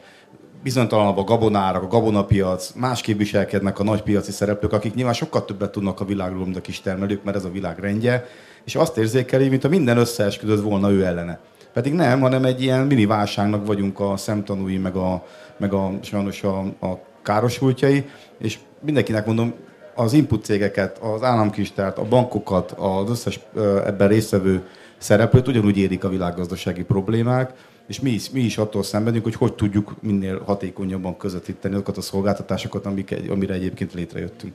bizonytalanabb 0.62 1.18
a 1.18 1.24
gabonárak, 1.24 1.82
a 1.82 1.86
gabonapiac, 1.86 2.72
másképp 2.76 3.18
viselkednek 3.18 3.78
a 3.78 3.84
nagy 3.84 4.02
piaci 4.02 4.32
szereplők, 4.32 4.72
akik 4.72 4.94
nyilván 4.94 5.14
sokkal 5.14 5.44
többet 5.44 5.70
tudnak 5.70 6.00
a 6.00 6.04
világról, 6.04 6.44
mint 6.44 6.56
a 6.56 6.60
kis 6.60 6.80
termelők, 6.80 7.24
mert 7.24 7.36
ez 7.36 7.44
a 7.44 7.50
világ 7.50 7.78
rendje, 7.78 8.26
és 8.64 8.74
azt 8.74 8.98
érzékeli, 8.98 9.48
mint 9.48 9.64
a 9.64 9.68
minden 9.68 9.96
összeesküdött 9.96 10.62
volna 10.62 10.90
ő 10.90 11.04
ellene. 11.04 11.38
Pedig 11.72 11.92
nem, 11.92 12.20
hanem 12.20 12.44
egy 12.44 12.62
ilyen 12.62 12.86
mini 12.86 13.06
válságnak 13.06 13.66
vagyunk 13.66 14.00
a 14.00 14.16
szemtanúi, 14.16 14.78
meg 14.78 14.96
a, 14.96 15.24
meg 15.56 15.72
a 15.72 15.90
sajnos 16.02 16.42
a, 16.42 16.58
a 16.60 16.98
károsultjai, 17.22 18.04
és 18.38 18.58
mindenkinek 18.80 19.26
mondom, 19.26 19.54
az 19.94 20.12
input 20.12 20.44
cégeket, 20.44 20.98
az 20.98 21.22
államkistárt, 21.22 21.98
a 21.98 22.04
bankokat, 22.04 22.70
az 22.70 23.10
összes 23.10 23.40
ebben 23.86 24.08
résztvevő 24.08 24.62
szereplőt, 25.02 25.48
ugyanúgy 25.48 25.76
érik 25.76 26.04
a 26.04 26.08
világgazdasági 26.08 26.84
problémák, 26.84 27.52
és 27.86 28.00
mi 28.00 28.10
is, 28.10 28.30
mi 28.30 28.40
is 28.40 28.58
attól 28.58 28.82
szenvedünk, 28.82 29.24
hogy 29.24 29.34
hogy 29.34 29.54
tudjuk 29.54 29.94
minél 30.00 30.42
hatékonyabban 30.44 31.16
közvetíteni 31.16 31.74
azokat 31.74 31.96
a 31.96 32.00
szolgáltatásokat, 32.00 32.86
amik, 32.86 33.14
amire 33.28 33.54
egyébként 33.54 33.94
létrejöttünk. 33.94 34.52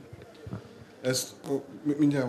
Ezt 1.02 1.28
mindjárt 1.98 2.28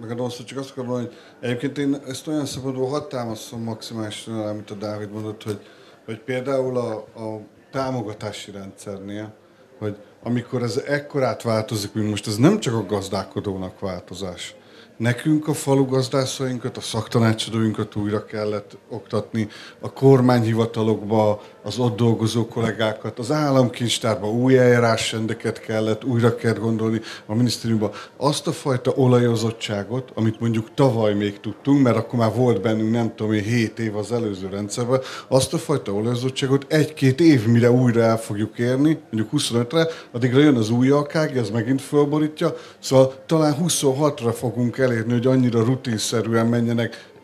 megadom 0.00 0.28
szót, 0.28 0.46
csak 0.46 0.58
azt 0.58 0.70
akarom 0.70 0.90
hogy 0.90 1.12
egyébként 1.40 1.78
én 1.78 2.00
ezt 2.06 2.26
olyan 2.26 2.46
szabadul 2.46 2.88
hadd 2.88 3.08
támaszom 3.08 3.62
maximálisan, 3.62 4.46
amit 4.46 4.70
a 4.70 4.74
Dávid 4.74 5.10
mondott, 5.10 5.42
hogy, 5.42 5.60
hogy 6.04 6.20
például 6.20 6.76
a, 6.76 6.94
a 6.96 7.40
támogatási 7.70 8.50
rendszernél, 8.50 9.34
hogy 9.78 9.96
amikor 10.22 10.62
ez 10.62 10.76
ekkorát 10.86 11.42
változik, 11.42 11.92
mint 11.92 12.08
most, 12.08 12.26
ez 12.26 12.36
nem 12.36 12.60
csak 12.60 12.74
a 12.74 12.86
gazdálkodónak 12.86 13.80
változás, 13.80 14.54
Nekünk 14.98 15.48
a 15.48 15.54
falu 15.54 15.84
gazdászainkat, 15.84 16.76
a 16.76 16.80
szaktanácsadóinkat 16.80 17.96
újra 17.96 18.24
kellett 18.24 18.76
oktatni, 18.88 19.48
a 19.80 19.92
kormányhivatalokba 19.92 21.42
az 21.68 21.78
ott 21.78 21.96
dolgozó 21.96 22.46
kollégákat, 22.46 23.18
az 23.18 23.30
államkincstárba 23.30 24.30
új 24.30 24.58
eljárásrendeket 24.58 25.60
kellett, 25.60 26.04
újra 26.04 26.34
kellett 26.34 26.58
gondolni 26.58 27.00
a 27.26 27.34
minisztériumban. 27.34 27.90
Azt 28.16 28.46
a 28.46 28.52
fajta 28.52 28.90
olajozottságot, 28.90 30.10
amit 30.14 30.40
mondjuk 30.40 30.74
tavaly 30.74 31.14
még 31.14 31.40
tudtunk, 31.40 31.82
mert 31.82 31.96
akkor 31.96 32.18
már 32.18 32.34
volt 32.34 32.60
bennünk 32.60 32.90
nem 32.90 33.14
tudom 33.14 33.32
én 33.32 33.42
7 33.42 33.78
év 33.78 33.96
az 33.96 34.12
előző 34.12 34.48
rendszerben, 34.48 35.00
azt 35.28 35.54
a 35.54 35.58
fajta 35.58 35.92
olajozottságot 35.92 36.66
egy-két 36.68 37.20
év, 37.20 37.46
mire 37.46 37.70
újra 37.70 38.00
el 38.02 38.18
fogjuk 38.18 38.58
érni, 38.58 38.98
mondjuk 39.10 39.42
25-re, 39.42 39.86
addigra 40.12 40.40
jön 40.40 40.56
az 40.56 40.70
új 40.70 40.90
alkág, 40.90 41.36
ez 41.36 41.50
megint 41.50 41.82
fölborítja, 41.82 42.54
szóval 42.78 43.14
talán 43.26 43.56
26-ra 43.62 44.34
fogunk 44.38 44.78
elérni, 44.78 45.12
hogy 45.12 45.26
annyira 45.26 45.64
rutinszerűen 45.64 46.46
menjenek 46.46 47.16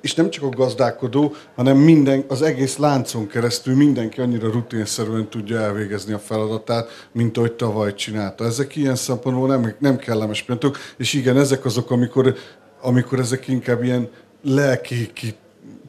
és 0.00 0.14
nem 0.14 0.30
csak 0.30 0.44
a 0.44 0.48
gazdálkodó, 0.48 1.34
hanem 1.54 1.76
minden, 1.76 2.24
az 2.28 2.42
egész 2.42 2.76
láncon 2.76 3.26
keresztül 3.26 3.76
mindenki 3.76 4.20
annyira 4.20 4.50
rutinszerűen 4.50 5.28
tudja 5.28 5.58
elvégezni 5.58 6.12
a 6.12 6.18
feladatát, 6.18 7.08
mint 7.12 7.36
ahogy 7.36 7.52
tavaly 7.52 7.94
csinálta. 7.94 8.44
Ezek 8.44 8.76
ilyen 8.76 8.96
szempontból 8.96 9.48
nem, 9.48 9.74
nem 9.78 9.96
kellemes 9.96 10.42
pillanatok, 10.42 10.78
és 10.96 11.12
igen, 11.12 11.38
ezek 11.38 11.64
azok, 11.64 11.90
amikor, 11.90 12.34
amikor 12.80 13.18
ezek 13.18 13.48
inkább 13.48 13.82
ilyen 13.82 14.08
lelki 14.44 15.10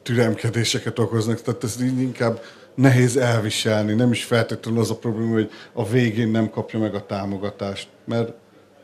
türemkedéseket 0.02 0.98
okoznak, 0.98 1.42
tehát 1.42 1.64
ez 1.64 1.80
inkább 1.80 2.40
nehéz 2.74 3.16
elviselni, 3.16 3.92
nem 3.92 4.12
is 4.12 4.24
feltétlenül 4.24 4.80
az 4.80 4.90
a 4.90 4.96
probléma, 4.96 5.32
hogy 5.32 5.50
a 5.72 5.88
végén 5.88 6.28
nem 6.28 6.50
kapja 6.50 6.78
meg 6.78 6.94
a 6.94 7.06
támogatást, 7.06 7.88
mert 8.04 8.32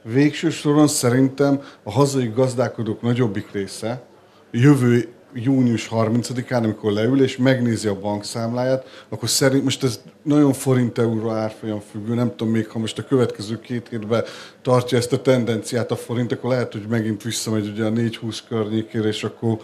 végső 0.02 0.50
soron 0.50 0.88
szerintem 0.88 1.62
a 1.82 1.90
hazai 1.90 2.32
gazdálkodók 2.34 3.02
nagyobbik 3.02 3.52
része, 3.52 4.02
jövő 4.50 5.08
június 5.34 5.88
30-án, 5.92 6.62
amikor 6.62 6.92
leül 6.92 7.22
és 7.22 7.36
megnézi 7.36 7.88
a 7.88 8.00
bankszámláját, 8.00 8.86
akkor 9.08 9.28
szerint, 9.28 9.64
most 9.64 9.84
ez 9.84 10.00
nagyon 10.22 10.52
forint-euró 10.52 11.30
árfolyam 11.30 11.80
függő, 11.90 12.14
nem 12.14 12.30
tudom 12.36 12.52
még, 12.52 12.68
ha 12.68 12.78
most 12.78 12.98
a 12.98 13.04
következő 13.04 13.60
két 13.60 13.88
hétben 13.88 14.24
tartja 14.62 14.98
ezt 14.98 15.12
a 15.12 15.22
tendenciát 15.22 15.90
a 15.90 15.96
forint, 15.96 16.32
akkor 16.32 16.50
lehet, 16.50 16.72
hogy 16.72 16.86
megint 16.88 17.22
visszamegy 17.22 17.68
ugye 17.68 17.84
a 17.84 17.90
4-20 17.90 18.38
környékére, 18.48 19.08
és 19.08 19.24
akkor 19.24 19.58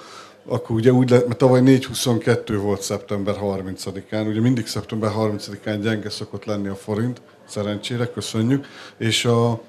akkor 0.48 0.76
ugye 0.76 0.92
úgy 0.92 1.10
lett, 1.10 1.26
mert 1.26 1.38
tavaly 1.38 1.60
4-22 1.64 2.58
volt 2.60 2.82
szeptember 2.82 3.34
30-án, 3.42 4.28
ugye 4.28 4.40
mindig 4.40 4.66
szeptember 4.66 5.10
30-án 5.16 5.78
gyenge 5.82 6.10
szokott 6.10 6.44
lenni 6.44 6.68
a 6.68 6.74
forint, 6.74 7.20
szerencsére, 7.48 8.10
köszönjük, 8.10 8.66
és 8.96 9.24
a, 9.24 9.60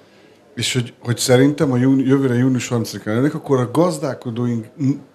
és 0.57 0.73
hogy, 0.73 0.93
hogy 0.99 1.17
szerintem 1.17 1.71
a 1.71 1.77
júni, 1.77 2.03
jövőre 2.03 2.33
június 2.33 2.69
30-án 2.71 3.33
akkor 3.33 3.59
a 3.59 3.71
gazdálkodóink 3.71 4.65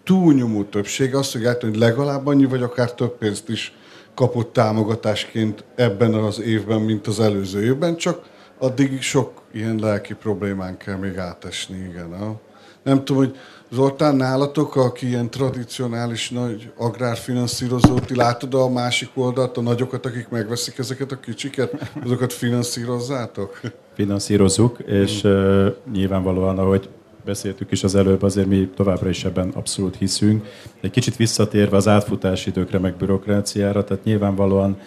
túlnyomó 0.05 0.62
többsége 0.64 1.18
azt 1.18 1.30
fogja 1.30 1.57
hogy 1.61 1.76
legalább 1.76 2.26
annyi, 2.26 2.45
vagy 2.45 2.62
akár 2.62 2.95
több 2.95 3.18
pénzt 3.18 3.49
is 3.49 3.72
kapott 4.14 4.53
támogatásként 4.53 5.64
ebben 5.74 6.14
az 6.14 6.40
évben, 6.40 6.80
mint 6.80 7.07
az 7.07 7.20
előző 7.20 7.62
évben, 7.62 7.97
csak 7.97 8.22
addig 8.59 9.01
sok 9.01 9.43
ilyen 9.53 9.78
lelki 9.78 10.14
problémán 10.14 10.76
kell 10.76 10.97
még 10.97 11.16
átesni, 11.16 11.76
igen. 11.76 12.38
Nem 12.82 13.05
tudom, 13.05 13.24
hogy 13.24 13.36
Zoltán, 13.70 14.16
nálatok, 14.16 14.76
aki 14.76 15.07
ilyen 15.07 15.30
tradicionális 15.30 16.30
nagy 16.30 16.72
agrárfinanszírozó, 16.76 17.99
ti 17.99 18.16
látod 18.16 18.55
a 18.55 18.68
másik 18.68 19.11
oldalt, 19.14 19.57
a 19.57 19.61
nagyokat, 19.61 20.07
akik 20.07 20.28
megveszik 20.28 20.78
ezeket 20.78 21.12
a 21.12 21.20
kicsiket, 21.20 21.90
azokat 22.05 22.32
finanszírozzátok? 22.32 23.61
Finanszírozzuk, 23.95 24.78
és 24.86 25.24
uh, 25.24 25.66
nyilvánvalóan, 25.93 26.59
ahogy 26.59 26.88
beszéltük 27.24 27.70
is 27.70 27.84
az 27.84 27.95
előbb, 27.95 28.22
azért 28.22 28.47
mi 28.47 28.70
továbbra 28.76 29.09
is 29.09 29.24
ebben 29.24 29.49
abszolút 29.49 29.97
hiszünk. 29.97 30.47
Egy 30.80 30.90
kicsit 30.90 31.16
visszatérve 31.16 31.76
az 31.76 31.88
átfutási 31.88 32.49
időkre, 32.49 32.78
meg 32.78 32.97
bürokráciára, 32.97 33.84
tehát 33.84 34.05
nyilvánvalóan 34.05 34.78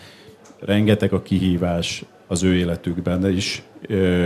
rengeteg 0.59 1.13
a 1.13 1.21
kihívás 1.21 2.05
az 2.27 2.43
ő 2.43 2.55
életükben 2.55 3.29
is, 3.29 3.63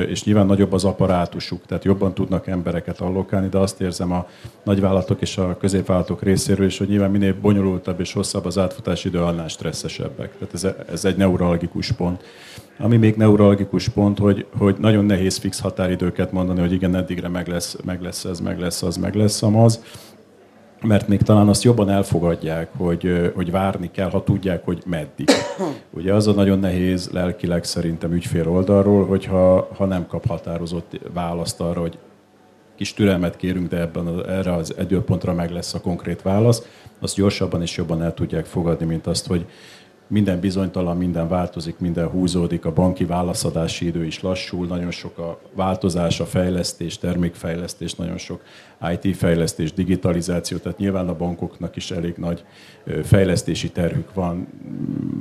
és 0.08 0.24
nyilván 0.24 0.46
nagyobb 0.46 0.74
az 0.74 0.86
apparátusuk, 0.86 1.66
tehát 1.66 1.84
jobban 1.84 2.14
tudnak 2.14 2.48
embereket 2.48 3.00
allokálni, 3.00 3.50
de 3.50 3.58
azt 3.58 3.82
érzem 3.82 4.12
a 4.12 4.28
nagyvállalatok 4.64 5.22
és 5.22 5.38
a 5.38 5.58
középvállalatok 5.58 6.24
részéről 6.24 6.66
is, 6.66 6.78
hogy 6.78 6.88
nyilván 6.88 7.12
minél 7.12 7.36
bonyolultabb 7.42 8.00
és 8.00 8.14
hosszabb 8.14 8.46
az 8.46 8.58
átfutási 8.58 9.08
idő, 9.08 9.20
annál 9.20 9.48
stresszesebbek. 9.48 10.38
Tehát 10.38 10.54
ez, 10.54 10.68
ez 10.92 11.06
egy 11.06 11.16
neurologikus 11.16 11.92
pont. 11.92 12.24
Ami 12.78 12.98
még 12.98 13.16
neurologikus 13.16 13.90
pont, 13.90 14.18
hogy, 14.18 14.46
hogy 14.58 14.76
nagyon 14.80 15.06
nehéz 15.06 15.38
fix 15.38 15.60
határidőket 15.60 16.32
mondani, 16.32 16.60
hogy 16.60 16.72
igen, 16.72 16.96
eddigre 16.96 17.28
meg 17.28 17.48
lesz, 17.48 17.78
meg 17.86 18.02
lesz 18.02 18.26
ez, 18.26 18.40
meg 18.40 18.60
lesz 18.60 18.84
az, 18.84 18.98
meg 18.98 19.16
lesz 19.16 19.44
az 19.44 19.84
mert 20.82 21.08
még 21.08 21.22
talán 21.22 21.48
azt 21.48 21.64
jobban 21.64 21.90
elfogadják, 21.90 22.70
hogy, 22.78 23.32
hogy 23.36 23.52
várni 23.52 23.92
kell, 23.92 24.10
ha 24.10 24.24
tudják, 24.24 24.66
hogy 24.66 24.84
meddig. 24.86 25.30
Ugye 25.98 26.14
az 26.14 26.28
a 26.28 26.32
nagyon 26.32 26.60
nehéz 26.60 27.10
lelkileg 27.10 27.64
szerintem 27.64 28.14
ügyfél 28.14 28.50
oldalról, 28.50 29.06
hogyha 29.06 29.70
ha 29.76 29.86
nem 29.86 30.08
kap 30.08 30.28
határozott 30.28 31.00
választ 31.14 31.62
arra, 31.62 31.82
hogy 31.82 31.98
kis 32.76 32.94
türelmet 32.94 33.36
kérünk, 33.36 33.68
de 33.68 33.80
ebben 33.80 34.08
a, 34.08 34.32
erre 34.32 34.54
az 34.54 34.76
időpontra 34.80 35.34
meg 35.34 35.52
lesz 35.52 35.74
a 35.74 35.82
konkrét 35.82 36.22
válasz, 36.22 36.64
azt 37.00 37.16
gyorsabban 37.16 37.62
és 37.62 37.78
jobban 37.78 38.02
el 38.02 38.14
tudják 38.14 38.46
fogadni, 38.46 38.86
mint 38.86 39.08
azt, 39.08 39.28
hogy 39.28 39.46
minden 40.10 40.40
bizonytalan, 40.40 40.98
minden 40.98 41.28
változik, 41.28 41.80
minden 41.80 42.08
húzódik, 42.08 42.66
a 42.66 42.74
banki 42.74 43.06
válaszadási 43.06 43.86
idő 43.86 44.06
is 44.06 44.22
lassul, 44.22 44.68
nagyon 44.68 44.92
sok 44.92 45.18
a 45.18 45.40
változás, 45.54 46.20
a 46.20 46.26
fejlesztés, 46.26 46.98
termékfejlesztés, 46.98 47.96
nagyon 47.96 48.18
sok 48.18 48.42
IT 48.94 49.18
fejlesztés, 49.18 49.74
digitalizáció, 49.74 50.58
tehát 50.58 50.78
nyilván 50.78 51.08
a 51.08 51.16
bankoknak 51.16 51.76
is 51.76 51.92
elég 51.92 52.14
nagy 52.18 52.44
fejlesztési 53.04 53.72
terhük 53.72 54.14
van, 54.14 54.48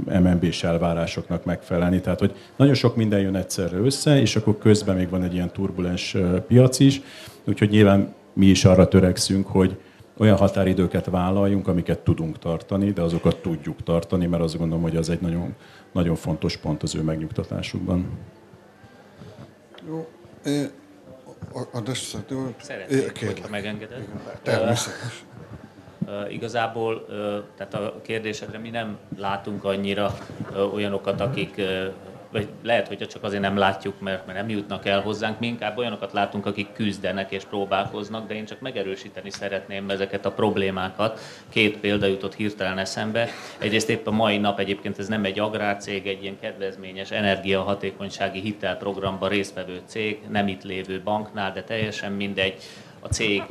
MNB-s 0.04 0.62
elvárásoknak 0.64 1.44
megfelelni, 1.44 2.00
tehát 2.00 2.18
hogy 2.18 2.34
nagyon 2.56 2.74
sok 2.74 2.96
minden 2.96 3.20
jön 3.20 3.36
egyszerre 3.36 3.76
össze, 3.76 4.20
és 4.20 4.36
akkor 4.36 4.58
közben 4.58 4.96
még 4.96 5.08
van 5.08 5.22
egy 5.22 5.34
ilyen 5.34 5.50
turbulens 5.50 6.16
piac 6.46 6.78
is, 6.78 7.00
úgyhogy 7.44 7.70
nyilván 7.70 8.14
mi 8.32 8.46
is 8.46 8.64
arra 8.64 8.88
törekszünk, 8.88 9.46
hogy 9.46 9.76
olyan 10.18 10.36
határidőket 10.36 11.06
vállaljunk, 11.06 11.68
amiket 11.68 11.98
tudunk 11.98 12.38
tartani, 12.38 12.90
de 12.92 13.02
azokat 13.02 13.36
tudjuk 13.36 13.82
tartani, 13.82 14.26
mert 14.26 14.42
azt 14.42 14.58
gondolom, 14.58 14.82
hogy 14.82 14.96
az 14.96 15.10
egy 15.10 15.20
nagyon, 15.20 15.54
nagyon 15.92 16.14
fontos 16.14 16.56
pont 16.56 16.82
az 16.82 16.94
ő 16.94 17.02
megnyugtatásukban. 17.02 18.18
Jó. 19.86 20.08
Szeretnék, 22.60 23.26
hogyha 23.26 23.48
megengeded. 23.48 24.08
Természetesen. 24.42 25.26
Uh, 26.06 26.32
igazából 26.32 26.94
uh, 26.94 27.14
tehát 27.56 27.74
a 27.74 28.00
kérdésedre 28.02 28.58
mi 28.58 28.70
nem 28.70 28.98
látunk 29.16 29.64
annyira 29.64 30.14
uh, 30.50 30.74
olyanokat, 30.74 31.20
akik 31.20 31.60
vagy 32.32 32.48
lehet, 32.62 32.88
hogy 32.88 33.06
csak 33.08 33.22
azért 33.22 33.42
nem 33.42 33.56
látjuk, 33.56 34.00
mert, 34.00 34.26
mert 34.26 34.38
nem 34.38 34.48
jutnak 34.48 34.86
el 34.86 35.00
hozzánk, 35.00 35.38
mi 35.38 35.46
inkább 35.46 35.78
olyanokat 35.78 36.12
látunk, 36.12 36.46
akik 36.46 36.72
küzdenek 36.72 37.30
és 37.32 37.44
próbálkoznak, 37.44 38.28
de 38.28 38.34
én 38.34 38.44
csak 38.44 38.60
megerősíteni 38.60 39.30
szeretném 39.30 39.90
ezeket 39.90 40.26
a 40.26 40.32
problémákat. 40.32 41.20
Két 41.48 41.78
példa 41.78 42.06
jutott 42.06 42.34
hirtelen 42.34 42.78
eszembe. 42.78 43.28
Egyrészt 43.58 43.90
épp 43.90 44.06
a 44.06 44.10
mai 44.10 44.38
nap 44.38 44.58
egyébként 44.58 44.98
ez 44.98 45.08
nem 45.08 45.24
egy 45.24 45.38
agrárcég, 45.38 46.06
egy 46.06 46.22
ilyen 46.22 46.38
kedvezményes 46.40 47.10
energiahatékonysági 47.10 48.40
hitelprogramba 48.40 49.28
résztvevő 49.28 49.80
cég, 49.84 50.20
nem 50.28 50.48
itt 50.48 50.62
lévő 50.62 51.00
banknál, 51.04 51.52
de 51.52 51.62
teljesen 51.62 52.12
mindegy. 52.12 52.54
A 53.00 53.08
cég 53.08 53.42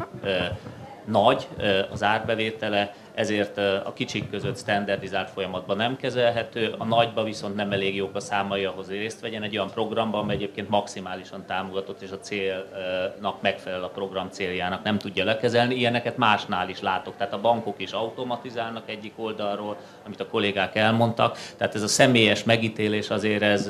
nagy 1.05 1.47
az 1.91 2.03
árbevétele, 2.03 2.93
ezért 3.17 3.57
a 3.57 3.93
kicsik 3.95 4.29
között 4.29 4.57
standardizált 4.57 5.29
folyamatban 5.29 5.77
nem 5.77 5.95
kezelhető, 5.95 6.75
a 6.77 6.83
nagyba 6.83 7.23
viszont 7.23 7.55
nem 7.55 7.71
elég 7.71 7.95
jók 7.95 8.15
a 8.15 8.19
számai 8.19 8.65
ahhoz, 8.65 8.87
hogy 8.87 8.97
részt 8.97 9.21
vegyen 9.21 9.43
egy 9.43 9.57
olyan 9.57 9.71
programban, 9.71 10.21
amely 10.21 10.35
egyébként 10.35 10.69
maximálisan 10.69 11.45
támogatott 11.45 12.01
és 12.01 12.11
a 12.11 12.19
célnak 12.19 13.41
megfelel 13.41 13.83
a 13.83 13.87
program 13.87 14.29
céljának, 14.29 14.83
nem 14.83 14.97
tudja 14.97 15.25
lekezelni. 15.25 15.75
Ilyeneket 15.75 16.17
másnál 16.17 16.69
is 16.69 16.81
látok, 16.81 17.17
tehát 17.17 17.33
a 17.33 17.41
bankok 17.41 17.81
is 17.81 17.91
automatizálnak 17.91 18.89
egyik 18.89 19.13
oldalról, 19.15 19.77
amit 20.05 20.19
a 20.19 20.27
kollégák 20.27 20.75
elmondtak, 20.75 21.37
tehát 21.57 21.75
ez 21.75 21.83
a 21.83 21.87
személyes 21.87 22.43
megítélés 22.43 23.09
azért 23.09 23.41
ez 23.41 23.69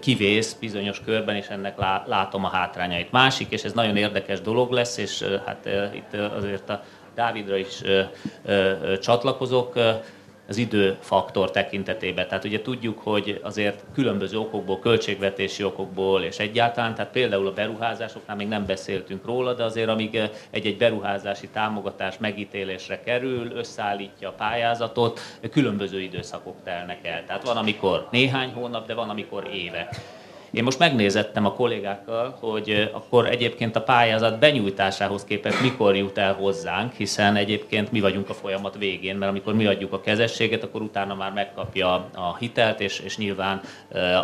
kivész 0.00 0.52
bizonyos 0.52 1.00
körben, 1.00 1.36
és 1.36 1.46
ennek 1.46 1.78
látom 2.06 2.44
a 2.44 2.48
hátrányait. 2.48 3.10
Másik, 3.10 3.50
és 3.50 3.64
ez 3.64 3.72
nagyon 3.72 3.96
érdekes 3.96 4.40
dolog 4.40 4.70
lesz, 4.70 4.96
és 4.96 5.24
hát 5.46 5.68
itt 5.94 6.14
azért 6.14 6.68
a 6.70 6.82
Dávidra 7.14 7.56
is 7.56 7.82
ö, 7.82 8.02
ö, 8.44 8.98
csatlakozok 8.98 9.76
az 10.48 10.56
időfaktor 10.56 11.50
tekintetében. 11.50 12.28
Tehát 12.28 12.44
ugye 12.44 12.62
tudjuk, 12.62 12.98
hogy 12.98 13.40
azért 13.42 13.84
különböző 13.94 14.38
okokból, 14.38 14.78
költségvetési 14.78 15.64
okokból 15.64 16.22
és 16.22 16.38
egyáltalán, 16.38 16.94
tehát 16.94 17.12
például 17.12 17.46
a 17.46 17.52
beruházásoknál 17.52 18.36
még 18.36 18.48
nem 18.48 18.66
beszéltünk 18.66 19.24
róla, 19.24 19.54
de 19.54 19.64
azért 19.64 19.88
amíg 19.88 20.20
egy-egy 20.50 20.76
beruházási 20.76 21.48
támogatás 21.48 22.18
megítélésre 22.18 23.00
kerül, 23.02 23.52
összeállítja 23.52 24.28
a 24.28 24.32
pályázatot, 24.32 25.20
különböző 25.50 26.00
időszakok 26.00 26.56
telnek 26.64 27.06
el. 27.06 27.24
Tehát 27.26 27.44
van, 27.44 27.56
amikor 27.56 28.08
néhány 28.10 28.52
hónap, 28.52 28.86
de 28.86 28.94
van, 28.94 29.08
amikor 29.08 29.48
évek. 29.52 30.00
Én 30.52 30.62
most 30.62 30.78
megnézettem 30.78 31.44
a 31.44 31.52
kollégákkal, 31.52 32.36
hogy 32.40 32.90
akkor 32.92 33.26
egyébként 33.26 33.76
a 33.76 33.82
pályázat 33.82 34.38
benyújtásához 34.38 35.24
képest 35.24 35.60
mikor 35.62 35.96
jut 35.96 36.18
el 36.18 36.34
hozzánk, 36.34 36.92
hiszen 36.92 37.36
egyébként 37.36 37.92
mi 37.92 38.00
vagyunk 38.00 38.28
a 38.28 38.34
folyamat 38.34 38.76
végén, 38.78 39.16
mert 39.16 39.30
amikor 39.30 39.54
mi 39.54 39.66
adjuk 39.66 39.92
a 39.92 40.00
kezességet, 40.00 40.62
akkor 40.62 40.82
utána 40.82 41.14
már 41.14 41.32
megkapja 41.32 41.92
a 42.14 42.36
hitelt, 42.38 42.80
és, 42.80 42.98
és 42.98 43.16
nyilván 43.16 43.60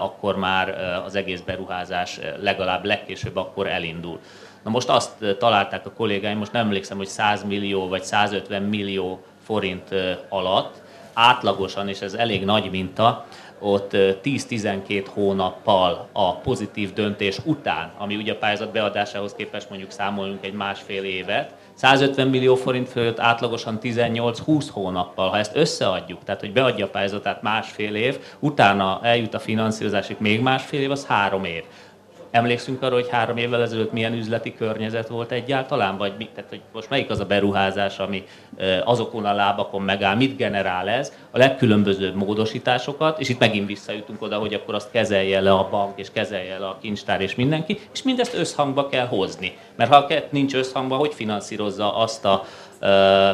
akkor 0.00 0.36
már 0.36 0.78
az 1.04 1.14
egész 1.14 1.40
beruházás 1.40 2.20
legalább 2.40 2.84
legkésőbb 2.84 3.36
akkor 3.36 3.66
elindul. 3.66 4.18
Na 4.64 4.70
most 4.70 4.88
azt 4.88 5.36
találták 5.38 5.86
a 5.86 5.92
kollégáim, 5.92 6.38
most 6.38 6.52
nem 6.52 6.64
emlékszem, 6.66 6.96
hogy 6.96 7.06
100 7.06 7.44
millió 7.44 7.88
vagy 7.88 8.02
150 8.02 8.62
millió 8.62 9.22
forint 9.44 9.94
alatt, 10.28 10.82
átlagosan, 11.12 11.88
és 11.88 12.00
ez 12.00 12.14
elég 12.14 12.44
nagy 12.44 12.70
minta, 12.70 13.26
ott 13.60 13.90
10-12 13.92 15.06
hónappal 15.14 16.08
a 16.12 16.36
pozitív 16.36 16.92
döntés 16.92 17.38
után, 17.44 17.92
ami 17.98 18.16
ugye 18.16 18.32
a 18.32 18.36
pályázat 18.36 18.72
beadásához 18.72 19.34
képest 19.34 19.68
mondjuk 19.68 19.90
számolunk 19.90 20.44
egy 20.44 20.52
másfél 20.52 21.04
évet, 21.04 21.54
150 21.74 22.28
millió 22.28 22.54
forint 22.54 22.88
fölött 22.88 23.20
átlagosan 23.20 23.78
18-20 23.82 24.66
hónappal, 24.72 25.28
ha 25.28 25.38
ezt 25.38 25.56
összeadjuk, 25.56 26.24
tehát 26.24 26.40
hogy 26.40 26.52
beadja 26.52 26.84
a 26.84 26.88
pályázatát 26.88 27.42
másfél 27.42 27.94
év, 27.94 28.18
utána 28.38 29.00
eljut 29.02 29.34
a 29.34 29.38
finanszírozásig 29.38 30.16
még 30.18 30.40
másfél 30.40 30.80
év, 30.80 30.90
az 30.90 31.06
három 31.06 31.44
év. 31.44 31.62
Emlékszünk 32.30 32.82
arra, 32.82 32.94
hogy 32.94 33.08
három 33.10 33.36
évvel 33.36 33.62
ezelőtt 33.62 33.92
milyen 33.92 34.12
üzleti 34.12 34.54
környezet 34.54 35.08
volt 35.08 35.32
egyáltalán, 35.32 35.96
vagy 35.96 36.12
mi, 36.18 36.28
tehát, 36.34 36.50
hogy 36.50 36.60
most 36.72 36.90
melyik 36.90 37.10
az 37.10 37.20
a 37.20 37.24
beruházás, 37.24 37.98
ami 37.98 38.24
azokon 38.84 39.24
a 39.24 39.32
lábakon 39.32 39.82
megáll, 39.82 40.16
mit 40.16 40.36
generál 40.36 40.88
ez, 40.88 41.12
a 41.30 41.38
legkülönbözőbb 41.38 42.14
módosításokat, 42.14 43.20
és 43.20 43.28
itt 43.28 43.38
megint 43.38 43.66
visszajutunk 43.66 44.22
oda, 44.22 44.38
hogy 44.38 44.54
akkor 44.54 44.74
azt 44.74 44.90
kezelje 44.90 45.40
le 45.40 45.52
a 45.52 45.68
bank, 45.70 45.98
és 45.98 46.08
kezelje 46.12 46.58
le 46.58 46.66
a 46.66 46.78
kincstár, 46.80 47.20
és 47.20 47.34
mindenki, 47.34 47.78
és 47.92 48.02
mindezt 48.02 48.34
összhangba 48.34 48.88
kell 48.88 49.06
hozni. 49.06 49.56
Mert 49.76 49.92
ha 49.92 49.96
a 49.96 50.06
nincs 50.30 50.54
összhangban, 50.54 50.98
hogy 50.98 51.14
finanszírozza 51.14 51.96
azt 51.96 52.24
a 52.24 52.44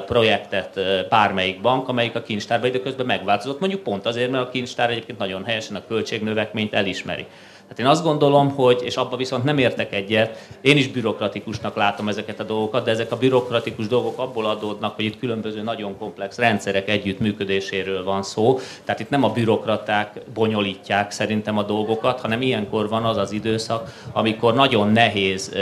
projektet 0.07 0.81
bármelyik 1.09 1.61
bank, 1.61 1.89
amelyik 1.89 2.15
a 2.15 2.23
kincstárba 2.23 2.67
időközben 2.67 3.07
megváltozott, 3.07 3.61
mondjuk 3.61 3.83
pont 3.83 4.07
azért, 4.07 4.31
mert 4.31 4.47
a 4.47 4.51
kincstár 4.51 4.91
egyébként 4.91 5.19
nagyon 5.19 5.45
helyesen 5.45 5.77
a 5.77 5.87
költségnövekményt 5.89 6.75
elismeri. 6.75 7.27
Hát 7.75 7.83
én 7.83 7.91
azt 7.91 8.03
gondolom, 8.03 8.51
hogy, 8.51 8.81
és 8.85 8.97
abban 8.97 9.19
viszont 9.19 9.45
nem 9.45 9.59
értek 9.59 9.95
egyet, 9.95 10.39
én 10.61 10.77
is 10.77 10.89
bürokratikusnak 10.89 11.77
látom 11.77 12.09
ezeket 12.09 12.41
a 12.41 12.43
dolgokat, 12.43 12.85
de 12.85 12.91
ezek 12.91 13.13
a 13.13 13.17
bürokratikus 13.17 13.87
dolgok 13.87 14.19
abból 14.19 14.47
adódnak, 14.47 14.95
hogy 14.95 15.05
itt 15.05 15.19
különböző 15.19 15.63
nagyon 15.63 15.99
komplex 15.99 16.37
rendszerek 16.39 16.89
együttműködéséről 16.89 18.05
van 18.05 18.23
szó. 18.23 18.59
Tehát 18.85 19.01
itt 19.01 19.11
nem 19.11 19.25
a 19.25 19.33
bürokraták 19.33 20.21
bonyolítják 20.35 21.11
szerintem 21.11 21.59
a 21.59 21.63
dolgokat, 21.63 22.21
hanem 22.21 22.43
ilyenkor 22.43 22.89
van 22.89 23.05
az 23.05 23.17
az 23.17 23.33
időszak, 23.33 23.95
amikor 24.13 24.55
nagyon 24.55 24.93
nehéz 24.93 25.53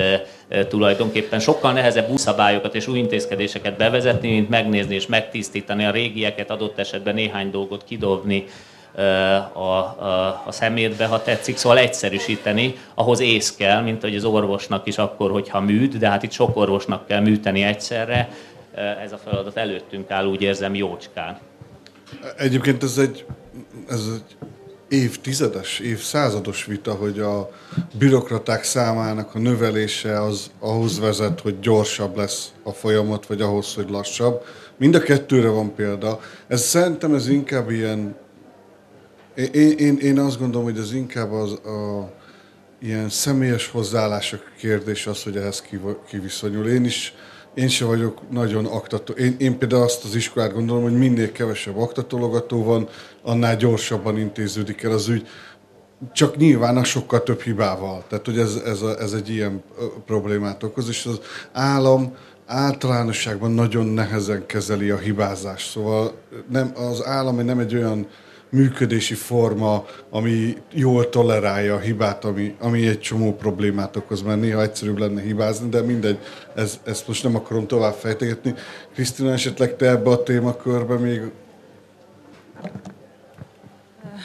tulajdonképpen 0.68 1.40
sokkal 1.40 1.72
nehezebb 1.72 2.10
új 2.10 2.16
szabályokat 2.16 2.74
és 2.74 2.86
új 2.86 2.98
intézkedéseket 2.98 3.76
bevezetni, 3.76 4.30
mint 4.30 4.48
megnézni 4.48 4.94
és 4.94 5.06
megtisztítani 5.06 5.84
a 5.84 5.90
régieket, 5.90 6.50
adott 6.50 6.78
esetben 6.78 7.14
néhány 7.14 7.50
dolgot 7.50 7.84
kidobni 7.84 8.44
a, 9.53 9.61
a, 9.62 10.43
a 10.47 10.53
szemétbe, 10.53 11.07
ha 11.07 11.22
tetszik, 11.22 11.57
szóval 11.57 11.78
egyszerűsíteni, 11.78 12.74
ahhoz 12.95 13.20
ész 13.20 13.55
kell, 13.57 13.82
mint 13.82 14.01
hogy 14.01 14.16
az 14.16 14.24
orvosnak 14.24 14.86
is 14.86 14.99
akkor, 14.99 15.30
hogyha 15.30 15.61
műt, 15.61 15.99
de 15.99 16.09
hát 16.09 16.22
itt 16.22 16.30
sok 16.30 16.57
orvosnak 16.57 17.07
kell 17.07 17.20
műteni 17.20 17.62
egyszerre, 17.62 18.28
ez 19.05 19.12
a 19.12 19.18
feladat 19.24 19.57
előttünk 19.57 20.11
áll, 20.11 20.26
úgy 20.26 20.43
érzem, 20.43 20.74
jócskán. 20.74 21.38
Egyébként 22.36 22.82
ez 22.82 22.99
egy, 22.99 23.24
ez 23.88 24.01
egy 24.14 24.36
évtizedes, 24.88 25.78
évszázados 25.78 26.64
vita, 26.64 26.95
hogy 26.95 27.18
a 27.18 27.51
bürokraták 27.99 28.64
számának 28.64 29.34
a 29.34 29.38
növelése 29.38 30.22
az 30.22 30.51
ahhoz 30.59 31.01
vezet, 31.01 31.40
hogy 31.40 31.61
gyorsabb 31.61 32.16
lesz 32.16 32.53
a 32.62 32.70
folyamat, 32.70 33.26
vagy 33.26 33.40
ahhoz, 33.40 33.74
hogy 33.74 33.90
lassabb. 33.90 34.45
Mind 34.76 34.95
a 34.95 35.01
kettőre 35.01 35.49
van 35.49 35.74
példa. 35.74 36.20
Ez 36.47 36.62
szerintem 36.62 37.14
ez 37.14 37.28
inkább 37.28 37.70
ilyen 37.70 38.14
én, 39.35 39.70
én, 39.78 39.97
én 39.97 40.18
azt 40.18 40.39
gondolom, 40.39 40.64
hogy 40.64 40.78
ez 40.78 40.95
inkább 40.95 41.33
az 41.33 41.53
a 41.53 42.11
ilyen 42.80 43.09
személyes 43.09 43.68
hozzáállások 43.68 44.41
kérdés 44.59 45.07
az, 45.07 45.22
hogy 45.22 45.37
ehhez 45.37 45.62
kiviszonyul. 46.09 46.68
Én 46.68 46.85
is, 46.85 47.14
én 47.55 47.68
sem 47.68 47.89
vagyok 47.89 48.30
nagyon 48.30 48.66
aktató. 48.66 49.12
Én, 49.12 49.37
én 49.39 49.59
például 49.59 49.83
azt 49.83 50.05
az 50.05 50.14
iskolát 50.14 50.53
gondolom, 50.53 50.83
hogy 50.83 50.99
minél 50.99 51.33
kevesebb 51.33 51.78
aktatologató 51.78 52.64
van, 52.64 52.89
annál 53.22 53.57
gyorsabban 53.57 54.18
intéződik 54.18 54.83
el 54.83 54.93
az 54.93 55.09
ügy. 55.09 55.28
Csak 56.12 56.37
nyilván 56.37 56.76
a 56.76 56.85
sokkal 56.85 57.22
több 57.22 57.41
hibával. 57.41 58.05
Tehát, 58.09 58.24
hogy 58.24 58.39
ez, 58.39 58.55
ez, 58.55 58.83
a, 58.83 59.01
ez 59.01 59.12
egy 59.12 59.28
ilyen 59.28 59.62
problémát 60.07 60.62
okoz, 60.62 60.89
és 60.89 61.07
az 61.07 61.20
állam 61.53 62.16
általánosságban 62.47 63.51
nagyon 63.51 63.87
nehezen 63.87 64.47
kezeli 64.47 64.91
a 64.91 64.97
hibázást. 64.97 65.70
Szóval 65.70 66.12
nem, 66.51 66.72
az 66.76 67.05
állam 67.05 67.45
nem 67.45 67.59
egy 67.59 67.74
olyan 67.74 68.07
működési 68.53 69.14
forma, 69.14 69.84
ami 70.11 70.57
jól 70.72 71.09
tolerálja 71.09 71.74
a 71.74 71.78
hibát, 71.78 72.24
ami, 72.24 72.57
ami 72.61 72.86
egy 72.86 73.00
csomó 73.00 73.34
problémát 73.34 73.96
okoz, 73.96 74.22
mert 74.22 74.40
néha 74.40 74.62
egyszerűbb 74.62 74.98
lenne 74.98 75.20
hibázni, 75.20 75.68
de 75.68 75.80
mindegy, 75.80 76.18
ez, 76.55 76.80
ezt 76.84 77.09
most 77.09 77.22
nem 77.22 77.36
akarom 77.36 77.66
tovább 77.66 77.94
fejtegetni. 77.94 78.55
Krisztina, 78.94 79.32
esetleg 79.32 79.76
te 79.76 79.88
ebbe 79.88 80.11
a 80.11 80.22
témakörbe 80.22 80.94
még 80.94 81.20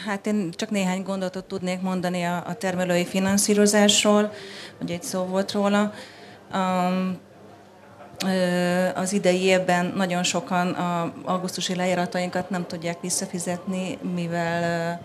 Hát 0.04 0.26
én 0.26 0.50
csak 0.56 0.70
néhány 0.70 1.02
gondolatot 1.02 1.44
tudnék 1.44 1.80
mondani 1.80 2.22
a, 2.22 2.42
a 2.46 2.54
termelői 2.54 3.04
finanszírozásról, 3.04 4.32
hogy 4.78 4.90
egy 4.90 5.02
szó 5.02 5.24
volt 5.24 5.52
róla. 5.52 5.92
Um, 6.54 7.18
az 8.94 9.12
idei 9.12 9.42
évben 9.42 9.92
nagyon 9.96 10.22
sokan 10.22 10.68
a 10.68 11.12
augusztusi 11.24 11.74
lejáratainkat 11.74 12.50
nem 12.50 12.66
tudják 12.66 13.00
visszafizetni, 13.00 13.98
mivel 14.14 15.00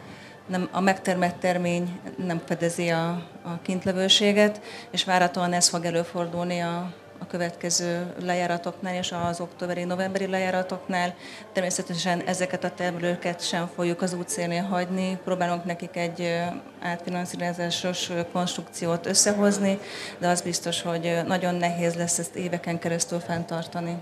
nem, 0.47 0.70
a 0.72 0.80
megtermett 0.80 1.39
termény 1.39 1.99
nem 2.18 2.41
fedezi 2.45 2.89
a, 2.89 3.09
a 3.43 3.61
kintlevőséget, 3.61 4.61
és 4.91 5.03
várhatóan 5.03 5.53
ez 5.53 5.70
fog 5.70 5.86
előfordulni 5.86 6.59
a, 6.59 6.93
a 7.24 7.28
következő 7.28 8.13
lejáratoknál 8.21 8.95
és 8.95 9.13
az 9.28 9.39
októberi-novemberi 9.39 10.28
lejáratoknál. 10.28 11.15
Természetesen 11.53 12.21
ezeket 12.21 12.63
a 12.63 12.71
termelőket 12.71 13.47
sem 13.47 13.69
fogjuk 13.76 14.01
az 14.01 14.13
útszélnél 14.13 14.63
hagyni, 14.63 15.17
próbálunk 15.24 15.65
nekik 15.65 15.95
egy 15.95 16.41
átfinanszírozásos 16.82 18.11
konstrukciót 18.32 19.05
összehozni, 19.05 19.80
de 20.19 20.28
az 20.28 20.41
biztos, 20.41 20.82
hogy 20.82 21.21
nagyon 21.28 21.55
nehéz 21.55 21.93
lesz 21.93 22.19
ezt 22.19 22.36
éveken 22.36 22.80
keresztül 22.80 23.19
fenntartani. 23.19 24.01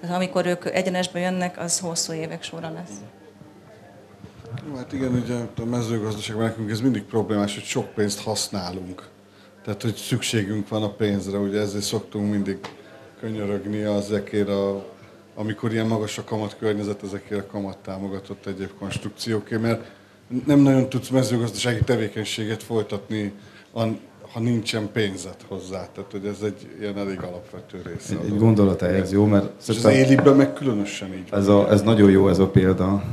Tehát 0.00 0.16
amikor 0.16 0.46
ők 0.46 0.64
egyenesbe 0.64 1.18
jönnek, 1.18 1.58
az 1.58 1.78
hosszú 1.78 2.12
évek 2.12 2.42
sorra 2.42 2.70
lesz. 2.70 2.96
Hát 4.76 4.92
igen, 4.92 5.14
ugye 5.14 5.34
a 5.62 5.64
mezőgazdaságban 5.64 6.44
nekünk 6.44 6.70
ez 6.70 6.80
mindig 6.80 7.02
problémás, 7.02 7.54
hogy 7.54 7.64
sok 7.64 7.94
pénzt 7.94 8.22
használunk. 8.22 9.08
Tehát, 9.64 9.82
hogy 9.82 9.94
szükségünk 9.94 10.68
van 10.68 10.82
a 10.82 10.90
pénzre, 10.90 11.38
ugye 11.38 11.60
ezért 11.60 11.84
szoktunk 11.84 12.30
mindig 12.30 12.58
könyörögni 13.20 13.82
ezekért 13.82 14.48
a 14.48 14.90
amikor 15.34 15.72
ilyen 15.72 15.86
magas 15.86 16.18
a 16.18 16.24
kamat 16.24 16.56
környezet, 16.58 17.02
ezekért 17.02 17.40
a 17.40 17.46
kamat 17.46 17.76
támogatott 17.78 18.46
egyéb 18.46 18.70
konstrukciókért, 18.78 19.60
mert 19.60 19.90
nem 20.46 20.60
nagyon 20.60 20.88
tudsz 20.88 21.08
mezőgazdasági 21.08 21.84
tevékenységet 21.84 22.62
folytatni, 22.62 23.32
ha 24.32 24.40
nincsen 24.40 24.88
pénzed 24.92 25.36
hozzá. 25.48 25.88
Tehát, 25.94 26.10
hogy 26.10 26.26
ez 26.26 26.42
egy 26.42 26.68
ilyen 26.80 26.98
elég 26.98 27.18
alapvető 27.22 27.82
része. 27.84 28.14
Egy, 28.22 28.32
egy 28.32 28.38
gondolat 28.38 28.82
ehhez, 28.82 29.12
jó? 29.12 29.24
Mert 29.24 29.68
és 29.68 29.84
az 29.84 29.92
élibben 29.92 30.36
meg 30.36 30.52
különösen 30.52 31.12
így 31.12 31.28
ez, 31.30 31.48
a, 31.48 31.70
ez 31.70 31.82
nagyon 31.82 32.10
jó 32.10 32.28
ez 32.28 32.38
a 32.38 32.48
példa, 32.48 33.04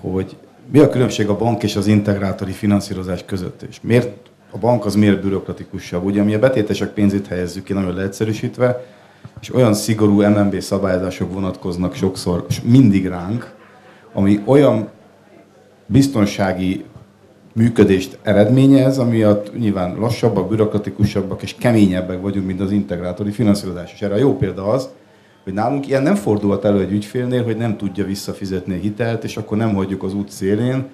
hogy 0.00 0.36
mi 0.70 0.78
a 0.78 0.88
különbség 0.88 1.28
a 1.28 1.36
bank 1.36 1.62
és 1.62 1.76
az 1.76 1.86
integrátori 1.86 2.52
finanszírozás 2.52 3.24
között, 3.24 3.62
és 3.62 3.78
miért 3.82 4.30
a 4.52 4.58
bank 4.58 4.84
az 4.84 4.94
miért 4.94 5.22
bürokratikusabb? 5.22 6.04
Ugye 6.04 6.22
mi 6.22 6.34
a 6.34 6.38
betétesek 6.38 6.88
pénzét 6.88 7.26
helyezzük 7.26 7.64
ki 7.64 7.72
nagyon 7.72 7.94
leegyszerűsítve, 7.94 8.84
és 9.40 9.54
olyan 9.54 9.74
szigorú 9.74 10.22
MNB 10.22 10.60
szabályozások 10.60 11.32
vonatkoznak 11.32 11.94
sokszor, 11.94 12.46
és 12.48 12.60
mindig 12.62 13.06
ránk, 13.06 13.54
ami 14.12 14.42
olyan 14.44 14.88
biztonsági 15.86 16.84
működést 17.54 18.18
eredményez, 18.22 18.98
amiatt 18.98 19.58
nyilván 19.58 19.96
lassabbak, 19.98 20.48
bürokratikusabbak 20.48 21.42
és 21.42 21.54
keményebbek 21.54 22.20
vagyunk, 22.20 22.46
mint 22.46 22.60
az 22.60 22.70
integrátori 22.70 23.30
finanszírozás. 23.30 23.92
És 23.92 24.02
erre 24.02 24.14
a 24.14 24.18
jó 24.18 24.36
példa 24.36 24.66
az, 24.66 24.88
hogy 25.44 25.52
nálunk 25.52 25.88
ilyen 25.88 26.02
nem 26.02 26.14
fordulhat 26.14 26.64
elő 26.64 26.80
egy 26.80 26.92
ügyfélnél, 26.92 27.44
hogy 27.44 27.56
nem 27.56 27.76
tudja 27.76 28.04
visszafizetni 28.04 28.74
a 28.74 28.78
hitelt, 28.78 29.24
és 29.24 29.36
akkor 29.36 29.56
nem 29.56 29.74
hagyjuk 29.74 30.02
az 30.02 30.14
út 30.14 30.30
szélén, 30.30 30.84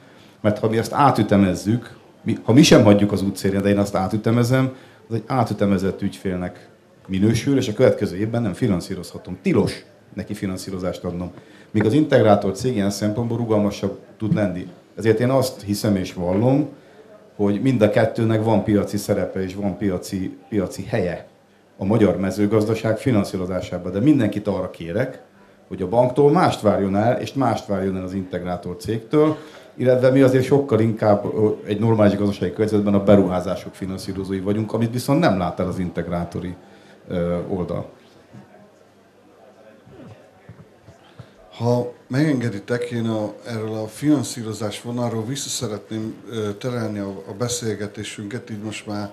mert 0.41 0.59
ha 0.59 0.69
mi 0.69 0.79
azt 0.79 0.93
átütemezzük, 0.93 1.97
mi, 2.29 2.37
ha 2.43 2.53
mi 2.53 2.62
sem 2.62 2.85
hagyjuk 2.85 3.12
az 3.12 3.22
útszélén, 3.22 3.62
de 3.62 3.68
én 3.68 3.79
azt 3.79 3.95
átütemezem, 3.95 4.74
az 5.09 5.14
egy 5.14 5.22
átütemezett 5.26 6.03
ügyfélnek 6.03 6.68
minősül, 7.07 7.57
és 7.57 7.68
a 7.68 7.72
következő 7.72 8.16
évben 8.16 8.43
nem 8.43 8.53
finanszírozhatom. 8.53 9.39
Tilos 9.43 9.85
neki 10.14 10.35
finanszírozást 10.35 11.05
adnom. 11.05 11.31
Míg 11.70 11.85
az 11.85 11.93
integrátor 11.93 12.53
cég 12.53 12.74
ilyen 12.74 12.91
szempontból 12.91 13.39
rugalmasabb 13.39 13.99
tud 14.18 14.35
lenni. 14.35 14.66
Ezért 14.97 15.20
én 15.20 15.31
azt 15.31 15.62
hiszem 15.62 15.97
és 15.97 16.12
vallom, 16.12 16.68
hogy 17.37 17.62
mind 17.62 17.83
a 17.83 17.91
kettőnek 17.91 18.45
van 18.45 18.64
piaci 18.64 18.97
szerepe 18.97 19.43
és 19.43 19.55
van 19.55 19.76
piaci, 19.76 20.37
piaci 20.49 20.85
helye 20.85 21.26
a 21.76 21.85
magyar 21.85 22.18
mezőgazdaság 22.18 22.99
finanszírozásában. 22.99 23.93
De 23.93 24.01
mindenkit 24.01 24.47
arra 24.47 24.70
kérek, 24.70 25.22
hogy 25.68 25.83
a 25.83 25.89
banktól 25.89 26.31
mást 26.31 26.61
várjon 26.61 26.97
el, 26.97 27.20
és 27.20 27.33
mást 27.33 27.66
várjon 27.66 27.97
el 27.97 28.05
az 28.05 28.14
integrátor 28.14 28.76
cégtől, 28.76 29.37
illetve 29.79 30.11
mi 30.11 30.20
azért 30.20 30.45
sokkal 30.45 30.81
inkább 30.81 31.24
egy 31.64 31.79
normális 31.79 32.16
gazdasági 32.16 32.53
környezetben 32.53 32.95
a 32.95 33.05
beruházások 33.05 33.74
finanszírozói 33.74 34.41
vagyunk, 34.41 34.72
amit 34.72 34.93
viszont 34.93 35.20
nem 35.20 35.39
lát 35.39 35.61
el 35.61 35.66
az 35.66 35.79
integrátori 35.79 36.55
oldal. 37.49 37.91
Ha 41.57 41.93
megengeditek, 42.07 42.91
én 42.91 43.07
a, 43.07 43.33
erről 43.47 43.74
a 43.74 43.87
finanszírozás 43.87 44.83
vonalról 44.83 45.24
vissza 45.24 45.49
szeretném 45.49 46.14
terelni 46.59 46.99
a, 46.99 47.09
a 47.29 47.33
beszélgetésünket, 47.39 48.51
így 48.51 48.62
most 48.62 48.87
már 48.87 49.11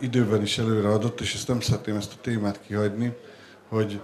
időben 0.00 0.42
is 0.42 0.58
előre 0.58 0.88
adott, 0.88 1.20
és 1.20 1.34
ezt 1.34 1.48
nem 1.48 1.60
szeretném 1.60 1.96
ezt 1.96 2.12
a 2.12 2.20
témát 2.20 2.60
kihagyni, 2.66 3.16
hogy 3.68 4.00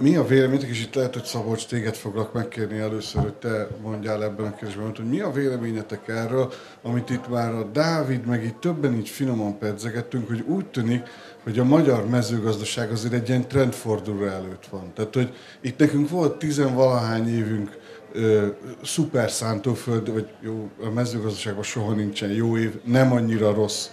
mi 0.00 0.16
a 0.16 0.26
véleményetek, 0.26 0.68
és 0.68 0.82
itt 0.82 0.94
lehet, 0.94 1.12
hogy 1.12 1.24
Szabolcs 1.24 1.66
téged 1.66 1.94
foglak 1.94 2.32
megkérni 2.32 2.78
először, 2.78 3.22
hogy 3.22 3.32
te 3.32 3.68
mondjál 3.82 4.24
ebben 4.24 4.46
a 4.46 4.54
kérdésben, 4.54 4.92
hogy 4.96 5.08
mi 5.08 5.20
a 5.20 5.30
véleményetek 5.30 6.08
erről, 6.08 6.52
amit 6.82 7.10
itt 7.10 7.28
már 7.28 7.52
a 7.52 7.64
Dávid, 7.64 8.26
meg 8.26 8.44
itt 8.44 8.60
többen 8.60 8.94
így 8.94 9.08
finoman 9.08 9.58
pedzegettünk, 9.58 10.28
hogy 10.28 10.44
úgy 10.46 10.66
tűnik, 10.66 11.02
hogy 11.42 11.58
a 11.58 11.64
magyar 11.64 12.08
mezőgazdaság 12.08 12.90
azért 12.90 13.12
egy 13.12 13.28
ilyen 13.28 13.48
trendforduló 13.48 14.24
előtt 14.24 14.66
van. 14.70 14.92
Tehát, 14.94 15.14
hogy 15.14 15.34
itt 15.60 15.78
nekünk 15.78 16.08
volt 16.08 16.38
tizenvalahány 16.38 17.28
évünk 17.28 17.78
ö, 18.12 18.46
szuper 18.82 19.30
szántóföld, 19.30 20.12
vagy 20.12 20.26
jó, 20.40 20.70
a 20.84 20.90
mezőgazdaságban 20.90 21.62
soha 21.62 21.92
nincsen 21.92 22.30
jó 22.30 22.58
év, 22.58 22.74
nem 22.84 23.12
annyira 23.12 23.54
rossz 23.54 23.86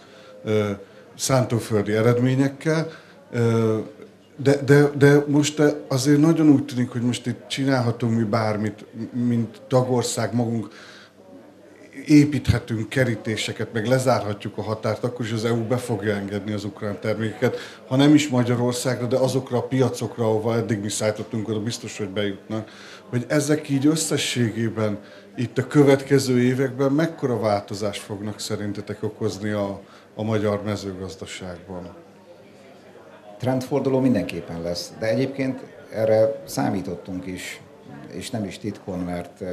ö, 0.43 0.71
szántóföldi 1.15 1.93
eredményekkel, 1.93 2.91
de, 4.37 4.55
de, 4.65 4.89
de 4.97 5.23
most 5.27 5.61
azért 5.87 6.19
nagyon 6.19 6.49
úgy 6.49 6.65
tűnik, 6.65 6.89
hogy 6.89 7.01
most 7.01 7.25
itt 7.25 7.47
csinálhatunk 7.47 8.17
mi 8.17 8.23
bármit, 8.23 8.85
mint 9.11 9.61
tagország 9.67 10.33
magunk. 10.33 10.67
építhetünk 12.05 12.89
kerítéseket, 12.89 13.73
meg 13.73 13.85
lezárhatjuk 13.85 14.57
a 14.57 14.61
határt, 14.61 15.03
akkor 15.03 15.25
is 15.25 15.31
az 15.31 15.45
EU 15.45 15.63
be 15.63 15.77
fogja 15.77 16.15
engedni 16.15 16.53
az 16.53 16.63
ukrán 16.63 16.99
termékeket, 16.99 17.57
ha 17.87 17.95
nem 17.95 18.13
is 18.13 18.27
Magyarországra, 18.29 19.05
de 19.05 19.17
azokra 19.17 19.57
a 19.57 19.61
piacokra, 19.61 20.23
ahova 20.23 20.55
eddig 20.55 20.79
mi 20.79 20.89
szállítottunk, 20.89 21.49
oda 21.49 21.59
biztos, 21.59 21.97
hogy 21.97 22.09
bejutnak, 22.09 22.69
hogy 23.09 23.25
ezek 23.27 23.69
így 23.69 23.85
összességében 23.85 24.99
itt 25.35 25.57
a 25.57 25.67
következő 25.67 26.41
években 26.41 26.91
mekkora 26.91 27.39
változást 27.39 28.01
fognak 28.01 28.39
szerintetek 28.39 29.03
okozni 29.03 29.49
a, 29.49 29.81
a 30.15 30.23
magyar 30.23 30.63
mezőgazdaságban? 30.63 32.04
Trendforduló 33.37 33.99
mindenképpen 33.99 34.61
lesz, 34.61 34.93
de 34.99 35.09
egyébként 35.09 35.59
erre 35.93 36.41
számítottunk 36.45 37.25
is, 37.25 37.61
és 38.11 38.29
nem 38.29 38.43
is 38.43 38.57
titkon, 38.57 38.99
mert 38.99 39.43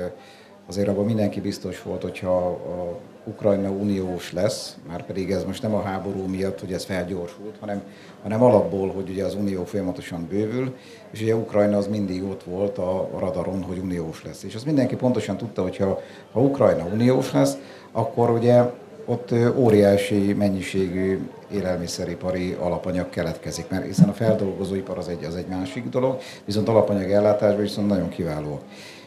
azért 0.68 0.88
abban 0.88 1.04
mindenki 1.04 1.40
biztos 1.40 1.82
volt, 1.82 2.02
hogyha 2.02 2.36
a 2.46 2.98
Ukrajna 3.24 3.70
uniós 3.70 4.32
lesz, 4.32 4.76
már 4.88 5.06
pedig 5.06 5.30
ez 5.30 5.44
most 5.44 5.62
nem 5.62 5.74
a 5.74 5.82
háború 5.82 6.26
miatt, 6.26 6.60
hogy 6.60 6.72
ez 6.72 6.84
felgyorsult, 6.84 7.56
hanem, 7.60 7.82
hanem 8.22 8.42
alapból, 8.42 8.92
hogy 8.92 9.10
ugye 9.10 9.24
az 9.24 9.34
unió 9.34 9.64
folyamatosan 9.64 10.26
bővül, 10.30 10.76
és 11.10 11.20
ugye 11.20 11.34
Ukrajna 11.34 11.76
az 11.76 11.86
mindig 11.86 12.22
ott 12.24 12.42
volt 12.42 12.78
a 12.78 13.08
radaron, 13.18 13.62
hogy 13.62 13.78
uniós 13.78 14.24
lesz. 14.24 14.42
És 14.42 14.54
azt 14.54 14.64
mindenki 14.64 14.96
pontosan 14.96 15.36
tudta, 15.36 15.62
hogy 15.62 15.76
ha, 15.76 16.00
ha 16.32 16.40
Ukrajna 16.40 16.84
uniós 16.92 17.32
lesz, 17.32 17.56
akkor 17.92 18.30
ugye 18.30 18.62
ott 19.04 19.34
óriási 19.56 20.32
mennyiségű 20.32 21.28
élelmiszeripari 21.52 22.56
alapanyag 22.60 23.10
keletkezik, 23.10 23.68
mert 23.68 23.84
hiszen 23.86 24.08
a 24.08 24.12
feldolgozóipar 24.12 24.98
az 24.98 25.08
egy, 25.08 25.24
az 25.24 25.36
egy 25.36 25.46
másik 25.46 25.88
dolog, 25.88 26.18
viszont 26.44 26.68
alapanyag 26.68 27.10
ellátásban 27.10 27.62
viszont 27.62 27.88
nagyon 27.88 28.08
kiváló. 28.08 28.60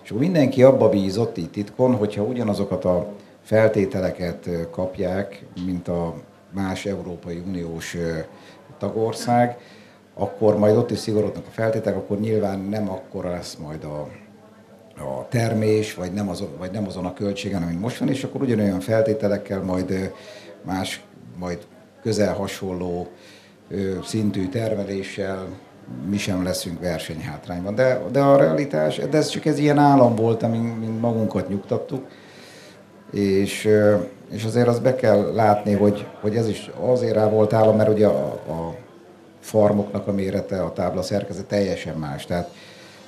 És 0.04 0.10
akkor 0.10 0.22
mindenki 0.22 0.64
abba 0.64 0.90
bízott 0.90 1.38
itt 1.38 1.52
titkon, 1.52 1.96
hogyha 1.96 2.24
ugyanazokat 2.24 2.86
a 2.86 3.08
feltételeket 3.42 4.50
kapják, 4.72 5.46
mint 5.66 5.88
a 5.88 6.14
más 6.52 6.86
Európai 6.86 7.44
Uniós 7.48 7.98
tagország, 8.78 9.58
akkor 10.14 10.58
majd 10.58 10.78
ott 10.78 10.92
is 10.92 10.98
szigorodnak 10.98 11.44
a 11.48 11.52
feltételek, 11.52 11.98
akkor 11.98 12.20
nyilván 12.20 12.60
nem 12.60 12.90
akkora 12.90 13.30
lesz 13.30 13.56
majd 13.56 13.84
a, 13.84 14.08
a 14.98 15.28
termés, 15.30 15.94
vagy 15.94 16.14
nem, 16.14 16.30
azon, 16.30 16.50
vagy 16.58 16.72
nem 16.72 16.88
azon 16.88 17.06
a 17.06 17.14
költségen, 17.14 17.62
amit 17.62 17.80
most 17.80 17.98
van, 17.98 18.10
és 18.10 18.24
akkor 18.24 18.42
ugyanolyan 18.42 18.80
feltételekkel 18.80 19.62
majd 19.62 20.12
más, 20.62 21.04
majd 21.38 21.58
közel 22.02 22.34
hasonló 22.34 23.08
szintű 24.04 24.48
termeléssel 24.48 25.48
mi 26.10 26.18
sem 26.18 26.44
leszünk 26.44 26.80
versenyhátrányban. 26.80 27.76
De, 27.76 28.02
de 28.12 28.20
a 28.20 28.38
realitás, 28.38 28.98
de 28.98 29.18
ez 29.18 29.30
csak 29.30 29.46
ez 29.46 29.58
ilyen 29.58 29.78
állam 29.78 30.16
volt, 30.16 30.44
amin 30.44 30.98
magunkat 31.00 31.50
nyugtattuk, 31.50 32.06
és, 33.12 33.70
és 34.32 34.44
azért 34.44 34.68
azt 34.68 34.82
be 34.82 34.96
kell 34.96 35.34
látni, 35.34 35.74
hogy, 35.74 36.06
hogy 36.22 36.36
ez 36.36 36.48
is 36.48 36.72
azért 36.80 37.14
rá 37.14 37.30
volt 37.30 37.54
állam, 37.54 37.76
mert 37.76 37.90
ugye 37.90 38.08
a, 38.08 38.26
a 38.28 38.76
farmoknak 39.40 40.08
a 40.08 40.12
mérete, 40.12 40.62
a 40.62 40.74
tábla 40.74 41.02
szerkezet 41.02 41.46
teljesen 41.46 41.98
más. 41.98 42.26
Tehát, 42.26 42.52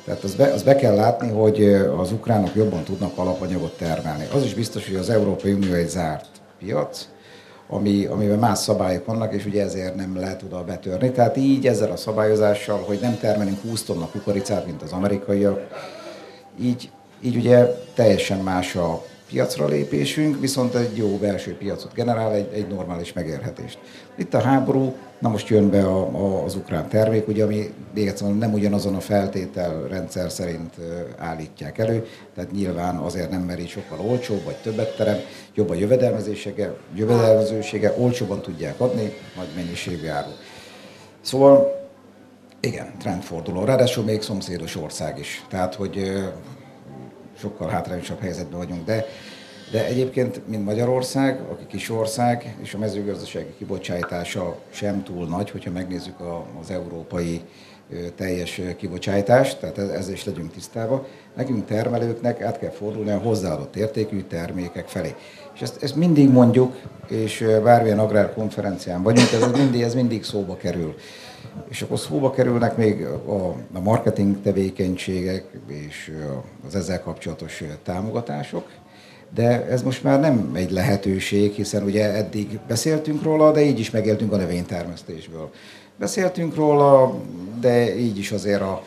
tehát 0.07 0.23
az 0.23 0.35
be, 0.35 0.53
az 0.53 0.63
be 0.63 0.75
kell 0.75 0.95
látni, 0.95 1.29
hogy 1.29 1.63
az 1.97 2.11
ukránok 2.11 2.55
jobban 2.55 2.83
tudnak 2.83 3.17
alapanyagot 3.17 3.77
termelni. 3.77 4.27
Az 4.33 4.43
is 4.43 4.53
biztos, 4.53 4.87
hogy 4.87 4.95
az 4.95 5.09
Európai 5.09 5.53
Unió 5.53 5.73
egy 5.73 5.89
zárt 5.89 6.25
piac, 6.59 7.07
ami, 7.69 8.05
amiben 8.05 8.39
más 8.39 8.59
szabályok 8.59 9.05
vannak, 9.05 9.33
és 9.33 9.45
ugye 9.45 9.63
ezért 9.63 9.95
nem 9.95 10.15
lehet 10.15 10.43
oda 10.43 10.63
betörni. 10.63 11.11
Tehát 11.11 11.37
így 11.37 11.67
ezzel 11.67 11.91
a 11.91 11.95
szabályozással, 11.95 12.83
hogy 12.85 12.99
nem 13.01 13.17
termelünk 13.17 13.61
20 13.61 13.83
tonna 13.83 14.07
kukoricát, 14.07 14.65
mint 14.65 14.81
az 14.81 14.91
amerikaiak, 14.91 15.67
így, 16.61 16.89
így 17.21 17.35
ugye 17.35 17.65
teljesen 17.93 18.39
más 18.39 18.75
a 18.75 19.03
piacra 19.29 19.67
lépésünk, 19.67 20.39
viszont 20.39 20.75
egy 20.75 20.97
jó 20.97 21.07
belső 21.07 21.55
piacot 21.57 21.93
generál, 21.93 22.33
egy, 22.33 22.49
egy 22.53 22.67
normális 22.67 23.13
megérhetést. 23.13 23.79
Itt 24.15 24.33
a 24.33 24.41
háború, 24.41 24.95
na 25.19 25.29
most 25.29 25.47
jön 25.47 25.69
be 25.69 25.83
a, 25.83 26.07
a, 26.11 26.43
az 26.43 26.55
ukrán 26.55 26.89
termék, 26.89 27.27
ugye, 27.27 27.43
ami 27.43 27.73
még 27.93 28.07
egyszer 28.07 28.37
nem 28.37 28.53
ugyanazon 28.53 28.95
a 28.95 28.99
feltételrendszer 28.99 30.31
szerint 30.31 30.73
állítják 31.17 31.77
elő, 31.77 32.05
tehát 32.35 32.51
nyilván 32.51 32.95
azért 32.95 33.29
nem 33.29 33.41
meri 33.41 33.67
sokkal 33.67 33.99
olcsóbb, 33.99 34.43
vagy 34.43 34.55
többet 34.55 34.95
terem, 34.95 35.17
jobb 35.55 35.69
a 35.69 35.73
jövedelmezősége, 35.73 36.73
jövedelmezősége, 36.95 37.93
olcsóban 37.97 38.41
tudják 38.41 38.79
adni, 38.79 39.13
nagy 39.35 39.49
mennyiségű 39.55 40.07
áru. 40.07 40.31
Szóval 41.21 41.77
igen, 42.59 42.97
trendforduló. 42.99 43.63
Ráadásul 43.63 44.03
még 44.03 44.21
szomszédos 44.21 44.75
ország 44.75 45.19
is. 45.19 45.45
Tehát, 45.49 45.75
hogy 45.75 46.23
sokkal 47.39 47.69
hátrányosabb 47.69 48.19
helyzetben 48.19 48.59
vagyunk. 48.59 48.85
De, 48.85 49.05
de 49.71 49.85
egyébként, 49.85 50.47
mint 50.47 50.65
Magyarország, 50.65 51.39
aki 51.51 51.65
kis 51.67 51.89
ország, 51.89 52.55
és 52.61 52.73
a 52.73 52.77
mezőgazdasági 52.77 53.53
kibocsátása 53.57 54.57
sem 54.69 55.03
túl 55.03 55.27
nagy, 55.27 55.49
hogyha 55.49 55.71
megnézzük 55.71 56.19
a, 56.19 56.45
az 56.61 56.71
európai 56.71 57.41
teljes 58.15 58.61
kibocsátást, 58.77 59.59
tehát 59.59 59.77
ezzel 59.77 60.13
is 60.13 60.25
legyünk 60.25 60.51
tisztában. 60.51 61.05
Nekünk 61.35 61.65
termelőknek 61.65 62.41
át 62.41 62.59
kell 62.59 62.69
fordulni 62.69 63.11
a 63.11 63.17
hozzáadott 63.17 63.75
értékű 63.75 64.21
termékek 64.21 64.87
felé. 64.87 65.15
És 65.53 65.61
ezt, 65.61 65.83
ezt 65.83 65.95
mindig 65.95 66.29
mondjuk, 66.29 66.75
és 67.07 67.45
bármilyen 67.63 67.99
agrárkonferencián 67.99 69.03
vagyunk, 69.03 69.31
ez 69.31 69.51
mindig, 69.51 69.81
ez 69.81 69.93
mindig 69.93 70.23
szóba 70.23 70.57
kerül 70.57 70.95
és 71.69 71.81
akkor 71.81 71.99
szóba 71.99 72.31
kerülnek 72.31 72.77
még 72.77 73.05
a, 73.73 73.79
marketing 73.79 74.41
tevékenységek 74.41 75.45
és 75.67 76.13
az 76.67 76.75
ezzel 76.75 77.01
kapcsolatos 77.01 77.63
támogatások, 77.83 78.69
de 79.35 79.65
ez 79.65 79.83
most 79.83 80.03
már 80.03 80.19
nem 80.19 80.51
egy 80.53 80.71
lehetőség, 80.71 81.53
hiszen 81.53 81.83
ugye 81.83 82.13
eddig 82.13 82.59
beszéltünk 82.67 83.23
róla, 83.23 83.51
de 83.51 83.61
így 83.61 83.79
is 83.79 83.91
megéltünk 83.91 84.33
a 84.33 84.37
növénytermesztésből. 84.37 85.49
Beszéltünk 85.99 86.55
róla, 86.55 87.19
de 87.59 87.97
így 87.97 88.17
is 88.17 88.31
azért 88.31 88.61
a 88.61 88.83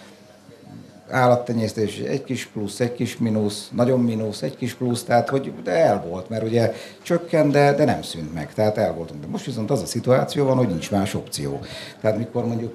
állattenyésztés 1.10 1.98
egy 1.98 2.24
kis 2.24 2.46
plusz, 2.46 2.80
egy 2.80 2.92
kis 2.92 3.18
mínusz, 3.18 3.70
nagyon 3.74 4.00
mínusz, 4.00 4.42
egy 4.42 4.56
kis 4.56 4.74
plusz, 4.74 5.04
tehát 5.04 5.28
hogy 5.28 5.52
de 5.64 5.70
el 5.70 6.04
volt, 6.08 6.28
mert 6.28 6.42
ugye 6.42 6.72
csökken, 7.02 7.50
de, 7.50 7.74
de 7.74 7.84
nem 7.84 8.02
szűnt 8.02 8.34
meg, 8.34 8.54
tehát 8.54 8.76
el 8.76 8.94
voltunk. 8.94 9.20
De 9.20 9.26
most 9.26 9.44
viszont 9.44 9.70
az 9.70 9.82
a 9.82 9.86
szituáció 9.86 10.44
van, 10.44 10.56
hogy 10.56 10.68
nincs 10.68 10.90
más 10.90 11.14
opció. 11.14 11.60
Tehát 12.00 12.18
mikor 12.18 12.46
mondjuk 12.46 12.74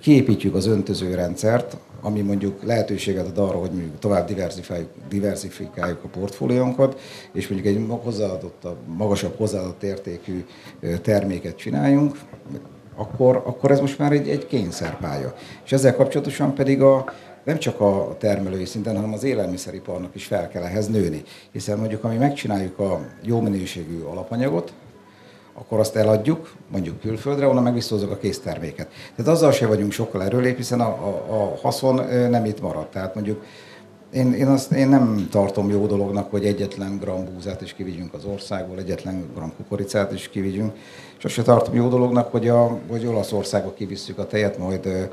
kiépítjük 0.00 0.54
az 0.54 0.66
öntözőrendszert, 0.66 1.76
ami 2.00 2.20
mondjuk 2.20 2.62
lehetőséget 2.62 3.26
ad 3.26 3.38
arra, 3.38 3.58
hogy 3.58 3.70
mondjuk 3.70 3.98
tovább 3.98 4.26
diversifikáljuk, 4.26 4.88
diversifikáljuk 5.08 6.04
a 6.04 6.08
portfóliónkat, 6.08 7.00
és 7.32 7.48
mondjuk 7.48 7.76
egy 7.76 7.86
hozzáadott, 7.88 8.66
magasabb 8.86 9.36
hozzáadott 9.36 9.82
értékű 9.82 10.44
terméket 11.02 11.56
csináljunk, 11.56 12.18
akkor, 12.96 13.42
akkor 13.44 13.70
ez 13.70 13.80
most 13.80 13.98
már 13.98 14.12
egy, 14.12 14.28
egy 14.28 14.46
kényszerpálya. 14.46 15.34
És 15.64 15.72
ezzel 15.72 15.96
kapcsolatosan 15.96 16.54
pedig 16.54 16.82
a, 16.82 17.04
nem 17.44 17.58
csak 17.58 17.80
a 17.80 18.16
termelői 18.18 18.64
szinten, 18.64 18.94
hanem 18.94 19.12
az 19.12 19.24
élelmiszeriparnak 19.24 20.14
is 20.14 20.24
fel 20.24 20.48
kell 20.48 20.62
ehhez 20.62 20.88
nőni. 20.88 21.22
Hiszen 21.52 21.78
mondjuk, 21.78 22.04
ami 22.04 22.16
megcsináljuk 22.16 22.78
a 22.78 23.00
jó 23.22 23.40
minőségű 23.40 24.00
alapanyagot, 24.00 24.72
akkor 25.54 25.78
azt 25.78 25.96
eladjuk, 25.96 26.52
mondjuk 26.68 27.00
külföldre, 27.00 27.46
onnan 27.46 27.62
meg 27.62 27.74
visszahozok 27.74 28.10
a 28.10 28.16
készterméket. 28.16 28.88
Tehát 29.16 29.32
azzal 29.32 29.52
se 29.52 29.66
vagyunk 29.66 29.92
sokkal 29.92 30.22
erőlép, 30.22 30.56
hiszen 30.56 30.80
a, 30.80 30.88
a, 30.88 31.26
a 31.28 31.56
haszon 31.62 31.94
nem 32.30 32.44
itt 32.44 32.60
marad. 32.60 32.88
Tehát 32.88 33.14
mondjuk 33.14 33.44
én, 34.12 34.32
én, 34.32 34.46
azt, 34.46 34.72
én 34.72 34.88
nem 34.88 35.28
tartom 35.30 35.70
jó 35.70 35.86
dolognak, 35.86 36.30
hogy 36.30 36.44
egyetlen 36.44 36.98
gram 36.98 37.24
búzát 37.24 37.60
is 37.60 37.72
kivigyünk 37.72 38.14
az 38.14 38.24
országból, 38.24 38.78
egyetlen 38.78 39.30
gram 39.34 39.52
kukoricát 39.56 40.12
is 40.12 40.28
kivigyünk. 40.28 40.72
És 41.18 41.24
azt 41.24 41.34
se 41.34 41.42
tartom 41.42 41.74
jó 41.74 41.88
dolognak, 41.88 42.30
hogy, 42.30 42.48
a, 42.48 42.78
hogy 42.88 43.06
Olaszországba 43.06 43.74
kivisszük 43.74 44.18
a 44.18 44.26
tejet, 44.26 44.58
majd, 44.58 45.08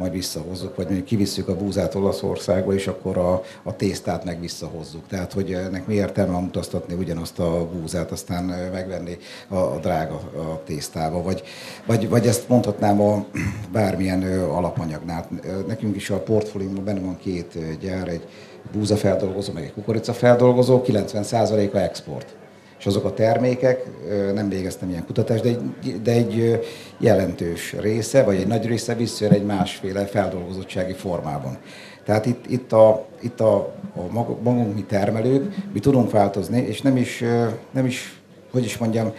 majd 0.00 0.12
visszahozzuk, 0.12 0.76
vagy 0.76 0.84
mondjuk 0.84 1.06
kivisszük 1.06 1.48
a 1.48 1.56
búzát 1.56 1.94
Olaszországba, 1.94 2.74
és 2.74 2.86
akkor 2.86 3.18
a, 3.18 3.42
a 3.62 3.76
tésztát 3.76 4.24
meg 4.24 4.40
visszahozzuk. 4.40 5.06
Tehát, 5.06 5.32
hogy 5.32 5.52
ennek 5.52 5.86
mi 5.86 5.94
értelme 5.94 6.36
utaztatni 6.36 6.94
ugyanazt 6.94 7.38
a 7.38 7.68
búzát, 7.72 8.10
aztán 8.10 8.44
megvenni 8.72 9.18
a, 9.48 9.56
a 9.56 9.78
drága 9.78 10.14
a 10.14 10.62
tésztába, 10.64 11.22
vagy, 11.22 11.42
vagy, 11.86 12.08
vagy 12.08 12.26
ezt 12.26 12.48
mondhatnám 12.48 13.00
a 13.00 13.24
bármilyen 13.72 14.22
alapanyagnál. 14.42 15.28
Nekünk 15.66 15.96
is 15.96 16.10
a 16.10 16.22
portfóliumban 16.22 16.84
benne 16.84 17.00
van 17.00 17.18
két 17.18 17.78
gyár, 17.80 18.08
egy 18.08 18.26
búzafeldolgozó, 18.72 19.52
meg 19.52 19.64
egy 19.64 19.72
kukoricafeldolgozó, 19.72 20.82
90%-a 20.86 21.76
export 21.76 22.39
és 22.80 22.86
azok 22.86 23.04
a 23.04 23.14
termékek, 23.14 23.86
nem 24.34 24.48
végeztem 24.48 24.88
ilyen 24.88 25.04
kutatást, 25.04 25.42
de 25.42 25.48
egy, 25.48 26.02
de 26.02 26.12
egy 26.12 26.60
jelentős 26.98 27.74
része, 27.80 28.22
vagy 28.22 28.36
egy 28.36 28.46
nagy 28.46 28.66
része 28.66 28.94
visszajön 28.94 29.32
egy 29.32 29.44
másféle 29.44 30.06
feldolgozottsági 30.06 30.92
formában. 30.92 31.58
Tehát 32.04 32.26
itt, 32.26 32.44
itt, 32.48 32.72
a, 32.72 33.06
itt 33.20 33.40
a, 33.40 33.56
a 33.96 34.12
magunk 34.42 34.74
mi 34.74 34.84
termelők, 34.84 35.54
mi 35.72 35.80
tudunk 35.80 36.10
változni, 36.10 36.60
és 36.60 36.80
nem 36.80 36.96
is, 36.96 37.24
nem 37.70 37.86
is, 37.86 38.20
hogy 38.50 38.64
is 38.64 38.78
mondjam, 38.78 39.12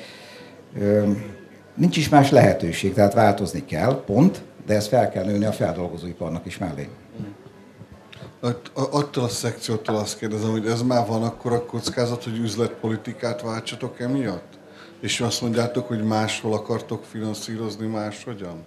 nincs 1.76 1.98
is 1.98 2.10
más 2.10 2.30
lehetőség, 2.30 2.94
tehát 2.94 3.14
változni 3.14 3.66
kell, 3.66 4.04
pont, 4.06 4.42
de 4.66 4.76
ezt 4.76 4.88
fel 4.88 5.10
kell 5.10 5.26
nőni 5.26 5.46
a 5.46 5.52
feldolgozóiparnak 5.52 6.46
is 6.46 6.58
mellé. 6.58 6.88
Attól 8.74 9.24
a 9.24 9.28
szekciótól 9.28 9.96
azt 9.96 10.18
kérdezem, 10.18 10.52
hogy 10.52 10.66
ez 10.66 10.82
már 10.82 11.08
van 11.08 11.24
akkor 11.24 11.54
a 11.54 11.66
kockázat, 11.66 12.24
hogy 12.24 12.38
üzletpolitikát 12.38 13.42
váltsatok 13.42 14.00
emiatt? 14.00 14.60
És 15.00 15.20
azt 15.20 15.42
mondjátok, 15.42 15.88
hogy 15.88 16.04
máshol 16.04 16.54
akartok 16.54 17.04
finanszírozni 17.04 17.88
máshogyan? 17.88 18.66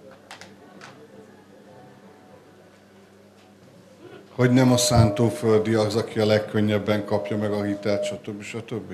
Hogy 4.35 4.51
nem 4.51 4.71
a 4.71 4.77
szántóföldi 4.77 5.73
az, 5.73 5.95
aki 5.95 6.19
a 6.19 6.25
legkönnyebben 6.25 7.05
kapja 7.05 7.37
meg 7.37 7.51
a 7.51 7.63
hitelt, 7.63 8.03
stb. 8.03 8.41
stb. 8.41 8.93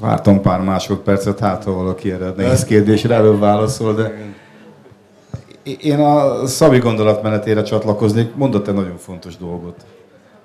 Vártam 0.00 0.40
pár 0.40 0.60
másodpercet, 0.60 1.38
hát 1.38 1.64
ha 1.64 1.72
valaki 1.72 2.10
erre 2.10 2.32
nehéz 2.36 2.64
kérdésre 2.64 3.14
előbb 3.14 3.38
válaszol, 3.38 3.94
de 3.94 4.34
én 5.62 6.00
a 6.00 6.46
Szabi 6.46 6.78
gondolatmenetére 6.78 7.62
csatlakoznék, 7.62 8.34
mondott 8.34 8.68
egy 8.68 8.74
nagyon 8.74 8.96
fontos 8.96 9.36
dolgot, 9.36 9.84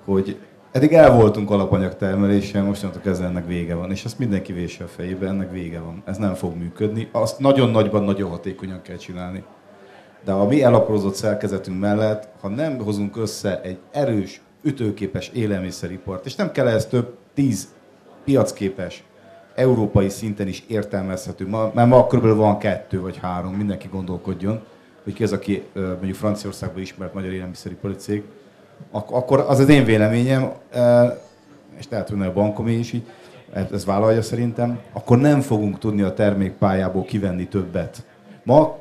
hogy 0.04 0.38
eddig 0.72 0.92
el 0.92 1.14
voltunk 1.14 1.50
alapanyagtermeléssel, 1.50 2.62
mostantól 2.62 3.00
kezdve 3.00 3.26
ennek 3.26 3.46
vége 3.46 3.74
van, 3.74 3.90
és 3.90 4.04
ezt 4.04 4.18
mindenki 4.18 4.52
vése 4.52 4.84
a 4.84 4.86
fejébe, 4.86 5.26
ennek 5.26 5.50
vége 5.50 5.80
van. 5.80 6.02
Ez 6.04 6.16
nem 6.16 6.34
fog 6.34 6.56
működni, 6.56 7.08
azt 7.12 7.38
nagyon 7.38 7.70
nagyban, 7.70 8.04
nagyon 8.04 8.30
hatékonyan 8.30 8.82
kell 8.82 8.96
csinálni. 8.96 9.44
De 10.24 10.32
a 10.32 10.46
mi 10.46 10.62
elaprózott 10.62 11.14
szerkezetünk 11.14 11.80
mellett, 11.80 12.28
ha 12.40 12.48
nem 12.48 12.78
hozunk 12.78 13.16
össze 13.16 13.60
egy 13.60 13.78
erős, 13.92 14.40
ütőképes 14.62 15.30
élelmiszeripart, 15.34 16.26
és 16.26 16.34
nem 16.34 16.52
kell 16.52 16.66
ez 16.66 16.86
több 16.86 17.16
tíz 17.34 17.68
piacképes, 18.24 19.04
európai 19.54 20.08
szinten 20.08 20.48
is 20.48 20.64
értelmezhető, 20.66 21.48
ma, 21.48 21.70
mert 21.74 21.88
ma 21.88 22.06
kb. 22.06 22.36
van 22.36 22.58
kettő 22.58 23.00
vagy 23.00 23.16
három, 23.16 23.54
mindenki 23.54 23.88
gondolkodjon, 23.90 24.62
hogy 25.08 25.16
ki 25.16 25.22
az, 25.22 25.32
aki 25.32 25.62
mondjuk 25.74 26.14
Franciaországban 26.14 26.80
ismert 26.80 27.14
magyar 27.14 27.32
élelmiszeripari 27.32 27.94
cég, 27.94 28.22
Ak- 28.90 29.10
akkor 29.10 29.44
az 29.48 29.58
az 29.58 29.68
én 29.68 29.84
véleményem, 29.84 30.50
és 31.78 31.88
lehet, 31.88 32.08
hogy 32.08 32.22
a 32.22 32.32
bankom 32.32 32.68
is 32.68 32.92
így, 32.92 33.02
ez 33.72 33.84
vállalja 33.84 34.22
szerintem, 34.22 34.80
akkor 34.92 35.18
nem 35.18 35.40
fogunk 35.40 35.78
tudni 35.78 36.02
a 36.02 36.14
termékpályából 36.14 37.04
kivenni 37.04 37.48
többet. 37.48 38.04
Ma 38.42 38.78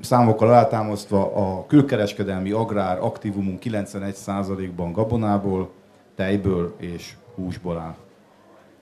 számokkal 0.00 0.48
alátámasztva 0.48 1.34
a 1.34 1.66
külkereskedelmi 1.66 2.50
agrár 2.50 2.98
aktívumunk 2.98 3.60
91%-ban 3.64 4.92
gabonából, 4.92 5.70
tejből 6.14 6.74
és 6.78 7.12
húsból 7.34 7.78
áll. 7.78 7.94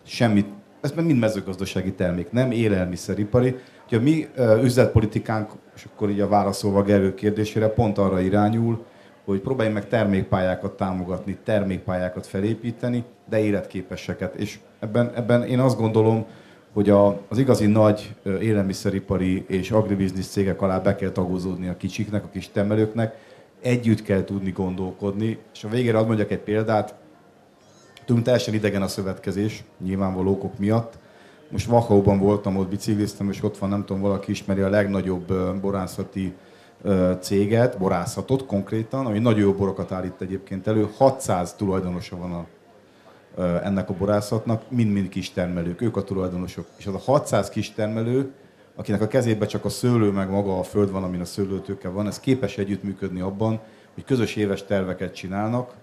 Semmit, 0.02 0.46
ez 0.80 0.92
mind 0.92 1.18
mezőgazdasági 1.18 1.92
termék, 1.92 2.30
nem 2.30 2.50
élelmiszeripari. 2.50 3.56
Ugye 3.86 3.96
a 3.96 4.00
mi 4.00 4.28
üzletpolitikánk, 4.62 5.50
és 5.76 5.86
akkor 5.92 6.10
így 6.10 6.20
a 6.20 6.28
válaszolva 6.28 6.82
Gergő 6.82 7.14
kérdésére, 7.14 7.68
pont 7.68 7.98
arra 7.98 8.20
irányul, 8.20 8.84
hogy 9.24 9.40
próbáljunk 9.40 9.78
meg 9.78 9.88
termékpályákat 9.88 10.76
támogatni, 10.76 11.38
termékpályákat 11.44 12.26
felépíteni, 12.26 13.04
de 13.28 13.38
életképeseket. 13.38 14.34
És 14.34 14.58
ebben, 14.80 15.12
ebben 15.14 15.42
én 15.42 15.58
azt 15.58 15.78
gondolom, 15.78 16.26
hogy 16.72 16.90
a, 16.90 17.20
az 17.28 17.38
igazi 17.38 17.66
nagy 17.66 18.14
élelmiszeripari 18.40 19.44
és 19.48 19.70
agribiznisz 19.70 20.28
cégek 20.28 20.62
alá 20.62 20.78
be 20.78 20.94
kell 20.94 21.10
tagozódni 21.10 21.68
a 21.68 21.76
kicsiknek, 21.76 22.24
a 22.24 22.28
kis 22.28 22.48
temelőknek, 22.48 23.16
együtt 23.62 24.02
kell 24.02 24.24
tudni 24.24 24.50
gondolkodni, 24.50 25.38
és 25.54 25.64
a 25.64 25.68
végére 25.68 25.98
ad 25.98 26.06
mondjak 26.06 26.30
egy 26.30 26.38
példát, 26.38 26.94
tűnt 28.04 28.24
teljesen 28.24 28.54
idegen 28.54 28.82
a 28.82 28.88
szövetkezés, 28.88 29.64
nyilvánvaló 29.84 30.30
okok 30.30 30.58
miatt. 30.58 30.98
Most 31.48 31.66
Vachauban 31.66 32.18
voltam, 32.18 32.56
ott 32.56 32.68
bicikliztem, 32.68 33.30
és 33.30 33.42
ott 33.42 33.58
van, 33.58 33.68
nem 33.68 33.84
tudom, 33.84 34.02
valaki 34.02 34.30
ismeri 34.30 34.60
a 34.60 34.68
legnagyobb 34.68 35.32
borászati 35.60 36.34
céget, 37.20 37.78
borászatot 37.78 38.46
konkrétan, 38.46 39.06
ami 39.06 39.18
nagyon 39.18 39.40
jó 39.40 39.52
borokat 39.52 39.92
állít 39.92 40.20
egyébként 40.20 40.66
elő. 40.66 40.88
600 40.96 41.54
tulajdonosa 41.54 42.16
van 42.16 42.32
a, 42.32 42.46
ennek 43.62 43.88
a 43.88 43.94
borászatnak, 43.94 44.62
mind-mind 44.68 45.08
kis 45.08 45.30
termelők, 45.30 45.80
ők 45.80 45.96
a 45.96 46.02
tulajdonosok. 46.02 46.66
És 46.76 46.86
az 46.86 46.94
a 46.94 46.98
600 46.98 47.48
kis 47.48 47.72
termelő, 47.72 48.32
akinek 48.74 49.00
a 49.00 49.06
kezében 49.06 49.48
csak 49.48 49.64
a 49.64 49.68
szőlő, 49.68 50.10
meg 50.10 50.30
maga 50.30 50.58
a 50.58 50.62
föld 50.62 50.90
van, 50.90 51.02
amin 51.02 51.20
a 51.20 51.24
szőlőtőke 51.24 51.88
van, 51.88 52.06
ez 52.06 52.20
képes 52.20 52.58
együttműködni 52.58 53.20
abban, 53.20 53.60
hogy 53.94 54.04
közös 54.04 54.36
éves 54.36 54.64
terveket 54.64 55.14
csinálnak, 55.14 55.74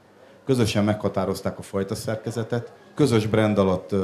közösen 0.46 0.84
meghatározták 0.84 1.58
a 1.58 1.62
fajta 1.62 1.96
szerkezetet, 1.96 2.74
közös 2.96 3.28
brand 3.28 3.58
alatt 3.58 3.96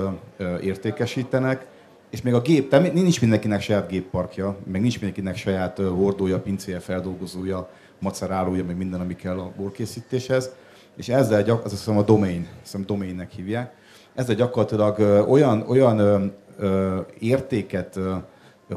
értékesítenek, 0.62 1.66
és 2.10 2.22
még 2.22 2.34
a 2.34 2.42
gép, 2.42 2.70
tehát 2.70 2.94
nincs 2.94 3.22
mindenkinek 3.22 3.62
saját 3.62 3.88
gépparkja, 3.88 4.58
meg 4.72 4.82
nincs 4.82 5.00
mindenkinek 5.00 5.36
saját 5.36 5.78
hordója, 5.78 6.40
pincéje, 6.40 6.80
feldolgozója, 6.80 7.70
macerálója, 8.00 8.64
meg 8.64 8.78
minden, 8.78 9.00
ami 9.00 9.16
kell 9.16 9.40
a 9.40 9.52
borkészítéshez. 9.58 10.52
És 10.96 11.10
ezzel 11.10 11.44
gyak, 11.44 11.66
az 11.66 11.72
azt 11.72 11.84
hiszem 11.84 11.98
a 11.98 12.04
domain, 12.04 12.48
hiszem 12.62 12.86
domainnek 12.86 13.32
hívják, 13.32 13.74
ezzel 14.16 14.36
gyakorlatilag 14.36 15.28
olyan, 15.30 15.62
olyan 15.68 16.00
ö, 16.00 16.26
ö, 16.58 17.00
értéket 17.20 17.96
ö, 17.96 18.16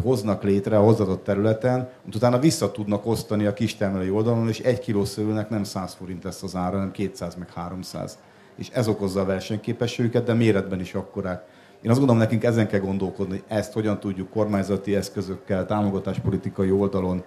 hoznak 0.03 0.43
létre 0.43 0.79
a 0.79 0.83
hozzáadott 0.83 1.25
területen, 1.25 1.89
amit 2.03 2.15
utána 2.15 2.39
vissza 2.39 2.71
tudnak 2.71 3.07
osztani 3.07 3.47
a 3.47 3.53
kistermelői 3.53 4.11
oldalon, 4.11 4.49
és 4.49 4.59
egy 4.59 4.79
kiló 4.79 5.05
szőlőnek 5.05 5.49
nem 5.49 5.65
100 5.65 5.95
forint 5.95 6.25
lesz 6.25 6.43
az 6.43 6.57
ára, 6.57 6.77
hanem 6.77 6.91
200 6.91 7.35
meg 7.35 7.53
300. 7.53 8.19
És 8.61 8.69
ez 8.69 8.89
okozza 8.89 9.21
a 9.21 9.25
versenyképességüket, 9.25 10.25
de 10.25 10.35
méretben 10.35 10.81
is 10.81 10.95
akkorák. 10.95 11.45
Én 11.83 11.91
azt 11.91 11.99
gondolom, 11.99 12.23
nekünk 12.23 12.45
ezen 12.45 12.69
kell 12.69 12.81
gondolkodni, 12.81 13.33
hogy 13.33 13.57
ezt 13.57 13.73
hogyan 13.73 14.01
tudjuk 14.01 14.31
kormányzati 14.31 14.95
eszközökkel, 14.95 15.67
támogatáspolitikai 15.67 16.71
oldalon 16.71 17.25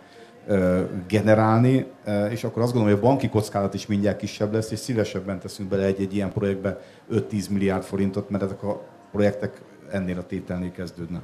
generálni, 1.08 1.86
és 2.30 2.44
akkor 2.44 2.62
azt 2.62 2.74
gondolom, 2.74 2.98
hogy 2.98 3.06
a 3.06 3.10
banki 3.10 3.30
kockázat 3.30 3.74
is 3.74 3.86
mindjárt 3.86 4.18
kisebb 4.18 4.54
lesz, 4.54 4.72
és 4.72 4.80
szívesebben 4.80 5.40
teszünk 5.40 5.70
bele 5.70 5.84
egy-egy 5.86 6.16
ilyen 6.16 6.32
projektbe 6.32 6.80
5-10 7.12 7.50
milliárd 7.50 7.84
forintot, 7.84 8.30
mert 8.30 8.44
ezek 8.44 8.64
a 8.64 8.84
projektek 9.12 9.62
ennél 9.92 10.18
a 10.18 10.26
tételnél 10.26 10.72
kezdődnek. 10.72 11.22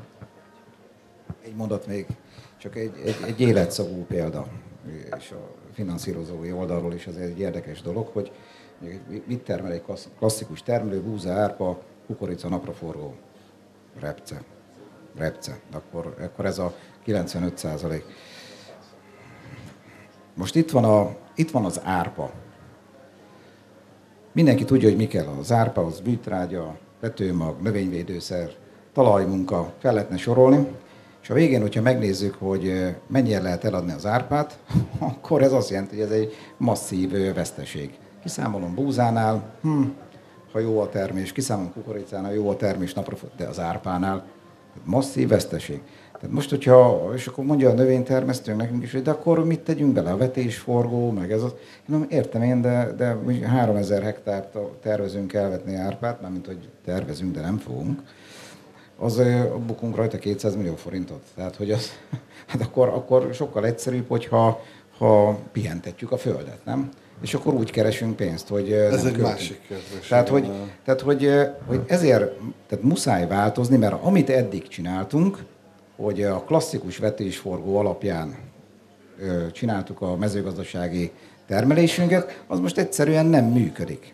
Egy 1.45 1.55
mondat 1.55 1.87
még, 1.87 2.05
csak 2.57 2.75
egy, 2.75 2.91
egy, 3.03 3.15
egy 3.27 3.41
életszagú 3.41 4.05
példa, 4.07 4.47
és 5.17 5.31
a 5.31 5.51
finanszírozói 5.73 6.51
oldalról 6.51 6.93
is 6.93 7.07
az 7.07 7.17
egy 7.17 7.39
érdekes 7.39 7.81
dolog, 7.81 8.07
hogy 8.07 8.31
mit 9.25 9.43
termel 9.43 9.71
egy 9.71 9.83
klasszikus 10.17 10.63
termelő, 10.63 11.01
búza, 11.01 11.31
árpa, 11.31 11.81
kukorica, 12.07 12.49
napraforgó, 12.49 13.15
repce, 13.99 14.41
repce. 15.15 15.59
Akkor, 15.71 16.15
akkor 16.19 16.45
ez 16.45 16.57
a 16.57 16.73
95 17.03 17.57
százalék. 17.57 18.03
Most 20.33 20.55
itt 20.55 20.71
van, 20.71 20.83
a, 20.83 21.15
itt 21.35 21.51
van 21.51 21.65
az 21.65 21.81
árpa. 21.83 22.31
Mindenki 24.31 24.65
tudja, 24.65 24.87
hogy 24.87 24.97
mi 24.97 25.07
kell 25.07 25.25
az 25.25 25.51
árpa, 25.51 25.85
az 25.85 25.99
bűtrágya, 25.99 26.77
vetőmag, 26.99 27.61
növényvédőszer, 27.61 28.51
talajmunka, 28.93 29.73
fel 29.79 29.93
lehetne 29.93 30.17
sorolni. 30.17 30.67
És 31.21 31.29
a 31.29 31.33
végén, 31.33 31.61
hogyha 31.61 31.81
megnézzük, 31.81 32.35
hogy 32.35 32.95
mennyire 33.07 33.41
lehet 33.41 33.63
eladni 33.63 33.91
az 33.91 34.05
árpát, 34.05 34.59
akkor 34.99 35.41
ez 35.43 35.53
azt 35.53 35.69
jelenti, 35.69 35.95
hogy 35.95 36.05
ez 36.05 36.11
egy 36.11 36.33
masszív 36.57 37.33
veszteség. 37.33 37.97
Kiszámolom 38.21 38.75
búzánál, 38.75 39.43
hm, 39.61 39.83
ha 40.51 40.59
jó 40.59 40.79
a 40.79 40.89
termés, 40.89 41.31
kiszámolom 41.31 41.73
kukoricánál, 41.73 42.33
jó 42.33 42.49
a 42.49 42.55
termés 42.55 42.93
napra, 42.93 43.17
de 43.37 43.47
az 43.47 43.59
árpánál 43.59 44.25
masszív 44.83 45.27
veszteség. 45.27 45.81
Tehát 46.19 46.35
most, 46.35 46.49
hogyha, 46.49 47.09
és 47.15 47.27
akkor 47.27 47.45
mondja 47.45 47.69
a 47.69 47.73
növénytermesztő 47.73 48.53
nekünk 48.53 48.83
is, 48.83 48.91
hogy 48.91 49.01
de 49.01 49.11
akkor 49.11 49.45
mit 49.45 49.59
tegyünk 49.59 49.93
bele, 49.93 50.11
a 50.11 50.17
vetésforgó, 50.17 51.11
meg 51.11 51.31
ez 51.31 51.43
az. 51.43 51.51
Én 51.51 51.85
nem 51.85 52.05
értem 52.09 52.41
én, 52.41 52.61
de, 52.61 52.93
de 52.97 53.17
3000 53.47 54.01
hektárt 54.01 54.57
tervezünk 54.81 55.33
elvetni 55.33 55.75
árpát, 55.75 56.21
mármint 56.21 56.45
hogy 56.45 56.69
tervezünk, 56.85 57.35
de 57.35 57.41
nem 57.41 57.57
fogunk, 57.57 58.01
az 58.97 59.21
bukunk 59.67 59.95
rajta 59.95 60.17
200 60.17 60.55
millió 60.55 60.75
forintot. 60.75 61.21
Tehát, 61.35 61.55
hogy 61.55 61.71
az, 61.71 61.89
hát 62.47 62.61
akkor, 62.61 62.87
akkor 62.87 63.33
sokkal 63.33 63.65
egyszerűbb, 63.65 64.07
hogyha 64.07 64.61
ha 64.97 65.37
pihentetjük 65.51 66.11
a 66.11 66.17
földet, 66.17 66.65
nem? 66.65 66.89
És 67.21 67.33
akkor 67.33 67.53
úgy 67.53 67.71
keresünk 67.71 68.15
pénzt, 68.15 68.47
hogy 68.47 68.71
Ez 68.71 68.93
egy 68.93 69.01
költünk. 69.01 69.21
másik 69.27 69.61
kérdés. 69.67 70.07
Tehát, 70.07 70.29
hogy, 70.29 70.51
tehát 70.85 71.01
hogy, 71.01 71.31
hogy 71.65 71.81
ezért 71.87 72.31
tehát 72.67 72.83
muszáj 72.83 73.27
változni, 73.27 73.77
mert 73.77 74.03
amit 74.03 74.29
eddig 74.29 74.67
csináltunk, 74.67 75.43
hogy 75.95 76.23
a 76.23 76.43
klasszikus 76.43 76.97
vetésforgó 76.97 77.77
alapján 77.77 78.35
csináltuk 79.51 80.01
a 80.01 80.15
mezőgazdasági 80.15 81.11
termelésünket, 81.47 82.43
az 82.47 82.59
most 82.59 82.77
egyszerűen 82.77 83.25
nem 83.25 83.45
működik. 83.45 84.13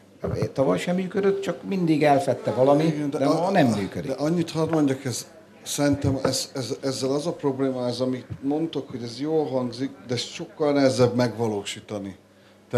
Tavaly 0.54 0.78
sem 0.78 0.96
működött, 0.96 1.42
csak 1.42 1.64
mindig 1.68 2.04
elfette 2.04 2.52
valami, 2.52 2.84
Igen, 2.84 3.10
de, 3.10 3.18
de 3.18 3.26
ma 3.26 3.52
nem 3.52 3.68
működik. 3.68 4.10
De 4.12 4.18
annyit 4.18 4.50
hadd 4.52 4.72
mondjak, 4.72 5.06
ez, 5.06 5.28
szerintem 5.64 6.20
ez, 6.24 6.52
ez, 6.56 6.76
ezzel 6.82 7.12
az 7.12 7.28
a 7.28 7.32
probléma, 7.34 7.88
ez, 7.88 8.00
amit 8.00 8.26
mondtok, 8.42 8.90
hogy 8.90 9.04
ez 9.04 9.20
jól 9.20 9.46
hangzik, 9.46 9.90
de 10.08 10.16
sokkal 10.16 10.74
nehezebb 10.74 11.16
megvalósítani. 11.16 12.16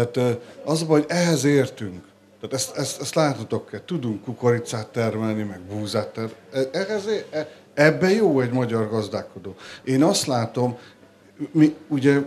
Tehát 0.06 0.38
az 0.64 0.84
hogy 0.86 1.04
ehhez 1.08 1.44
értünk. 1.44 2.04
Tehát 2.40 2.54
ezt, 2.54 2.76
ezt, 2.76 3.00
ezt 3.00 3.14
látnotok. 3.14 3.84
Tudunk 3.84 4.22
kukoricát 4.22 4.86
termelni, 4.86 5.42
meg 5.42 5.60
búzát 5.60 6.08
termelni. 6.08 6.68
Ehhez, 6.72 7.06
e, 7.30 7.48
ebben 7.74 8.10
jó 8.10 8.40
egy 8.40 8.50
magyar 8.50 8.88
gazdálkodó. 8.90 9.54
Én 9.84 10.02
azt 10.02 10.26
látom, 10.26 10.78
mi 11.50 11.76
ugye 11.88 12.20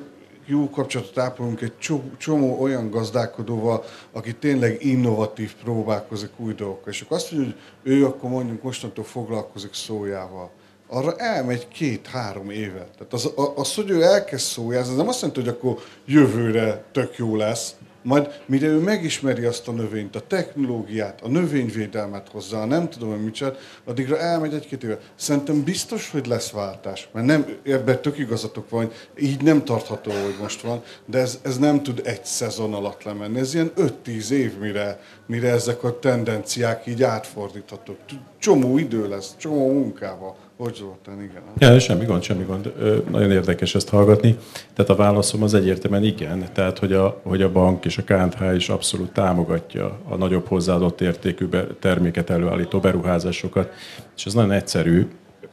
jó 0.45 0.69
kapcsolatot 0.69 1.17
ápolunk 1.17 1.61
egy 1.61 1.73
csomó 2.17 2.61
olyan 2.61 2.89
gazdálkodóval, 2.89 3.83
aki 4.11 4.35
tényleg 4.35 4.85
innovatív, 4.85 5.55
próbálkozik 5.55 6.31
új 6.37 6.53
dolgokkal. 6.53 6.93
És 6.93 7.01
akkor 7.01 7.17
azt 7.17 7.31
mondja, 7.31 7.53
hogy 7.81 7.91
ő 7.91 8.05
akkor 8.05 8.29
mondjuk 8.29 8.63
mostantól 8.63 9.03
foglalkozik 9.03 9.73
szójával 9.73 10.51
arra 10.93 11.15
elmegy 11.15 11.67
két-három 11.67 12.49
évet. 12.49 12.89
Tehát 12.97 13.13
az, 13.13 13.31
az, 13.55 13.75
hogy 13.75 13.89
ő 13.89 14.01
elkezd 14.01 14.45
szójázni, 14.45 14.91
az 14.91 14.97
nem 14.97 15.07
azt 15.07 15.21
jelenti, 15.21 15.41
hogy 15.41 15.49
akkor 15.49 15.77
jövőre 16.05 16.83
tök 16.91 17.17
jó 17.17 17.35
lesz, 17.35 17.75
majd 18.03 18.41
mire 18.45 18.67
ő 18.67 18.79
megismeri 18.79 19.45
azt 19.45 19.67
a 19.67 19.71
növényt, 19.71 20.15
a 20.15 20.27
technológiát, 20.27 21.21
a 21.21 21.27
növényvédelmet 21.27 22.29
hozzá, 22.29 22.65
nem 22.65 22.89
tudom, 22.89 23.09
hogy 23.09 23.23
mit 23.23 23.33
csinál, 23.33 23.55
addigra 23.85 24.19
elmegy 24.19 24.53
egy-két 24.53 24.83
éve. 24.83 24.99
Szerintem 25.15 25.63
biztos, 25.63 26.09
hogy 26.09 26.27
lesz 26.27 26.51
váltás, 26.51 27.09
mert 27.11 27.25
nem, 27.25 27.45
ebben 27.63 28.01
tök 28.01 28.17
igazatok 28.17 28.69
van, 28.69 28.91
így 29.19 29.41
nem 29.41 29.63
tartható, 29.63 30.11
hogy 30.11 30.35
most 30.41 30.61
van, 30.61 30.83
de 31.05 31.19
ez, 31.19 31.39
ez 31.41 31.57
nem 31.57 31.83
tud 31.83 32.01
egy 32.03 32.25
szezon 32.25 32.73
alatt 32.73 33.03
lemenni. 33.03 33.39
Ez 33.39 33.53
ilyen 33.53 33.71
5-10 34.05 34.29
év, 34.29 34.57
mire, 34.57 34.99
mire 35.25 35.49
ezek 35.49 35.83
a 35.83 35.99
tendenciák 35.99 36.85
így 36.87 37.03
átfordíthatók. 37.03 37.97
Csomó 38.39 38.77
idő 38.77 39.07
lesz, 39.07 39.35
csomó 39.37 39.71
munkával. 39.71 40.35
Hogy 40.61 40.75
Zoltán, 40.75 41.21
igen. 41.21 41.41
Ja, 41.57 41.79
semmi 41.79 42.05
gond, 42.05 42.23
semmi 42.23 42.43
gond. 42.43 42.73
Nagyon 43.09 43.31
érdekes 43.31 43.75
ezt 43.75 43.89
hallgatni. 43.89 44.37
Tehát 44.73 44.91
a 44.91 44.95
válaszom 44.95 45.43
az 45.43 45.53
egyértelműen 45.53 46.03
igen. 46.03 46.45
Tehát, 46.53 46.79
hogy 46.79 46.93
a, 46.93 47.21
hogy 47.23 47.41
a 47.41 47.51
bank 47.51 47.85
és 47.85 47.97
a 47.97 48.03
KNH 48.03 48.55
is 48.55 48.69
abszolút 48.69 49.11
támogatja 49.11 49.99
a 50.09 50.15
nagyobb 50.15 50.47
hozzáadott 50.47 51.01
értékű 51.01 51.47
terméket 51.79 52.29
előállító 52.29 52.79
beruházásokat. 52.79 53.73
És 54.15 54.25
ez 54.25 54.33
nagyon 54.33 54.51
egyszerű 54.51 55.07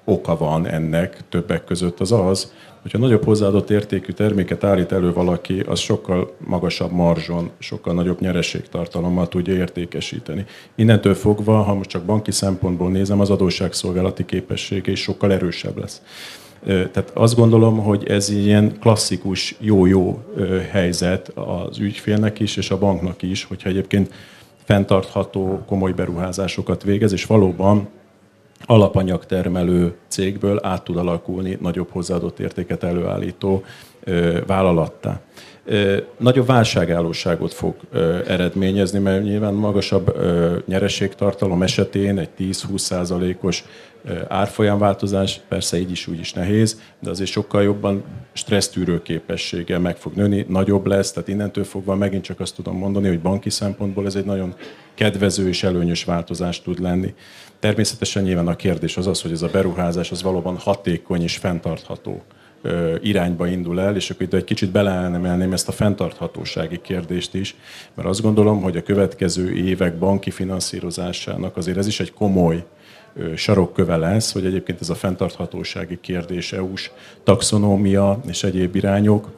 oka 0.04 0.36
van 0.36 0.66
ennek 0.66 1.16
többek 1.28 1.64
között 1.64 2.00
az 2.00 2.12
az, 2.12 2.52
hogyha 2.90 3.06
nagyobb 3.06 3.24
hozzáadott 3.24 3.70
értékű 3.70 4.12
terméket 4.12 4.64
állít 4.64 4.92
elő 4.92 5.12
valaki, 5.12 5.60
az 5.60 5.78
sokkal 5.78 6.34
magasabb 6.46 6.92
marzson, 6.92 7.50
sokkal 7.58 7.94
nagyobb 7.94 8.20
nyerességtartalommal 8.20 9.28
tudja 9.28 9.54
értékesíteni. 9.54 10.44
Innentől 10.74 11.14
fogva, 11.14 11.62
ha 11.62 11.74
most 11.74 11.88
csak 11.88 12.04
banki 12.04 12.30
szempontból 12.30 12.90
nézem, 12.90 13.20
az 13.20 13.30
adósságszolgálati 13.30 14.24
képessége 14.24 14.90
is 14.90 15.00
sokkal 15.00 15.32
erősebb 15.32 15.78
lesz. 15.78 16.02
Tehát 16.64 17.10
azt 17.14 17.36
gondolom, 17.36 17.78
hogy 17.78 18.06
ez 18.06 18.30
ilyen 18.30 18.78
klasszikus 18.80 19.56
jó-jó 19.60 20.24
helyzet 20.70 21.32
az 21.34 21.78
ügyfélnek 21.78 22.40
is, 22.40 22.56
és 22.56 22.70
a 22.70 22.78
banknak 22.78 23.22
is, 23.22 23.44
hogyha 23.44 23.68
egyébként 23.68 24.12
fenntartható, 24.64 25.62
komoly 25.66 25.92
beruházásokat 25.92 26.82
végez, 26.82 27.12
és 27.12 27.26
valóban 27.26 27.88
alapanyagtermelő 28.64 29.94
cégből 30.08 30.58
át 30.62 30.84
tud 30.84 30.96
alakulni 30.96 31.58
nagyobb 31.60 31.90
hozzáadott 31.90 32.38
értéket 32.38 32.82
előállító 32.82 33.64
vállalattá. 34.46 35.20
Nagyobb 36.16 36.46
válságállóságot 36.46 37.52
fog 37.52 37.74
eredményezni, 38.26 38.98
mert 38.98 39.22
nyilván 39.22 39.54
magasabb 39.54 40.16
nyereségtartalom 40.66 41.62
esetén 41.62 42.18
egy 42.18 42.28
10-20 42.38 42.78
százalékos 42.78 43.64
árfolyamváltozás, 44.28 45.40
persze 45.48 45.78
így 45.78 45.90
is 45.90 46.06
úgy 46.06 46.18
is 46.18 46.32
nehéz, 46.32 46.80
de 47.00 47.10
azért 47.10 47.30
sokkal 47.30 47.62
jobban 47.62 48.04
stressztűrő 48.32 49.02
képessége 49.02 49.78
meg 49.78 49.96
fog 49.96 50.14
nőni, 50.14 50.46
nagyobb 50.48 50.86
lesz, 50.86 51.12
tehát 51.12 51.28
innentől 51.28 51.64
fogva 51.64 51.94
megint 51.94 52.22
csak 52.22 52.40
azt 52.40 52.54
tudom 52.54 52.76
mondani, 52.76 53.08
hogy 53.08 53.20
banki 53.20 53.50
szempontból 53.50 54.06
ez 54.06 54.14
egy 54.14 54.24
nagyon 54.24 54.54
kedvező 54.94 55.48
és 55.48 55.62
előnyös 55.62 56.04
változás 56.04 56.62
tud 56.62 56.80
lenni. 56.80 57.14
Természetesen 57.58 58.22
nyilván 58.22 58.48
a 58.48 58.56
kérdés 58.56 58.96
az 58.96 59.06
az, 59.06 59.22
hogy 59.22 59.32
ez 59.32 59.42
a 59.42 59.48
beruházás 59.52 60.10
az 60.10 60.22
valóban 60.22 60.56
hatékony 60.56 61.22
és 61.22 61.36
fenntartható 61.36 62.22
irányba 63.02 63.46
indul 63.46 63.80
el, 63.80 63.96
és 63.96 64.10
akkor 64.10 64.22
itt 64.22 64.32
egy 64.32 64.44
kicsit 64.44 64.70
beleemelném 64.70 65.52
ezt 65.52 65.68
a 65.68 65.72
fenntarthatósági 65.72 66.80
kérdést 66.80 67.34
is, 67.34 67.56
mert 67.94 68.08
azt 68.08 68.22
gondolom, 68.22 68.62
hogy 68.62 68.76
a 68.76 68.82
következő 68.82 69.52
évek 69.52 69.98
banki 69.98 70.30
finanszírozásának 70.30 71.56
azért 71.56 71.76
ez 71.76 71.86
is 71.86 72.00
egy 72.00 72.12
komoly 72.12 72.64
sarokköve 73.36 73.96
lesz, 73.96 74.32
hogy 74.32 74.46
egyébként 74.46 74.80
ez 74.80 74.90
a 74.90 74.94
fenntarthatósági 74.94 75.98
kérdés, 76.00 76.52
EU-s 76.52 76.90
taxonómia 77.24 78.20
és 78.26 78.42
egyéb 78.42 78.76
irányok, 78.76 79.28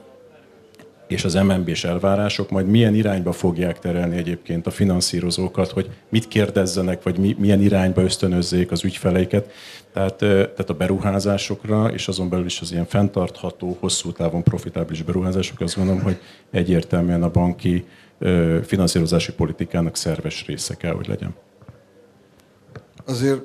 és 1.11 1.25
az 1.25 1.35
MNB-s 1.35 1.85
elvárások 1.85 2.51
majd 2.51 2.67
milyen 2.67 2.95
irányba 2.95 3.33
fogják 3.33 3.79
terelni 3.79 4.17
egyébként 4.17 4.67
a 4.67 4.71
finanszírozókat, 4.71 5.71
hogy 5.71 5.91
mit 6.09 6.29
kérdezzenek, 6.29 7.03
vagy 7.03 7.19
mi, 7.19 7.37
milyen 7.39 7.61
irányba 7.61 8.03
ösztönözzék 8.03 8.71
az 8.71 8.85
ügyfeleiket. 8.85 9.53
Tehát, 9.93 10.15
tehát 10.17 10.71
a 10.71 10.75
beruházásokra, 10.75 11.87
és 11.93 12.09
azon 12.09 12.29
belül 12.29 12.45
is 12.45 12.61
az 12.61 12.73
ilyen 12.73 12.87
fenntartható, 12.87 13.77
hosszú 13.81 14.13
távon 14.13 14.43
profitábilis 14.43 15.03
beruházások, 15.03 15.61
azt 15.61 15.77
gondolom, 15.77 16.03
hogy 16.03 16.19
egyértelműen 16.51 17.23
a 17.23 17.31
banki 17.31 17.85
finanszírozási 18.63 19.33
politikának 19.33 19.97
szerves 19.97 20.47
része 20.47 20.75
kell, 20.75 20.95
hogy 20.95 21.07
legyen. 21.07 21.35
Azért 23.07 23.43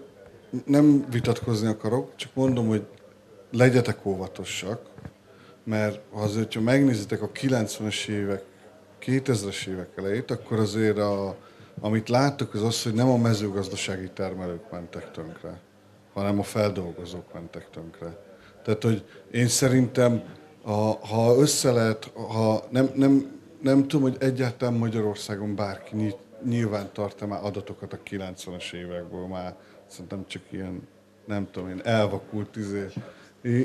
nem 0.65 1.05
vitatkozni 1.09 1.67
akarok, 1.67 2.15
csak 2.15 2.31
mondom, 2.33 2.67
hogy 2.67 2.85
legyetek 3.51 4.05
óvatosak, 4.05 4.81
mert 5.63 5.99
azért, 6.11 6.53
ha 6.53 6.61
megnézitek 6.61 7.21
a 7.21 7.31
90-es 7.31 8.07
évek, 8.07 8.43
2000-es 9.01 9.67
évek 9.67 9.89
elejét, 9.95 10.31
akkor 10.31 10.59
azért 10.59 10.97
a, 10.97 11.35
amit 11.79 12.09
láttuk, 12.09 12.53
az 12.53 12.63
az, 12.63 12.83
hogy 12.83 12.93
nem 12.93 13.09
a 13.09 13.17
mezőgazdasági 13.17 14.09
termelők 14.13 14.71
mentek 14.71 15.11
tönkre, 15.11 15.59
hanem 16.13 16.39
a 16.39 16.43
feldolgozók 16.43 17.33
mentek 17.33 17.69
tönkre. 17.69 18.17
Tehát, 18.63 18.83
hogy 18.83 19.05
én 19.31 19.47
szerintem, 19.47 20.23
ha, 20.63 20.99
ha 21.05 21.35
össze 21.35 21.71
lehet, 21.71 22.11
ha 22.13 22.63
nem, 22.69 22.89
nem, 22.95 23.39
nem 23.61 23.87
tudom, 23.87 24.09
hogy 24.09 24.17
egyáltalán 24.19 24.73
Magyarországon 24.73 25.55
bárki 25.55 26.15
nyilván 26.45 26.89
tart 26.93 27.27
már 27.27 27.43
adatokat 27.43 27.93
a 27.93 27.99
90-es 28.09 28.73
évekből, 28.73 29.27
már 29.27 29.55
szerintem 29.88 30.25
csak 30.27 30.41
ilyen, 30.49 30.88
nem 31.25 31.47
tudom 31.51 31.69
én, 31.69 31.81
elvakult 31.83 32.55
izé, 32.55 32.88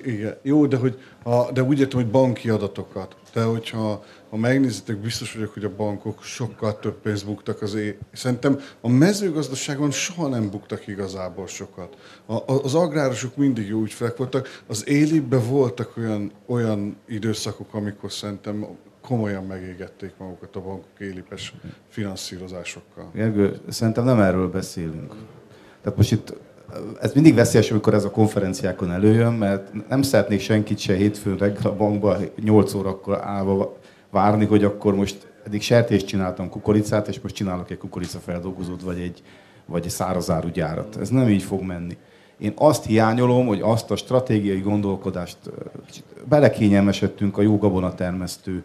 igen. 0.04 0.36
Jó, 0.42 0.66
de, 0.66 0.76
hogy 0.76 0.98
a, 1.22 1.52
de 1.52 1.62
úgy 1.62 1.80
értem, 1.80 2.00
hogy 2.00 2.10
banki 2.10 2.50
adatokat. 2.50 3.16
De 3.32 3.42
hogyha 3.42 4.04
ha 4.30 4.36
megnézitek, 4.36 4.96
biztos 4.96 5.34
vagyok, 5.34 5.52
hogy 5.52 5.64
a 5.64 5.74
bankok 5.76 6.22
sokkal 6.22 6.78
több 6.78 7.00
pénzt 7.00 7.26
buktak 7.26 7.62
az 7.62 7.74
é... 7.74 7.98
Szerintem 8.12 8.60
a 8.80 8.88
mezőgazdaságon 8.88 9.90
soha 9.90 10.28
nem 10.28 10.50
buktak 10.50 10.86
igazából 10.86 11.46
sokat. 11.46 11.96
A, 12.26 12.52
az 12.52 12.74
agrárosok 12.74 13.36
mindig 13.36 13.68
jó 13.68 13.82
ügyfelek 13.82 14.16
voltak. 14.16 14.62
Az 14.66 14.88
élibben 14.88 15.48
voltak 15.48 15.96
olyan, 15.96 16.32
olyan 16.46 16.96
időszakok, 17.08 17.74
amikor 17.74 18.12
szerintem 18.12 18.66
komolyan 19.02 19.44
megégették 19.44 20.12
magukat 20.18 20.56
a 20.56 20.60
bankok 20.60 20.98
élipes 20.98 21.54
finanszírozásokkal. 21.88 23.10
Gergő, 23.14 23.60
szerintem 23.68 24.04
nem 24.04 24.20
erről 24.20 24.50
beszélünk. 24.50 25.14
Tehát 25.82 25.98
most 25.98 26.12
itt 26.12 26.36
ez 27.00 27.12
mindig 27.12 27.34
veszélyes, 27.34 27.70
amikor 27.70 27.94
ez 27.94 28.04
a 28.04 28.10
konferenciákon 28.10 28.90
előjön, 28.90 29.32
mert 29.32 29.88
nem 29.88 30.02
szeretnék 30.02 30.40
senkit 30.40 30.78
se 30.78 30.94
hétfőn 30.94 31.36
reggel 31.36 31.70
a 31.70 31.76
bankba 31.76 32.16
8 32.44 32.74
órakor 32.74 33.20
állva 33.22 33.76
várni, 34.10 34.44
hogy 34.44 34.64
akkor 34.64 34.94
most 34.94 35.32
eddig 35.46 35.62
sertést 35.62 36.06
csináltam 36.06 36.48
kukoricát, 36.48 37.08
és 37.08 37.20
most 37.20 37.34
csinálok 37.34 37.70
egy 37.70 37.78
kukoricafeldolgozót, 37.78 38.82
vagy 38.82 39.00
egy, 39.00 39.22
vagy 39.66 39.84
egy 39.84 39.90
szárazáru 39.90 40.48
gyárat. 40.48 40.96
Ez 41.00 41.08
nem 41.08 41.28
így 41.28 41.42
fog 41.42 41.62
menni. 41.62 41.96
Én 42.38 42.52
azt 42.56 42.84
hiányolom, 42.84 43.46
hogy 43.46 43.60
azt 43.60 43.90
a 43.90 43.96
stratégiai 43.96 44.60
gondolkodást 44.60 45.38
belekényelmesedtünk 46.28 47.38
a 47.38 47.42
jó 47.42 47.58
gabonatermesztő 47.58 48.64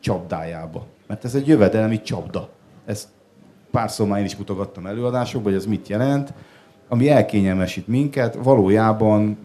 csapdájába. 0.00 0.86
Mert 1.06 1.24
ez 1.24 1.34
egy 1.34 1.46
jövedelmi 1.46 2.00
csapda. 2.00 2.48
Ezt 2.84 3.08
párszor 3.72 4.06
már 4.06 4.18
én 4.18 4.24
is 4.24 4.36
mutogattam 4.36 4.86
előadásokban, 4.86 5.52
hogy 5.52 5.60
ez 5.60 5.66
mit 5.66 5.88
jelent 5.88 6.32
ami 6.92 7.10
elkényelmesít 7.10 7.88
minket, 7.88 8.38
valójában 8.42 9.38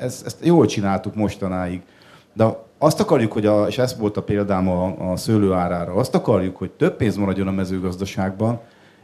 ezt, 0.00 0.26
ezt 0.26 0.44
jól 0.44 0.66
csináltuk 0.66 1.14
mostanáig. 1.14 1.82
De 2.32 2.44
azt 2.78 3.00
akarjuk, 3.00 3.32
hogy 3.32 3.46
a, 3.46 3.66
és 3.66 3.78
ez 3.78 3.98
volt 3.98 4.16
a 4.16 4.22
példám 4.22 4.68
a, 4.68 5.10
a 5.10 5.16
szőlő 5.16 5.52
árára, 5.52 5.92
azt 5.92 6.14
akarjuk, 6.14 6.56
hogy 6.56 6.70
több 6.70 6.96
pénz 6.96 7.16
maradjon 7.16 7.46
a 7.46 7.52
mezőgazdaságban, 7.52 8.60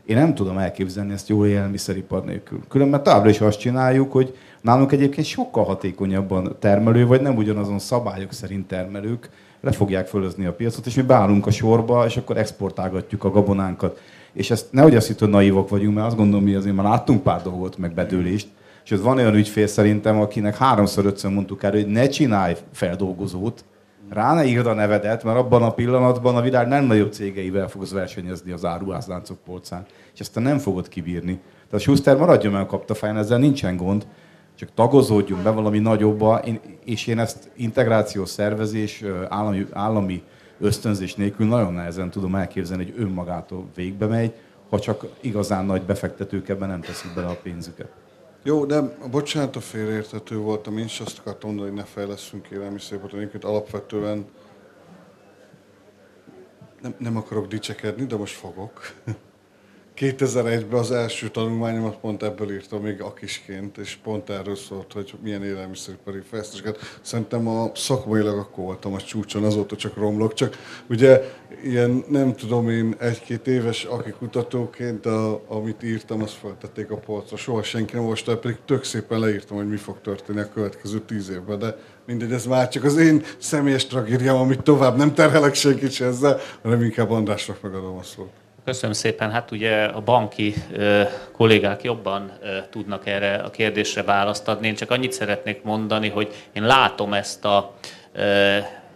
én 0.06 0.16
nem 0.16 0.34
tudom 0.34 0.58
elképzelni 0.58 1.12
ezt 1.12 1.28
jól 1.28 1.46
élelmiszeripar 1.46 2.24
nélkül. 2.24 2.60
Különben 2.68 3.02
továbbra 3.02 3.28
is 3.28 3.40
azt 3.40 3.58
csináljuk, 3.58 4.12
hogy 4.12 4.36
nálunk 4.60 4.92
egyébként 4.92 5.26
sokkal 5.26 5.64
hatékonyabban 5.64 6.56
termelő, 6.58 7.06
vagy 7.06 7.20
nem 7.20 7.36
ugyanazon 7.36 7.78
szabályok 7.78 8.32
szerint 8.32 8.68
termelők 8.68 9.30
le 9.62 9.72
fogják 9.72 10.06
fölözni 10.06 10.46
a 10.46 10.52
piacot, 10.52 10.86
és 10.86 10.94
mi 10.94 11.02
beállunk 11.02 11.46
a 11.46 11.50
sorba, 11.50 12.06
és 12.06 12.16
akkor 12.16 12.36
exportálgatjuk 12.36 13.24
a 13.24 13.30
gabonánkat. 13.30 14.00
És 14.32 14.50
ezt 14.50 14.72
nehogy 14.72 14.96
azt 14.96 15.06
hitt, 15.06 15.18
hogy 15.18 15.28
naivok 15.28 15.68
vagyunk, 15.68 15.94
mert 15.94 16.06
azt 16.06 16.16
gondolom, 16.16 16.44
mi 16.44 16.54
azért 16.54 16.74
már 16.74 16.84
láttunk 16.84 17.22
pár 17.22 17.42
dolgot, 17.42 17.78
meg 17.78 17.94
bedőlést. 17.94 18.48
És 18.84 18.90
ez 18.90 19.02
van 19.02 19.16
olyan 19.16 19.34
ügyfél 19.34 19.66
szerintem, 19.66 20.20
akinek 20.20 20.56
háromszor, 20.56 21.04
ötször 21.04 21.30
mondtuk 21.30 21.62
el, 21.62 21.70
hogy 21.70 21.86
ne 21.86 22.08
csinálj 22.08 22.56
feldolgozót, 22.72 23.64
rá 24.08 24.34
ne 24.34 24.44
írd 24.44 24.66
a 24.66 24.74
nevedet, 24.74 25.24
mert 25.24 25.38
abban 25.38 25.62
a 25.62 25.72
pillanatban 25.72 26.36
a 26.36 26.40
világ 26.40 26.68
nem 26.68 26.84
nagyobb 26.84 27.12
cégeivel 27.12 27.68
fogsz 27.68 27.92
versenyezni 27.92 28.52
az 28.52 28.64
áruházláncok 28.64 29.38
polcán. 29.44 29.86
És 30.14 30.20
ezt 30.20 30.32
te 30.32 30.40
nem 30.40 30.58
fogod 30.58 30.88
kibírni. 30.88 31.40
Tehát 31.52 31.72
a 31.72 31.78
Schuster 31.78 32.16
maradjon 32.16 32.52
meg 32.52 32.62
a 32.62 32.66
kaptafáján, 32.66 33.16
ezzel 33.16 33.38
nincsen 33.38 33.76
gond. 33.76 34.06
Csak 34.62 34.74
tagozódjunk 34.74 35.42
be 35.42 35.50
valami 35.50 35.78
nagyobba, 35.78 36.42
és 36.84 37.06
én 37.06 37.18
ezt 37.18 37.50
integrációs 37.56 38.28
szervezés, 38.28 39.04
állami, 39.28 39.66
állami 39.72 40.22
ösztönzés 40.60 41.14
nélkül 41.14 41.46
nagyon 41.46 41.72
nehezen 41.72 42.10
tudom 42.10 42.34
elképzelni, 42.34 42.84
hogy 42.84 42.94
önmagától 42.96 43.66
végbe 43.74 44.06
megy, 44.06 44.32
ha 44.70 44.80
csak 44.80 45.06
igazán 45.20 45.64
nagy 45.64 45.82
befektetők 45.82 46.48
ebben 46.48 46.68
nem 46.68 46.80
teszik 46.80 47.14
bele 47.14 47.26
a 47.26 47.38
pénzüket. 47.42 47.88
Jó, 48.42 48.64
de 48.64 48.80
bocsánat, 49.10 49.56
a 49.56 49.60
félreértető 49.60 50.36
voltam, 50.36 50.78
én 50.78 50.84
is 50.84 51.00
azt 51.00 51.18
akartam 51.18 51.48
mondani, 51.48 51.68
hogy 51.68 51.78
ne 51.78 51.84
fejleszünk 51.84 52.48
élelmiszeripart, 52.48 53.14
egyébként 53.14 53.44
alapvetően 53.44 54.24
nem, 56.82 56.94
nem 56.98 57.16
akarok 57.16 57.46
dicsekedni, 57.46 58.04
de 58.04 58.16
most 58.16 58.34
fogok. 58.34 58.80
2001-ben 59.96 60.78
az 60.78 60.90
első 60.90 61.28
tanulmányomat 61.28 61.96
pont 61.96 62.22
ebből 62.22 62.52
írtam 62.52 62.82
még 62.82 63.00
akisként, 63.00 63.78
és 63.78 63.98
pont 64.02 64.30
erről 64.30 64.56
szólt, 64.56 64.92
hogy 64.92 65.14
milyen 65.22 65.44
élelmiszeripari 65.44 66.20
fejlesztéseket. 66.30 66.78
Szerintem 67.00 67.48
a 67.48 67.70
szakmailag 67.74 68.38
akkor 68.38 68.64
voltam 68.64 68.94
a 68.94 69.00
csúcson, 69.00 69.44
azóta 69.44 69.76
csak 69.76 69.96
romlok, 69.96 70.34
csak 70.34 70.58
ugye 70.88 71.22
ilyen 71.64 72.04
nem 72.08 72.34
tudom 72.34 72.70
én 72.70 72.94
egy-két 72.98 73.46
éves 73.46 73.84
aki 73.84 74.10
kutatóként, 74.10 75.06
a, 75.06 75.42
amit 75.48 75.82
írtam, 75.82 76.22
azt 76.22 76.34
feltették 76.34 76.90
a 76.90 76.96
polcra. 76.96 77.36
Soha 77.36 77.62
senki 77.62 77.94
nem 77.94 78.02
olvasta, 78.02 78.38
pedig 78.38 78.56
tök 78.64 78.84
szépen 78.84 79.18
leírtam, 79.18 79.56
hogy 79.56 79.68
mi 79.68 79.76
fog 79.76 80.00
történni 80.00 80.40
a 80.40 80.52
következő 80.54 81.00
tíz 81.00 81.30
évben, 81.30 81.58
de 81.58 81.76
mindegy, 82.06 82.32
ez 82.32 82.46
már 82.46 82.68
csak 82.68 82.84
az 82.84 82.96
én 82.96 83.22
személyes 83.38 83.86
tragédiám, 83.86 84.36
amit 84.36 84.62
tovább 84.62 84.96
nem 84.96 85.14
terhelek 85.14 85.54
senkit 85.54 85.92
se 85.92 86.04
ezzel, 86.04 86.38
hanem 86.62 86.82
inkább 86.82 87.10
Andrásnak 87.10 87.62
megadom 87.62 87.96
a 87.96 88.02
szót. 88.02 88.41
Köszönöm 88.64 88.92
szépen. 88.92 89.30
Hát 89.30 89.50
ugye 89.50 89.84
a 89.84 90.00
banki 90.00 90.54
ö, 90.72 91.02
kollégák 91.32 91.82
jobban 91.82 92.32
tudnak 92.70 93.06
erre 93.06 93.34
a 93.34 93.50
kérdésre 93.50 94.02
választ 94.02 94.48
adni. 94.48 94.66
Én 94.66 94.74
csak 94.74 94.90
annyit 94.90 95.12
szeretnék 95.12 95.62
mondani, 95.62 96.08
hogy 96.08 96.34
én 96.52 96.62
látom 96.62 97.12
ezt 97.12 97.44
a, 97.44 97.74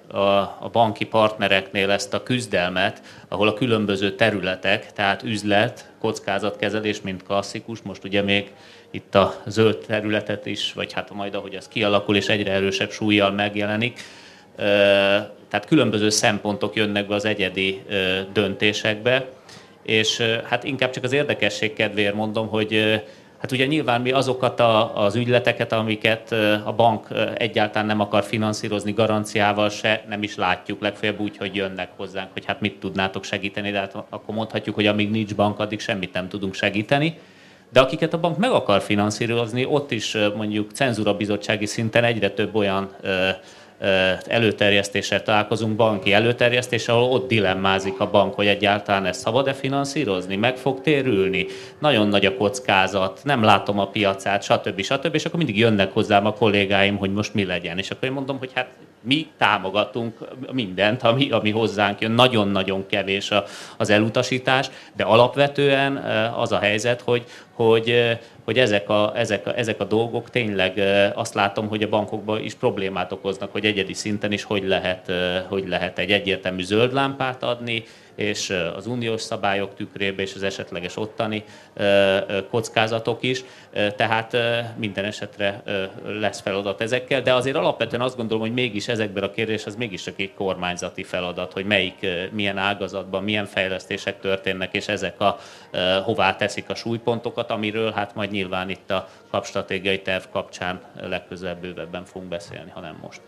a, 0.08 0.18
a 0.60 0.68
banki 0.72 1.04
partnereknél 1.04 1.90
ezt 1.90 2.14
a 2.14 2.22
küzdelmet, 2.22 3.00
ahol 3.28 3.48
a 3.48 3.54
különböző 3.54 4.14
területek, 4.14 4.92
tehát 4.92 5.22
üzlet, 5.22 5.90
kockázatkezelés, 6.00 7.00
mint 7.00 7.22
klasszikus, 7.22 7.82
most 7.82 8.04
ugye 8.04 8.22
még 8.22 8.52
itt 8.90 9.14
a 9.14 9.34
zöld 9.46 9.76
területet 9.76 10.46
is, 10.46 10.72
vagy 10.72 10.92
hát 10.92 11.10
majd 11.10 11.34
ahogy 11.34 11.54
ez 11.54 11.68
kialakul 11.68 12.16
és 12.16 12.28
egyre 12.28 12.52
erősebb 12.52 12.90
súlyjal 12.90 13.30
megjelenik, 13.30 14.00
tehát 15.48 15.66
különböző 15.66 16.08
szempontok 16.08 16.76
jönnek 16.76 17.06
be 17.06 17.14
az 17.14 17.24
egyedi 17.24 17.82
döntésekbe, 18.32 19.26
és 19.86 20.22
hát 20.44 20.64
inkább 20.64 20.90
csak 20.90 21.04
az 21.04 21.12
érdekesség 21.12 21.72
kedvéért 21.72 22.14
mondom, 22.14 22.48
hogy 22.48 23.02
hát 23.38 23.52
ugye 23.52 23.66
nyilván 23.66 24.00
mi 24.00 24.10
azokat 24.10 24.60
a, 24.60 24.96
az 25.04 25.14
ügyleteket, 25.14 25.72
amiket 25.72 26.32
a 26.64 26.72
bank 26.76 27.06
egyáltalán 27.34 27.86
nem 27.86 28.00
akar 28.00 28.24
finanszírozni 28.24 28.92
garanciával 28.92 29.68
se, 29.68 30.04
nem 30.08 30.22
is 30.22 30.36
látjuk, 30.36 30.80
legfeljebb 30.80 31.20
úgy, 31.20 31.36
hogy 31.36 31.54
jönnek 31.54 31.88
hozzánk, 31.96 32.28
hogy 32.32 32.44
hát 32.44 32.60
mit 32.60 32.80
tudnátok 32.80 33.24
segíteni, 33.24 33.70
de 33.70 33.78
hát 33.78 33.94
akkor 34.10 34.34
mondhatjuk, 34.34 34.74
hogy 34.74 34.86
amíg 34.86 35.10
nincs 35.10 35.34
bank, 35.34 35.58
addig 35.58 35.80
semmit 35.80 36.12
nem 36.12 36.28
tudunk 36.28 36.54
segíteni. 36.54 37.18
De 37.72 37.80
akiket 37.80 38.12
a 38.12 38.20
bank 38.20 38.38
meg 38.38 38.50
akar 38.50 38.80
finanszírozni, 38.80 39.64
ott 39.64 39.90
is 39.90 40.16
mondjuk 40.36 40.70
cenzúra 40.70 41.16
bizottsági 41.16 41.66
szinten 41.66 42.04
egyre 42.04 42.30
több 42.30 42.54
olyan 42.54 42.90
előterjesztéssel 44.26 45.22
találkozunk, 45.22 45.76
banki 45.76 46.12
előterjesztés, 46.12 46.88
ahol 46.88 47.10
ott 47.10 47.28
dilemmázik 47.28 48.00
a 48.00 48.10
bank, 48.10 48.34
hogy 48.34 48.46
egyáltalán 48.46 49.04
ezt 49.04 49.20
szabad-e 49.20 49.52
finanszírozni, 49.52 50.36
meg 50.36 50.56
fog 50.56 50.80
térülni, 50.80 51.46
nagyon 51.78 52.08
nagy 52.08 52.26
a 52.26 52.36
kockázat, 52.36 53.20
nem 53.24 53.42
látom 53.42 53.78
a 53.78 53.86
piacát, 53.86 54.42
stb. 54.42 54.80
stb. 54.80 55.14
És 55.14 55.24
akkor 55.24 55.38
mindig 55.38 55.58
jönnek 55.58 55.92
hozzám 55.92 56.26
a 56.26 56.32
kollégáim, 56.32 56.96
hogy 56.96 57.12
most 57.12 57.34
mi 57.34 57.44
legyen. 57.44 57.78
És 57.78 57.90
akkor 57.90 58.08
én 58.08 58.14
mondom, 58.14 58.38
hogy 58.38 58.50
hát 58.54 58.68
mi 59.02 59.26
támogatunk 59.38 60.18
mindent, 60.52 61.02
ami, 61.02 61.30
ami 61.30 61.50
hozzánk 61.50 62.00
jön. 62.00 62.10
Nagyon-nagyon 62.10 62.86
kevés 62.86 63.30
a, 63.30 63.44
az 63.76 63.90
elutasítás, 63.90 64.70
de 64.96 65.04
alapvetően 65.04 65.96
az 66.36 66.52
a 66.52 66.58
helyzet, 66.58 67.00
hogy, 67.00 67.24
hogy, 67.52 68.18
hogy 68.46 68.58
ezek, 68.58 68.88
a, 68.88 69.12
ezek, 69.16 69.46
a, 69.46 69.58
ezek 69.58 69.80
a 69.80 69.84
dolgok 69.84 70.30
tényleg 70.30 70.82
azt 71.14 71.34
látom, 71.34 71.68
hogy 71.68 71.82
a 71.82 71.88
bankokban 71.88 72.42
is 72.42 72.54
problémát 72.54 73.12
okoznak, 73.12 73.52
hogy 73.52 73.64
egyedi 73.64 73.92
szinten 73.92 74.32
is 74.32 74.42
hogy 74.42 74.64
lehet, 74.64 75.12
hogy 75.48 75.68
lehet 75.68 75.98
egy 75.98 76.10
egyértelmű 76.10 76.62
zöld 76.62 76.92
lámpát 76.92 77.42
adni, 77.42 77.84
és 78.16 78.50
az 78.76 78.86
uniós 78.86 79.20
szabályok 79.20 79.74
tükrébe, 79.74 80.22
és 80.22 80.34
az 80.34 80.42
esetleges 80.42 80.96
ottani 80.96 81.44
kockázatok 82.50 83.22
is. 83.22 83.44
Tehát 83.96 84.36
minden 84.76 85.04
esetre 85.04 85.62
lesz 86.04 86.40
feladat 86.40 86.80
ezekkel, 86.80 87.22
de 87.22 87.34
azért 87.34 87.56
alapvetően 87.56 88.02
azt 88.02 88.16
gondolom, 88.16 88.42
hogy 88.42 88.52
mégis 88.52 88.88
ezekben 88.88 89.22
a 89.22 89.30
kérdés 89.30 89.66
az 89.66 89.76
mégis 89.76 90.06
egy 90.06 90.34
kormányzati 90.34 91.02
feladat, 91.02 91.52
hogy 91.52 91.64
melyik, 91.64 92.06
milyen 92.32 92.58
ágazatban, 92.58 93.24
milyen 93.24 93.46
fejlesztések 93.46 94.20
történnek, 94.20 94.74
és 94.74 94.88
ezek 94.88 95.20
a 95.20 95.38
hová 96.02 96.36
teszik 96.36 96.70
a 96.70 96.74
súlypontokat, 96.74 97.50
amiről 97.50 97.90
hát 97.90 98.14
majd 98.14 98.30
nyilván 98.30 98.70
itt 98.70 98.90
a 98.90 99.08
kapstratégiai 99.30 100.02
terv 100.02 100.24
kapcsán 100.32 100.80
legközelebb 101.00 101.60
bővebben 101.60 102.04
fogunk 102.04 102.30
beszélni, 102.30 102.70
ha 102.70 102.80
nem 102.80 102.98
most. 103.02 103.20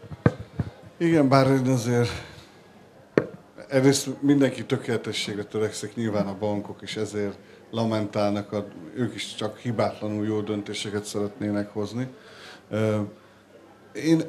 Igen, 0.97 1.29
bár 1.29 1.47
én 1.47 1.67
azért 1.67 2.11
egyrészt 3.69 4.23
mindenki 4.23 4.65
tökéletességre 4.65 5.45
törekszik, 5.45 5.95
nyilván 5.95 6.27
a 6.27 6.37
bankok 6.39 6.83
is 6.83 6.97
ezért 6.97 7.39
lamentálnak, 7.71 8.53
a, 8.53 8.67
ők 8.95 9.15
is 9.15 9.35
csak 9.35 9.59
hibátlanul 9.59 10.27
jó 10.27 10.41
döntéseket 10.41 11.05
szeretnének 11.05 11.73
hozni. 11.73 12.09
Én, 13.93 14.23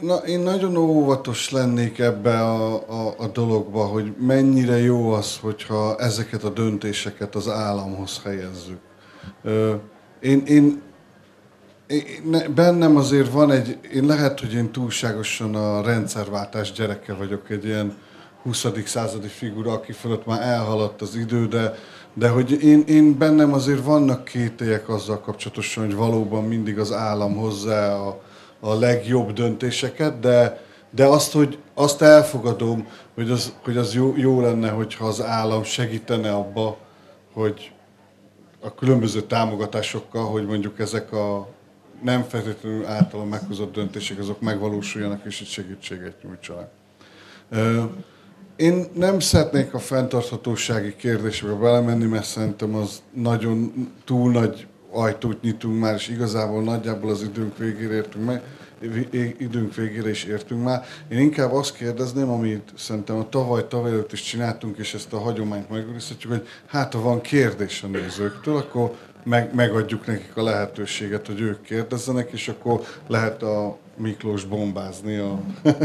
na, 0.00 0.16
én 0.16 0.40
nagyon 0.40 0.76
óvatos 0.76 1.50
lennék 1.50 1.98
ebbe 1.98 2.40
a, 2.40 2.74
a, 2.74 3.14
a 3.18 3.26
dologba, 3.26 3.84
hogy 3.84 4.14
mennyire 4.18 4.78
jó 4.78 5.12
az, 5.12 5.38
hogyha 5.38 5.96
ezeket 5.98 6.44
a 6.44 6.50
döntéseket 6.50 7.34
az 7.34 7.48
államhoz 7.48 8.20
helyezzük. 8.22 8.80
Én, 10.20 10.42
én 10.46 10.82
bennem 12.54 12.96
azért 12.96 13.30
van 13.30 13.50
egy, 13.50 13.78
én 13.94 14.04
lehet, 14.04 14.40
hogy 14.40 14.52
én 14.52 14.70
túlságosan 14.70 15.54
a 15.54 15.82
rendszerváltás 15.82 16.72
gyereke 16.72 17.14
vagyok, 17.14 17.50
egy 17.50 17.64
ilyen 17.64 17.96
20. 18.42 18.66
századi 18.84 19.28
figura, 19.28 19.72
aki 19.72 19.92
fölött 19.92 20.26
már 20.26 20.42
elhaladt 20.42 21.02
az 21.02 21.16
idő, 21.16 21.46
de, 21.46 21.74
de 22.14 22.28
hogy 22.28 22.62
én, 22.64 22.84
én 22.86 23.18
bennem 23.18 23.52
azért 23.52 23.84
vannak 23.84 24.24
kételyek 24.24 24.88
azzal 24.88 25.20
kapcsolatosan, 25.20 25.84
hogy 25.84 25.94
valóban 25.94 26.44
mindig 26.44 26.78
az 26.78 26.92
állam 26.92 27.36
hozzá 27.36 27.94
a, 27.94 28.20
a 28.60 28.74
legjobb 28.74 29.32
döntéseket, 29.32 30.20
de, 30.20 30.64
de 30.90 31.04
azt, 31.04 31.32
hogy 31.32 31.58
azt 31.74 32.02
elfogadom, 32.02 32.86
hogy 33.14 33.30
az, 33.30 33.52
hogy 33.64 33.76
az 33.76 33.94
jó, 33.94 34.14
jó 34.16 34.40
lenne, 34.40 34.70
hogyha 34.70 35.06
az 35.06 35.22
állam 35.22 35.62
segítene 35.62 36.32
abba, 36.32 36.76
hogy 37.32 37.72
a 38.60 38.74
különböző 38.74 39.22
támogatásokkal, 39.22 40.24
hogy 40.24 40.46
mondjuk 40.46 40.78
ezek 40.78 41.12
a 41.12 41.48
nem 42.02 42.22
feltétlenül 42.22 42.86
általán 42.86 43.26
meghozott 43.26 43.72
döntések, 43.72 44.18
azok 44.18 44.40
megvalósuljanak 44.40 45.24
és 45.24 45.40
egy 45.40 45.46
segítséget 45.46 46.22
nyújtsanak. 46.22 46.68
Én 48.56 48.86
nem 48.94 49.20
szeretnék 49.20 49.74
a 49.74 49.78
fenntarthatósági 49.78 50.96
kérdésbe 50.96 51.52
belemenni, 51.52 52.06
mert 52.06 52.24
szerintem 52.24 52.74
az 52.74 53.02
nagyon 53.12 53.72
túl 54.04 54.30
nagy 54.30 54.66
ajtót 54.90 55.42
nyitunk 55.42 55.80
már, 55.80 55.94
és 55.94 56.08
igazából 56.08 56.62
nagyjából 56.62 57.10
az 57.10 57.22
időnk 57.22 57.58
végére 57.58 57.94
értünk 57.94 58.24
meg, 58.24 58.42
időnk 59.38 59.74
végére 59.74 60.10
is 60.10 60.24
értünk 60.24 60.64
már. 60.64 60.84
Én 61.08 61.18
inkább 61.18 61.52
azt 61.52 61.76
kérdezném, 61.76 62.28
amit 62.28 62.72
szerintem 62.76 63.16
a 63.16 63.28
tavaly, 63.28 63.66
tavaly 63.68 63.90
előtt 63.90 64.12
is 64.12 64.22
csináltunk, 64.22 64.78
és 64.78 64.94
ezt 64.94 65.12
a 65.12 65.18
hagyományt 65.18 65.70
megőrizhetjük, 65.70 66.32
hogy 66.32 66.46
hát 66.66 66.92
ha 66.92 67.00
van 67.00 67.20
kérdés 67.20 67.82
a 67.82 67.86
nézőktől, 67.86 68.56
akkor 68.56 68.96
meg, 69.24 69.54
megadjuk 69.54 70.06
nekik 70.06 70.36
a 70.36 70.42
lehetőséget, 70.42 71.26
hogy 71.26 71.40
ők 71.40 71.62
kérdezzenek, 71.62 72.30
és 72.30 72.48
akkor 72.48 72.80
lehet 73.06 73.42
a 73.42 73.76
Miklós 73.96 74.44
bombázni 74.44 75.16
a, 75.16 75.40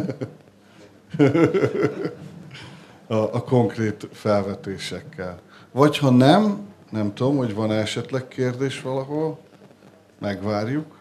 a, 3.08 3.16
a 3.16 3.44
konkrét 3.44 4.08
felvetésekkel. 4.12 5.40
Vagy 5.72 5.98
ha 5.98 6.10
nem, 6.10 6.68
nem 6.90 7.14
tudom, 7.14 7.38
hogy 7.38 7.54
van 7.54 7.72
esetleg 7.72 8.28
kérdés 8.28 8.82
valahol, 8.82 9.40
megvárjuk. 10.20 10.98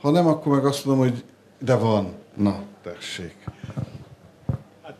Ha 0.00 0.10
nem, 0.10 0.26
akkor 0.26 0.54
meg 0.54 0.64
azt 0.64 0.84
mondom, 0.84 1.04
hogy 1.08 1.24
de 1.58 1.74
van. 1.74 2.12
Na, 2.36 2.62
tessék. 2.82 3.41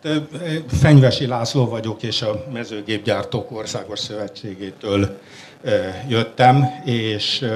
Hát, 0.02 0.28
Fenyvesi 0.68 1.26
László 1.26 1.68
vagyok, 1.68 2.02
és 2.02 2.22
a 2.22 2.44
Mezőgépgyártók 2.52 3.50
Országos 3.50 3.98
Szövetségétől 3.98 5.18
jöttem, 6.08 6.64
és 6.84 7.46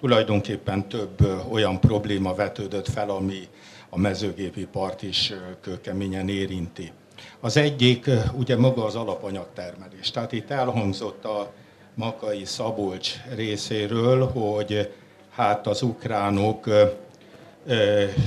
tulajdonképpen 0.00 0.88
több 0.88 1.44
olyan 1.50 1.80
probléma 1.80 2.34
vetődött 2.34 2.88
fel, 2.88 3.10
ami 3.10 3.48
a 3.90 3.98
mezőgépi 3.98 4.66
part 4.72 5.02
is 5.02 5.32
kőkeményen 5.60 6.28
érinti. 6.28 6.92
Az 7.40 7.56
egyik 7.56 8.10
ugye 8.34 8.56
maga 8.56 8.84
az 8.84 8.94
alapanyagtermelés. 8.94 10.10
Tehát 10.10 10.32
itt 10.32 10.50
elhangzott 10.50 11.24
a 11.24 11.52
Makai 11.94 12.44
Szabolcs 12.44 13.14
részéről, 13.34 14.26
hogy 14.26 14.92
hát 15.30 15.66
az 15.66 15.82
ukránok 15.82 16.68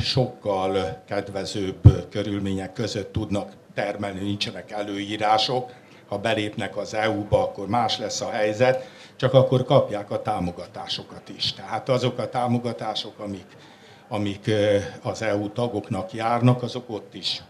sokkal 0.03 1.01
kedvezőbb 1.07 2.07
körülmények 2.09 2.73
között 2.73 3.11
tudnak 3.11 3.51
termelni, 3.73 4.19
nincsenek 4.19 4.71
előírások. 4.71 5.71
Ha 6.07 6.17
belépnek 6.17 6.77
az 6.77 6.93
EU-ba, 6.93 7.43
akkor 7.43 7.67
más 7.67 7.97
lesz 7.97 8.21
a 8.21 8.29
helyzet, 8.29 8.87
csak 9.15 9.33
akkor 9.33 9.65
kapják 9.65 10.11
a 10.11 10.21
támogatásokat 10.21 11.29
is. 11.37 11.53
Tehát 11.53 11.89
azok 11.89 12.17
a 12.17 12.29
támogatások, 12.29 13.19
amik, 13.19 13.57
amik 14.07 14.51
az 15.03 15.21
EU 15.21 15.49
tagoknak 15.49 16.13
járnak, 16.13 16.63
azok 16.63 16.89
ott 16.89 17.13
is 17.13 17.41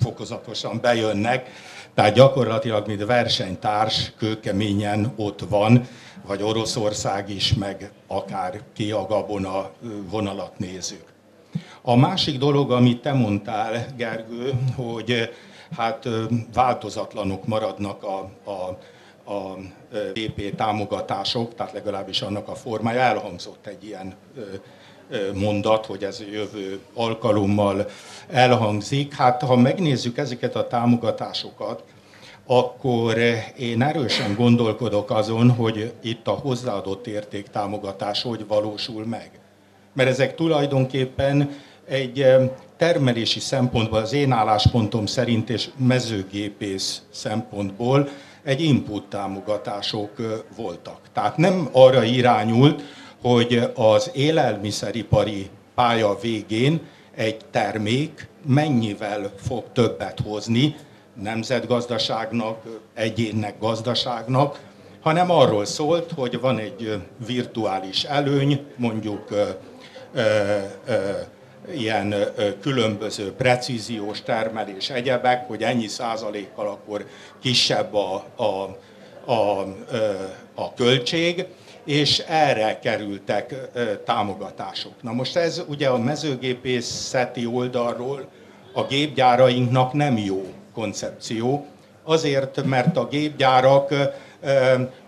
fokozatosan 0.00 0.80
bejönnek. 0.80 1.50
Tehát 1.94 2.14
gyakorlatilag, 2.14 2.86
mint 2.86 3.04
versenytárs, 3.04 4.12
kőkeményen 4.16 5.12
ott 5.16 5.40
van, 5.48 5.88
vagy 6.26 6.42
Oroszország 6.42 7.30
is, 7.30 7.54
meg 7.54 7.90
akár 8.06 8.60
ki 8.74 8.90
a 8.90 9.06
gabona 9.06 9.70
vonalat 10.10 10.58
nézzük. 10.58 11.04
A 11.88 11.96
másik 11.96 12.38
dolog, 12.38 12.70
amit 12.70 13.02
te 13.02 13.12
mondtál, 13.12 13.86
Gergő, 13.96 14.52
hogy 14.76 15.30
hát 15.76 16.08
változatlanok 16.54 17.46
maradnak 17.46 18.02
a, 18.02 18.30
a, 18.50 18.78
a 19.32 19.56
BP 20.12 20.54
támogatások, 20.54 21.54
tehát 21.54 21.72
legalábbis 21.72 22.22
annak 22.22 22.48
a 22.48 22.54
formája. 22.54 23.00
Elhangzott 23.00 23.66
egy 23.66 23.84
ilyen 23.84 24.14
mondat, 25.34 25.86
hogy 25.86 26.04
ez 26.04 26.22
jövő 26.32 26.80
alkalommal 26.94 27.86
elhangzik. 28.30 29.14
Hát 29.14 29.42
ha 29.42 29.56
megnézzük 29.56 30.18
ezeket 30.18 30.56
a 30.56 30.66
támogatásokat, 30.66 31.82
akkor 32.46 33.18
én 33.58 33.82
erősen 33.82 34.34
gondolkodok 34.34 35.10
azon, 35.10 35.50
hogy 35.50 35.92
itt 36.02 36.26
a 36.26 36.32
hozzáadott 36.32 37.06
érték 37.06 37.46
támogatás 37.46 38.22
hogy 38.22 38.46
valósul 38.46 39.04
meg. 39.04 39.30
Mert 39.92 40.08
ezek 40.08 40.34
tulajdonképpen 40.34 41.50
egy 41.88 42.26
termelési 42.76 43.40
szempontból, 43.40 43.98
az 43.98 44.12
én 44.12 44.32
álláspontom 44.32 45.06
szerint 45.06 45.50
és 45.50 45.68
mezőgépész 45.76 47.02
szempontból 47.10 48.08
egy 48.42 48.62
input 48.62 49.04
támogatások 49.04 50.10
voltak. 50.56 51.00
Tehát 51.12 51.36
nem 51.36 51.68
arra 51.72 52.02
irányult, 52.02 52.82
hogy 53.22 53.70
az 53.74 54.10
élelmiszeripari 54.14 55.50
pálya 55.74 56.18
végén 56.20 56.80
egy 57.14 57.36
termék 57.50 58.28
mennyivel 58.46 59.32
fog 59.36 59.64
többet 59.72 60.20
hozni 60.24 60.76
nemzetgazdaságnak, 61.22 62.62
egyénnek 62.94 63.58
gazdaságnak, 63.60 64.60
hanem 65.00 65.30
arról 65.30 65.64
szólt, 65.64 66.12
hogy 66.12 66.40
van 66.40 66.58
egy 66.58 67.02
virtuális 67.26 68.04
előny, 68.04 68.64
mondjuk 68.76 69.30
ö, 69.30 69.44
ö, 70.14 70.22
ö, 70.86 70.94
ilyen 71.74 72.14
különböző 72.60 73.32
precíziós 73.32 74.22
termelés 74.22 74.90
egyebek, 74.90 75.46
hogy 75.46 75.62
ennyi 75.62 75.86
százalékkal 75.86 76.66
akkor 76.66 77.04
kisebb 77.42 77.94
a, 77.94 78.24
a, 78.36 78.76
a, 79.32 79.60
a 80.54 80.74
költség, 80.74 81.44
és 81.84 82.18
erre 82.18 82.78
kerültek 82.78 83.54
támogatások. 84.04 84.92
Na 85.02 85.12
most 85.12 85.36
ez 85.36 85.62
ugye 85.68 85.88
a 85.88 85.98
mezőgépészeti 85.98 87.46
oldalról 87.46 88.28
a 88.72 88.84
gépgyárainknak 88.84 89.92
nem 89.92 90.16
jó 90.16 90.44
koncepció, 90.74 91.66
azért, 92.04 92.64
mert 92.64 92.96
a 92.96 93.08
gépgyárak 93.08 93.94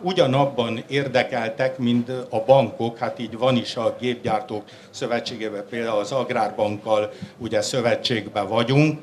ugyanabban 0.01 0.85
érdekeltek, 0.89 1.79
mint 1.79 2.09
a 2.29 2.45
bankok, 2.47 2.99
hát 2.99 3.19
így 3.19 3.39
van 3.39 3.57
is 3.57 3.77
a 3.77 3.97
gépgyártók 4.01 4.63
szövetségében, 4.91 5.65
például 5.71 5.99
az 5.99 6.13
Agrárbankkal 6.13 7.13
ugye 7.39 7.63
szövetségben 7.63 8.49
vagyunk, 8.49 9.01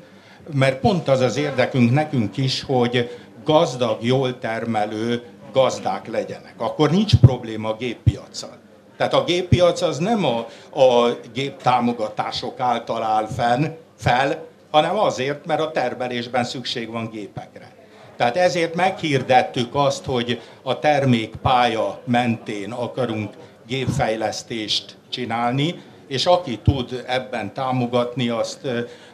mert 0.52 0.80
pont 0.80 1.08
az 1.08 1.20
az 1.20 1.36
érdekünk 1.36 1.92
nekünk 1.92 2.36
is, 2.36 2.62
hogy 2.62 3.18
gazdag, 3.44 4.04
jól 4.04 4.38
termelő 4.38 5.22
gazdák 5.52 6.06
legyenek. 6.06 6.54
Akkor 6.56 6.90
nincs 6.90 7.16
probléma 7.16 7.68
a 7.68 7.76
géppiacsal. 7.76 8.58
Tehát 8.96 9.14
a 9.14 9.24
géppiac 9.24 9.80
az 9.80 9.98
nem 9.98 10.24
a, 10.24 10.38
a 10.80 11.16
géptámogatások 11.32 12.60
által 12.60 13.02
áll 13.02 13.26
fenn, 13.26 13.64
fel, 13.96 14.46
hanem 14.70 14.98
azért, 14.98 15.46
mert 15.46 15.60
a 15.60 15.70
termelésben 15.70 16.44
szükség 16.44 16.90
van 16.90 17.08
gépekre. 17.10 17.77
Tehát 18.18 18.36
ezért 18.36 18.74
meghirdettük 18.74 19.74
azt, 19.74 20.04
hogy 20.04 20.40
a 20.62 20.78
termékpálya 20.78 22.00
mentén 22.04 22.72
akarunk 22.72 23.30
gépfejlesztést 23.66 24.96
csinálni, 25.08 25.74
és 26.08 26.26
aki 26.26 26.58
tud 26.58 27.04
ebben 27.06 27.54
támogatni, 27.54 28.28
azt, 28.28 28.68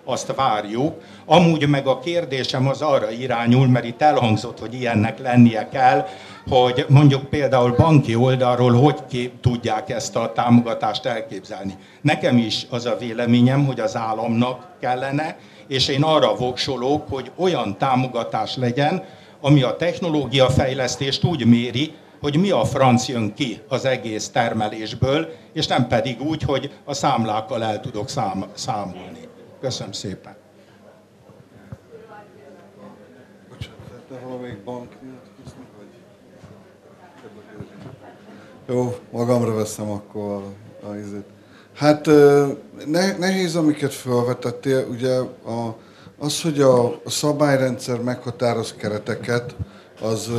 azt 0.05 0.35
várjuk. 0.35 1.02
Amúgy 1.24 1.68
meg 1.68 1.86
a 1.86 1.98
kérdésem 1.98 2.68
az 2.68 2.82
arra 2.82 3.10
irányul, 3.10 3.66
mert 3.66 3.85
itt 3.85 4.02
elhangzott, 4.02 4.59
hogy 4.59 4.74
ilyennek 4.74 5.18
lennie 5.18 5.68
kell, 5.68 6.06
hogy 6.48 6.86
mondjuk 6.89 7.28
például 7.28 7.74
banki 7.76 8.14
oldalról 8.14 8.72
hogy 8.72 9.06
kép, 9.09 9.40
tudják 9.40 9.90
ezt 9.90 10.16
a 10.16 10.32
támogatást 10.32 11.05
elképzelni. 11.05 11.74
Nekem 12.01 12.39
is 12.39 12.66
az 12.70 12.86
a 12.86 12.97
véleményem, 12.97 13.66
hogy 13.66 13.81
az 13.81 13.97
államnak 13.97 14.66
kellene, 14.81 15.36
és 15.69 15.89
én 15.89 16.03
arra 16.03 16.35
voksolok, 16.35 17.09
hogy 17.09 17.31
olyan 17.36 17.78
támogatás 17.78 18.57
legyen, 18.57 19.05
ami 19.41 19.62
a 19.62 19.77
technológia 19.77 20.51
fejlesztést 20.51 21.24
úgy 21.24 21.47
méri, 21.47 21.95
hogy 22.20 22.36
mi 22.36 22.51
a 22.51 22.65
franc 22.65 23.09
jön 23.09 23.35
ki 23.35 23.61
az 23.69 23.85
egész 23.85 24.28
termelésből, 24.28 25.28
és 25.53 25.66
nem 25.66 25.86
pedig 25.86 26.20
úgy, 26.20 26.43
hogy 26.43 26.73
a 26.85 26.95
számlákkal 26.95 27.65
el 27.65 27.81
tudok 27.81 28.09
szám, 28.09 28.45
számolni. 28.55 29.28
Köszönöm 29.61 29.93
szépen. 29.93 30.36
Jó, 38.69 38.97
magamra 39.11 39.55
veszem 39.55 39.91
akkor 39.91 40.43
a, 40.82 40.86
a 40.86 40.97
izét. 40.97 41.34
Hát 41.74 42.06
ne, 42.86 43.16
nehéz, 43.18 43.56
amiket 43.56 43.92
felvetettél, 43.92 44.86
ugye 44.90 45.14
a, 45.52 45.76
az, 46.18 46.42
hogy 46.42 46.60
a, 46.60 47.01
szabályrendszer 47.06 48.01
meghatároz 48.01 48.74
kereteket, 48.74 49.56
az, 50.01 50.30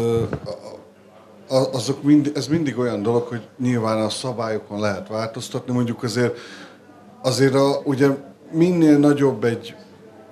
azok 1.47 2.03
mind, 2.03 2.31
ez 2.35 2.47
mindig 2.47 2.77
olyan 2.77 3.01
dolog, 3.01 3.23
hogy 3.23 3.41
nyilván 3.59 4.01
a 4.01 4.09
szabályokon 4.09 4.79
lehet 4.79 5.07
változtatni, 5.07 5.73
mondjuk 5.73 6.03
azért, 6.03 6.37
azért 7.21 7.55
a, 7.55 7.81
ugye 7.83 8.07
minél 8.51 8.97
nagyobb 8.97 9.43
egy 9.43 9.75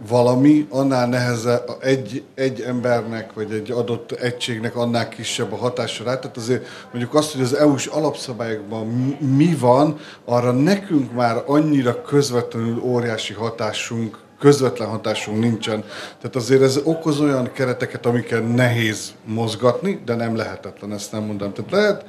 valami, 0.07 0.67
annál 0.69 1.07
nehezebb 1.07 1.77
egy, 1.79 2.23
egy 2.35 2.61
embernek, 2.61 3.33
vagy 3.33 3.51
egy 3.51 3.71
adott 3.71 4.11
egységnek 4.11 4.75
annál 4.75 5.09
kisebb 5.09 5.53
a 5.53 5.55
hatása 5.55 6.03
rá. 6.03 6.19
Tehát 6.19 6.37
azért 6.37 6.67
mondjuk 6.91 7.13
azt, 7.13 7.31
hogy 7.31 7.41
az 7.41 7.53
EU-s 7.53 7.85
alapszabályokban 7.85 8.87
mi 9.35 9.55
van, 9.59 9.97
arra 10.25 10.51
nekünk 10.51 11.13
már 11.13 11.43
annyira 11.45 12.01
közvetlenül 12.01 12.81
óriási 12.81 13.33
hatásunk, 13.33 14.19
közvetlen 14.39 14.87
hatásunk 14.87 15.39
nincsen. 15.39 15.83
Tehát 16.17 16.35
azért 16.35 16.61
ez 16.61 16.79
okoz 16.83 17.19
olyan 17.19 17.51
kereteket, 17.51 18.05
amiket 18.05 18.55
nehéz 18.55 19.13
mozgatni, 19.25 20.01
de 20.05 20.15
nem 20.15 20.35
lehetetlen, 20.35 20.93
ezt 20.93 21.11
nem 21.11 21.23
mondom. 21.23 21.53
Tehát 21.53 21.71
lehet, 21.71 22.05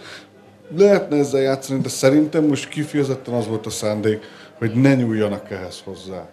lehetne 0.77 1.17
ezzel 1.17 1.41
játszani, 1.41 1.81
de 1.81 1.89
szerintem 1.89 2.45
most 2.45 2.69
kifejezetten 2.69 3.35
az 3.35 3.47
volt 3.47 3.67
a 3.67 3.71
szándék, 3.71 4.25
hogy 4.59 4.73
ne 4.75 4.95
nyúljanak 4.95 5.51
ehhez 5.51 5.81
hozzá. 5.85 6.29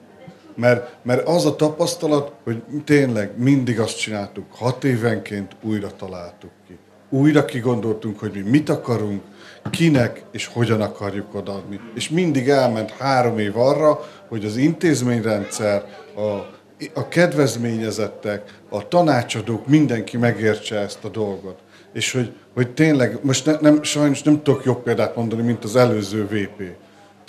Mert, 0.55 0.95
mert 1.01 1.27
az 1.27 1.45
a 1.45 1.55
tapasztalat, 1.55 2.31
hogy 2.43 2.63
tényleg 2.85 3.31
mindig 3.37 3.79
azt 3.79 3.99
csináltuk, 3.99 4.45
hat 4.49 4.83
évenként 4.83 5.55
újra 5.61 5.95
találtuk 5.95 6.51
ki. 6.67 6.77
Újra 7.09 7.45
kigondoltunk, 7.45 8.19
hogy 8.19 8.31
mi 8.33 8.49
mit 8.49 8.69
akarunk, 8.69 9.21
kinek 9.69 10.23
és 10.31 10.45
hogyan 10.45 10.81
akarjuk 10.81 11.35
odaadni. 11.35 11.79
És 11.95 12.09
mindig 12.09 12.49
elment 12.49 12.91
három 12.91 13.39
év 13.39 13.57
arra, 13.57 14.09
hogy 14.27 14.45
az 14.45 14.57
intézményrendszer, 14.57 15.85
a, 16.15 16.59
a 16.93 17.07
kedvezményezettek, 17.07 18.59
a 18.69 18.87
tanácsadók, 18.87 19.67
mindenki 19.67 20.17
megértse 20.17 20.79
ezt 20.79 21.03
a 21.03 21.09
dolgot. 21.09 21.59
És 21.93 22.11
hogy, 22.11 22.33
hogy 22.53 22.69
tényleg, 22.73 23.19
most 23.21 23.45
ne, 23.45 23.57
nem, 23.61 23.83
sajnos 23.83 24.23
nem 24.23 24.43
tudok 24.43 24.65
jobb 24.65 24.83
példát 24.83 25.15
mondani, 25.15 25.41
mint 25.41 25.63
az 25.63 25.75
előző 25.75 26.25
VP 26.25 26.63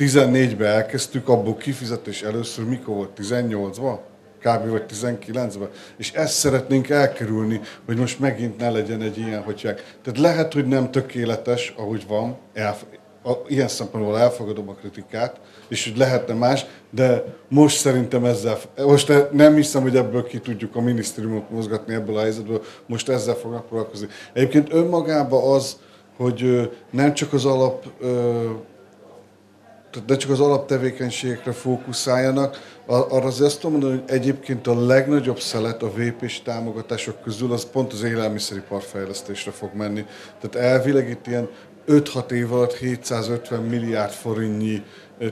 14-ben 0.02 0.66
elkezdtük, 0.66 1.28
abból 1.28 1.56
kifizetés 1.56 2.22
először 2.22 2.64
mikor 2.64 2.94
volt? 2.94 3.18
18-ban? 3.22 3.98
Kb. 4.38 4.70
vagy 4.70 4.84
19-ben. 4.88 5.68
És 5.96 6.12
ezt 6.12 6.34
szeretnénk 6.34 6.88
elkerülni, 6.88 7.60
hogy 7.86 7.96
most 7.96 8.18
megint 8.18 8.58
ne 8.58 8.70
legyen 8.70 9.02
egy 9.02 9.18
ilyen, 9.18 9.42
hogy 9.42 9.60
Tehát 10.02 10.18
lehet, 10.18 10.52
hogy 10.52 10.66
nem 10.66 10.90
tökéletes, 10.90 11.74
ahogy 11.76 12.04
van, 12.06 12.36
elf- 12.54 13.00
a, 13.24 13.32
ilyen 13.46 13.68
szempontból 13.68 14.18
elfogadom 14.18 14.68
a 14.68 14.74
kritikát, 14.74 15.40
és 15.68 15.84
hogy 15.88 15.96
lehetne 15.96 16.34
más, 16.34 16.66
de 16.90 17.24
most 17.48 17.76
szerintem 17.76 18.24
ezzel, 18.24 18.58
most 18.76 19.12
nem 19.32 19.54
hiszem, 19.54 19.82
hogy 19.82 19.96
ebből 19.96 20.26
ki 20.26 20.38
tudjuk 20.38 20.76
a 20.76 20.80
minisztériumot 20.80 21.50
mozgatni 21.50 21.94
ebből 21.94 22.16
a 22.16 22.20
helyzetből, 22.20 22.62
most 22.86 23.08
ezzel 23.08 23.34
fognak 23.34 23.66
foglalkozni. 23.68 24.06
Egyébként 24.32 24.72
önmagában 24.72 25.54
az, 25.54 25.76
hogy 26.16 26.70
nem 26.90 27.14
csak 27.14 27.32
az 27.32 27.44
alap 27.44 27.86
ne 30.06 30.16
csak 30.16 30.30
az 30.30 30.40
alaptevékenységekre 30.40 31.52
fókuszáljanak, 31.52 32.70
arra 32.86 33.26
az 33.26 33.40
azt 33.40 33.60
tudom 33.60 33.80
hogy 33.80 34.02
egyébként 34.06 34.66
a 34.66 34.86
legnagyobb 34.86 35.40
szelet 35.40 35.82
a 35.82 35.90
vp 35.90 36.42
támogatások 36.44 37.22
közül 37.22 37.52
az 37.52 37.70
pont 37.70 37.92
az 37.92 38.02
élelmiszeripar 38.02 38.82
fejlesztésre 38.82 39.50
fog 39.50 39.70
menni. 39.74 40.04
Tehát 40.40 40.70
elvileg 40.70 41.08
itt 41.08 41.26
ilyen 41.26 41.48
5-6 41.88 42.30
év 42.30 42.52
alatt 42.52 42.72
750 42.72 43.62
milliárd 43.62 44.12
forintnyi 44.12 44.82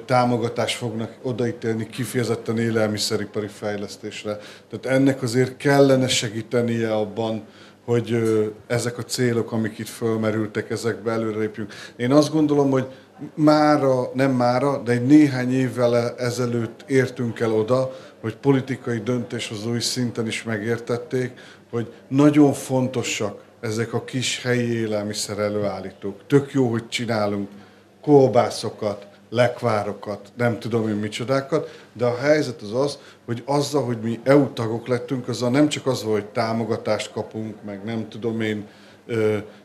támogatást 0.05 0.77
fognak 0.77 1.17
odaítélni 1.23 1.87
kifejezetten 1.87 2.59
élelmiszeripari 2.59 3.47
fejlesztésre. 3.47 4.39
Tehát 4.71 4.99
ennek 4.99 5.23
azért 5.23 5.57
kellene 5.57 6.09
segítenie 6.09 6.95
abban, 6.95 7.43
hogy 7.85 8.23
ezek 8.67 8.99
a 8.99 9.03
célok, 9.03 9.53
amik 9.53 9.79
itt 9.79 9.89
fölmerültek, 9.89 10.71
ezekbe 10.71 11.13
előrelépjünk. 11.13 11.73
Én 11.97 12.13
azt 12.13 12.33
gondolom, 12.33 12.71
hogy 12.71 12.87
mára, 13.35 14.11
nem 14.15 14.33
mára, 14.33 14.83
de 14.83 14.93
egy 14.93 15.07
néhány 15.07 15.53
évvel 15.53 16.15
ezelőtt 16.17 16.85
értünk 16.87 17.41
el 17.41 17.53
oda, 17.53 17.91
hogy 18.21 18.37
politikai 18.37 18.99
döntéshozói 18.99 19.81
szinten 19.81 20.27
is 20.27 20.43
megértették, 20.43 21.33
hogy 21.71 21.93
nagyon 22.09 22.53
fontosak 22.53 23.43
ezek 23.61 23.93
a 23.93 24.05
kis 24.05 24.43
helyi 24.43 24.73
élelmiszer 24.73 25.39
előállítók. 25.39 26.21
Tök 26.27 26.53
jó, 26.53 26.71
hogy 26.71 26.89
csinálunk 26.89 27.49
kolbászokat, 28.01 29.07
lekvárokat, 29.31 30.33
nem 30.37 30.59
tudom 30.59 30.89
én 30.89 30.95
micsodákat, 30.95 31.81
de 31.93 32.05
a 32.05 32.17
helyzet 32.17 32.63
az 32.63 32.75
az, 32.75 32.99
hogy 33.25 33.43
azzal, 33.47 33.85
hogy 33.85 33.99
mi 34.03 34.21
EU 34.23 34.53
tagok 34.53 34.87
lettünk, 34.87 35.29
azzal 35.29 35.51
nem 35.51 35.69
csak 35.69 35.87
az, 35.87 36.03
hogy 36.03 36.25
támogatást 36.25 37.13
kapunk, 37.13 37.55
meg 37.65 37.85
nem 37.85 38.09
tudom 38.09 38.41
én 38.41 38.67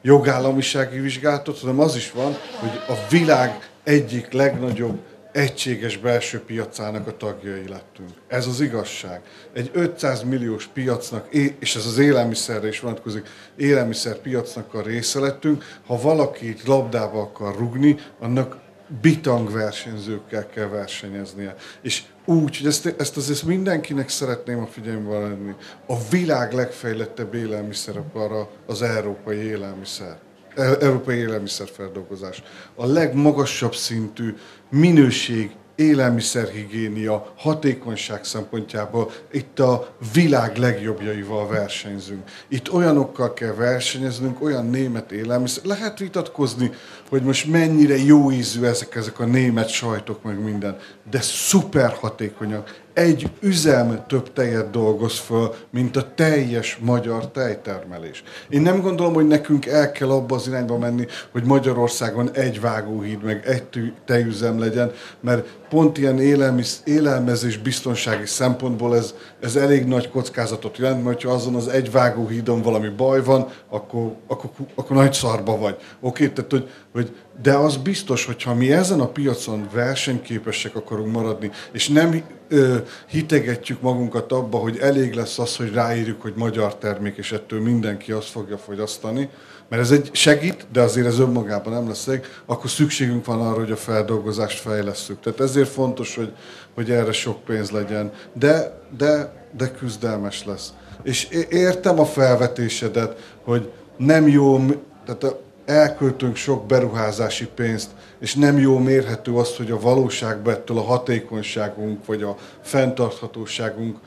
jogállamisági 0.01 0.99
vizsgálatot, 0.99 1.59
hanem 1.59 1.79
az 1.79 1.95
is 1.95 2.11
van, 2.11 2.35
hogy 2.59 2.81
a 2.87 3.07
világ 3.09 3.69
egyik 3.83 4.31
legnagyobb 4.31 4.99
egységes 5.31 5.97
belső 5.97 6.39
piacának 6.39 7.07
a 7.07 7.17
tagjai 7.17 7.67
lettünk. 7.67 8.09
Ez 8.27 8.47
az 8.47 8.61
igazság. 8.61 9.21
Egy 9.53 9.69
500 9.73 10.23
milliós 10.23 10.65
piacnak, 10.73 11.33
és 11.59 11.75
ez 11.75 11.85
az 11.85 11.97
élelmiszerre 11.97 12.67
is 12.67 12.79
vonatkozik, 12.79 13.27
élelmiszer 13.55 14.15
piacnak 14.15 14.73
a 14.73 14.81
része 14.81 15.19
lettünk. 15.19 15.63
Ha 15.85 16.01
valaki 16.01 16.55
labdába 16.65 17.21
akar 17.21 17.55
rugni, 17.57 17.97
annak 18.19 18.57
bitang 19.01 19.51
versenyzőkkel 19.51 20.47
kell 20.47 20.67
versenyeznie. 20.67 21.55
És 21.81 22.03
úgy, 22.25 22.57
hogy 22.57 22.67
ezt, 22.67 22.95
ezt 22.97 23.17
azért 23.17 23.43
mindenkinek 23.43 24.09
szeretném 24.09 24.59
a 24.59 24.67
figyelmbe 24.67 25.19
lenni. 25.19 25.53
A 25.87 25.95
világ 26.09 26.53
legfejlettebb 26.53 27.33
élelmiszer 27.33 28.01
arra 28.13 28.49
az 28.65 28.81
európai 28.81 29.37
élelmiszer. 29.37 30.17
E, 30.55 30.77
európai 30.79 31.17
élelmiszerfeldolgozás. 31.17 32.43
A 32.75 32.85
legmagasabb 32.85 33.75
szintű 33.75 34.35
minőség 34.69 35.55
élelmiszerhigiénia, 35.76 37.34
hatékonyság 37.38 38.23
szempontjából 38.23 39.11
itt 39.31 39.60
a 39.60 39.95
világ 40.14 40.57
legjobbjaival 40.57 41.47
versenyzünk. 41.47 42.23
Itt 42.47 42.73
olyanokkal 42.73 43.34
kell 43.34 43.53
versenyeznünk, 43.53 44.41
olyan 44.41 44.65
német 44.65 45.11
élelmiszer. 45.11 45.65
Lehet 45.65 45.99
vitatkozni, 45.99 46.72
hogy 47.10 47.23
most 47.23 47.52
mennyire 47.52 47.97
jó 47.97 48.31
ízű 48.31 48.64
ezek, 48.64 48.95
ezek 48.95 49.19
a 49.19 49.26
német 49.26 49.69
sajtok, 49.69 50.23
meg 50.23 50.43
minden, 50.43 50.77
de 51.11 51.22
szuper 51.22 51.91
hatékonyak. 51.91 52.84
Egy 52.95 53.30
üzem 53.39 54.03
több 54.07 54.34
tejet 54.34 54.69
dolgoz 54.69 55.19
föl, 55.19 55.53
mint 55.69 55.95
a 55.95 56.13
teljes 56.15 56.77
magyar 56.81 57.31
tejtermelés. 57.31 58.23
Én 58.49 58.61
nem 58.61 58.81
gondolom, 58.81 59.13
hogy 59.13 59.27
nekünk 59.27 59.65
el 59.65 59.91
kell 59.91 60.09
abba 60.09 60.35
az 60.35 60.47
irányba 60.47 60.77
menni, 60.77 61.05
hogy 61.31 61.43
Magyarországon 61.43 62.30
egy 62.34 62.61
vágóhíd, 62.61 63.23
meg 63.23 63.45
egy 63.45 63.93
tejüzem 64.05 64.59
legyen, 64.59 64.91
mert 65.19 65.47
pont 65.69 65.97
ilyen 65.97 66.19
élelmisz, 66.19 66.81
élelmezés 66.85 67.57
biztonsági 67.57 68.26
szempontból 68.26 68.95
ez, 68.95 69.13
ez 69.41 69.55
elég 69.55 69.85
nagy 69.85 70.09
kockázatot 70.09 70.77
jelent, 70.77 71.03
mert 71.03 71.23
ha 71.23 71.31
azon 71.31 71.55
az 71.55 71.67
egy 71.67 71.91
vágóhídon 71.91 72.61
valami 72.61 72.89
baj 72.89 73.23
van, 73.23 73.47
akkor, 73.69 74.15
akkor, 74.27 74.49
akkor 74.76 74.95
nagy 74.95 75.13
szarba 75.13 75.57
vagy. 75.57 75.76
Oké, 75.99 76.27
tehát 76.27 76.51
hogy, 76.51 76.69
hogy 76.95 77.15
de 77.41 77.53
az 77.53 77.77
biztos, 77.77 78.26
hogyha 78.26 78.53
mi 78.53 78.72
ezen 78.72 78.99
a 78.99 79.07
piacon 79.07 79.69
versenyképesek 79.73 80.76
akarunk 80.76 81.11
maradni, 81.11 81.51
és 81.72 81.88
nem 81.88 82.23
ö, 82.47 82.77
hitegetjük 83.07 83.81
magunkat 83.81 84.31
abba, 84.31 84.57
hogy 84.57 84.77
elég 84.77 85.13
lesz 85.13 85.39
az, 85.39 85.55
hogy 85.55 85.73
ráírjuk, 85.73 86.22
hogy 86.22 86.34
magyar 86.35 86.76
termék, 86.76 87.17
és 87.17 87.31
ettől 87.31 87.61
mindenki 87.61 88.11
azt 88.11 88.27
fogja 88.27 88.57
fogyasztani, 88.57 89.30
mert 89.69 89.81
ez 89.81 89.91
egy 89.91 90.09
segít, 90.13 90.67
de 90.72 90.81
azért 90.81 91.07
ez 91.07 91.19
önmagában 91.19 91.73
nem 91.73 91.88
lesz 91.88 92.07
elég, 92.07 92.26
akkor 92.45 92.69
szükségünk 92.69 93.26
van 93.26 93.41
arra, 93.41 93.59
hogy 93.59 93.72
a 93.72 93.76
feldolgozást 93.76 94.59
fejlesztjük. 94.59 95.19
Tehát 95.19 95.39
ezért 95.39 95.69
fontos, 95.69 96.15
hogy, 96.15 96.31
hogy 96.73 96.91
erre 96.91 97.11
sok 97.11 97.43
pénz 97.43 97.69
legyen, 97.69 98.11
de, 98.34 98.81
de, 98.97 99.43
de 99.57 99.72
küzdelmes 99.72 100.45
lesz. 100.45 100.73
És 101.03 101.27
értem 101.49 101.99
a 101.99 102.05
felvetésedet, 102.05 103.34
hogy 103.43 103.72
nem 103.97 104.27
jó, 104.27 104.59
tehát 105.05 105.35
elköltünk 105.65 106.35
sok 106.35 106.65
beruházási 106.65 107.47
pénzt, 107.47 107.89
és 108.19 108.35
nem 108.35 108.57
jó 108.57 108.77
mérhető 108.77 109.33
az, 109.33 109.55
hogy 109.55 109.71
a 109.71 109.79
valóságban 109.79 110.53
ettől 110.53 110.77
a 110.77 110.81
hatékonyságunk, 110.81 112.05
vagy 112.05 112.23
a 112.23 112.37
fenntarthatóságunk 112.61 113.97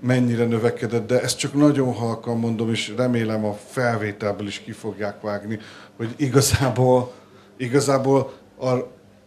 mennyire 0.00 0.44
növekedett, 0.44 1.06
de 1.06 1.20
ezt 1.20 1.38
csak 1.38 1.54
nagyon 1.54 1.92
halkan 1.92 2.38
mondom, 2.38 2.70
és 2.70 2.94
remélem 2.96 3.44
a 3.44 3.56
felvételből 3.68 4.46
is 4.46 4.58
ki 4.60 4.72
fogják 4.72 5.20
vágni, 5.20 5.58
hogy 5.96 6.14
igazából, 6.16 7.12
igazából, 7.56 8.32
a, 8.60 8.72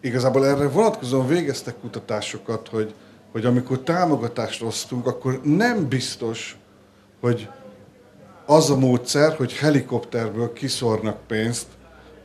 igazából 0.02 0.48
erre 0.48 0.68
vonatkozóan 0.68 1.28
végeztek 1.28 1.76
kutatásokat, 1.82 2.68
hogy, 2.68 2.94
hogy 3.32 3.46
amikor 3.46 3.80
támogatást 3.80 4.62
osztunk, 4.62 5.08
akkor 5.08 5.40
nem 5.44 5.88
biztos, 5.88 6.58
hogy 7.20 7.50
az 8.50 8.70
a 8.70 8.78
módszer, 8.78 9.36
hogy 9.36 9.54
helikopterből 9.54 10.54
kiszornak 10.54 11.18
pénzt, 11.28 11.66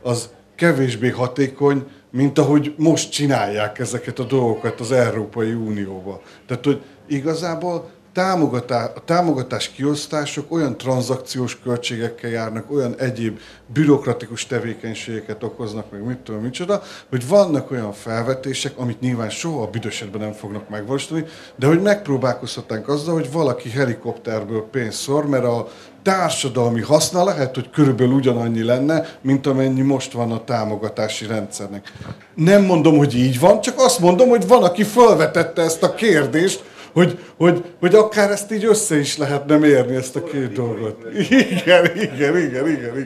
az 0.03 0.29
kevésbé 0.55 1.09
hatékony, 1.09 1.85
mint 2.11 2.37
ahogy 2.39 2.73
most 2.77 3.11
csinálják 3.11 3.79
ezeket 3.79 4.19
a 4.19 4.23
dolgokat 4.23 4.79
az 4.79 4.91
Európai 4.91 5.53
Unióba. 5.53 6.21
Tehát, 6.47 6.65
hogy 6.65 6.81
igazából 7.07 7.89
támogatás, 8.13 8.89
a 8.95 9.03
támogatás 9.03 9.69
kiosztások 9.69 10.51
olyan 10.51 10.77
tranzakciós 10.77 11.59
költségekkel 11.59 12.29
járnak, 12.29 12.71
olyan 12.71 12.95
egyéb 12.99 13.39
bürokratikus 13.73 14.45
tevékenységeket 14.45 15.43
okoznak, 15.43 15.91
meg 15.91 16.05
mit 16.05 16.17
tudom, 16.17 16.41
micsoda, 16.41 16.81
hogy 17.09 17.27
vannak 17.27 17.71
olyan 17.71 17.93
felvetések, 17.93 18.77
amit 18.77 18.99
nyilván 18.99 19.29
soha 19.29 19.61
a 19.61 19.69
büdösetben 19.69 20.21
nem 20.21 20.31
fognak 20.31 20.69
megvalósítani, 20.69 21.25
de 21.55 21.67
hogy 21.67 21.81
megpróbálkozhatnánk 21.81 22.87
azzal, 22.87 23.13
hogy 23.13 23.31
valaki 23.31 23.69
helikopterből 23.69 24.67
pénzt 24.71 24.97
szor, 24.97 25.27
mert 25.27 25.43
a 25.43 25.67
társadalmi 26.05 26.81
haszna 26.81 27.23
lehet, 27.23 27.55
hogy 27.55 27.69
körülbelül 27.69 28.13
ugyanannyi 28.13 28.63
lenne, 28.63 29.05
mint 29.21 29.47
amennyi 29.47 29.81
most 29.81 30.11
van 30.11 30.31
a 30.31 30.43
támogatási 30.43 31.25
rendszernek. 31.25 31.93
Nem 32.35 32.63
mondom, 32.63 32.97
hogy 32.97 33.15
így 33.15 33.39
van, 33.39 33.61
csak 33.61 33.73
azt 33.77 33.99
mondom, 33.99 34.29
hogy 34.29 34.47
van, 34.47 34.63
aki 34.63 34.83
felvetette 34.83 35.61
ezt 35.61 35.83
a 35.83 35.93
kérdést, 35.93 36.63
hogy, 36.93 37.19
hogy, 37.37 37.63
hogy 37.79 37.95
akár 37.95 38.31
ezt 38.31 38.51
így 38.51 38.65
össze 38.65 38.99
is 38.99 39.17
lehetne 39.17 39.57
mérni, 39.57 39.95
ezt 39.95 40.15
a 40.15 40.23
két 40.23 40.51
dolgot. 40.51 40.97
Igen, 41.29 41.85
igen, 41.95 42.37
igen, 42.37 42.67
igen, 42.69 42.97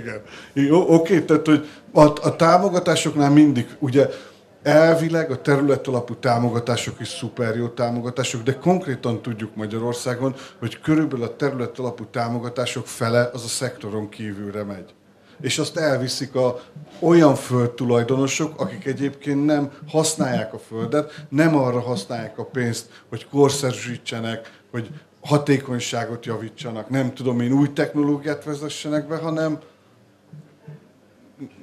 igen. 0.54 0.72
Oké, 0.72 1.22
tehát, 1.22 1.46
hogy 1.46 1.68
a, 1.94 2.02
a 2.02 2.36
támogatásoknál 2.36 3.32
mindig, 3.32 3.68
ugye 3.80 4.08
elvileg 4.64 5.32
a 5.32 5.42
terület 5.42 5.88
alapú 5.88 6.16
támogatások 6.16 7.00
is 7.00 7.08
szuper 7.08 7.56
jó 7.56 7.68
támogatások, 7.68 8.44
de 8.44 8.58
konkrétan 8.58 9.22
tudjuk 9.22 9.56
Magyarországon, 9.56 10.36
hogy 10.60 10.82
körülbelül 10.82 11.26
a 11.26 11.36
terület 11.36 11.80
alapú 11.80 12.06
támogatások 12.06 12.88
fele 12.88 13.30
az 13.34 13.44
a 13.44 13.48
szektoron 13.48 14.10
kívülre 14.10 14.64
megy. 14.64 14.94
És 15.42 15.58
azt 15.60 15.78
elviszik 15.78 16.36
a 16.36 16.60
olyan 17.00 17.36
földtulajdonosok, 17.36 18.62
akik 18.62 18.86
egyébként 18.86 19.46
nem 19.46 19.72
használják 19.88 20.54
a 20.54 20.60
földet, 20.60 21.26
nem 21.30 21.56
arra 21.56 21.80
használják 21.80 22.38
a 22.38 22.46
pénzt, 22.46 22.90
hogy 23.10 23.28
korszerűsítsenek, 23.28 24.62
hogy 24.72 24.90
hatékonyságot 25.22 26.26
javítsanak, 26.26 26.90
nem 26.90 27.14
tudom 27.14 27.40
én 27.40 27.52
új 27.52 27.74
technológiát 27.74 28.44
vezessenek 28.44 29.08
be, 29.08 29.18
hanem 29.18 29.60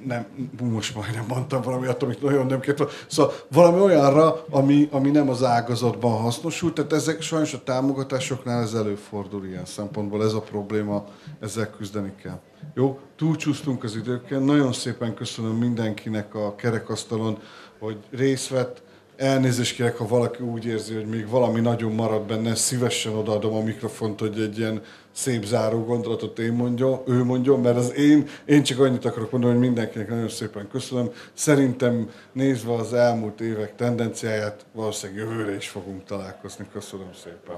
nem, 0.05 0.25
most 0.59 0.95
majdnem 0.95 1.25
mondtam 1.27 1.61
valami 1.61 1.87
amit 1.99 2.21
nagyon 2.21 2.45
nem 2.45 2.59
kért. 2.59 2.83
Szóval 3.07 3.33
valami 3.51 3.79
olyanra, 3.79 4.45
ami, 4.49 4.87
ami 4.91 5.09
nem 5.09 5.29
az 5.29 5.43
ágazatban 5.43 6.21
hasznosul, 6.21 6.73
tehát 6.73 6.93
ezek 6.93 7.21
sajnos 7.21 7.53
a 7.53 7.63
támogatásoknál 7.63 8.61
ez 8.61 8.73
előfordul 8.73 9.45
ilyen 9.45 9.65
szempontból, 9.65 10.23
ez 10.23 10.33
a 10.33 10.41
probléma, 10.41 11.05
ezzel 11.39 11.69
küzdeni 11.69 12.13
kell. 12.21 12.39
Jó, 12.73 12.99
túlcsúsztunk 13.15 13.83
az 13.83 13.95
időken, 13.95 14.43
nagyon 14.43 14.73
szépen 14.73 15.13
köszönöm 15.13 15.55
mindenkinek 15.55 16.35
a 16.35 16.55
kerekasztalon, 16.55 17.37
hogy 17.79 17.97
részt 18.11 18.49
vett, 18.49 18.81
elnézést 19.17 19.75
kérek, 19.75 19.97
ha 19.97 20.07
valaki 20.07 20.43
úgy 20.43 20.65
érzi, 20.65 20.93
hogy 20.93 21.05
még 21.05 21.29
valami 21.29 21.59
nagyon 21.59 21.91
marad 21.91 22.21
benne, 22.21 22.55
szívesen 22.55 23.13
odaadom 23.13 23.53
a 23.53 23.61
mikrofont, 23.61 24.19
hogy 24.19 24.39
egy 24.39 24.57
ilyen 24.57 24.81
szép 25.17 25.45
záró 25.45 25.83
gondolatot 25.83 26.39
én 26.39 26.53
mondja, 26.53 27.03
ő 27.07 27.23
mondja, 27.23 27.55
mert 27.55 27.77
az 27.77 27.93
én, 27.93 28.27
én 28.45 28.63
csak 28.63 28.79
annyit 28.79 29.05
akarok 29.05 29.31
mondani, 29.31 29.53
hogy 29.53 29.61
mindenkinek 29.61 30.09
nagyon 30.09 30.29
szépen 30.29 30.67
köszönöm. 30.67 31.11
Szerintem 31.33 32.09
nézve 32.31 32.73
az 32.73 32.93
elmúlt 32.93 33.41
évek 33.41 33.75
tendenciáját, 33.75 34.65
valószínűleg 34.71 35.27
jövőre 35.27 35.55
is 35.55 35.67
fogunk 35.67 36.03
találkozni. 36.03 36.65
Köszönöm 36.73 37.13
szépen. 37.23 37.57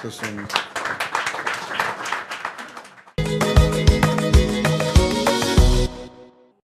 Köszönöm. 0.00 0.46